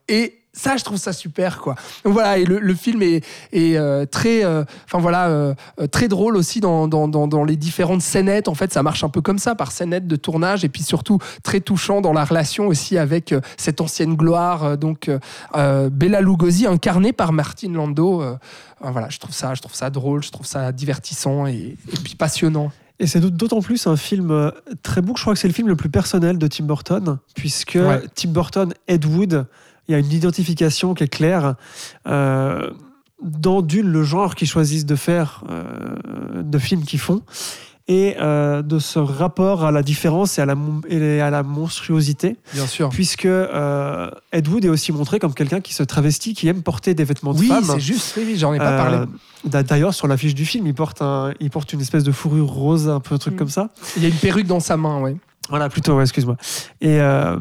Et 0.07 0.41
ça, 0.53 0.77
je 0.77 0.83
trouve 0.85 0.97
ça 0.97 1.11
super, 1.11 1.59
quoi. 1.59 1.75
Donc 2.05 2.13
voilà, 2.13 2.37
et 2.37 2.45
le, 2.45 2.73
film 2.75 3.01
est, 3.01 3.23
euh, 3.53 4.05
très, 4.05 4.45
euh, 4.45 4.63
enfin 4.85 4.99
voilà, 4.99 5.27
euh, 5.27 5.53
très 5.91 6.07
drôle 6.07 6.37
aussi 6.37 6.61
dans, 6.61 6.87
dans, 6.87 7.07
dans, 7.09 7.43
les 7.43 7.57
différentes 7.57 8.01
scénettes. 8.01 8.47
En 8.47 8.55
fait, 8.55 8.71
ça 8.71 8.81
marche 8.81 9.03
un 9.03 9.09
peu 9.09 9.19
comme 9.21 9.37
ça, 9.37 9.55
par 9.55 9.73
scénette 9.73 10.07
de 10.07 10.15
tournage, 10.15 10.63
et 10.63 10.69
puis 10.69 10.83
surtout 10.83 11.19
très 11.43 11.59
touchant 11.59 11.99
dans 11.99 12.13
la 12.13 12.23
relation 12.23 12.67
aussi 12.67 12.97
avec 12.97 13.35
cette 13.57 13.81
ancienne 13.81 14.15
gloire, 14.15 14.77
donc 14.77 15.11
Bella 15.53 16.21
Lugosi, 16.21 16.67
incarnée 16.67 17.11
par 17.11 17.33
Martin 17.33 17.73
Lando. 17.73 18.23
voilà, 18.79 19.09
je 19.09 19.19
trouve 19.19 19.35
ça, 19.35 19.55
je 19.55 19.61
trouve 19.61 19.75
ça 19.75 19.89
drôle, 19.89 20.23
je 20.23 20.31
trouve 20.31 20.45
ça 20.45 20.71
divertissant 20.71 21.47
et, 21.47 21.75
et 21.91 21.97
puis 22.01 22.15
passionnant. 22.15 22.71
Et 22.99 23.07
c'est 23.07 23.19
d'autant 23.19 23.61
plus 23.61 23.88
un 23.88 23.97
film 23.97 24.31
euh, 24.31 24.51
très 24.84 25.01
beau 25.01 25.13
que 25.13 25.19
je 25.19 25.23
crois 25.23 25.34
que 25.34 25.39
c'est 25.39 25.47
le 25.49 25.53
film 25.53 25.67
le 25.67 25.76
plus 25.76 25.89
personnel 25.89 26.38
de 26.38 26.47
Tim 26.47 26.63
Burton, 26.65 27.17
puisque 27.35 27.76
Ouais. 27.81 28.01
Tim 28.15 28.30
Burton, 28.30 28.73
Ed 28.88 29.05
Wood, 29.05 29.45
il 29.88 29.91
y 29.91 29.95
a 29.95 29.99
une 29.99 30.11
identification 30.11 30.93
qui 30.93 31.03
est 31.03 31.07
claire. 31.09 31.55
euh, 32.07 32.69
dans 33.22 33.61
d'une, 33.61 33.88
le 33.88 34.03
genre 34.03 34.35
qu'ils 34.35 34.47
choisissent 34.47 34.85
de 34.85 34.95
faire, 34.97 35.43
euh, 35.49 35.63
de 36.43 36.57
films 36.59 36.84
qu'ils 36.84 36.99
font, 36.99 37.22
et 37.88 38.15
euh, 38.19 38.61
de 38.61 38.77
ce 38.77 38.99
rapport 38.99 39.63
à 39.63 39.72
la 39.72 39.84
différence 39.84 40.38
et 40.38 40.41
à 40.41 40.45
la, 40.45 40.53
mon- 40.55 40.81
et 40.89 41.22
à 41.22 41.30
la 41.30 41.41
monstruosité, 41.41 42.35
Bien 42.53 42.67
sûr. 42.67 42.89
puisque 42.89 43.26
euh, 43.26 44.11
Ed 44.34 44.47
Wood 44.49 44.65
est 44.65 44.69
aussi 44.69 44.91
montré 44.91 45.19
comme 45.19 45.34
quelqu'un 45.34 45.61
qui 45.61 45.73
se 45.73 45.81
travestit, 45.84 46.34
qui 46.34 46.47
aime 46.49 46.61
porter 46.61 46.93
des 46.93 47.05
vêtements 47.05 47.34
de 47.34 47.39
Oui, 47.39 47.47
femme. 47.47 47.63
c'est 47.63 47.80
juste, 47.80 48.13
oui, 48.17 48.23
oui, 48.27 48.38
j'en 48.38 48.53
ai 48.53 48.57
pas 48.59 48.76
parlé. 48.77 48.97
D'a- 49.45 49.63
D'ailleurs, 49.63 49.93
sur 49.93 50.07
l'affiche 50.07 50.35
du 50.35 50.45
film, 50.45 50.67
il 50.67 50.73
porte, 50.73 51.01
un, 51.01 51.34
il 51.39 51.49
porte 51.49 51.72
une 51.73 51.81
espèce 51.81 52.03
de 52.03 52.11
fourrure 52.11 52.47
rose, 52.47 52.88
un 52.89 52.99
peu 52.99 53.15
un 53.15 53.17
truc 53.17 53.34
Mm. 53.35 53.38
comme 53.38 53.49
ça. 53.49 53.69
Il 53.97 54.03
y 54.03 54.05
a 54.05 54.09
une 54.09 54.15
perruque 54.15 54.47
dans 54.47 54.59
sa 54.59 54.77
main, 54.77 54.99
ouais. 55.01 55.15
Voilà, 55.47 55.69
plutôt, 55.69 55.95
ouais, 55.95 56.01
excuse-moi. 56.01 56.38
Et 56.81 56.99
euh, 56.99 57.38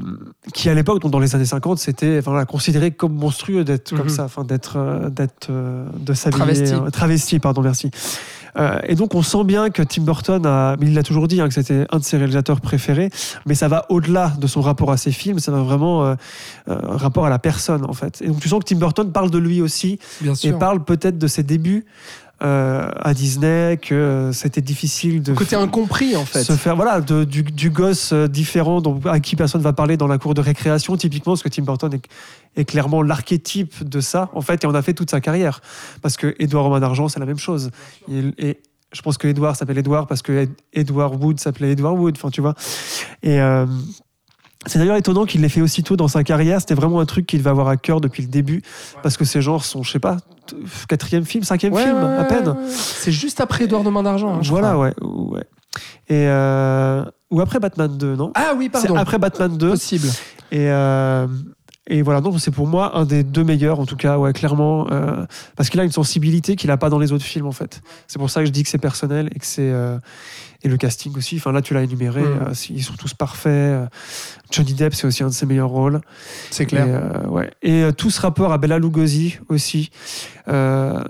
qui, 0.52 0.68
à 0.68 0.74
l'époque, 0.74 1.00
dans 1.08 1.18
les 1.18 1.34
années 1.34 1.46
50, 1.46 1.78
c'était 1.78 2.18
enfin, 2.18 2.32
voilà, 2.32 2.44
considéré 2.44 2.90
comme 2.90 3.14
monstrueux 3.14 3.64
d'être 3.64 3.96
comme 3.96 4.08
Mhm. 4.08 4.08
ça, 4.10 4.26
d'être, 4.46 4.74
euh, 4.76 5.08
d'être, 5.08 5.46
euh, 5.48 5.86
de 6.00 6.12
s'habiller. 6.12 6.36
Travesti. 6.64 6.74
travesti, 6.92 7.38
pardon, 7.38 7.62
merci. 7.62 7.90
Euh, 8.56 8.78
et 8.84 8.94
donc, 8.94 9.14
on 9.14 9.22
sent 9.22 9.44
bien 9.44 9.70
que 9.70 9.82
Tim 9.82 10.02
Burton 10.02 10.44
a, 10.46 10.76
il 10.80 10.94
l'a 10.94 11.02
toujours 11.02 11.28
dit, 11.28 11.40
hein, 11.40 11.48
que 11.48 11.54
c'était 11.54 11.86
un 11.90 11.98
de 11.98 12.04
ses 12.04 12.16
réalisateurs 12.16 12.60
préférés, 12.60 13.10
mais 13.46 13.54
ça 13.54 13.68
va 13.68 13.86
au-delà 13.88 14.32
de 14.38 14.46
son 14.46 14.60
rapport 14.60 14.90
à 14.92 14.96
ses 14.96 15.12
films, 15.12 15.38
ça 15.38 15.52
va 15.52 15.62
vraiment 15.62 16.04
euh, 16.04 16.14
euh, 16.68 16.78
un 16.92 16.96
rapport 16.96 17.26
à 17.26 17.30
la 17.30 17.38
personne, 17.38 17.84
en 17.84 17.92
fait. 17.92 18.22
Et 18.22 18.28
donc, 18.28 18.40
tu 18.40 18.48
sens 18.48 18.60
que 18.60 18.68
Tim 18.68 18.78
Burton 18.78 19.10
parle 19.10 19.30
de 19.30 19.38
lui 19.38 19.60
aussi, 19.60 19.98
Bien 20.20 20.32
et 20.32 20.36
sûr. 20.36 20.58
parle 20.58 20.84
peut-être 20.84 21.18
de 21.18 21.26
ses 21.26 21.42
débuts 21.42 21.84
euh, 22.44 22.88
à 23.00 23.14
Disney, 23.14 23.78
que 23.80 23.94
euh, 23.94 24.32
c'était 24.32 24.60
difficile 24.60 25.22
de 25.22 25.32
Côté 25.34 25.56
incompris, 25.56 26.14
en 26.16 26.24
fait. 26.24 26.44
se 26.44 26.52
faire 26.52 26.76
voilà 26.76 27.00
de- 27.00 27.24
du, 27.24 27.42
du 27.42 27.70
gosse 27.70 28.12
euh, 28.12 28.28
différent 28.28 28.80
dont, 28.80 29.00
à 29.06 29.18
qui 29.20 29.34
personne 29.36 29.62
va 29.62 29.72
parler 29.72 29.96
dans 29.96 30.06
la 30.06 30.18
cour 30.18 30.34
de 30.34 30.40
récréation. 30.40 30.96
Typiquement 30.96 31.32
parce 31.32 31.42
que 31.42 31.48
Tim 31.48 31.62
Burton 31.62 31.92
est, 31.94 32.60
est 32.60 32.64
clairement 32.64 33.02
l'archétype 33.02 33.88
de 33.88 34.00
ça 34.00 34.30
en 34.34 34.40
fait 34.42 34.62
et 34.64 34.66
on 34.66 34.74
a 34.74 34.82
fait 34.82 34.92
toute 34.94 35.10
sa 35.10 35.20
carrière. 35.20 35.60
Parce 36.02 36.16
que 36.16 36.34
Edouard 36.38 36.64
Romain 36.64 36.80
d'argent 36.80 37.08
c'est 37.08 37.20
la 37.20 37.26
même 37.26 37.38
chose. 37.38 37.70
Il- 38.08 38.34
et 38.38 38.58
je 38.92 39.02
pense 39.02 39.18
que 39.18 39.26
Edouard 39.26 39.56
s'appelle 39.56 39.78
Edouard 39.78 40.06
parce 40.06 40.22
que 40.22 40.32
Ed- 40.32 40.52
Edward 40.72 41.14
Wood 41.22 41.40
s'appelait 41.40 41.72
Edward 41.72 41.98
Wood 41.98 42.14
enfin 42.16 42.30
tu 42.30 42.40
vois. 42.40 42.54
Et 43.22 43.40
euh, 43.40 43.66
c'est 44.66 44.78
d'ailleurs 44.78 44.96
étonnant 44.96 45.24
qu'il 45.26 45.40
l'ait 45.42 45.48
fait 45.48 45.60
aussitôt 45.60 45.96
dans 45.96 46.08
sa 46.08 46.24
carrière. 46.24 46.60
C'était 46.60 46.74
vraiment 46.74 47.00
un 47.00 47.06
truc 47.06 47.26
qu'il 47.26 47.42
va 47.42 47.50
avoir 47.50 47.68
à 47.68 47.76
cœur 47.76 48.00
depuis 48.00 48.22
le 48.22 48.28
début. 48.28 48.62
Parce 49.02 49.16
que 49.16 49.24
ces 49.24 49.40
genres 49.42 49.64
sont, 49.64 49.82
je 49.82 49.90
sais 49.92 49.98
pas, 49.98 50.16
quatrième 50.88 51.24
film, 51.24 51.44
cinquième 51.44 51.72
Ouais, 51.72 51.84
film, 51.84 51.96
ouais, 52.02 52.16
à 52.18 52.24
peine. 52.24 52.54
C'est 52.68 53.12
juste 53.12 53.40
après 53.40 53.64
Edouard 53.64 53.84
de 53.84 53.90
Main 53.90 54.02
d'Argent. 54.02 54.34
hein, 54.36 54.40
voilà, 54.44 54.78
ouais, 54.78 54.92
ouais. 55.02 55.44
Et 56.08 56.26
euh, 56.28 57.04
ou 57.30 57.40
après 57.40 57.58
Batman 57.58 57.96
2, 57.96 58.14
non? 58.16 58.30
Ah 58.34 58.52
oui, 58.56 58.70
C'est 58.72 58.86
pardon. 58.86 58.96
après 58.96 59.18
Batman 59.18 59.56
2. 59.56 59.70
Possible. 59.70 60.08
Et, 60.52 60.70
euh, 60.70 61.26
et 61.88 62.02
voilà, 62.02 62.20
donc 62.20 62.38
c'est 62.40 62.50
pour 62.52 62.66
moi 62.66 62.96
un 62.96 63.04
des 63.04 63.24
deux 63.24 63.42
meilleurs, 63.44 63.80
en 63.80 63.86
tout 63.86 63.96
cas, 63.96 64.16
ouais, 64.18 64.32
clairement. 64.32 64.86
euh, 64.92 65.26
parce 65.56 65.68
qu'il 65.70 65.80
a 65.80 65.84
une 65.84 65.90
sensibilité 65.92 66.54
qu'il 66.56 66.68
n'a 66.68 66.76
pas 66.76 66.90
dans 66.90 66.98
les 66.98 67.12
autres 67.12 67.24
films, 67.24 67.46
en 67.46 67.52
fait. 67.52 67.80
C'est 68.06 68.18
pour 68.18 68.30
ça 68.30 68.40
que 68.40 68.46
je 68.46 68.52
dis 68.52 68.62
que 68.62 68.68
c'est 68.68 68.78
personnel 68.78 69.28
et 69.34 69.38
que 69.38 69.46
c'est. 69.46 69.68
euh, 69.70 69.98
et 70.64 70.68
le 70.68 70.76
casting 70.76 71.14
aussi. 71.16 71.36
Enfin, 71.36 71.52
là, 71.52 71.62
tu 71.62 71.74
l'as 71.74 71.82
énuméré. 71.82 72.22
Mm. 72.22 72.48
euh, 72.48 72.54
ils 72.70 72.82
sont 72.82 72.94
tous 72.94 73.14
parfaits. 73.14 73.52
euh, 73.52 73.86
Johnny 74.50 74.72
Depp, 74.72 74.94
c'est 74.94 75.06
aussi 75.06 75.22
un 75.22 75.28
de 75.28 75.32
ses 75.32 75.46
meilleurs 75.46 75.68
rôles. 75.68 76.00
C'est 76.50 76.66
clair. 76.66 76.86
Et, 76.86 76.90
euh, 76.90 77.28
ouais. 77.28 77.50
et 77.62 77.92
tout 77.96 78.10
ce 78.10 78.20
rapport 78.20 78.52
à 78.52 78.58
Bella 78.58 78.78
Lugosi 78.78 79.38
aussi. 79.48 79.90
Euh, 80.48 81.02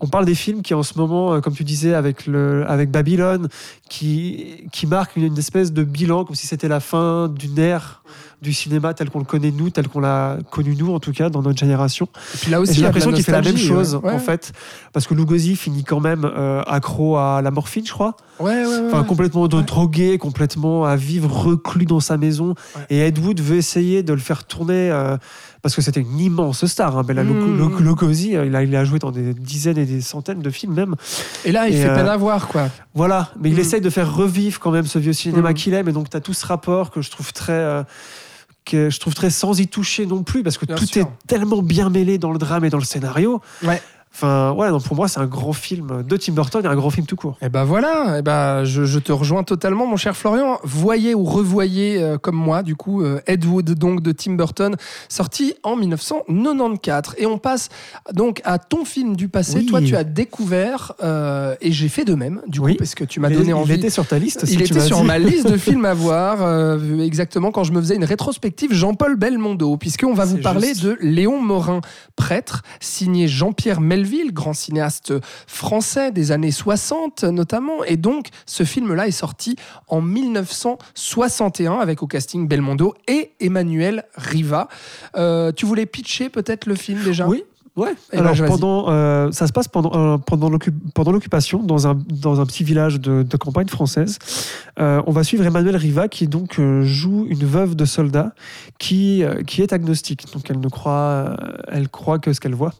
on 0.00 0.08
parle 0.08 0.24
des 0.24 0.34
films 0.34 0.62
qui 0.62 0.74
en 0.74 0.82
ce 0.82 0.98
moment, 0.98 1.40
comme 1.40 1.54
tu 1.54 1.64
disais, 1.64 1.94
avec, 1.94 2.26
le, 2.26 2.64
avec 2.68 2.90
Babylone, 2.90 3.48
qui, 3.88 4.66
qui 4.72 4.86
marquent 4.86 5.16
une, 5.16 5.24
une 5.24 5.38
espèce 5.38 5.72
de 5.72 5.84
bilan, 5.84 6.24
comme 6.24 6.34
si 6.34 6.46
c'était 6.46 6.68
la 6.68 6.80
fin 6.80 7.28
d'une 7.28 7.58
ère 7.58 8.02
du 8.44 8.52
cinéma 8.52 8.94
tel 8.94 9.10
qu'on 9.10 9.18
le 9.18 9.24
connaît 9.24 9.50
nous, 9.50 9.70
tel 9.70 9.88
qu'on 9.88 9.98
l'a 10.00 10.38
connu 10.52 10.76
nous 10.76 10.92
en 10.94 11.00
tout 11.00 11.10
cas 11.12 11.30
dans 11.30 11.42
notre 11.42 11.58
génération. 11.58 12.06
Et 12.34 12.38
puis 12.38 12.50
là 12.52 12.60
aussi, 12.60 12.74
j'ai 12.74 12.82
l'impression 12.82 13.10
qu'il 13.12 13.24
fait 13.24 13.32
la 13.32 13.42
même 13.42 13.56
chose 13.56 13.98
ouais. 14.02 14.12
en 14.12 14.18
fait, 14.20 14.52
parce 14.92 15.08
que 15.08 15.14
Lugosi 15.14 15.56
finit 15.56 15.82
quand 15.82 15.98
même 16.00 16.24
euh, 16.24 16.62
accro 16.66 17.16
à 17.16 17.40
la 17.42 17.50
morphine, 17.50 17.84
je 17.84 17.92
crois. 17.92 18.16
Ouais, 18.38 18.52
ouais, 18.52 18.66
ouais. 18.66 18.80
Enfin, 18.88 19.02
complètement 19.04 19.48
de 19.48 19.60
drogué, 19.62 20.18
complètement 20.18 20.84
à 20.84 20.94
vivre 20.96 21.30
reclus 21.32 21.86
dans 21.86 22.00
sa 22.00 22.16
maison. 22.16 22.54
Et 22.90 22.98
Ed 22.98 23.18
Wood 23.18 23.40
veut 23.40 23.56
essayer 23.56 24.02
de 24.02 24.12
le 24.12 24.18
faire 24.20 24.44
tourner 24.44 24.90
euh, 24.90 25.16
parce 25.62 25.74
que 25.74 25.80
c'était 25.82 26.00
une 26.00 26.18
immense 26.20 26.66
star. 26.66 26.98
Hein, 26.98 27.02
Mm. 27.04 27.58
Lugo- 27.58 27.78
Lugosi, 27.80 28.36
euh, 28.36 28.44
il 28.46 28.54
a, 28.56 28.62
il 28.64 28.74
a 28.76 28.84
joué 28.84 28.98
dans 28.98 29.10
des 29.12 29.34
dizaines 29.34 29.78
et 29.78 29.84
des 29.86 30.00
centaines 30.00 30.40
de 30.42 30.50
films 30.50 30.74
même. 30.74 30.94
Et 31.44 31.52
là, 31.52 31.68
il 31.68 31.74
Et, 31.76 31.80
fait 31.82 31.88
euh, 31.88 31.94
peine 31.94 32.08
à 32.08 32.16
voir, 32.16 32.48
quoi. 32.48 32.68
Voilà, 32.94 33.30
mais 33.40 33.50
il 33.50 33.56
Mm. 33.56 33.60
essaye 33.60 33.80
de 33.80 33.90
faire 33.90 34.12
revivre 34.14 34.58
quand 34.58 34.72
même 34.72 34.86
ce 34.86 34.98
vieux 34.98 35.12
cinéma 35.12 35.50
Mm. 35.52 35.54
qu'il 35.54 35.74
aime. 35.74 35.88
Et 35.88 35.92
donc, 35.92 36.10
tu 36.10 36.16
as 36.16 36.20
tout 36.20 36.34
ce 36.34 36.44
rapport 36.44 36.90
que 36.90 37.00
je 37.02 37.10
trouve 37.10 37.32
très. 37.32 37.84
Que 38.64 38.90
je 38.90 38.98
trouve 39.00 39.14
très 39.14 39.30
sans 39.30 39.58
y 39.60 39.68
toucher 39.68 40.06
non 40.06 40.22
plus 40.22 40.42
parce 40.42 40.58
que 40.58 40.66
Bien 40.66 40.76
tout 40.76 40.86
sûr. 40.86 41.02
est 41.02 41.26
tellement 41.26 41.62
bien 41.62 41.90
mêlé 41.90 42.18
dans 42.18 42.32
le 42.32 42.38
drame 42.38 42.64
et 42.64 42.70
dans 42.70 42.78
le 42.78 42.84
scénario. 42.84 43.40
Ouais. 43.62 43.82
Enfin, 44.14 44.52
ouais, 44.52 44.68
donc 44.70 44.84
pour 44.84 44.94
moi, 44.94 45.08
c'est 45.08 45.18
un 45.18 45.26
grand 45.26 45.52
film 45.52 46.04
de 46.08 46.16
Tim 46.16 46.34
Burton 46.34 46.64
et 46.64 46.68
un 46.68 46.76
grand 46.76 46.90
film 46.90 47.04
tout 47.04 47.16
court. 47.16 47.36
Et 47.42 47.48
ben 47.48 47.64
voilà, 47.64 48.18
et 48.18 48.22
ben 48.22 48.62
je, 48.64 48.84
je 48.84 48.98
te 49.00 49.10
rejoins 49.10 49.42
totalement, 49.42 49.86
mon 49.86 49.96
cher 49.96 50.16
Florian. 50.16 50.58
Voyez 50.62 51.16
ou 51.16 51.24
revoyez 51.24 52.00
euh, 52.00 52.16
comme 52.16 52.36
moi, 52.36 52.62
du 52.62 52.76
coup, 52.76 53.02
euh, 53.02 53.20
Ed 53.26 53.44
Wood, 53.44 53.72
donc 53.74 54.02
de 54.02 54.12
Tim 54.12 54.34
Burton, 54.34 54.76
sorti 55.08 55.54
en 55.64 55.74
1994. 55.76 57.16
Et 57.18 57.26
on 57.26 57.38
passe 57.38 57.70
donc 58.12 58.40
à 58.44 58.58
ton 58.58 58.84
film 58.84 59.16
du 59.16 59.28
passé. 59.28 59.58
Oui. 59.58 59.66
Toi, 59.66 59.80
tu 59.82 59.96
as 59.96 60.04
découvert, 60.04 60.92
euh, 61.02 61.56
et 61.60 61.72
j'ai 61.72 61.88
fait 61.88 62.04
de 62.04 62.14
même, 62.14 62.40
du 62.46 62.60
Oui. 62.60 62.72
coup, 62.72 62.78
parce 62.78 62.94
que 62.94 63.02
tu 63.04 63.18
m'as 63.18 63.30
Il- 63.30 63.36
donné 63.38 63.48
il 63.48 63.54
envie. 63.54 63.72
était 63.74 63.90
sur 63.90 64.06
ta 64.06 64.18
liste. 64.20 64.46
si 64.46 64.52
Il 64.54 64.58
tu 64.62 64.64
était 64.76 64.80
sur 64.80 65.00
dit. 65.00 65.06
ma 65.06 65.18
liste 65.18 65.50
de 65.50 65.56
films 65.56 65.84
à 65.86 65.94
voir, 65.94 66.78
exactement 67.00 67.50
quand 67.50 67.64
je 67.64 67.72
me 67.72 67.80
faisais 67.80 67.96
une 67.96 68.04
rétrospective 68.04 68.72
Jean-Paul 68.72 69.16
Belmondo, 69.16 69.76
puisqu'on 69.76 70.14
va 70.14 70.24
vous 70.24 70.38
parler 70.38 70.68
juste. 70.68 70.84
de 70.84 70.96
Léon 71.00 71.40
Morin, 71.40 71.80
prêtre, 72.14 72.62
signé 72.80 73.26
Jean-Pierre 73.26 73.80
Grand 74.32 74.52
cinéaste 74.52 75.12
français 75.46 76.12
des 76.12 76.32
années 76.32 76.50
60 76.50 77.24
notamment. 77.24 77.84
Et 77.84 77.96
donc, 77.96 78.28
ce 78.46 78.64
film-là 78.64 79.06
est 79.06 79.12
sorti 79.12 79.56
en 79.88 80.00
1961 80.00 81.74
avec 81.74 82.02
au 82.02 82.06
casting 82.06 82.48
Belmondo 82.48 82.94
et 83.08 83.32
Emmanuel 83.40 84.04
Riva. 84.14 84.68
Euh, 85.16 85.52
tu 85.52 85.66
voulais 85.66 85.86
pitcher 85.86 86.28
peut-être 86.28 86.66
le 86.66 86.74
film 86.74 87.02
déjà? 87.02 87.26
Oui. 87.26 87.44
Ouais. 87.76 87.94
Eh 88.12 88.18
ben, 88.18 88.26
Alors 88.26 88.46
pendant, 88.48 88.88
euh, 88.88 89.32
ça 89.32 89.48
se 89.48 89.52
passe 89.52 89.66
pendant 89.66 90.14
euh, 90.14 90.16
pendant 90.18 90.48
l'occup- 90.48 90.74
pendant 90.94 91.10
l'occupation 91.10 91.60
dans 91.60 91.88
un 91.88 91.98
dans 92.08 92.40
un 92.40 92.46
petit 92.46 92.62
village 92.62 93.00
de, 93.00 93.24
de 93.24 93.36
campagne 93.36 93.66
française. 93.66 94.18
Euh, 94.78 95.02
on 95.08 95.10
va 95.10 95.24
suivre 95.24 95.44
Emmanuel 95.44 95.76
Riva 95.76 96.06
qui 96.06 96.28
donc 96.28 96.60
joue 96.82 97.26
une 97.28 97.44
veuve 97.44 97.74
de 97.74 97.84
soldat 97.84 98.32
qui 98.78 99.24
qui 99.48 99.60
est 99.62 99.72
agnostique. 99.72 100.26
Donc 100.32 100.48
elle 100.50 100.60
ne 100.60 100.68
croit 100.68 101.36
elle 101.66 101.88
croit 101.88 102.20
que 102.20 102.32
ce 102.32 102.40
qu'elle 102.40 102.54
voit, 102.54 102.74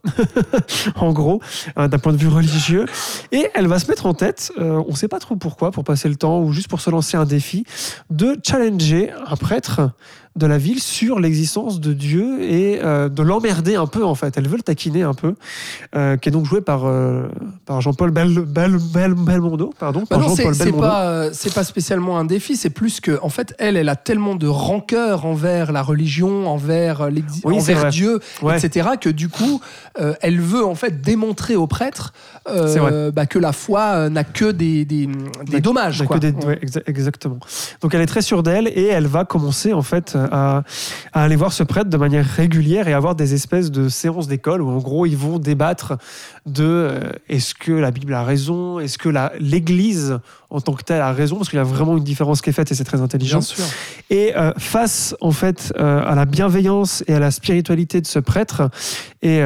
en 0.95 1.11
gros, 1.11 1.41
euh, 1.77 1.89
d'un 1.89 1.99
point 1.99 2.13
de 2.13 2.17
vue 2.17 2.29
religieux. 2.29 2.85
Et 3.33 3.47
elle 3.53 3.67
va 3.67 3.79
se 3.79 3.89
mettre 3.89 4.05
en 4.05 4.13
tête, 4.13 4.53
on 4.57 4.85
ne 4.91 4.95
sait 4.95 5.09
pas 5.09 5.19
trop 5.19 5.35
pourquoi, 5.35 5.71
pour 5.71 5.83
passer 5.83 6.07
le 6.07 6.15
temps 6.15 6.39
ou 6.41 6.53
juste 6.53 6.69
pour 6.69 6.79
se 6.79 6.89
lancer 6.89 7.17
un 7.17 7.25
défi, 7.25 7.65
de 8.09 8.37
challenger 8.43 9.11
un 9.27 9.35
prêtre 9.35 9.81
de 10.35 10.45
la 10.47 10.57
ville 10.57 10.81
sur 10.81 11.19
l'existence 11.19 11.79
de 11.79 11.93
Dieu 11.93 12.41
et 12.43 12.81
euh, 12.83 13.07
de 13.07 13.23
l'emmerder 13.23 13.75
un 13.75 13.87
peu 13.87 14.03
en 14.03 14.15
fait. 14.15 14.33
Elle 14.37 14.49
veut 14.49 14.57
le 14.57 14.63
taquiner 14.63 15.03
un 15.03 15.13
peu, 15.13 15.35
euh, 15.95 16.17
qui 16.17 16.27
est 16.27 16.31
donc 16.31 16.45
joué 16.45 16.59
par, 16.59 16.85
euh, 16.85 17.27
par 17.65 17.79
Jean-Paul 17.79 18.11
Bel, 18.11 18.39
Bel- 18.41 18.77
Bel- 18.93 19.13
Belmondo. 19.13 19.73
Pardon, 19.79 20.01
Bah 20.01 20.17
par 20.17 20.29
c'est 20.29 20.43
Jean-Paul 20.43 20.55
c'est 20.55 20.63
Belmondo. 20.65 20.83
pas, 20.87 21.33
c'est 21.33 21.53
pas 21.53 21.63
spécialement 21.63 22.19
un 22.19 22.25
défi, 22.25 22.57
c'est 22.57 22.69
plus 22.69 22.99
que, 22.99 23.17
en 23.21 23.29
fait, 23.29 23.55
elle, 23.59 23.77
elle 23.77 23.87
a 23.87 23.95
tellement 23.95 24.35
de 24.35 24.47
rancœur 24.47 25.25
envers 25.25 25.71
la 25.71 25.81
religion, 25.81 26.47
envers, 26.49 27.07
Oui, 27.45 27.55
envers. 27.57 27.89
Dieu, 27.89 28.19
Ouais. 28.41 28.57
etc., 28.57 28.89
que 28.99 29.09
du 29.09 29.29
coup, 29.29 29.61
elle 30.21 30.41
veut 30.41 30.65
en 30.65 30.75
fait 30.75 30.99
démontrer 31.01 31.55
aux 31.55 31.67
prêtres 31.67 32.11
bah, 32.45 33.25
que 33.25 33.39
la 33.39 33.53
foi 33.53 34.09
n'a 34.09 34.23
que 34.23 34.51
des, 34.51 34.83
des, 34.85 35.07
dommages. 35.61 36.03
quoi. 36.05 36.19
que 36.19 36.27
des- 36.27 36.45
ouais, 36.45 36.59
exa- 36.63 36.83
exactement. 36.87 37.37
Donc 37.81 37.93
elle 37.93 38.01
est 38.01 38.05
très 38.05 38.21
sûre 38.21 38.43
d'elle 38.43 38.67
et 38.67 38.87
elle 38.87 39.07
va 39.07 39.25
commencer 39.25 39.73
en 39.73 39.81
fait 39.81 40.17
à, 40.31 40.63
à 41.13 41.23
aller 41.23 41.35
voir 41.35 41.53
ce 41.53 41.63
prêtre 41.63 41.89
de 41.89 41.97
manière 41.97 42.25
régulière 42.25 42.87
et 42.87 42.93
avoir 42.93 43.15
des 43.15 43.33
espèces 43.33 43.71
de 43.71 43.89
séances 43.89 44.27
d'école 44.27 44.61
où 44.61 44.69
en 44.69 44.77
gros 44.77 45.05
ils 45.05 45.17
vont 45.17 45.39
débattre 45.39 45.97
de 46.45 46.63
euh, 46.63 46.99
est-ce 47.27 47.55
que 47.55 47.71
la 47.71 47.91
Bible 47.91 48.13
a 48.13 48.23
raison, 48.23 48.79
est-ce 48.79 48.97
que 48.97 49.09
l'Église 49.39 50.19
en 50.51 50.61
tant 50.61 50.73
que 50.73 50.83
telle 50.83 51.01
a 51.01 51.11
raison, 51.11 51.37
parce 51.37 51.49
qu'il 51.49 51.57
y 51.57 51.61
a 51.61 51.65
vraiment 51.65 51.97
une 51.97 52.03
différence 52.03 52.41
qui 52.41 52.49
est 52.49 52.53
faite 52.53 52.71
et 52.71 52.75
c'est 52.75 52.83
très 52.83 53.01
intelligent. 53.01 53.39
Bien 53.39 53.47
sûr. 53.47 53.65
Et 54.09 54.37
euh, 54.37 54.53
face 54.57 55.15
en 55.19 55.31
fait 55.31 55.73
euh, 55.77 56.01
à 56.05 56.15
la 56.15 56.25
bienveillance 56.25 57.03
et 57.07 57.15
à 57.15 57.19
la 57.19 57.31
spiritualité 57.31 57.99
de 57.99 58.07
ce 58.07 58.19
prêtre 58.19 58.69
et, 59.21 59.39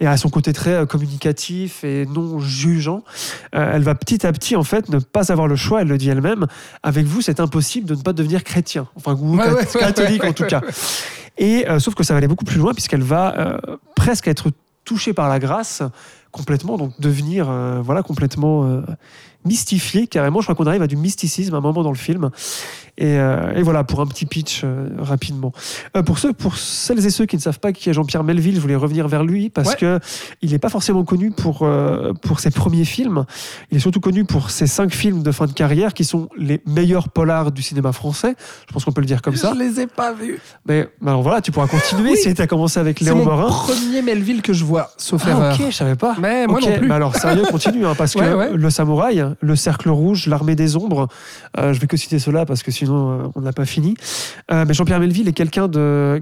et 0.00 0.06
à 0.06 0.16
son 0.16 0.28
côté 0.28 0.52
très 0.52 0.86
communicatif 0.86 1.82
et 1.82 2.06
non 2.06 2.38
jugeant, 2.38 3.02
elle 3.52 3.82
va 3.82 3.96
petit 3.96 4.24
à 4.24 4.32
petit 4.32 4.54
en 4.54 4.62
fait 4.62 4.88
ne 4.88 5.00
pas 5.00 5.32
avoir 5.32 5.48
le 5.48 5.56
choix. 5.56 5.82
Elle 5.82 5.88
le 5.88 5.98
dit 5.98 6.08
elle-même. 6.08 6.46
Avec 6.84 7.04
vous, 7.06 7.20
c'est 7.20 7.40
impossible 7.40 7.88
de 7.88 7.96
ne 7.96 8.02
pas 8.02 8.12
devenir 8.12 8.44
chrétien, 8.44 8.86
enfin 8.94 9.14
ouais, 9.14 9.50
ouais, 9.50 9.66
catholique 9.72 10.24
en 10.24 10.32
tout 10.32 10.44
cas. 10.44 10.62
Et 11.38 11.68
euh, 11.68 11.78
sauf 11.78 11.94
que 11.94 12.02
ça 12.02 12.14
va 12.14 12.18
aller 12.18 12.28
beaucoup 12.28 12.44
plus 12.44 12.58
loin 12.58 12.72
puisqu'elle 12.74 13.02
va 13.02 13.34
euh, 13.38 13.76
presque 13.94 14.28
être 14.28 14.50
touchée 14.84 15.12
par 15.12 15.28
la 15.28 15.38
grâce 15.38 15.82
complètement, 16.32 16.76
donc 16.76 16.98
devenir 17.00 17.48
euh, 17.48 17.80
voilà 17.82 18.02
complètement 18.02 18.82
mystifiée 19.44 20.06
carrément. 20.06 20.40
Je 20.40 20.46
crois 20.46 20.54
qu'on 20.54 20.66
arrive 20.66 20.82
à 20.82 20.86
du 20.86 20.96
mysticisme 20.96 21.54
à 21.54 21.58
un 21.58 21.60
moment 21.60 21.82
dans 21.82 21.92
le 21.92 21.96
film. 21.96 22.30
Et, 23.00 23.16
euh, 23.18 23.54
et 23.54 23.62
voilà 23.62 23.84
pour 23.84 24.00
un 24.00 24.06
petit 24.06 24.26
pitch 24.26 24.62
euh, 24.64 24.88
rapidement. 24.98 25.52
Euh, 25.96 26.02
pour 26.02 26.18
ceux, 26.18 26.32
pour 26.32 26.56
celles 26.56 27.06
et 27.06 27.10
ceux 27.10 27.26
qui 27.26 27.36
ne 27.36 27.40
savent 27.40 27.60
pas 27.60 27.72
qui 27.72 27.88
est 27.88 27.92
Jean-Pierre 27.92 28.24
Melville, 28.24 28.56
je 28.56 28.60
voulais 28.60 28.74
revenir 28.74 29.06
vers 29.06 29.22
lui 29.22 29.50
parce 29.50 29.68
Ouais. 29.70 29.76
que 29.76 30.00
il 30.42 30.50
n'est 30.50 30.58
pas 30.58 30.68
forcément 30.68 31.04
connu 31.04 31.30
pour 31.30 31.64
pour 32.22 32.40
ses 32.40 32.50
premiers 32.50 32.84
films. 32.84 33.24
Il 33.70 33.76
est 33.76 33.80
surtout 33.80 34.00
connu 34.00 34.24
pour 34.24 34.50
ses 34.50 34.66
cinq 34.66 34.92
films 34.92 35.22
de 35.22 35.30
fin 35.30 35.46
de 35.46 35.52
carrière 35.52 35.94
qui 35.94 36.02
sont 36.04 36.28
les 36.36 36.60
meilleurs 36.66 37.08
polars 37.08 37.52
du 37.52 37.62
cinéma 37.62 37.92
français. 37.92 38.34
Je 38.68 38.72
pense 38.72 38.84
qu'on 38.84 38.92
peut 38.92 39.00
le 39.00 39.06
dire 39.06 39.22
comme 39.22 39.36
ça. 39.36 39.52
Je 39.54 39.60
les 39.60 39.80
ai 39.80 39.86
pas 39.86 40.12
vus. 40.12 40.40
Mais 40.66 40.88
alors 41.06 41.22
voilà, 41.22 41.40
tu 41.40 41.52
pourras 41.52 41.68
continuer 41.68 42.10
Oui. 42.12 42.16
si 42.16 42.34
tu 42.34 42.42
as 42.42 42.46
commencé 42.48 42.80
avec 42.80 42.98
C'est 42.98 43.04
Léon 43.04 43.24
Morin. 43.24 43.46
premier 43.46 44.02
Melville 44.02 44.42
que 44.42 44.52
je 44.52 44.64
vois, 44.64 44.90
sauf 44.96 45.22
Ah 45.26 45.30
erreur. 45.30 45.54
ok, 45.54 45.66
je 45.70 45.74
savais 45.76 45.94
pas. 45.96 46.16
Mais 46.20 46.46
moi 46.48 46.58
Ok, 46.58 46.68
non 46.68 46.78
plus. 46.78 46.90
alors 46.92 47.14
sérieux, 47.14 47.44
continue, 47.48 47.86
hein, 47.86 47.94
parce 47.96 48.14
que 48.14 48.34
ouais. 48.34 48.50
le 48.52 48.70
samouraï, 48.70 49.24
le 49.40 49.54
cercle 49.56 49.88
rouge, 49.90 50.26
l'armée 50.26 50.56
des 50.56 50.76
ombres, 50.76 51.06
euh, 51.58 51.72
je 51.72 51.78
vais 51.80 51.86
que 51.86 51.96
citer 51.96 52.18
cela 52.18 52.44
parce 52.44 52.62
que 52.64 52.70
sinon 52.72 52.87
euh, 52.96 53.28
on 53.34 53.40
n'a 53.40 53.52
pas 53.52 53.64
fini. 53.66 53.94
Euh, 54.50 54.64
mais 54.66 54.74
Jean-Pierre 54.74 55.00
Melville 55.00 55.28
est 55.28 55.32
quelqu'un 55.32 55.68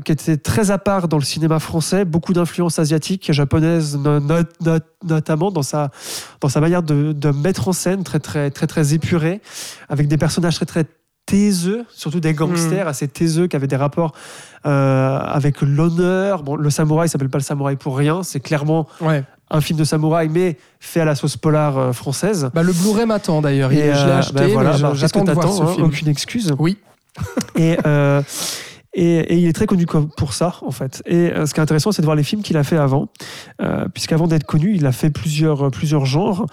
qui 0.05 0.13
était 0.13 0.37
très 0.37 0.71
à 0.71 0.79
part 0.79 1.09
dans 1.09 1.19
le 1.19 1.25
cinéma 1.25 1.59
français, 1.59 2.05
beaucoup 2.05 2.33
d'influences 2.33 2.79
asiatiques, 2.79 3.33
japonaises 3.33 3.97
no- 3.97 4.21
no- 4.21 4.43
no- 4.65 4.79
notamment 5.05 5.51
dans 5.51 5.63
sa 5.63 5.91
dans 6.41 6.49
sa 6.49 6.61
manière 6.61 6.83
de, 6.83 7.13
de 7.13 7.31
mettre 7.31 7.69
en 7.69 7.73
scène 7.73 8.03
très 8.05 8.19
très 8.21 8.51
très 8.51 8.67
très 8.67 8.95
épurée, 8.95 9.41
avec 9.89 10.09
des 10.09 10.17
personnages 10.17 10.57
très 10.57 10.67
très 10.67 10.85
taiseux, 11.27 11.85
surtout 11.93 12.21
des 12.21 12.33
gangsters 12.35 12.87
assez 12.89 13.09
taiseux 13.09 13.49
qui 13.49 13.57
avaient 13.57 13.67
des 13.67 13.77
rapports 13.77 14.13
euh, 14.65 15.19
avec 15.19 15.61
l'honneur. 15.61 16.43
Bon, 16.43 16.57
le 16.57 16.71
samouraï 16.71 17.09
s'appelle 17.09 17.29
pas 17.29 17.39
le 17.39 17.45
samouraï 17.45 17.77
pour 17.77 17.97
rien, 17.97 18.23
c'est 18.23 18.41
clairement 18.41 18.87
Ouais. 19.01 19.25
un 19.51 19.61
film 19.61 19.79
de 19.79 19.85
samouraï, 19.85 20.29
mais 20.29 20.57
fait 20.81 21.01
à 21.01 21.05
la 21.05 21.15
sauce 21.15 21.37
polar 21.37 21.77
euh, 21.79 21.93
française. 21.93 22.51
Bah, 22.55 22.63
le 22.63 22.73
Blu-ray 22.73 23.07
m'attend 23.07 23.41
d'ailleurs. 23.43 23.71
Je 23.71 23.77
l'ai 23.77 23.89
euh, 23.91 24.19
acheté, 24.19 24.47
voilà, 24.53 24.79
bah, 24.79 24.89
qu'est-ce 24.91 25.01
j'attends 25.01 25.25
de 25.25 25.33
voir 25.33 25.53
ce 25.53 25.63
hein, 25.63 25.67
film. 25.75 25.87
Aucune 25.87 26.09
excuse. 26.09 26.55
Oui. 26.59 26.79
Et, 27.57 27.77
euh, 27.87 28.23
et, 28.99 29.19
et 29.19 29.37
il 29.37 29.47
est 29.47 29.53
très 29.53 29.67
connu 29.67 29.85
pour 30.17 30.33
ça, 30.33 30.57
en 30.63 30.71
fait. 30.71 31.03
Et 31.07 31.31
euh, 31.31 31.45
ce 31.47 31.53
qui 31.55 31.61
est 31.61 31.63
intéressant, 31.63 31.93
c'est 31.93 32.01
de 32.03 32.07
voir 32.07 32.17
les 32.17 32.23
films 32.25 32.43
qu'il 32.43 32.57
a 32.57 32.65
fait 32.65 32.77
avant. 32.79 33.09
Euh, 33.61 33.87
Puisqu'avant 33.93 34.27
d'être 34.27 34.45
connu, 34.45 34.75
il 34.75 34.87
a 34.87 34.93
fait 34.93 35.11
plusieurs, 35.11 35.67
euh, 35.67 35.71
plusieurs 35.71 36.07
genres. 36.07 36.47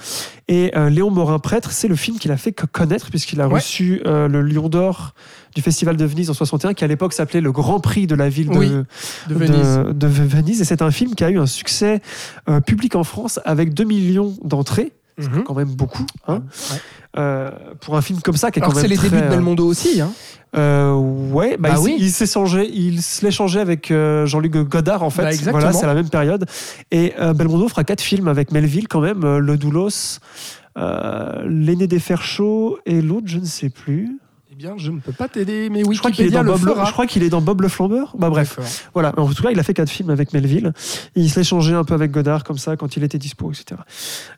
Et 0.50 0.72
euh, 0.78 0.90
Léon 0.90 1.10
Morin-Prêtre, 1.10 1.72
c'est 1.72 1.88
le 1.88 1.96
film 1.96 2.20
qu'il 2.20 2.32
a 2.32 2.38
fait 2.38 2.52
co- 2.52 2.68
connaître, 2.72 3.10
puisqu'il 3.10 3.40
a 3.42 3.48
Ouais. 3.48 3.56
reçu 3.56 4.02
euh, 4.06 4.28
le 4.28 4.42
Lion 4.42 4.68
d'Or 4.70 5.14
du 5.56 5.62
Festival 5.62 5.96
de 5.98 6.06
Venise 6.06 6.30
en 6.30 6.34
61, 6.34 6.74
qui 6.74 6.84
à 6.84 6.88
l'époque 6.88 7.14
s'appelait 7.14 7.40
le 7.42 7.52
Grand 7.52 7.80
Prix 7.80 8.08
de 8.08 8.16
la 8.16 8.28
ville 8.28 8.50
de, 8.50 8.58
Oui, 8.58 8.70
de 8.70 9.34
Venise. 9.36 9.78
de- 9.78 9.92
de 9.94 10.08
Venise. 10.08 10.62
Et 10.62 10.66
c'est 10.66 10.82
un 10.82 10.92
film 10.92 11.16
qui 11.16 11.24
a 11.24 11.30
eu 11.30 11.40
un 11.40 11.46
succès 11.46 12.02
euh, 12.50 12.60
public 12.60 12.96
en 12.96 13.04
France 13.04 13.40
avec 13.46 13.74
2 13.74 13.84
millions 13.86 14.36
d'entrées. 14.44 14.92
C'est 15.18 15.30
Mhm. 15.32 15.44
quand 15.44 15.54
même 15.56 15.70
beaucoup. 15.70 16.06
hein. 16.28 16.42
Ouais. 16.72 16.78
Euh, 17.20 17.52
pour 17.82 17.96
un 17.96 18.02
film 18.02 18.20
comme 18.22 18.36
ça, 18.38 18.50
qui 18.50 18.58
est 18.60 18.64
Alors 18.64 18.74
quand 18.74 18.80
même 18.80 18.84
c'est 18.84 18.90
les 18.90 18.96
très, 18.96 19.10
débuts 19.10 19.22
de 19.22 19.28
euh, 19.28 19.30
Belmondo 19.30 19.66
aussi. 19.68 20.02
Hein. 20.02 20.12
euh, 20.56 20.94
ouais, 20.96 21.58
bah, 21.58 21.70
Bah 21.70 21.76
il, 21.80 21.84
oui. 21.84 21.96
il 22.00 22.10
s'est 22.12 22.26
changé, 22.26 22.68
il 22.74 23.02
se 23.04 23.24
l'est 23.24 23.32
changé 23.32 23.60
avec 23.60 23.92
euh, 23.92 24.26
Jean-Luc 24.26 24.54
Godard 24.54 25.04
en 25.04 25.12
fait. 25.12 25.22
Bah, 25.46 25.52
voilà, 25.52 25.74
c'est 25.74 25.86
la 25.86 25.94
même 25.94 26.10
période. 26.10 26.46
Et 26.90 27.14
Belmondo 27.36 27.68
fera 27.68 27.84
quatre 27.84 28.02
films 28.02 28.28
avec 28.28 28.52
Melville 28.52 28.88
quand 28.88 29.02
même, 29.02 29.38
Le 29.38 29.58
Doulos, 29.58 30.18
L'aîné 30.76 31.88
des 31.88 32.00
fers 32.00 32.24
chauds 32.24 32.80
et 32.86 33.02
l'autre, 33.02 33.28
je 33.28 33.38
ne 33.38 33.46
sais 33.46 33.70
plus. 33.70 34.18
Bien, 34.64 34.76
je 34.78 34.92
ne 34.92 35.00
peux 35.02 35.12
pas 35.12 35.28
t'aider, 35.28 35.68
mais 35.70 35.82
je 35.82 35.98
crois 36.00 36.10
qu'il 36.10 36.22
est 36.24 36.28
Wikipédia 36.30 36.38
dans 36.42 36.54
le 36.54 36.58
Bob, 36.58 36.68
le- 36.70 36.74
fera. 36.74 36.86
je 36.86 36.92
crois 36.94 37.06
qu'il 37.06 37.22
est 37.22 37.30
dans 37.30 37.42
Bob 37.42 37.60
le 37.60 37.68
flambeur. 37.68 38.16
Bah 38.18 38.30
bref, 38.30 38.88
voilà. 38.94 39.12
En 39.18 39.28
tout 39.28 39.44
cas, 39.44 39.52
il 39.52 39.60
a 39.60 39.64
fait 39.64 39.74
quatre 39.74 39.90
films 39.90 40.10
avec 40.10 40.32
Melville. 40.32 40.72
Il 41.16 41.30
se 41.30 41.38
l'est 41.38 41.44
changé 41.44 41.74
un 41.74 41.84
peu 41.84 41.94
avec 41.94 42.12
Godard 42.12 42.46
comme 42.46 42.58
ça 42.58 42.78
quand 42.78 42.96
il 42.96 43.04
était 43.04 43.18
dispo, 43.18 43.52
etc. 43.52 43.82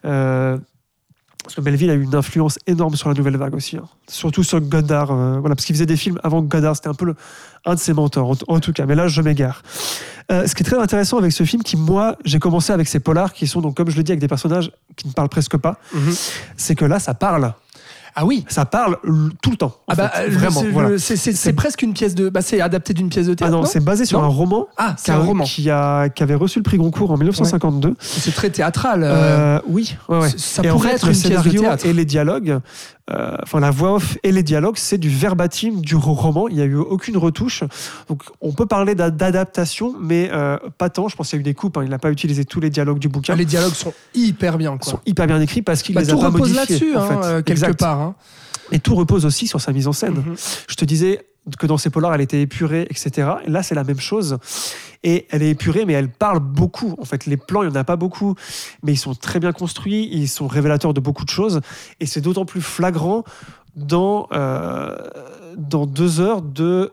Euh, 0.04 0.58
parce 1.44 1.54
que 1.54 1.62
Melville 1.62 1.92
a 1.92 1.94
eu 1.94 2.02
une 2.02 2.16
influence 2.16 2.58
énorme 2.66 2.96
sur 2.96 3.08
la 3.08 3.14
nouvelle 3.14 3.38
vague 3.38 3.54
aussi, 3.54 3.78
hein. 3.78 3.84
surtout 4.08 4.42
sur 4.42 4.60
Godard. 4.62 5.12
euh, 5.12 5.38
voilà, 5.40 5.54
parce 5.54 5.64
qu'il 5.68 5.76
faisait 5.76 5.86
des 5.86 5.96
films 5.96 6.20
avant 6.24 6.42
Godard, 6.42 6.76
c'était 6.76 6.90
un 6.90 6.96
peu 6.96 7.06
le- 7.06 7.16
un 7.66 7.76
de 7.76 7.80
ses 7.80 7.94
mentors, 7.94 8.32
en, 8.32 8.36
en 8.56 8.60
tout 8.60 8.74
cas. 8.74 8.88
Mais 8.88 8.96
là, 8.96 9.08
je 9.08 9.22
m'égare. 9.22 9.62
Euh, 10.32 10.48
ce 10.48 10.56
qui 10.56 10.64
est 10.64 10.66
très 10.66 10.80
intéressant 10.80 11.20
avec 11.20 11.34
ce 11.34 11.44
film, 11.44 11.62
qui 11.62 11.78
moi, 11.78 12.16
j'ai 12.26 12.40
commencé 12.40 12.74
avec 12.74 12.88
ces 12.88 13.00
polars 13.00 13.32
qui 13.32 13.46
sont 13.46 13.62
donc, 13.62 13.78
comme 13.78 13.92
je 13.92 13.96
le 13.98 14.02
dis, 14.02 14.12
avec 14.12 14.22
des 14.22 14.28
personnages 14.28 14.72
qui 14.96 15.08
ne 15.08 15.14
parlent 15.14 15.30
presque 15.30 15.58
pas, 15.58 15.78
Mhm. 15.94 16.14
c'est 16.58 16.74
que 16.74 16.86
là, 16.86 16.98
ça 16.98 17.14
parle. 17.14 17.54
Ah 18.18 18.26
oui. 18.26 18.46
Ça 18.48 18.64
parle 18.66 18.98
tout 19.42 19.52
le 19.52 19.58
temps. 19.58 19.76
Ah 19.90 19.96
bah, 19.96 20.10
fait. 20.10 20.28
le- 20.30 20.34
vraiment. 20.38 20.62
c'est- 20.62 20.68
voilà. 20.70 20.98
presque 21.54 21.82
une 21.82 21.94
pièce 21.94 22.16
de. 22.16 22.30
Bah, 22.30 22.42
c'est 22.42 22.62
adapté 22.62 22.94
d'une 22.94 23.10
pièce 23.10 23.28
de 23.28 23.34
Ah 23.34 23.36
théâtre. 23.36 23.52
non, 23.54 23.60
non 23.64 23.66
c'est 23.66 23.84
basé 23.84 24.06
sur 24.06 24.20
Non 24.20 24.26
un 24.26 24.30
roman. 24.30 24.68
Ah, 24.78 24.96
c'est 24.98 25.12
un 25.12 25.20
roman. 25.20 25.44
Qui, 25.44 25.70
a, 25.70 26.08
qui 26.10 26.24
avait 26.24 26.36
reçu 26.36 26.60
le 26.60 26.64
prix 26.64 26.78
Goncourt 26.78 27.12
en 27.12 27.18
1952. 27.18 27.96
C'est 28.00 28.34
très 28.34 28.50
théâtral. 28.50 29.04
euh, 29.04 29.58
Euh, 29.58 29.60
oui, 29.68 29.96
ouais, 30.10 30.20
ouais. 30.20 30.30
Ça 30.38 30.64
Et 30.64 30.70
en 30.70 30.74
pourrait 30.76 30.90
fait, 30.90 30.96
être 30.96 31.06
le 31.08 31.12
une 31.14 31.20
pièce 31.20 31.24
de 31.30 31.38
scénario 31.40 31.62
théâtre. 31.62 31.86
et 31.86 31.94
les 31.94 32.06
dialogues, 32.06 32.60
euh, 33.12 33.38
enfin 33.44 33.60
la 33.60 33.70
voix 33.70 33.94
off 33.96 34.18
et 34.24 34.32
les 34.32 34.42
dialogues, 34.42 34.78
c'est 34.78 34.98
du 34.98 35.10
verbatim 35.10 35.80
du 35.82 35.96
roman. 35.96 36.48
Il 36.48 36.56
n'y 36.56 36.62
a 36.62 36.66
eu 36.66 36.76
aucune 36.76 37.18
retouche. 37.18 37.64
Donc 38.10 38.24
on 38.42 38.52
peut 38.52 38.66
parler 38.66 38.96
d'a- 38.96 39.12
d'adaptation, 39.12 39.94
mais 40.00 40.30
euh, 40.32 40.58
pas 40.78 40.90
tant. 40.90 41.08
Je 41.08 41.16
pense 41.16 41.30
qu'il 41.30 41.38
y 41.38 41.40
a 41.40 41.42
eu 41.42 41.44
des 41.44 41.54
coupes. 41.54 41.78
hein. 41.78 41.84
Il 41.84 41.90
n'a 41.90 42.00
pas 42.00 42.12
utilisé 42.12 42.46
tous 42.46 42.60
les 42.60 42.70
dialogues 42.70 43.00
du 43.00 43.08
bouquin. 43.10 43.36
Les 43.36 43.46
dialogues 43.46 43.74
sont 43.74 43.94
hyper 44.16 44.58
bien. 44.58 44.78
Quoi. 44.78 44.94
sont 44.94 45.00
hyper 45.06 45.28
bien 45.28 45.40
écrits 45.40 45.62
parce 45.62 45.84
qu'il 45.84 45.94
Bah, 45.94 46.02
les 46.02 46.10
a 46.10 46.14
tout 46.14 46.20
pas 46.20 46.28
repose 46.28 46.54
modifiés. 46.54 46.90
là-dessus, 46.92 46.96
en 46.98 47.02
hein, 47.02 47.08
fait. 47.22 47.28
euh, 47.28 47.36
quelque 47.44 47.52
Exact. 47.52 47.80
part. 47.80 48.00
hein. 48.02 48.16
Et 48.72 48.80
tout 48.80 48.96
repose 48.96 49.26
aussi 49.26 49.46
sur 49.46 49.62
sa 49.62 49.72
mise 49.72 49.88
en 49.88 49.94
scène. 49.94 50.16
Mhm. 50.16 50.36
Je 50.68 50.76
te 50.76 50.86
disais 50.86 51.24
que 51.60 51.68
dans 51.68 51.78
ces 51.78 51.90
polars, 51.90 52.14
elle 52.16 52.22
était 52.22 52.42
épurée, 52.42 52.88
etc. 52.90 53.30
Et 53.46 53.50
là, 53.50 53.62
c'est 53.64 53.76
la 53.76 53.84
même 53.84 54.00
chose. 54.00 54.38
Et 55.04 55.28
elle 55.30 55.44
est 55.44 55.50
épurée, 55.52 55.86
mais 55.86 55.94
elle 55.94 56.10
parle 56.10 56.40
beaucoup. 56.40 56.96
En 57.00 57.06
fait, 57.06 57.26
les 57.28 57.38
plans, 57.38 57.62
il 57.62 57.70
n'y 57.70 57.74
en 57.78 57.80
a 57.80 57.84
pas 57.84 57.96
beaucoup, 57.98 58.34
mais 58.84 58.94
ils 58.94 58.98
sont 58.98 59.14
très 59.14 59.40
bien 59.40 59.52
construits, 59.52 60.10
ils 60.12 60.28
sont 60.28 60.48
révélateurs 60.48 60.94
de 60.94 61.00
beaucoup 61.00 61.24
de 61.26 61.30
choses. 61.30 61.62
Et 62.00 62.06
c'est 62.08 62.22
d'autant 62.22 62.46
plus 62.46 62.62
flagrant 62.62 63.24
dans, 63.76 64.28
euh, 64.34 64.96
dans 65.58 65.86
deux 65.86 66.20
heures 66.20 66.42
de, 66.42 66.92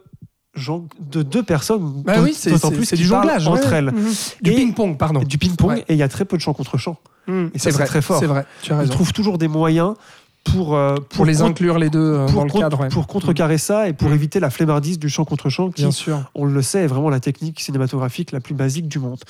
de 1.01 1.23
deux 1.23 1.43
personnes. 1.43 2.03
Bah 2.05 2.16
oui, 2.20 2.37
d'autant 2.51 2.70
plus 2.70 2.85
c'est 2.85 2.97
du 2.97 3.05
jonglage. 3.05 3.49
entre 3.49 3.70
ouais. 3.70 3.77
elles. 3.79 3.93
Mhm. 3.93 4.12
Du 4.43 4.53
ping-pong, 4.53 4.99
pardon. 4.99 5.20
Du 5.23 5.39
ping-pong, 5.39 5.70
Ouais. 5.70 5.85
et 5.89 5.95
il 5.95 5.99
y 5.99 6.03
a 6.03 6.09
très 6.09 6.24
peu 6.27 6.37
de 6.37 6.43
chant 6.43 6.53
contre 6.53 6.77
chant. 6.77 6.99
Mhm. 7.27 7.53
Et 7.55 7.59
c'est 7.59 7.70
vrai, 7.70 7.87
très 7.87 8.03
fort. 8.03 8.19
C'est 8.19 8.27
vrai, 8.27 8.45
tu 8.62 8.73
as 8.73 8.77
Ils 8.77 8.79
raison. 8.81 8.93
trouvent 8.93 9.12
toujours 9.15 9.39
des 9.39 9.49
moyens 9.49 9.95
pour, 10.44 10.74
euh, 10.77 10.97
Pour 11.10 11.24
les 11.24 11.36
con- 11.36 11.44
inclure 11.47 11.78
les 11.78 11.89
deux 11.90 11.98
euh, 12.01 12.27
pour, 12.27 12.35
dans 12.36 12.44
le 12.44 12.60
cadre. 12.60 12.81
ouais. 12.81 12.89
pour 12.89 13.06
contrecarrer 13.06 13.59
ça 13.59 13.89
et 13.89 13.93
pour 13.93 14.09
Mhm. 14.09 14.14
éviter 14.14 14.40
la 14.40 14.51
flemmardise 14.51 14.98
du 14.98 15.09
chant 15.09 15.24
contre 15.24 15.48
chant 15.51 15.70
qui, 15.70 15.82
Bien 15.82 15.90
sûr. 15.93 16.20
on 16.35 16.44
le 16.44 16.62
sait, 16.62 16.81
est 16.85 16.86
vraiment 16.89 17.10
la 17.10 17.20
technique 17.20 17.60
cinématographique 17.60 18.32
la 18.32 18.40
plus 18.40 18.55
basique 18.55 18.89
du 18.89 18.98
monde. 18.98 19.20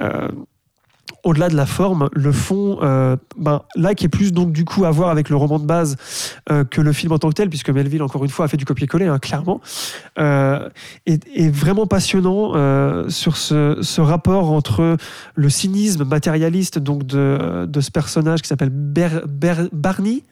Euh, 0.00 0.28
au-delà 1.24 1.48
de 1.48 1.56
la 1.56 1.66
forme, 1.66 2.08
le 2.12 2.32
fond, 2.32 2.78
euh, 2.82 3.16
ben, 3.36 3.62
là 3.76 3.94
qui 3.94 4.04
est 4.04 4.08
plus 4.08 4.32
donc 4.32 4.52
du 4.52 4.64
coup 4.64 4.84
à 4.84 4.90
voir 4.90 5.08
avec 5.08 5.30
le 5.30 5.36
roman 5.36 5.58
de 5.58 5.64
base 5.66 5.96
euh, 6.50 6.64
que 6.64 6.80
le 6.80 6.92
film 6.92 7.12
en 7.12 7.18
tant 7.18 7.28
que 7.30 7.34
tel, 7.34 7.48
puisque 7.48 7.70
Melville 7.70 8.02
encore 8.02 8.24
une 8.24 8.30
fois 8.30 8.44
a 8.44 8.48
fait 8.48 8.56
du 8.58 8.64
copier-coller, 8.66 9.06
hein, 9.06 9.18
clairement, 9.18 9.60
euh, 10.18 10.68
est, 11.06 11.22
est 11.34 11.48
vraiment 11.50 11.86
passionnant 11.86 12.52
sur 13.10 13.36
ce, 13.36 13.78
ce 13.80 14.00
rapport 14.00 14.50
entre 14.52 14.96
le 15.34 15.50
cynisme 15.50 16.04
matérialiste 16.04 16.78
donc 16.78 17.04
de, 17.04 17.66
de 17.66 17.80
ce 17.80 17.90
personnage 17.90 18.42
qui 18.42 18.48
s'appelle 18.48 18.70
Ber- 18.70 19.22
Ber- 19.26 19.68
Barney. 19.72 20.22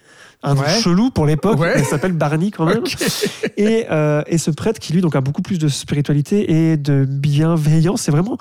Un 0.43 0.55
nom 0.55 0.61
Ouais. 0.63 0.81
chelou 0.81 1.11
pour 1.11 1.27
l'époque, 1.27 1.59
Ouais. 1.59 1.83
s'appelle 1.85 2.13
Barney 2.13 2.51
quand 2.51 2.67
même. 2.67 2.83
Et, 3.57 3.87
euh, 3.91 4.23
et 4.27 4.39
ce 4.39 4.51
prêtre 4.51 4.79
qui 4.79 4.93
lui 4.93 5.01
donc 5.01 5.17
a 5.17 5.21
beaucoup 5.21 5.43
plus 5.43 5.59
de 5.59 5.69
spiritualité 5.69 6.71
et 6.71 6.77
de 6.77 7.05
bienveillance, 7.07 8.03
c'est 8.03 8.13
vraiment 8.13 8.37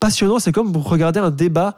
passionnant. 0.00 0.38
C'est 0.38 0.52
comme 0.52 0.76
regarder 0.76 1.20
un 1.20 1.30
débat 1.30 1.76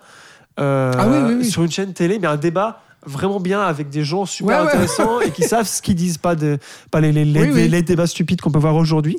euh, 0.60 0.92
Ah 0.96 1.06
oui, 1.08 1.16
oui, 1.26 1.34
oui. 1.40 1.44
sur 1.50 1.62
une 1.64 1.70
chaîne 1.70 1.92
télé, 1.92 2.18
mais 2.18 2.26
un 2.28 2.36
débat 2.36 2.80
vraiment 3.04 3.38
bien 3.40 3.60
avec 3.60 3.88
des 3.90 4.02
gens 4.04 4.24
super 4.24 4.62
Ouais, 4.62 4.68
intéressants 4.68 5.20
et 5.20 5.30
qui 5.30 5.42
savent 5.42 5.66
ce 5.66 5.80
qu'ils 5.82 5.94
disent, 5.94 6.18
pas, 6.18 6.34
de, 6.34 6.58
pas 6.90 7.00
les, 7.00 7.12
les, 7.12 7.24
les- 7.68 7.82
débats 7.82 8.06
stupides 8.06 8.40
qu'on 8.40 8.50
peut 8.50 8.58
voir 8.58 8.74
aujourd'hui. 8.76 9.16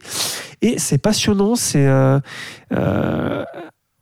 Et 0.61 0.77
c'est 0.79 0.97
passionnant, 0.97 1.55
c'est... 1.55 1.85
euh, 1.85 2.19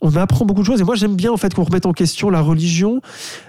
on 0.02 0.16
apprend 0.16 0.46
beaucoup 0.46 0.62
de 0.62 0.66
choses 0.66 0.82
et 0.82 0.84
moi 0.84 0.96
j'aime 0.96 1.16
bien 1.16 1.32
en 1.32 1.38
fait 1.38 1.54
qu'on 1.54 1.64
remette 1.64 1.86
en 1.86 1.94
question 1.94 2.30
la 2.30 2.42
religion, 2.42 3.02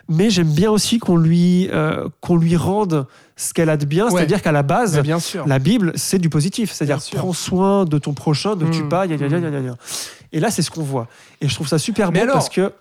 mais 0.08 0.30
j'aime 0.30 0.52
bien 0.52 0.70
aussi 0.70 0.98
qu'on 0.98 1.16
lui, 1.16 1.68
euh, 1.72 2.08
qu'on 2.20 2.36
lui 2.36 2.56
rende 2.56 3.06
ce 3.36 3.52
qu'elle 3.52 3.68
a 3.68 3.76
de 3.76 3.84
bien, 3.84 4.06
Ouais. 4.06 4.10
c'est-à-dire 4.12 4.40
qu'à 4.40 4.52
la 4.52 4.62
base, 4.62 4.94
Mais 4.96 5.02
bien 5.02 5.18
sûr. 5.18 5.46
la 5.46 5.58
Bible, 5.58 5.92
c'est 5.96 6.18
du 6.18 6.30
positif. 6.30 6.72
C'est-à-dire, 6.72 6.98
prends 7.12 7.34
soin 7.34 7.84
de 7.84 7.98
ton 7.98 8.14
prochain, 8.14 8.54
ne 8.56 8.64
tue 8.70 8.84
Mm. 8.84 8.88
pas, 8.88 9.06
gna, 9.06 9.16
gna, 9.16 9.26
Mm. 9.28 9.50
gna, 9.50 9.60
gna. 9.60 9.76
Et 10.32 10.40
là, 10.40 10.50
c'est 10.50 10.62
ce 10.62 10.70
qu'on 10.70 10.82
voit. 10.82 11.06
Et 11.42 11.48
je 11.48 11.54
trouve 11.54 11.68
ça 11.68 11.78
super 11.78 12.12
Mais 12.12 12.20
alors- 12.20 12.34
parce 12.34 12.48
que. 12.48 12.72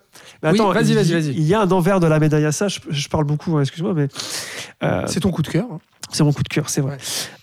Mais 0.42 0.50
Oui, 0.50 0.54
attends, 0.54 0.72
vas-y, 0.72 0.94
vas-y, 0.94 1.12
vas-y. 1.12 1.28
Il 1.34 1.42
y 1.42 1.52
a 1.52 1.60
un 1.60 1.70
envers 1.70 2.00
de 2.00 2.06
la 2.06 2.18
médaille 2.18 2.46
à 2.46 2.52
ça. 2.52 2.68
Je, 2.68 2.80
je 2.88 3.08
parle 3.08 3.24
beaucoup, 3.24 3.56
hein, 3.56 3.60
excuse-moi, 3.60 3.92
mais 3.94 4.08
euh, 4.82 5.02
C'est 5.06 5.20
ton 5.20 5.30
coup 5.30 5.42
de 5.42 5.48
cœur. 5.48 5.66
hein. 5.70 5.78
c'est 6.10 6.22
mon 6.24 6.32
coup 6.32 6.42
de 6.42 6.48
cœur, 6.48 6.68
c'est 6.70 6.80
vrai. 6.80 6.92
Ouais. 6.92 6.98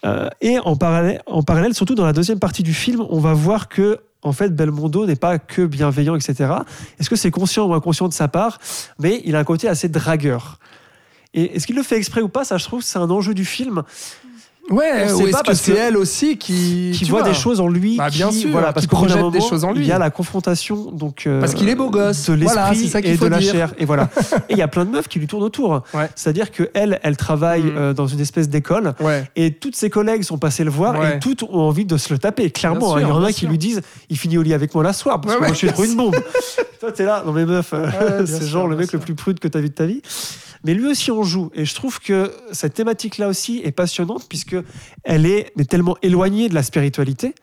Euh, 0.05 0.29
et 0.41 0.57
en 0.59 0.75
parallèle, 0.75 1.21
en 1.27 1.43
parallèle, 1.43 1.73
surtout 1.75 1.95
dans 1.95 2.05
la 2.05 2.13
deuxième 2.13 2.39
partie 2.39 2.63
du 2.63 2.73
film, 2.73 3.03
on 3.09 3.19
va 3.19 3.33
voir 3.33 3.67
que. 3.69 3.99
En 4.23 4.31
fait, 4.31 4.55
Belmondo 4.55 5.05
n'est 5.05 5.15
pas 5.15 5.37
que 5.37 5.65
bienveillant, 5.65 6.15
etc. 6.15 6.53
Est-ce 6.99 7.09
que 7.09 7.15
c'est 7.15 7.31
conscient 7.31 7.65
ou 7.65 7.73
inconscient 7.73 8.07
de 8.07 8.13
sa 8.13 8.27
part? 8.27 8.59
Mais 8.99 9.21
il 9.25 9.35
a 9.35 9.39
un 9.39 9.43
côté 9.43 9.67
assez 9.67 9.89
dragueur. 9.89 10.59
Et 11.33 11.55
est-ce 11.55 11.67
qu'il 11.67 11.75
le 11.75 11.83
fait 11.83 11.97
exprès 11.97 12.21
ou 12.21 12.29
pas? 12.29 12.45
Ça, 12.45 12.57
je 12.57 12.65
trouve, 12.65 12.81
c'est 12.81 12.99
un 12.99 13.09
enjeu 13.09 13.33
du 13.33 13.45
film 13.45 13.83
Ouais, 14.71 15.11
ou 15.11 15.27
est-ce 15.27 15.43
que 15.43 15.53
c'est 15.55 15.73
elle 15.73 15.97
aussi 15.97 16.37
qui, 16.37 16.91
qui 16.95 17.03
voit 17.05 17.19
vois, 17.21 17.29
des 17.29 17.35
choses 17.35 17.59
en 17.59 17.67
lui, 17.67 17.97
Bah, 17.97 18.09
bien 18.09 18.29
qui, 18.29 18.39
sûr, 18.41 18.51
voilà, 18.51 18.71
parce 18.71 18.85
qui 18.85 18.89
projette 18.89 19.29
des 19.31 19.41
choses 19.41 19.65
en 19.65 19.73
lui. 19.73 19.81
Il 19.81 19.87
y 19.87 19.91
a 19.91 19.99
la 19.99 20.09
confrontation 20.09 20.89
donc 20.91 21.23
euh, 21.27 21.41
Parce 21.41 21.53
qu'il 21.53 21.67
est 21.67 21.75
beau 21.75 21.89
gosse. 21.89 22.29
de 22.29 22.35
Voilà, 22.45 22.69
l'esprit 22.71 23.01
qu'il 23.01 23.11
et 23.11 23.17
faut 23.17 23.25
de 23.25 23.29
la 23.31 23.39
dire. 23.39 23.51
chair, 23.51 23.73
et 23.77 23.83
voilà. 23.85 24.09
et 24.49 24.53
il 24.53 24.57
y 24.57 24.61
a 24.61 24.69
plein 24.69 24.85
de 24.85 24.91
meufs 24.91 25.09
qui 25.09 25.19
lui 25.19 25.27
tournent 25.27 25.43
autour. 25.43 25.83
Ouais. 25.93 26.09
C'est-à-dire 26.15 26.49
que 26.49 26.69
elle, 26.73 26.99
elle 27.03 27.17
travaille 27.17 27.63
Mm. 27.63 27.77
euh, 27.77 27.93
dans 27.93 28.07
une 28.07 28.21
espèce 28.21 28.47
d'école. 28.47 28.93
Ouais. 29.01 29.29
Et 29.35 29.51
toutes 29.53 29.75
ses 29.75 29.89
collègues 29.89 30.23
sont 30.23 30.37
passées 30.37 30.63
le 30.63 30.71
voir 30.71 30.97
Ouais. 30.97 31.17
et 31.17 31.19
toutes 31.19 31.43
ont 31.43 31.53
envie 31.59 31.85
de 31.85 31.97
se 31.97 32.13
le 32.13 32.17
taper, 32.19 32.49
clairement. 32.49 32.91
Sûr, 32.91 32.99
il 33.01 33.07
y 33.07 33.11
en 33.11 33.21
a 33.23 33.31
qui 33.33 33.41
sûr. 33.41 33.49
lui 33.49 33.57
disent 33.57 33.81
il 34.09 34.17
finit 34.17 34.37
au 34.37 34.41
lit 34.43 34.53
avec 34.53 34.73
moi 34.73 34.83
la 34.83 34.93
soir, 34.93 35.19
parce 35.19 35.35
que 35.35 35.39
moi 35.39 35.49
je 35.49 35.55
suis 35.55 35.67
trop 35.67 35.83
une 35.83 35.95
bombe. 35.95 36.15
Toi, 36.79 36.91
t'es 36.91 37.03
là, 37.05 37.21
non 37.25 37.31
mais 37.33 37.45
meuf, 37.45 37.71
euh, 37.73 38.25
c'est 38.25 38.45
genre 38.47 38.67
le 38.67 38.75
mec 38.77 38.91
le 38.93 38.99
plus 38.99 39.13
prude 39.15 39.39
que 39.39 39.47
t'as 39.49 39.59
vu 39.59 39.69
de 39.69 39.73
ta 39.73 39.85
vie. 39.85 40.01
Mais 40.63 40.73
lui 40.73 40.87
aussi 40.87 41.11
en 41.11 41.23
joue. 41.23 41.51
Et 41.53 41.65
je 41.65 41.75
trouve 41.75 41.99
que 41.99 42.31
cette 42.51 42.73
thématique-là 42.73 43.27
aussi 43.27 43.61
est 43.63 43.71
passionnante, 43.71 44.27
puisque 44.29 44.55
elle 45.03 45.25
est 45.25 45.51
tellement 45.69 45.97
éloignée 46.01 46.49
de 46.49 46.53
la 46.53 46.63
spiritualité. 46.63 47.35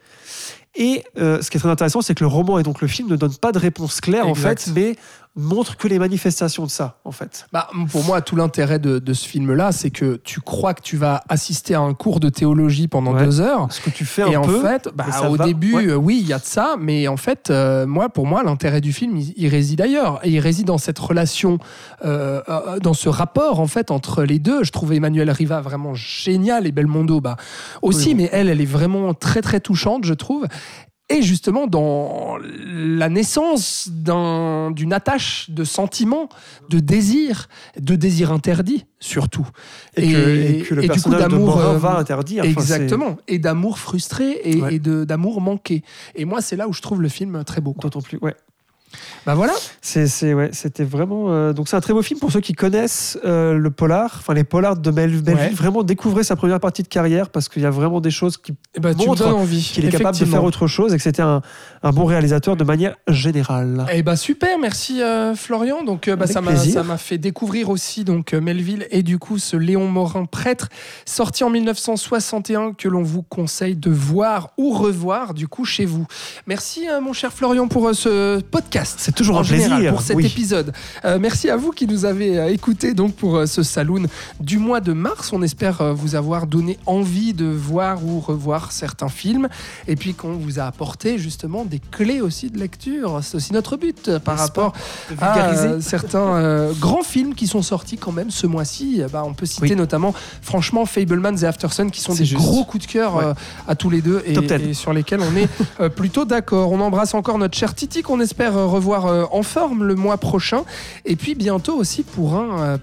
Et 0.75 1.03
euh, 1.17 1.41
ce 1.41 1.51
qui 1.51 1.57
est 1.57 1.59
très 1.59 1.69
intéressant, 1.69 2.01
c'est 2.01 2.15
que 2.15 2.23
le 2.23 2.29
roman 2.29 2.57
et 2.57 2.63
donc 2.63 2.81
le 2.81 2.87
film 2.87 3.09
ne 3.09 3.17
donnent 3.17 3.35
pas 3.35 3.51
de 3.51 3.59
réponse 3.59 3.99
claire, 3.99 4.27
en 4.27 4.35
fait, 4.35 4.69
mais 4.73 4.95
montre 5.35 5.77
que 5.77 5.87
les 5.87 5.97
manifestations 5.97 6.65
de 6.65 6.69
ça, 6.69 6.99
en 7.05 7.11
fait. 7.11 7.47
Bah, 7.53 7.69
pour 7.91 8.03
moi, 8.03 8.19
tout 8.21 8.35
l'intérêt 8.35 8.79
de, 8.79 8.99
de 8.99 9.13
ce 9.13 9.25
film-là, 9.25 9.71
c'est 9.71 9.89
que 9.89 10.19
tu 10.25 10.41
crois 10.41 10.73
que 10.73 10.81
tu 10.81 10.97
vas 10.97 11.23
assister 11.29 11.73
à 11.73 11.79
un 11.79 11.93
cours 11.93 12.19
de 12.19 12.27
théologie 12.27 12.89
pendant 12.89 13.13
Ouais. 13.13 13.23
deux 13.25 13.39
heures. 13.39 13.67
Ce 13.71 13.79
que 13.79 13.89
tu 13.89 14.03
fais 14.03 14.29
Et 14.29 14.35
un 14.35 14.41
en 14.41 14.45
peu. 14.45 14.61
fait, 14.61 14.89
bah, 14.93 15.05
au 15.29 15.35
va- 15.37 15.45
début, 15.45 15.73
ouais. 15.75 15.85
euh, 15.87 15.95
oui, 15.95 16.19
il 16.21 16.27
y 16.27 16.33
a 16.33 16.39
de 16.39 16.43
ça, 16.43 16.75
mais 16.79 17.07
en 17.07 17.15
fait, 17.15 17.49
euh, 17.49 17.85
moi, 17.87 18.09
pour 18.09 18.27
moi, 18.27 18.43
l'intérêt 18.43 18.81
du 18.81 18.91
film, 18.91 19.15
il, 19.15 19.33
il 19.37 19.47
réside 19.47 19.79
ailleurs. 19.79 20.19
Et 20.23 20.31
il 20.31 20.39
réside 20.39 20.67
dans 20.67 20.77
cette 20.77 20.99
relation, 20.99 21.59
euh, 22.03 22.41
euh, 22.49 22.79
dans 22.79 22.93
ce 22.93 23.07
rapport, 23.07 23.61
en 23.61 23.67
fait, 23.67 23.89
entre 23.89 24.23
les 24.23 24.39
deux. 24.39 24.63
Je 24.65 24.71
trouve 24.71 24.91
Emmanuel 24.91 25.31
Riva 25.31 25.61
vraiment 25.61 25.93
génial 25.93 26.67
et 26.67 26.73
Belmondo, 26.73 27.21
bah, 27.21 27.37
aussi, 27.81 28.09
Oui, 28.09 28.15
bon. 28.15 28.21
mais 28.23 28.29
elle, 28.33 28.49
elle 28.49 28.59
est 28.61 28.65
vraiment 28.65 29.13
très, 29.13 29.41
très 29.41 29.61
touchante, 29.61 30.03
je 30.03 30.13
trouve. 30.13 30.45
Et 31.17 31.21
justement, 31.21 31.67
dans 31.67 32.37
la 32.73 33.09
naissance 33.09 33.89
d'un- 33.91 34.71
d'une 34.71 34.93
attache 34.93 35.49
de 35.49 35.63
sentiments, 35.63 36.29
de 36.69 36.79
désir, 36.79 37.47
de 37.79 37.95
désir 37.95 38.31
interdit, 38.31 38.85
surtout. 38.99 39.47
Et, 39.97 40.11
que, 40.11 40.17
et 40.17 40.61
que 40.63 40.75
le 40.75 40.83
et 40.83 40.87
du 40.87 40.89
coup, 40.89 40.93
personnage 41.09 41.23
de 41.25 41.29
d'amour, 41.29 41.45
Morin 41.47 41.73
euh, 41.73 41.77
va 41.77 41.97
interdire. 41.97 42.43
Enfin, 42.43 42.51
Exactement. 42.51 43.17
Et 43.27 43.39
d'amour 43.39 43.79
frustré 43.79 44.39
et, 44.43 44.61
Ouais. 44.61 44.79
de- 44.79 45.03
d'amour 45.03 45.41
manqué. 45.41 45.83
Et 46.15 46.25
moi, 46.25 46.41
c'est 46.41 46.55
là 46.55 46.67
où 46.67 46.73
je 46.73 46.81
trouve 46.81 47.01
le 47.01 47.09
film 47.09 47.43
très 47.43 47.61
beau. 47.61 47.75
D'autant 47.81 48.01
plus. 48.01 48.17
Ouais. 48.21 48.35
Bah 49.25 49.35
voilà. 49.35 49.53
C'est, 49.81 50.07
c'est, 50.07 50.33
ouais, 50.33 50.49
c'était 50.53 50.83
vraiment. 50.83 51.25
euh, 51.31 51.53
donc, 51.53 51.67
c'est 51.67 51.75
un 51.75 51.81
très 51.81 51.93
beau 51.93 52.01
film 52.01 52.19
pour 52.19 52.31
ceux 52.31 52.39
qui 52.41 52.53
connaissent 52.53 53.17
euh, 53.25 53.53
le 53.53 53.71
polar, 53.71 54.15
enfin 54.19 54.33
les 54.33 54.43
polars 54.43 54.77
de 54.77 54.91
Belleville. 54.91 55.35
Ouais. 55.35 55.49
Vraiment 55.49 55.83
découvrir 55.83 56.25
sa 56.25 56.35
première 56.35 56.59
partie 56.59 56.83
de 56.83 56.87
carrière 56.87 57.29
parce 57.29 57.49
qu'il 57.49 57.61
y 57.61 57.65
a 57.65 57.69
vraiment 57.69 58.01
des 58.01 58.11
choses 58.11 58.37
qui, 58.37 58.53
Et 58.75 58.79
bah, 58.79 58.93
tu 58.93 59.01
me 59.01 59.07
Montre 59.07 59.23
donnes 59.25 59.33
envie. 59.33 59.61
qu'il 59.73 59.85
est 59.85 59.89
capable 59.89 60.17
de 60.17 60.25
faire 60.25 60.43
autre 60.43 60.67
chose 60.67 60.93
et 60.93 60.97
que 60.97 61.03
c'était 61.03 61.21
un, 61.21 61.41
un 61.83 61.91
bon 61.91 62.05
réalisateur 62.05 62.55
de 62.55 62.63
manière 62.63 62.95
générale. 63.07 63.85
Eh 63.93 64.01
bah 64.03 64.15
super, 64.15 64.57
merci 64.59 65.01
euh, 65.01 65.35
Florian. 65.35 65.83
Donc 65.83 66.09
bah, 66.09 66.27
ça 66.27 66.41
m'a 66.41 66.51
plaisir. 66.51 66.73
ça 66.73 66.83
m'a 66.83 66.97
fait 66.97 67.17
découvrir 67.17 67.69
aussi 67.69 68.03
donc 68.03 68.33
Melville 68.33 68.87
et 68.91 69.03
du 69.03 69.19
coup 69.19 69.37
ce 69.37 69.55
Léon 69.57 69.87
Morin 69.87 70.25
prêtre 70.25 70.69
sorti 71.05 71.43
en 71.43 71.49
1961 71.49 72.73
que 72.73 72.87
l'on 72.87 73.03
vous 73.03 73.21
conseille 73.23 73.75
de 73.75 73.89
voir 73.91 74.51
ou 74.57 74.71
revoir 74.73 75.33
du 75.33 75.47
coup 75.47 75.65
chez 75.65 75.85
vous. 75.85 76.05
Merci 76.47 76.87
mon 77.01 77.13
cher 77.13 77.31
Florian 77.33 77.67
pour 77.67 77.93
ce 77.93 78.39
podcast. 78.41 78.80
C'est 78.83 79.13
toujours 79.13 79.37
en 79.37 79.39
un 79.39 79.43
général, 79.43 79.77
plaisir. 79.77 79.91
pour 79.93 80.01
cet 80.01 80.15
oui. 80.17 80.25
épisode. 80.25 80.73
Euh, 81.05 81.17
merci 81.19 81.49
à 81.49 81.57
vous 81.57 81.71
qui 81.71 81.87
nous 81.87 82.05
avez 82.05 82.37
euh, 82.37 82.47
écoutés 82.51 82.93
donc 82.93 83.13
pour 83.15 83.35
euh, 83.37 83.45
ce 83.45 83.63
saloon 83.63 84.03
du 84.39 84.57
mois 84.57 84.79
de 84.81 84.93
mars. 84.93 85.31
On 85.33 85.41
espère 85.41 85.93
vous 85.93 86.15
avoir 86.15 86.47
donné 86.47 86.77
envie 86.85 87.33
de 87.33 87.45
voir 87.45 88.03
ou 88.05 88.19
revoir 88.19 88.71
certains 88.71 89.09
films 89.09 89.47
et 89.87 89.95
puis 89.95 90.13
qu'on 90.13 90.33
vous 90.33 90.59
a 90.59 90.63
apporté 90.63 91.17
justement 91.17 91.65
des 91.65 91.79
clés 91.91 92.21
aussi 92.21 92.49
de 92.49 92.57
lecture. 92.59 93.19
C'est 93.23 93.35
aussi 93.35 93.53
notre 93.53 93.77
but 93.77 94.17
par 94.19 94.37
rapport 94.37 94.73
à 95.19 95.49
euh, 95.51 95.81
certains 95.81 96.35
euh, 96.35 96.73
grands 96.79 97.03
films 97.03 97.35
qui 97.35 97.47
sont 97.47 97.61
sortis 97.61 97.97
quand 97.97 98.11
même 98.11 98.31
ce 98.31 98.47
mois-ci. 98.47 99.01
Euh, 99.01 99.07
Bah, 99.11 99.23
on 99.25 99.33
peut 99.33 99.45
citer 99.45 99.69
Oui. 99.71 99.75
notamment 99.75 100.13
franchement 100.41 100.85
Fablemans 100.85 101.35
et 101.37 101.45
Aftersun 101.45 101.89
qui 101.89 102.01
sont 102.01 102.13
des 102.13 102.25
juste. 102.25 102.41
gros 102.41 102.63
coups 102.63 102.85
de 102.87 102.91
cœur 102.91 103.15
Ouais. 103.15 103.25
euh, 103.25 103.33
à 103.67 103.75
tous 103.75 103.89
les 103.89 104.01
deux 104.01 104.21
et, 104.25 104.33
Top 104.33 104.45
10. 104.45 104.53
et 104.53 104.73
sur 104.73 104.93
lesquels 104.93 105.19
on 105.21 105.35
est 105.35 105.89
plutôt 105.89 106.25
d'accord. 106.25 106.71
On 106.71 106.79
embrasse 106.79 107.13
encore 107.13 107.37
notre 107.37 107.57
cher 107.57 107.73
Titi 107.75 108.01
qu'on 108.01 108.19
espère 108.19 108.55
revoir 108.71 109.05
euh, 109.05 109.25
en 109.31 109.43
forme 109.43 109.83
le 109.83 109.95
mois 109.95 110.17
prochain. 110.17 110.63
Et 111.05 111.15
puis 111.15 111.35
bientôt 111.35 111.75
aussi 111.75 112.03
pour 112.03 112.35
un 112.35 112.61
euh, 112.61 112.77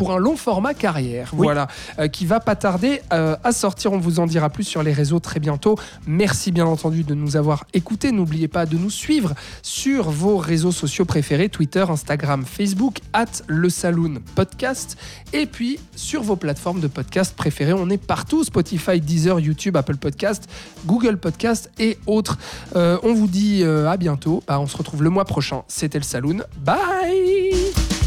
pour 0.00 0.12
un 0.12 0.18
long 0.18 0.34
format 0.34 0.72
carrière, 0.72 1.28
voilà, 1.34 1.68
euh, 1.98 2.08
qui 2.08 2.24
va 2.24 2.40
pas 2.40 2.56
tarder 2.56 3.02
euh, 3.12 3.36
à 3.44 3.52
sortir. 3.52 3.92
On 3.92 3.98
vous 3.98 4.18
en 4.18 4.24
dira 4.24 4.48
plus 4.48 4.64
sur 4.64 4.82
les 4.82 4.94
réseaux 4.94 5.20
très 5.20 5.40
bientôt. 5.40 5.76
Merci 6.06 6.52
bien 6.52 6.64
entendu 6.64 7.02
de 7.02 7.12
nous 7.12 7.36
avoir 7.36 7.66
écoutés. 7.74 8.10
N'oubliez 8.10 8.48
pas 8.48 8.64
de 8.64 8.78
nous 8.78 8.88
suivre 8.88 9.34
sur 9.60 10.10
vos 10.10 10.38
réseaux 10.38 10.72
sociaux 10.72 11.04
préférés 11.04 11.50
Twitter, 11.50 11.84
Instagram, 11.86 12.46
Facebook, 12.46 13.00
at 13.12 13.26
le 13.46 13.68
Saloon 13.68 14.20
Podcast. 14.34 14.96
Et 15.34 15.44
puis 15.44 15.78
sur 15.96 16.22
vos 16.22 16.36
plateformes 16.36 16.80
de 16.80 16.88
podcast 16.88 17.36
préférées, 17.36 17.74
on 17.74 17.90
est 17.90 18.02
partout 18.02 18.42
Spotify, 18.42 19.02
Deezer, 19.02 19.38
YouTube, 19.38 19.76
Apple 19.76 19.98
Podcast, 19.98 20.48
Google 20.86 21.18
Podcast 21.18 21.70
et 21.78 21.98
autres. 22.06 22.38
Euh, 22.74 22.96
on 23.02 23.12
vous 23.12 23.26
dit 23.26 23.60
euh, 23.64 23.90
à 23.90 23.98
bientôt. 23.98 24.42
Bah, 24.48 24.58
on 24.60 24.66
se 24.66 24.78
retrouve 24.78 25.02
le 25.02 25.10
mois 25.10 25.26
prochain. 25.26 25.62
C'était 25.68 25.98
le 25.98 26.04
Saloon. 26.04 26.38
Bye 26.64 27.99